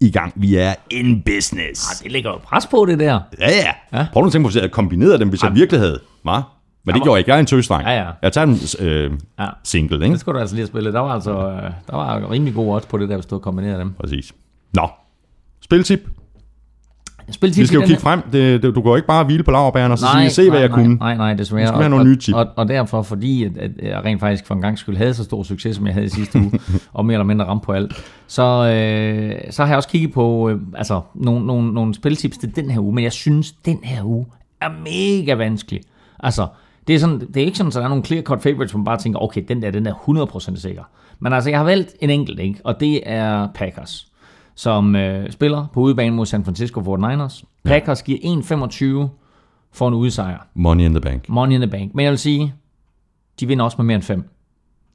i 0.00 0.10
gang. 0.10 0.32
Vi 0.36 0.56
er 0.56 0.74
in 0.90 1.22
business. 1.22 2.00
Det 2.02 2.12
ligger 2.12 2.30
jo 2.30 2.38
pres 2.38 2.66
på 2.66 2.84
det 2.88 2.98
der. 2.98 3.20
Ja, 3.40 3.50
ja. 3.50 3.98
ja. 3.98 4.06
Prøv 4.12 4.20
nu 4.22 4.26
at 4.26 4.32
tænke 4.32 4.44
på, 4.44 4.48
hvis 4.48 4.56
jeg 4.56 4.62
havde 4.62 4.72
kombineret 4.72 5.20
dem, 5.20 5.28
hvis 5.28 5.42
jeg 5.42 5.54
virkelig 5.54 5.80
havde. 5.80 6.00
Hva? 6.22 6.40
Men 6.86 6.94
det 6.94 7.02
gjorde 7.02 7.14
jeg 7.14 7.18
ikke. 7.18 7.30
Jeg 7.30 7.36
er 7.36 7.40
en 7.40 7.46
tøsdreng. 7.46 7.84
Ja, 7.84 7.92
ja. 8.02 8.10
Jeg 8.22 8.32
tager 8.32 8.44
dem 8.44 8.54
øh, 8.86 9.10
Ja. 9.38 9.46
single, 9.64 9.98
Det 9.98 10.04
ikke? 10.04 10.18
skulle 10.18 10.34
du 10.36 10.40
altså 10.40 10.54
lige 10.56 10.62
have 10.62 10.66
spillet. 10.68 10.94
Der 10.94 11.00
var 11.00 11.08
altså 11.14 11.30
øh, 11.32 11.62
der 11.90 11.96
var 11.96 12.30
rimelig 12.30 12.54
god 12.54 12.74
odds 12.74 12.86
på 12.86 12.98
det 12.98 13.08
der, 13.08 13.14
hvis 13.16 13.26
du 13.26 13.34
havde 13.34 13.42
kombineret 13.42 13.78
dem. 13.80 13.92
Præcis. 14.00 14.32
Nå. 14.74 14.88
Spiltip. 15.60 16.00
Spiltip 17.30 17.60
Vi 17.62 17.66
skal 17.66 17.74
jo 17.74 17.80
den 17.80 17.88
kigge 17.88 18.02
her- 18.02 18.10
frem. 18.10 18.22
Det, 18.32 18.62
det, 18.62 18.74
du 18.74 18.80
går 18.80 18.96
ikke 18.96 19.08
bare 19.08 19.24
hvile 19.24 19.42
på 19.42 19.50
laverbærene 19.50 19.94
og 19.94 19.98
så 19.98 20.06
sige, 20.18 20.30
se 20.30 20.42
hvad 20.42 20.50
nej, 20.50 20.60
jeg 20.60 20.68
nej, 20.68 20.76
kunne. 20.76 20.94
Nej, 20.94 21.16
nej, 21.16 21.34
desværre. 21.34 21.60
Vi 21.62 21.66
skal 21.66 21.74
have 21.76 21.84
Og- 21.84 21.90
nogle 21.90 22.02
og, 22.02 22.06
nye 22.06 22.16
tip. 22.16 22.34
Og, 22.34 22.46
og 22.56 22.68
derfor, 22.68 23.02
fordi 23.02 23.44
at, 23.44 23.56
at 23.58 23.70
jeg 23.82 24.04
rent 24.04 24.20
faktisk 24.20 24.46
for 24.46 24.54
en 24.54 24.60
gang 24.60 24.78
skyld 24.78 24.96
havde 24.96 25.14
så 25.14 25.24
stor 25.24 25.42
succes, 25.42 25.76
som 25.76 25.86
jeg 25.86 25.94
havde 25.94 26.06
i 26.06 26.08
sidste 26.10 26.38
uge, 26.38 26.52
og 26.92 27.06
mere 27.06 27.14
eller 27.14 27.24
mindre 27.24 27.44
ramt 27.46 27.62
på 27.62 27.72
alt, 27.72 27.92
så, 28.26 28.42
øh, 28.42 29.40
så 29.50 29.62
har 29.62 29.68
jeg 29.68 29.76
også 29.76 29.88
kigget 29.88 30.12
på 30.12 30.48
øh, 30.48 30.60
altså, 30.76 31.00
nogle, 31.14 31.46
nogle, 31.46 31.74
nogle 31.74 31.94
spiltips 31.94 32.38
til 32.38 32.56
den 32.56 32.70
her 32.70 32.80
uge, 32.80 32.94
men 32.94 33.04
jeg 33.04 33.12
synes, 33.12 33.52
den 33.52 33.78
her 33.82 34.02
uge 34.04 34.26
er 34.60 34.68
mega 34.84 35.34
vanskelig. 35.34 35.80
Altså, 36.20 36.46
det 36.86 36.94
er, 36.94 36.98
sådan, 36.98 37.20
det 37.20 37.36
er 37.36 37.44
ikke 37.44 37.58
sådan, 37.58 37.68
at 37.68 37.74
der 37.74 37.82
er 37.82 37.88
nogle 37.88 38.04
clear-cut 38.04 38.40
favorites, 38.40 38.70
hvor 38.70 38.78
man 38.78 38.84
bare 38.84 38.98
tænker, 38.98 39.22
okay, 39.22 39.44
den 39.48 39.62
der, 39.62 39.70
den 39.70 39.86
er 39.86 39.94
100% 39.94 40.56
sikker. 40.56 40.82
Men 41.18 41.32
altså, 41.32 41.50
jeg 41.50 41.58
har 41.58 41.64
valgt 41.64 41.94
en 42.00 42.10
enkelt, 42.10 42.40
ikke? 42.40 42.60
og 42.64 42.80
det 42.80 43.00
er 43.04 43.48
Packers 43.54 44.12
som 44.56 44.96
øh, 44.96 45.30
spiller 45.32 45.66
på 45.72 45.80
udebane 45.80 46.16
mod 46.16 46.26
San 46.26 46.44
Francisco 46.44 46.80
49ers. 46.80 47.44
Packers 47.64 48.02
giver 48.02 48.18
1,25 49.04 49.08
for 49.72 49.88
en 49.88 49.94
udsejr. 49.94 50.46
Money 50.54 50.84
in 50.84 50.90
the 50.90 51.00
bank. 51.00 51.28
Money 51.28 51.54
in 51.54 51.60
the 51.60 51.70
bank. 51.70 51.94
Men 51.94 52.04
jeg 52.04 52.10
vil 52.10 52.18
sige, 52.18 52.54
de 53.40 53.46
vinder 53.46 53.64
også 53.64 53.76
med 53.78 53.84
mere 53.84 53.94
end 53.94 54.02
5. 54.02 54.24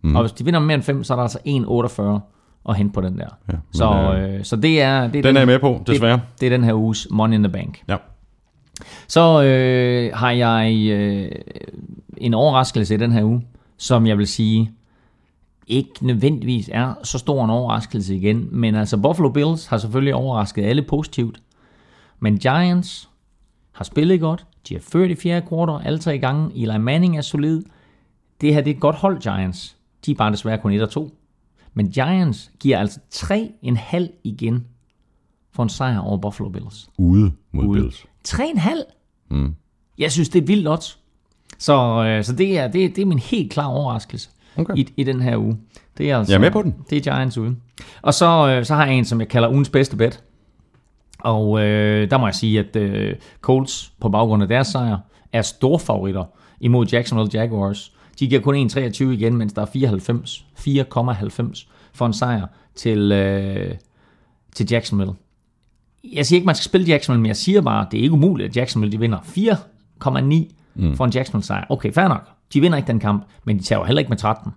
Mm. 0.01 0.15
Og 0.15 0.21
hvis 0.21 0.31
de 0.31 0.45
vinder 0.45 0.59
med 0.59 0.67
mere 0.67 0.75
end 0.75 0.83
5, 0.83 1.03
så 1.03 1.13
er 1.13 1.15
der 1.15 1.23
altså 1.23 1.39
1,48 1.47 2.69
at 2.69 2.77
hente 2.77 2.93
på 2.93 3.01
den 3.01 3.17
der. 3.17 3.27
Ja, 3.51 3.57
så, 3.71 4.15
øh, 4.17 4.43
så 4.43 4.55
det 4.55 4.81
er... 4.81 5.07
Det 5.07 5.15
er 5.15 5.21
Den 5.21 5.35
er 5.35 5.39
jeg 5.39 5.47
med 5.47 5.59
på, 5.59 5.83
desværre. 5.87 6.13
Det, 6.13 6.41
det 6.41 6.45
er 6.45 6.49
den 6.49 6.63
her 6.63 6.73
uges 6.73 7.07
Money 7.11 7.35
in 7.35 7.43
the 7.43 7.51
Bank. 7.51 7.83
Ja. 7.87 7.97
Så 9.07 9.43
øh, 9.43 10.11
har 10.13 10.31
jeg 10.31 10.89
øh, 10.91 11.31
en 12.17 12.33
overraskelse 12.33 12.93
i 12.93 12.97
den 12.97 13.11
her 13.11 13.23
uge, 13.23 13.47
som 13.77 14.07
jeg 14.07 14.17
vil 14.17 14.27
sige 14.27 14.71
ikke 15.67 15.89
nødvendigvis 16.01 16.69
er 16.73 16.93
så 17.03 17.17
stor 17.17 17.43
en 17.43 17.49
overraskelse 17.49 18.15
igen. 18.15 18.47
Men 18.51 18.75
altså 18.75 18.97
Buffalo 18.97 19.29
Bills 19.29 19.65
har 19.65 19.77
selvfølgelig 19.77 20.15
overrasket 20.15 20.63
alle 20.63 20.81
positivt. 20.81 21.41
Men 22.19 22.37
Giants 22.37 23.09
har 23.71 23.83
spillet 23.83 24.19
godt. 24.19 24.45
De 24.69 24.73
har 24.73 24.81
ført 24.81 25.11
i 25.11 25.15
fjerde 25.15 25.47
kvartal 25.47 25.87
alle 25.87 25.99
tre 25.99 26.19
gange. 26.19 26.51
Eli 26.55 26.77
Manning 26.77 27.17
er 27.17 27.21
solid. 27.21 27.63
Det 28.41 28.53
her 28.53 28.61
det 28.61 28.71
er 28.71 28.75
et 28.75 28.81
godt 28.81 28.95
hold, 28.95 29.21
Giants. 29.21 29.77
De 30.05 30.11
er 30.11 30.15
bare 30.15 30.31
desværre 30.31 30.57
kun 30.57 30.71
1 30.71 30.81
og 30.81 30.89
2. 30.89 31.15
Men 31.73 31.91
Giants 31.91 32.51
giver 32.59 32.77
altså 32.77 32.99
3,5 33.13 34.21
igen 34.23 34.65
for 35.51 35.63
en 35.63 35.69
sejr 35.69 35.99
over 35.99 36.17
Buffalo 36.17 36.49
Bills. 36.49 36.89
Ude 36.97 37.31
mod 37.51 37.65
Ude. 37.65 37.81
Bills. 37.81 38.05
3,5? 38.27 38.69
Mm. 39.29 39.55
Jeg 39.97 40.11
synes, 40.11 40.29
det 40.29 40.41
er 40.41 40.45
vildt 40.45 40.67
odds. 40.67 40.99
Så, 41.57 42.03
øh, 42.05 42.23
så 42.23 42.33
det, 42.33 42.59
er, 42.59 42.67
det, 42.67 42.95
det 42.95 43.01
er 43.01 43.05
min 43.05 43.19
helt 43.19 43.51
klar 43.51 43.65
overraskelse 43.65 44.29
Okay. 44.57 44.73
i, 44.77 44.93
i 44.97 45.03
den 45.03 45.21
her 45.21 45.37
uge. 45.37 45.57
Det 45.97 46.11
er 46.11 46.17
altså, 46.17 46.33
Jeg 46.33 46.37
er 46.37 46.41
med 46.41 46.51
på 46.51 46.61
den. 46.61 46.75
Det 46.89 46.97
er 46.97 47.01
Giants 47.01 47.37
ude. 47.37 47.55
Og 48.01 48.13
så, 48.13 48.47
øh, 48.47 48.65
så 48.65 48.75
har 48.75 48.85
jeg 48.85 48.95
en, 48.97 49.05
som 49.05 49.19
jeg 49.19 49.27
kalder 49.27 49.49
ugens 49.49 49.69
bedste 49.69 49.95
bet. 49.95 50.23
Og 51.19 51.59
øh, 51.61 52.09
der 52.11 52.17
må 52.17 52.27
jeg 52.27 52.35
sige, 52.35 52.59
at 52.59 52.75
øh, 52.75 53.15
Colts 53.41 53.93
på 53.99 54.09
baggrund 54.09 54.43
af 54.43 54.49
deres 54.49 54.67
sejr 54.67 54.97
er 55.33 55.41
store 55.41 55.79
favoritter 55.79 56.23
imod 56.59 56.87
Jacksonville 56.87 57.29
Jaguars. 57.33 57.93
De 58.19 58.27
giver 58.27 58.41
kun 58.41 58.69
1,23 58.69 59.03
igen, 59.03 59.37
mens 59.37 59.53
der 59.53 59.61
er 59.61 59.65
94, 59.65 60.45
4,90 60.59 61.67
for 61.93 62.05
en 62.05 62.13
sejr 62.13 62.47
til, 62.75 63.11
øh, 63.11 63.75
til 64.55 64.67
Jacksonville. 64.71 65.13
Jeg 66.03 66.25
siger 66.25 66.37
ikke, 66.37 66.45
man 66.45 66.55
skal 66.55 66.63
spille 66.63 66.87
Jacksonville, 66.87 67.21
men 67.21 67.27
jeg 67.27 67.35
siger 67.35 67.61
bare, 67.61 67.87
det 67.91 67.99
er 67.99 68.01
ikke 68.01 68.13
umuligt, 68.13 68.49
at 68.49 68.55
Jacksonville 68.55 68.91
de 68.91 68.99
vinder 68.99 69.19
4,9 69.19 70.53
mm. 70.75 70.95
for 70.95 71.05
en 71.05 71.11
Jacksonville 71.11 71.45
sejr. 71.45 71.65
Okay, 71.69 71.93
fair 71.93 72.07
nok. 72.07 72.29
De 72.53 72.61
vinder 72.61 72.77
ikke 72.77 72.87
den 72.87 72.99
kamp, 72.99 73.25
men 73.45 73.57
de 73.57 73.63
tager 73.63 73.79
jo 73.79 73.85
heller 73.85 73.99
ikke 73.99 74.09
med 74.09 74.17
13. 74.17 74.51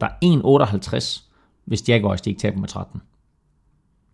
Der 0.00 0.06
er 0.06 0.90
1,58, 0.96 1.22
hvis 1.64 1.88
Jaguars 1.88 2.20
de 2.20 2.30
ikke 2.30 2.40
taber 2.40 2.58
med 2.58 2.68
13. 2.68 3.00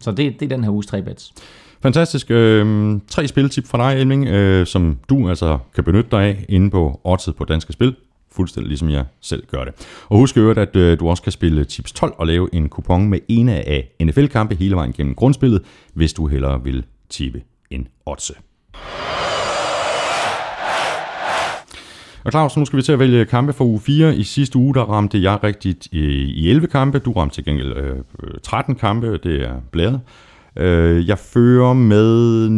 Så 0.01 0.11
det, 0.11 0.41
det 0.41 0.43
er 0.53 0.57
den 0.57 0.65
her 0.65 0.71
uges 0.71 0.87
tre 0.87 1.03
bets. 1.03 1.35
Fantastisk. 1.83 2.31
Øh, 2.31 3.01
tre 3.09 3.29
spiltip 3.29 3.67
fra 3.67 3.91
dig, 3.91 4.01
Elming, 4.01 4.27
øh, 4.27 4.67
som 4.67 4.99
du 5.09 5.29
altså 5.29 5.59
kan 5.75 5.85
benytte 5.85 6.11
dig 6.11 6.23
af 6.23 6.45
inde 6.49 6.71
på 6.71 7.01
oddset 7.05 7.37
på 7.37 7.45
Danske 7.45 7.73
Spil. 7.73 7.95
Fuldstændig 8.37 8.69
ligesom 8.69 8.91
jeg 8.91 9.05
selv 9.21 9.47
gør 9.47 9.65
det. 9.65 9.75
Og 10.09 10.19
husk 10.19 10.37
øvrigt, 10.37 10.59
at 10.59 10.77
øh, 10.77 10.99
du 11.01 11.09
også 11.09 11.23
kan 11.23 11.33
spille 11.33 11.65
tips 11.65 11.93
12 11.93 12.15
og 12.19 12.27
lave 12.27 12.49
en 12.53 12.69
kupon 12.69 13.09
med 13.09 13.19
en 13.29 13.49
af 13.49 13.89
NFL-kampe 14.03 14.55
hele 14.55 14.75
vejen 14.77 14.93
gennem 14.93 15.15
grundspillet, 15.15 15.63
hvis 15.95 16.13
du 16.13 16.27
hellere 16.27 16.63
vil 16.63 16.85
tippe 17.09 17.43
en 17.71 17.89
oddse. 18.07 18.35
Og 22.25 22.33
Claus, 22.33 22.57
nu 22.57 22.65
skal 22.65 22.77
vi 22.77 22.83
til 22.83 22.93
at 22.93 22.99
vælge 22.99 23.25
kampe 23.25 23.53
for 23.53 23.65
uge 23.65 23.81
4. 23.81 24.17
I 24.17 24.23
sidste 24.23 24.59
uge, 24.59 24.75
der 24.75 24.83
ramte 24.83 25.23
jeg 25.23 25.45
rigtigt 25.45 25.89
i, 25.93 26.51
11 26.51 26.67
kampe. 26.67 26.99
Du 26.99 27.13
ramte 27.13 27.35
til 27.35 27.45
gengæld 27.45 27.77
øh, 27.77 27.97
13 28.43 28.75
kampe, 28.75 29.19
det 29.23 29.43
er 29.43 29.55
bladet. 29.73 30.01
Øh, 30.57 31.09
jeg 31.09 31.19
fører 31.19 31.73
med 31.73 32.49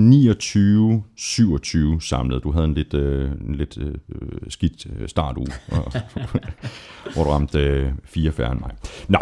29-27 1.97 2.01
samlet. 2.01 2.43
Du 2.45 2.53
havde 2.53 2.65
en 2.65 2.75
lidt, 2.75 2.95
øh, 2.95 3.31
en 3.49 3.55
lidt 3.55 3.79
øh, 3.81 3.87
øh 3.87 4.29
skidt 4.49 4.87
øh, 5.01 5.09
startuge, 5.09 5.47
og- 5.73 5.93
hvor 7.15 7.25
du 7.25 7.31
ramte 7.31 7.59
øh, 7.59 7.87
fire 8.05 8.33
færre 8.33 8.53
end 8.53 8.61
mig. 8.61 8.71
Nå, 9.09 9.19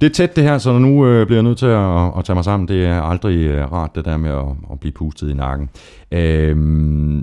det 0.00 0.06
er 0.06 0.14
tæt 0.14 0.36
det 0.36 0.44
her, 0.44 0.58
så 0.58 0.78
nu 0.78 1.06
øh, 1.06 1.26
bliver 1.26 1.36
jeg 1.36 1.42
nødt 1.42 1.58
til 1.58 1.66
at, 1.66 2.18
at 2.18 2.24
tage 2.24 2.34
mig 2.34 2.44
sammen. 2.44 2.68
Det 2.68 2.84
er 2.84 3.02
aldrig 3.02 3.36
øh, 3.36 3.72
rart, 3.72 3.94
det 3.94 4.04
der 4.04 4.16
med 4.16 4.30
at, 4.30 4.46
at 4.72 4.80
blive 4.80 4.92
pustet 4.92 5.30
i 5.30 5.34
nakken. 5.34 5.68
Øh, 6.12 7.22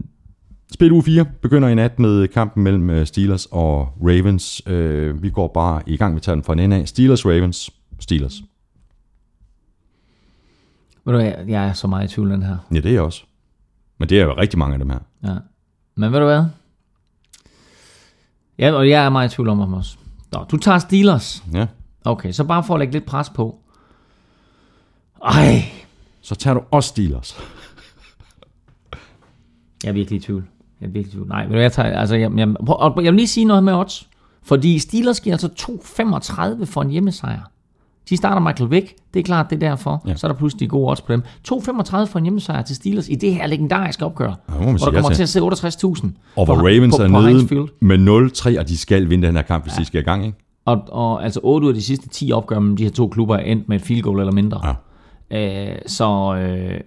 Spil 0.73 0.91
uge 0.91 1.03
4 1.03 1.25
begynder 1.41 1.67
i 1.67 1.75
nat 1.75 1.99
med 1.99 2.27
kampen 2.27 2.63
mellem 2.63 2.89
øh, 2.89 3.05
Steelers 3.05 3.45
og 3.51 3.87
Ravens. 4.01 4.61
Øh, 4.67 5.23
vi 5.23 5.29
går 5.29 5.47
bare 5.53 5.81
i 5.87 5.97
gang, 5.97 6.15
vi 6.15 6.19
tager 6.19 6.35
den 6.35 6.43
fra 6.43 6.53
en 6.53 6.59
ende 6.59 6.75
af. 6.75 6.87
Steelers, 6.87 7.25
Ravens, 7.25 7.71
Steelers. 7.99 8.41
Ved 11.05 11.13
du 11.13 11.19
hvad, 11.19 11.45
jeg 11.47 11.67
er 11.67 11.73
så 11.73 11.87
meget 11.87 12.11
i 12.11 12.13
tvivl 12.13 12.29
den 12.31 12.43
her. 12.43 12.57
Ja, 12.71 12.75
det 12.75 12.85
er 12.85 12.91
jeg 12.93 13.01
også. 13.01 13.23
Men 13.97 14.09
det 14.09 14.19
er 14.19 14.23
jo 14.25 14.37
rigtig 14.37 14.59
mange 14.59 14.73
af 14.73 14.79
dem 14.79 14.89
her. 14.89 14.99
Ja. 15.23 15.35
Men 15.95 16.11
ved 16.11 16.19
du 16.19 16.25
hvad? 16.25 16.43
Ja, 18.59 18.71
og 18.71 18.89
jeg 18.89 19.05
er 19.05 19.09
meget 19.09 19.31
i 19.31 19.35
tvivl 19.35 19.49
om 19.49 19.59
ham 19.59 19.73
også. 19.73 19.97
Nå, 20.33 20.43
du 20.51 20.57
tager 20.57 20.79
Steelers. 20.79 21.43
Ja. 21.53 21.67
Okay, 22.05 22.31
så 22.31 22.43
bare 22.43 22.63
for 22.63 22.73
at 22.73 22.79
lægge 22.79 22.93
lidt 22.93 23.05
pres 23.05 23.29
på. 23.29 23.59
Ej, 25.25 25.63
Så 26.21 26.35
tager 26.35 26.53
du 26.53 26.61
også 26.71 26.89
Steelers. 26.89 27.37
jeg 29.83 29.89
er 29.89 29.93
virkelig 29.93 30.17
i 30.17 30.19
tvivl. 30.21 30.43
Jeg 30.81 30.87
er 30.87 30.91
virkelig 30.91 31.07
i 31.13 31.15
tvivl. 31.15 31.27
Nej, 31.27 31.41
ved 31.41 31.47
du 31.49 31.53
hvad, 31.53 31.61
jeg 31.61 31.71
tager, 31.71 31.99
altså, 31.99 32.15
jeg, 32.15 32.31
jeg, 32.37 32.53
prøv, 32.65 32.93
jeg 32.95 33.03
vil 33.11 33.13
lige 33.13 33.27
sige 33.27 33.45
noget 33.45 33.63
med 33.63 33.73
odds. 33.73 34.09
Fordi 34.43 34.79
Steelers 34.79 35.19
giver 35.21 35.33
altså 35.35 35.47
2,35 36.59 36.65
for 36.65 36.81
en 36.81 36.89
hjemmesejr. 36.89 37.41
De 38.09 38.17
starter 38.17 38.41
Michael 38.41 38.71
Vick, 38.71 38.95
det 39.13 39.19
er 39.19 39.23
klart, 39.23 39.49
det 39.49 39.55
er 39.63 39.69
derfor. 39.69 40.03
Ja. 40.07 40.15
Så 40.15 40.27
er 40.27 40.31
der 40.31 40.37
pludselig 40.37 40.69
gode 40.69 40.89
odds 40.89 41.01
på 41.01 41.13
dem. 41.13 41.23
2,35 41.51 42.03
for 42.05 42.17
en 42.17 42.23
hjemmesejr 42.23 42.61
til 42.61 42.75
Steelers 42.75 43.09
i 43.09 43.15
det 43.15 43.33
her 43.33 43.47
legendariske 43.47 44.05
opgør. 44.05 44.27
Ja, 44.27 44.55
hvor 44.57 44.71
der 44.73 44.91
kommer 44.91 45.09
til 45.09 45.23
at 45.23 45.29
se 45.29 45.39
68.000. 45.39 46.07
Og 46.35 46.45
hvor 46.45 46.55
Ravens 46.55 46.97
på, 46.97 47.03
er 47.03 47.09
på 47.09 47.21
nede 47.21 47.67
med 47.79 48.31
0-3, 48.55 48.59
og 48.59 48.67
de 48.67 48.77
skal 48.77 49.09
vinde 49.09 49.27
den 49.27 49.35
her 49.35 49.43
kamp, 49.43 49.63
hvis 49.63 49.73
ja. 49.77 49.81
de 49.81 49.85
skal 49.85 50.01
i 50.01 50.03
gang, 50.03 50.25
ikke? 50.25 50.37
Og, 50.65 50.81
og 50.91 51.23
altså 51.23 51.39
8 51.43 51.65
ud 51.65 51.71
af 51.71 51.75
de 51.75 51.81
sidste 51.81 52.09
10 52.09 52.31
opgør 52.31 52.59
mellem 52.59 52.77
de 52.77 52.83
her 52.83 52.91
to 52.91 53.07
klubber 53.07 53.35
er 53.35 53.39
endt 53.39 53.69
med 53.69 53.75
et 53.75 53.81
field 53.81 54.01
goal 54.01 54.19
eller 54.19 54.33
mindre. 54.33 54.75
Ja. 55.31 55.71
Øh, 55.71 55.79
så 55.85 56.35
øh, 56.35 56.79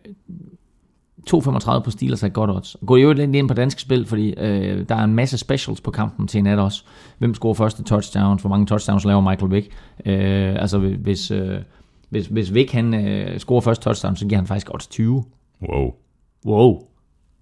2,35 1.30 1.78
på 1.78 1.90
Steelers 1.90 2.22
er 2.22 2.26
et 2.26 2.32
godt 2.32 2.50
odds. 2.50 2.76
Gå 2.86 2.96
i 2.96 3.00
øvrigt 3.02 3.20
lidt 3.20 3.34
ind 3.34 3.48
på 3.48 3.54
dansk 3.54 3.80
spil, 3.80 4.06
fordi 4.06 4.34
øh, 4.38 4.88
der 4.88 4.94
er 4.94 5.04
en 5.04 5.14
masse 5.14 5.38
specials 5.38 5.80
på 5.80 5.90
kampen 5.90 6.28
til 6.28 6.42
nat 6.44 6.58
også. 6.58 6.84
Hvem 7.18 7.34
scorer 7.34 7.54
første 7.54 7.82
touchdowns? 7.82 8.42
Hvor 8.42 8.50
mange 8.50 8.66
touchdowns 8.66 9.04
laver 9.04 9.20
Michael 9.30 9.52
Vick? 9.52 9.66
Øh, 10.06 10.54
altså 10.62 10.78
hvis, 10.78 11.30
øh, 11.30 11.58
hvis, 12.10 12.26
hvis 12.26 12.54
Vick 12.54 12.72
han 12.72 12.94
øh, 12.94 13.38
scorer 13.38 13.60
første 13.60 13.84
touchdown, 13.84 14.16
så 14.16 14.26
giver 14.26 14.38
han 14.38 14.46
faktisk 14.46 14.70
odds 14.74 14.86
20. 14.86 15.24
Wow. 15.68 15.94
Wow. 16.46 16.82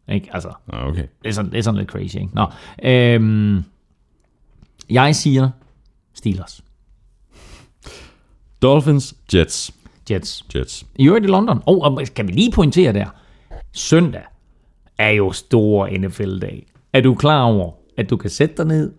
Ikke? 0.09 0.29
Altså, 0.33 0.53
Ja, 0.73 0.89
okay. 0.89 1.03
det 1.23 1.29
er 1.29 1.33
sådan, 1.33 1.51
det 1.51 1.59
er 1.59 1.63
sådan 1.63 1.79
lidt 1.79 1.89
crazy, 1.89 2.17
ikke? 2.17 2.29
Nå. 2.35 2.47
Øhm, 2.83 3.65
jeg 4.91 5.17
siger 5.17 5.51
Steelers. 6.15 6.65
Dolphins, 8.63 9.15
Jets. 9.35 9.75
Jets. 10.11 10.45
Jets. 10.57 10.87
I 10.97 11.07
øvrigt 11.07 11.25
i 11.25 11.29
London. 11.29 11.63
Oh, 11.67 11.79
og 11.79 12.03
kan 12.15 12.29
vi 12.29 12.33
lige 12.33 12.53
pointere 12.53 12.93
der? 12.93 13.07
Søndag 13.73 14.23
er 14.99 15.11
jo 15.11 15.33
stor 15.33 15.89
NFL-dag. 15.99 16.67
Er 16.93 17.01
du 17.01 17.15
klar 17.15 17.43
over, 17.43 17.73
at 17.97 18.11
du 18.11 18.17
kan 18.17 18.31
sætte 18.31 18.55
dig 18.57 18.67
ned 18.67 18.93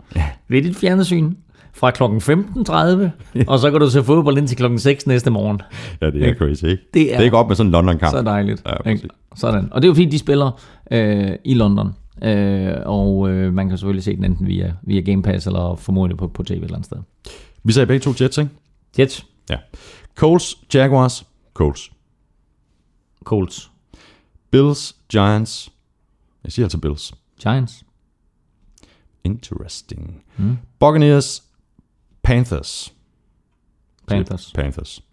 ved 0.48 0.62
dit 0.62 0.76
fjernsyn 0.76 1.34
fra 1.74 1.92
kl. 1.92 2.04
15.30, 2.04 3.46
og 3.48 3.60
så 3.60 3.72
kan 3.72 3.80
du 3.80 3.90
se 3.90 4.04
fodbold 4.04 4.38
indtil 4.38 4.58
kl. 4.58 4.78
6 4.78 5.08
næste 5.08 5.32
morgen. 5.32 5.62
Ja, 6.02 6.10
det 6.12 6.28
er 6.30 6.34
crazy, 6.36 6.64
ikke? 6.66 6.84
Det 6.94 7.02
er- 7.02 7.06
det 7.08 7.20
er 7.20 7.24
ikke 7.24 7.38
op 7.38 7.48
med 7.48 7.56
sådan 7.56 7.68
en 7.68 7.72
London-kamp. 7.72 8.12
Så 8.18 8.22
dejligt. 8.22 8.64
Ja, 8.86 8.90
ikke? 8.90 9.10
Sådan. 9.36 9.70
Og 9.72 9.82
det 9.82 9.88
er 9.88 9.90
jo 9.90 9.94
fordi, 9.94 10.06
de 10.10 10.20
spiller 10.20 10.62
øh, 10.92 11.32
i 11.46 11.54
London. 11.54 11.92
Øh, 12.24 12.74
og 12.86 13.30
øh, 13.30 13.54
man 13.54 13.70
kan 13.70 13.78
selvfølgelig 13.78 14.04
se 14.04 14.16
den 14.16 14.24
enten 14.24 14.48
via, 14.48 14.74
via 14.82 15.02
Game 15.02 15.24
Pass, 15.24 15.48
eller 15.48 15.76
formodentlig 15.76 16.18
på, 16.18 16.28
på 16.28 16.44
tv 16.44 16.52
et 16.54 16.58
eller 16.64 16.74
andet 16.74 16.86
sted. 16.86 16.98
Vi 17.64 17.72
sagde 17.74 17.88
begge 17.88 18.04
to 18.04 18.12
Jets, 18.22 18.38
ikke? 18.38 18.50
Jets, 19.00 19.26
Ja. 19.50 19.56
Colts, 20.16 20.58
Jaguars, 20.74 21.26
Colts. 21.54 21.92
Colts, 23.24 23.71
Bills, 24.52 24.96
Giants. 25.12 25.72
Jeg 26.44 26.52
siger 26.52 26.66
altså 26.66 26.78
Bills. 26.78 27.14
Giants, 27.44 27.84
Interesting. 29.24 30.24
Mm. 30.38 30.58
Buccaneers, 30.80 31.44
Panthers. 32.24 32.94
Panthers. 34.08 34.52
Panthers. 34.56 35.04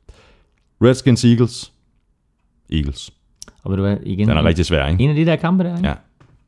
Redskins, 0.83 1.25
Eagles. 1.25 1.73
Eagles. 2.73 3.11
Og 3.63 3.71
ved 3.71 3.77
du 3.77 3.83
hvad, 3.83 3.97
igen. 4.03 4.29
Den 4.29 4.37
er 4.37 4.45
rigtig 4.45 4.67
svær, 4.67 4.87
ikke? 4.87 5.05
En 5.05 5.11
af 5.11 5.17
de 5.17 5.27
der 5.27 5.37
kampe 5.37 5.65
der, 5.65 5.77
ikke? 5.77 5.89
Ja. 5.89 5.95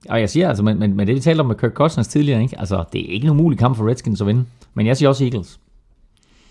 Og 0.09 0.21
jeg 0.21 0.31
siger 0.31 0.49
altså, 0.49 0.63
men, 0.63 0.79
men, 0.79 0.97
men 0.97 1.07
det 1.07 1.15
vi 1.15 1.21
talte 1.21 1.41
om 1.41 1.47
med 1.47 1.57
Kirk 1.57 1.73
Cousins 1.73 2.09
tidligere, 2.09 2.43
ikke? 2.43 2.59
Altså, 2.61 2.85
det 2.93 3.01
er 3.01 3.13
ikke 3.13 3.25
en 3.25 3.31
umulig 3.31 3.59
kamp 3.59 3.77
for 3.77 3.89
Redskins 3.89 4.21
at 4.21 4.27
vinde. 4.27 4.45
Men 4.75 4.87
jeg 4.87 4.97
siger 4.97 5.09
også 5.09 5.25
Eagles. 5.25 5.61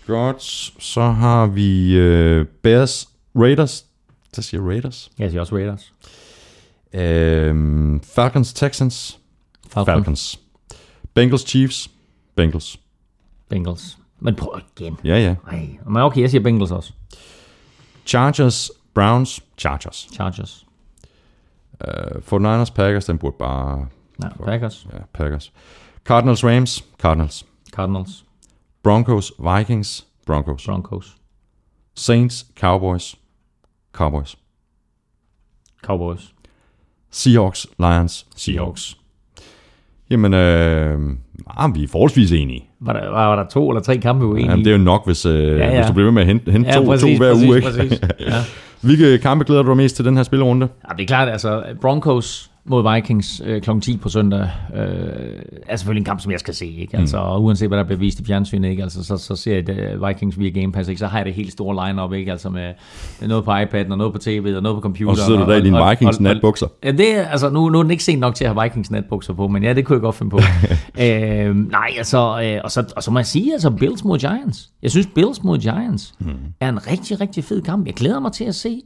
Godt. 0.06 0.42
Så 0.82 1.02
har 1.02 1.46
vi 1.46 2.00
uh, 2.00 2.46
Bears, 2.62 3.08
Raiders. 3.36 3.86
Der 4.36 4.42
siger 4.42 4.68
Raiders. 4.68 5.10
Jeg 5.18 5.30
siger 5.30 5.40
også 5.40 5.56
Raiders. 5.56 5.92
Um, 6.94 8.00
Falcons, 8.02 8.52
Texans. 8.52 9.18
Falcon. 9.68 9.94
Falcons. 9.94 10.38
Bengals, 11.14 11.44
Chiefs. 11.44 11.90
Bengals. 12.36 12.78
Bengals. 13.48 13.98
Men 14.18 14.36
prøv 14.36 14.60
igen. 14.76 14.98
Ja, 15.04 15.18
ja. 15.18 15.34
Ej, 15.50 15.78
men 15.86 16.02
okay, 16.02 16.20
jeg 16.20 16.30
siger 16.30 16.42
Bengals 16.42 16.70
også. 16.70 16.92
Chargers, 18.06 18.70
Browns. 18.94 19.40
Chargers. 19.58 20.08
Chargers. 20.12 20.66
Uh, 21.80 22.20
49ers, 22.20 22.72
Packers. 22.74 23.04
Den 23.04 23.18
burde 23.18 23.36
bare... 23.38 23.86
Ja, 24.22 24.28
Packers. 24.44 24.86
Ja, 24.92 24.98
Packers. 25.12 25.52
Cardinals, 26.04 26.44
Rams. 26.44 26.84
Cardinals. 26.98 27.46
Cardinals. 27.72 28.24
Broncos, 28.82 29.32
Vikings, 29.38 30.06
Broncos. 30.26 30.64
Broncos. 30.64 31.16
Saints, 31.94 32.46
Cowboys, 32.56 33.16
Cowboys. 33.92 34.36
Cowboys. 35.82 36.34
Seahawks, 37.12 37.66
Lions, 37.78 38.26
Seahawks. 38.36 38.96
Jamen, 40.10 40.34
øh, 40.34 40.98
ah, 41.56 41.74
vi 41.74 41.82
er 41.84 41.88
forholdsvis 41.88 42.32
enige. 42.32 42.64
Var 42.80 42.92
der, 42.92 43.10
var, 43.10 43.26
var 43.26 43.36
der 43.42 43.48
to 43.48 43.70
eller 43.70 43.82
tre 43.82 43.96
kampe 43.98 44.26
uenige? 44.26 44.50
Jamen, 44.50 44.64
det 44.64 44.72
er 44.72 44.76
jo 44.76 44.82
nok, 44.82 45.06
hvis, 45.06 45.26
øh, 45.26 45.34
ja, 45.34 45.50
Ja, 45.50 45.56
ja. 45.56 45.70
ja. 45.70 45.76
hvis 45.76 45.86
du 45.86 45.92
bliver 45.92 46.06
ved 46.06 46.12
med 46.12 46.22
at 46.22 46.28
hente, 46.28 46.52
hente 46.52 46.68
Ja, 46.70 46.76
to, 46.76 46.84
præcis, 46.84 47.18
to 47.18 47.24
hver 47.24 47.32
præcis, 47.32 47.48
uge. 47.48 47.56
Ikke? 47.56 47.68
præcis. 47.68 48.00
Ja. 48.20 48.34
Hvilke 48.86 49.18
kampe 49.18 49.44
glæder 49.44 49.62
du 49.62 49.68
dig 49.68 49.76
mest 49.76 49.96
til 49.96 50.04
den 50.04 50.16
her 50.16 50.22
spillerunde? 50.22 50.68
Ja, 50.88 50.94
det 50.96 51.02
er 51.02 51.06
klart, 51.06 51.28
altså 51.28 51.62
Broncos 51.80 52.49
mod 52.70 52.94
Vikings 52.94 53.42
øh, 53.44 53.62
kl. 53.62 53.70
10 53.80 53.96
på 53.96 54.08
søndag 54.08 54.50
øh, 54.74 54.82
er 55.66 55.76
selvfølgelig 55.76 56.00
en 56.00 56.04
kamp, 56.04 56.20
som 56.20 56.32
jeg 56.32 56.40
skal 56.40 56.54
se. 56.54 56.66
Ikke? 56.66 56.96
Altså, 56.96 57.16
mm. 57.16 57.44
Uanset 57.44 57.68
hvad 57.68 57.78
der 57.78 57.84
bliver 57.84 57.98
vist 57.98 58.20
i 58.20 58.24
fjernsynet, 58.24 58.68
ikke? 58.70 58.82
Altså, 58.82 59.04
så, 59.04 59.16
så 59.16 59.36
ser 59.36 59.54
jeg 59.54 59.66
det, 59.66 59.98
Vikings 60.06 60.38
via 60.38 60.60
Game 60.60 60.72
Pass, 60.72 60.88
ikke? 60.88 60.98
så 60.98 61.06
har 61.06 61.18
jeg 61.18 61.26
det 61.26 61.34
helt 61.34 61.52
store 61.52 61.86
line-up, 61.86 62.12
ikke? 62.12 62.32
Altså 62.32 62.50
med 62.50 62.72
noget 63.20 63.44
på 63.44 63.50
iPad'en, 63.50 63.90
og 63.90 63.98
noget 63.98 64.12
på 64.12 64.18
tv'et, 64.18 64.56
og 64.56 64.62
noget 64.62 64.76
på 64.76 64.80
computeren. 64.80 65.10
Og 65.10 65.16
så 65.16 65.24
sidder 65.24 65.44
du 65.44 65.50
der 65.50 65.56
i 65.56 65.60
dine 65.60 65.88
Vikings 65.90 66.20
natbukser. 66.20 66.66
Ja, 66.84 66.92
det 66.92 67.16
er, 67.16 67.26
altså, 67.26 67.50
nu, 67.50 67.68
nu 67.68 67.78
er 67.78 67.82
den 67.82 67.90
ikke 67.90 68.04
sent 68.04 68.20
nok 68.20 68.34
til 68.34 68.44
at 68.44 68.54
have 68.54 68.62
Vikings 68.62 68.90
natbukser 68.90 69.32
på, 69.32 69.48
men 69.48 69.62
ja, 69.62 69.72
det 69.72 69.84
kunne 69.84 69.94
jeg 69.94 70.02
godt 70.02 70.14
finde 70.14 70.30
på. 70.30 70.40
øh, 71.04 71.56
nej, 71.70 71.90
altså, 71.98 72.42
øh, 72.42 72.60
og, 72.64 72.70
så, 72.70 72.92
og 72.96 73.02
så 73.02 73.10
må 73.10 73.18
jeg 73.18 73.26
sige, 73.26 73.52
altså 73.52 73.70
Bills 73.70 74.04
mod 74.04 74.18
Giants. 74.18 74.70
Jeg 74.82 74.90
synes, 74.90 75.06
Bills 75.14 75.42
mod 75.42 75.58
Giants 75.58 76.14
mm. 76.18 76.26
er 76.60 76.68
en 76.68 76.86
rigtig, 76.86 77.20
rigtig 77.20 77.44
fed 77.44 77.62
kamp. 77.62 77.86
Jeg 77.86 77.94
glæder 77.94 78.20
mig 78.20 78.32
til 78.32 78.44
at 78.44 78.54
se, 78.54 78.82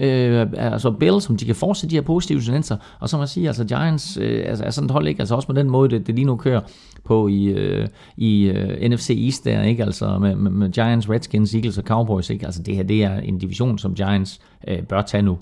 Øh, 0.00 0.46
altså 0.56 0.90
Bills, 0.90 1.24
som 1.24 1.36
de 1.36 1.44
kan 1.44 1.54
fortsætte 1.54 1.90
de 1.90 1.96
her 1.96 2.02
positive 2.02 2.40
tendenser, 2.40 2.76
og 3.00 3.08
så 3.08 3.16
må 3.16 3.22
jeg 3.22 3.28
sige, 3.28 3.46
altså 3.46 3.64
Giants 3.64 4.18
øh, 4.20 4.42
altså, 4.46 4.64
er 4.64 4.70
sådan 4.70 4.86
et 4.86 4.90
hold, 4.90 5.08
ikke? 5.08 5.20
Altså 5.20 5.34
også 5.34 5.52
med 5.52 5.62
den 5.62 5.70
måde, 5.70 5.90
det, 5.90 6.06
det 6.06 6.14
lige 6.14 6.24
nu 6.24 6.36
kører 6.36 6.60
på 7.04 7.28
i, 7.28 7.44
øh, 7.44 7.88
i 8.16 8.44
øh, 8.44 8.90
NFC 8.90 9.10
East 9.24 9.44
der, 9.44 9.62
ikke? 9.62 9.84
Altså 9.84 10.18
med, 10.18 10.34
med, 10.36 10.50
med 10.50 10.70
Giants, 10.72 11.10
Redskins, 11.10 11.54
Eagles 11.54 11.78
og 11.78 11.84
Cowboys, 11.84 12.30
ikke? 12.30 12.46
Altså 12.46 12.62
det 12.62 12.76
her, 12.76 12.82
det 12.82 13.04
er 13.04 13.18
en 13.20 13.38
division, 13.38 13.78
som 13.78 13.94
Giants 13.94 14.40
øh, 14.68 14.82
bør 14.82 15.02
tage 15.02 15.22
nu. 15.22 15.38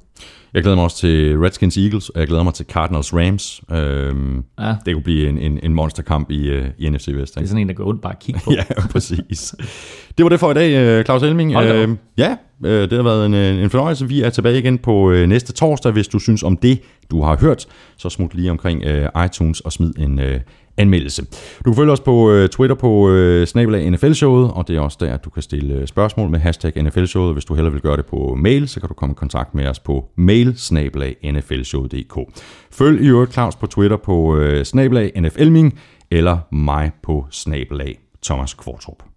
Jeg 0.55 0.62
glæder 0.62 0.77
mig 0.77 0.85
også 0.85 0.97
til 0.97 1.39
Redskins 1.39 1.77
Eagles, 1.77 2.09
og 2.09 2.20
jeg 2.20 2.28
glæder 2.28 2.43
mig 2.43 2.55
til 2.55 2.66
Cardinals 2.66 3.14
Rams. 3.14 3.60
Øhm, 3.72 4.44
Ja. 4.60 4.77
Det 4.86 4.94
kunne 4.94 5.02
blive 5.02 5.28
en, 5.28 5.39
en, 5.39 5.59
en 5.62 5.74
monsterkamp 5.74 6.31
i, 6.31 6.59
uh, 6.59 6.64
i 6.78 6.89
NFC 6.89 7.09
West. 7.09 7.35
Det 7.35 7.36
er 7.36 7.40
Ikke? 7.40 7.48
sådan 7.48 7.60
en, 7.62 7.68
der 7.68 7.74
går 7.74 7.85
ondt 7.86 8.02
bare 8.02 8.12
at 8.12 8.18
kigge 8.18 8.40
på. 8.44 8.52
Ja, 8.52 8.64
præcis. 8.90 9.55
Det 10.18 10.24
var 10.24 10.28
det 10.28 10.40
for 10.40 10.50
i 10.50 10.54
dag, 10.54 10.74
øh, 10.74 11.04
Claus 11.04 11.22
Elming. 11.22 11.54
Øh, 11.56 11.88
ja, 12.18 12.36
øh, 12.64 12.82
det 12.82 12.92
har 12.92 13.02
været 13.02 13.26
en, 13.26 13.34
en 13.34 13.70
fornøjelse. 13.70 14.08
Vi 14.08 14.22
er 14.22 14.30
tilbage 14.30 14.58
igen 14.58 14.78
på 14.78 15.10
øh, 15.10 15.28
næste 15.28 15.52
torsdag. 15.52 15.92
Hvis 15.92 16.08
du 16.08 16.18
synes 16.18 16.42
om 16.42 16.56
det, 16.56 16.80
du 17.10 17.22
har 17.22 17.36
hørt, 17.40 17.66
så 17.96 18.08
smut 18.08 18.34
lige 18.34 18.50
omkring 18.50 18.84
øh, 18.84 19.08
iTunes 19.24 19.60
og 19.60 19.72
smid 19.72 19.92
en 19.98 20.18
øh, 20.18 20.40
anmeldelse. 20.76 21.22
Du 21.64 21.70
kan 21.70 21.74
følge 21.74 21.92
os 21.92 22.00
på 22.00 22.30
øh, 22.30 22.48
Twitter 22.48 22.76
på 22.76 23.10
øh, 23.10 23.46
snabelag 23.46 23.90
NFL-showet, 23.90 24.50
og 24.52 24.68
det 24.68 24.76
er 24.76 24.80
også 24.80 24.96
der, 25.00 25.16
du 25.16 25.30
kan 25.30 25.42
stille 25.42 25.86
spørgsmål 25.86 26.30
med 26.30 26.38
hashtag 26.38 26.82
NFL-showet. 26.82 27.32
Hvis 27.32 27.44
du 27.44 27.54
hellere 27.54 27.72
vil 27.72 27.82
gøre 27.82 27.96
det 27.96 28.06
på 28.06 28.34
mail, 28.38 28.68
så 28.68 28.80
kan 28.80 28.88
du 28.88 28.94
komme 28.94 29.12
i 29.12 29.14
kontakt 29.18 29.54
med 29.54 29.66
os 29.66 29.78
på 29.78 30.04
mail. 30.16 30.54
Følg 32.70 33.04
i 33.04 33.08
øvrigt 33.08 33.32
Claus 33.32 33.56
på 33.56 33.66
Twitter 33.66 33.96
på 33.96 34.36
øh, 34.36 34.64
snabelag 34.64 35.12
NFLming, 35.20 35.80
eller 36.10 36.38
mig 36.52 36.90
på 37.02 37.26
snabelag 37.30 37.98
Thomas 38.22 38.54
Kvartrup. 38.54 39.09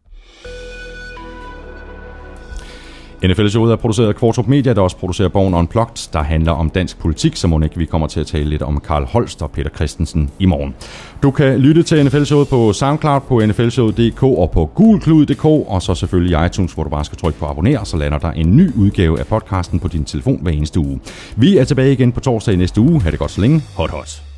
NFL-showet 3.25 3.71
er 3.71 3.75
produceret 3.75 4.07
af 4.07 4.15
Kvartrup 4.15 4.47
Media, 4.47 4.73
der 4.73 4.81
også 4.81 4.97
producerer 4.97 5.29
Born 5.29 5.53
Unplugged, 5.53 6.09
der 6.13 6.23
handler 6.23 6.51
om 6.51 6.69
dansk 6.69 6.99
politik, 6.99 7.35
så 7.35 7.47
må 7.47 7.61
ikke 7.61 7.77
vi 7.77 7.85
kommer 7.85 8.07
til 8.07 8.19
at 8.19 8.27
tale 8.27 8.49
lidt 8.49 8.61
om 8.61 8.79
Karl 8.87 9.05
Holst 9.05 9.41
og 9.41 9.51
Peter 9.51 9.69
Christensen 9.69 10.31
i 10.39 10.45
morgen. 10.45 10.75
Du 11.23 11.31
kan 11.31 11.59
lytte 11.59 11.83
til 11.83 12.05
NFL-showet 12.05 12.47
på 12.47 12.73
SoundCloud, 12.73 13.21
på 13.21 13.45
nflshowet.dk 13.45 14.23
og 14.23 14.51
på 14.51 14.65
gulklud.dk, 14.75 15.45
og 15.45 15.81
så 15.81 15.95
selvfølgelig 15.95 16.41
i 16.41 16.45
iTunes, 16.45 16.73
hvor 16.73 16.83
du 16.83 16.89
bare 16.89 17.05
skal 17.05 17.17
trykke 17.17 17.39
på 17.39 17.45
abonner, 17.45 17.83
så 17.83 17.97
lander 17.97 18.17
der 18.17 18.31
en 18.31 18.57
ny 18.57 18.75
udgave 18.75 19.19
af 19.19 19.27
podcasten 19.27 19.79
på 19.79 19.87
din 19.87 20.05
telefon 20.05 20.39
hver 20.41 20.51
eneste 20.51 20.79
uge. 20.79 20.99
Vi 21.35 21.57
er 21.57 21.63
tilbage 21.63 21.93
igen 21.93 22.11
på 22.11 22.19
torsdag 22.19 22.53
i 22.53 22.57
næste 22.57 22.81
uge. 22.81 23.01
Ha' 23.01 23.11
det 23.11 23.19
godt 23.19 23.31
så 23.31 23.41
længe. 23.41 23.61
Hot 23.75 23.89
hot. 23.89 24.32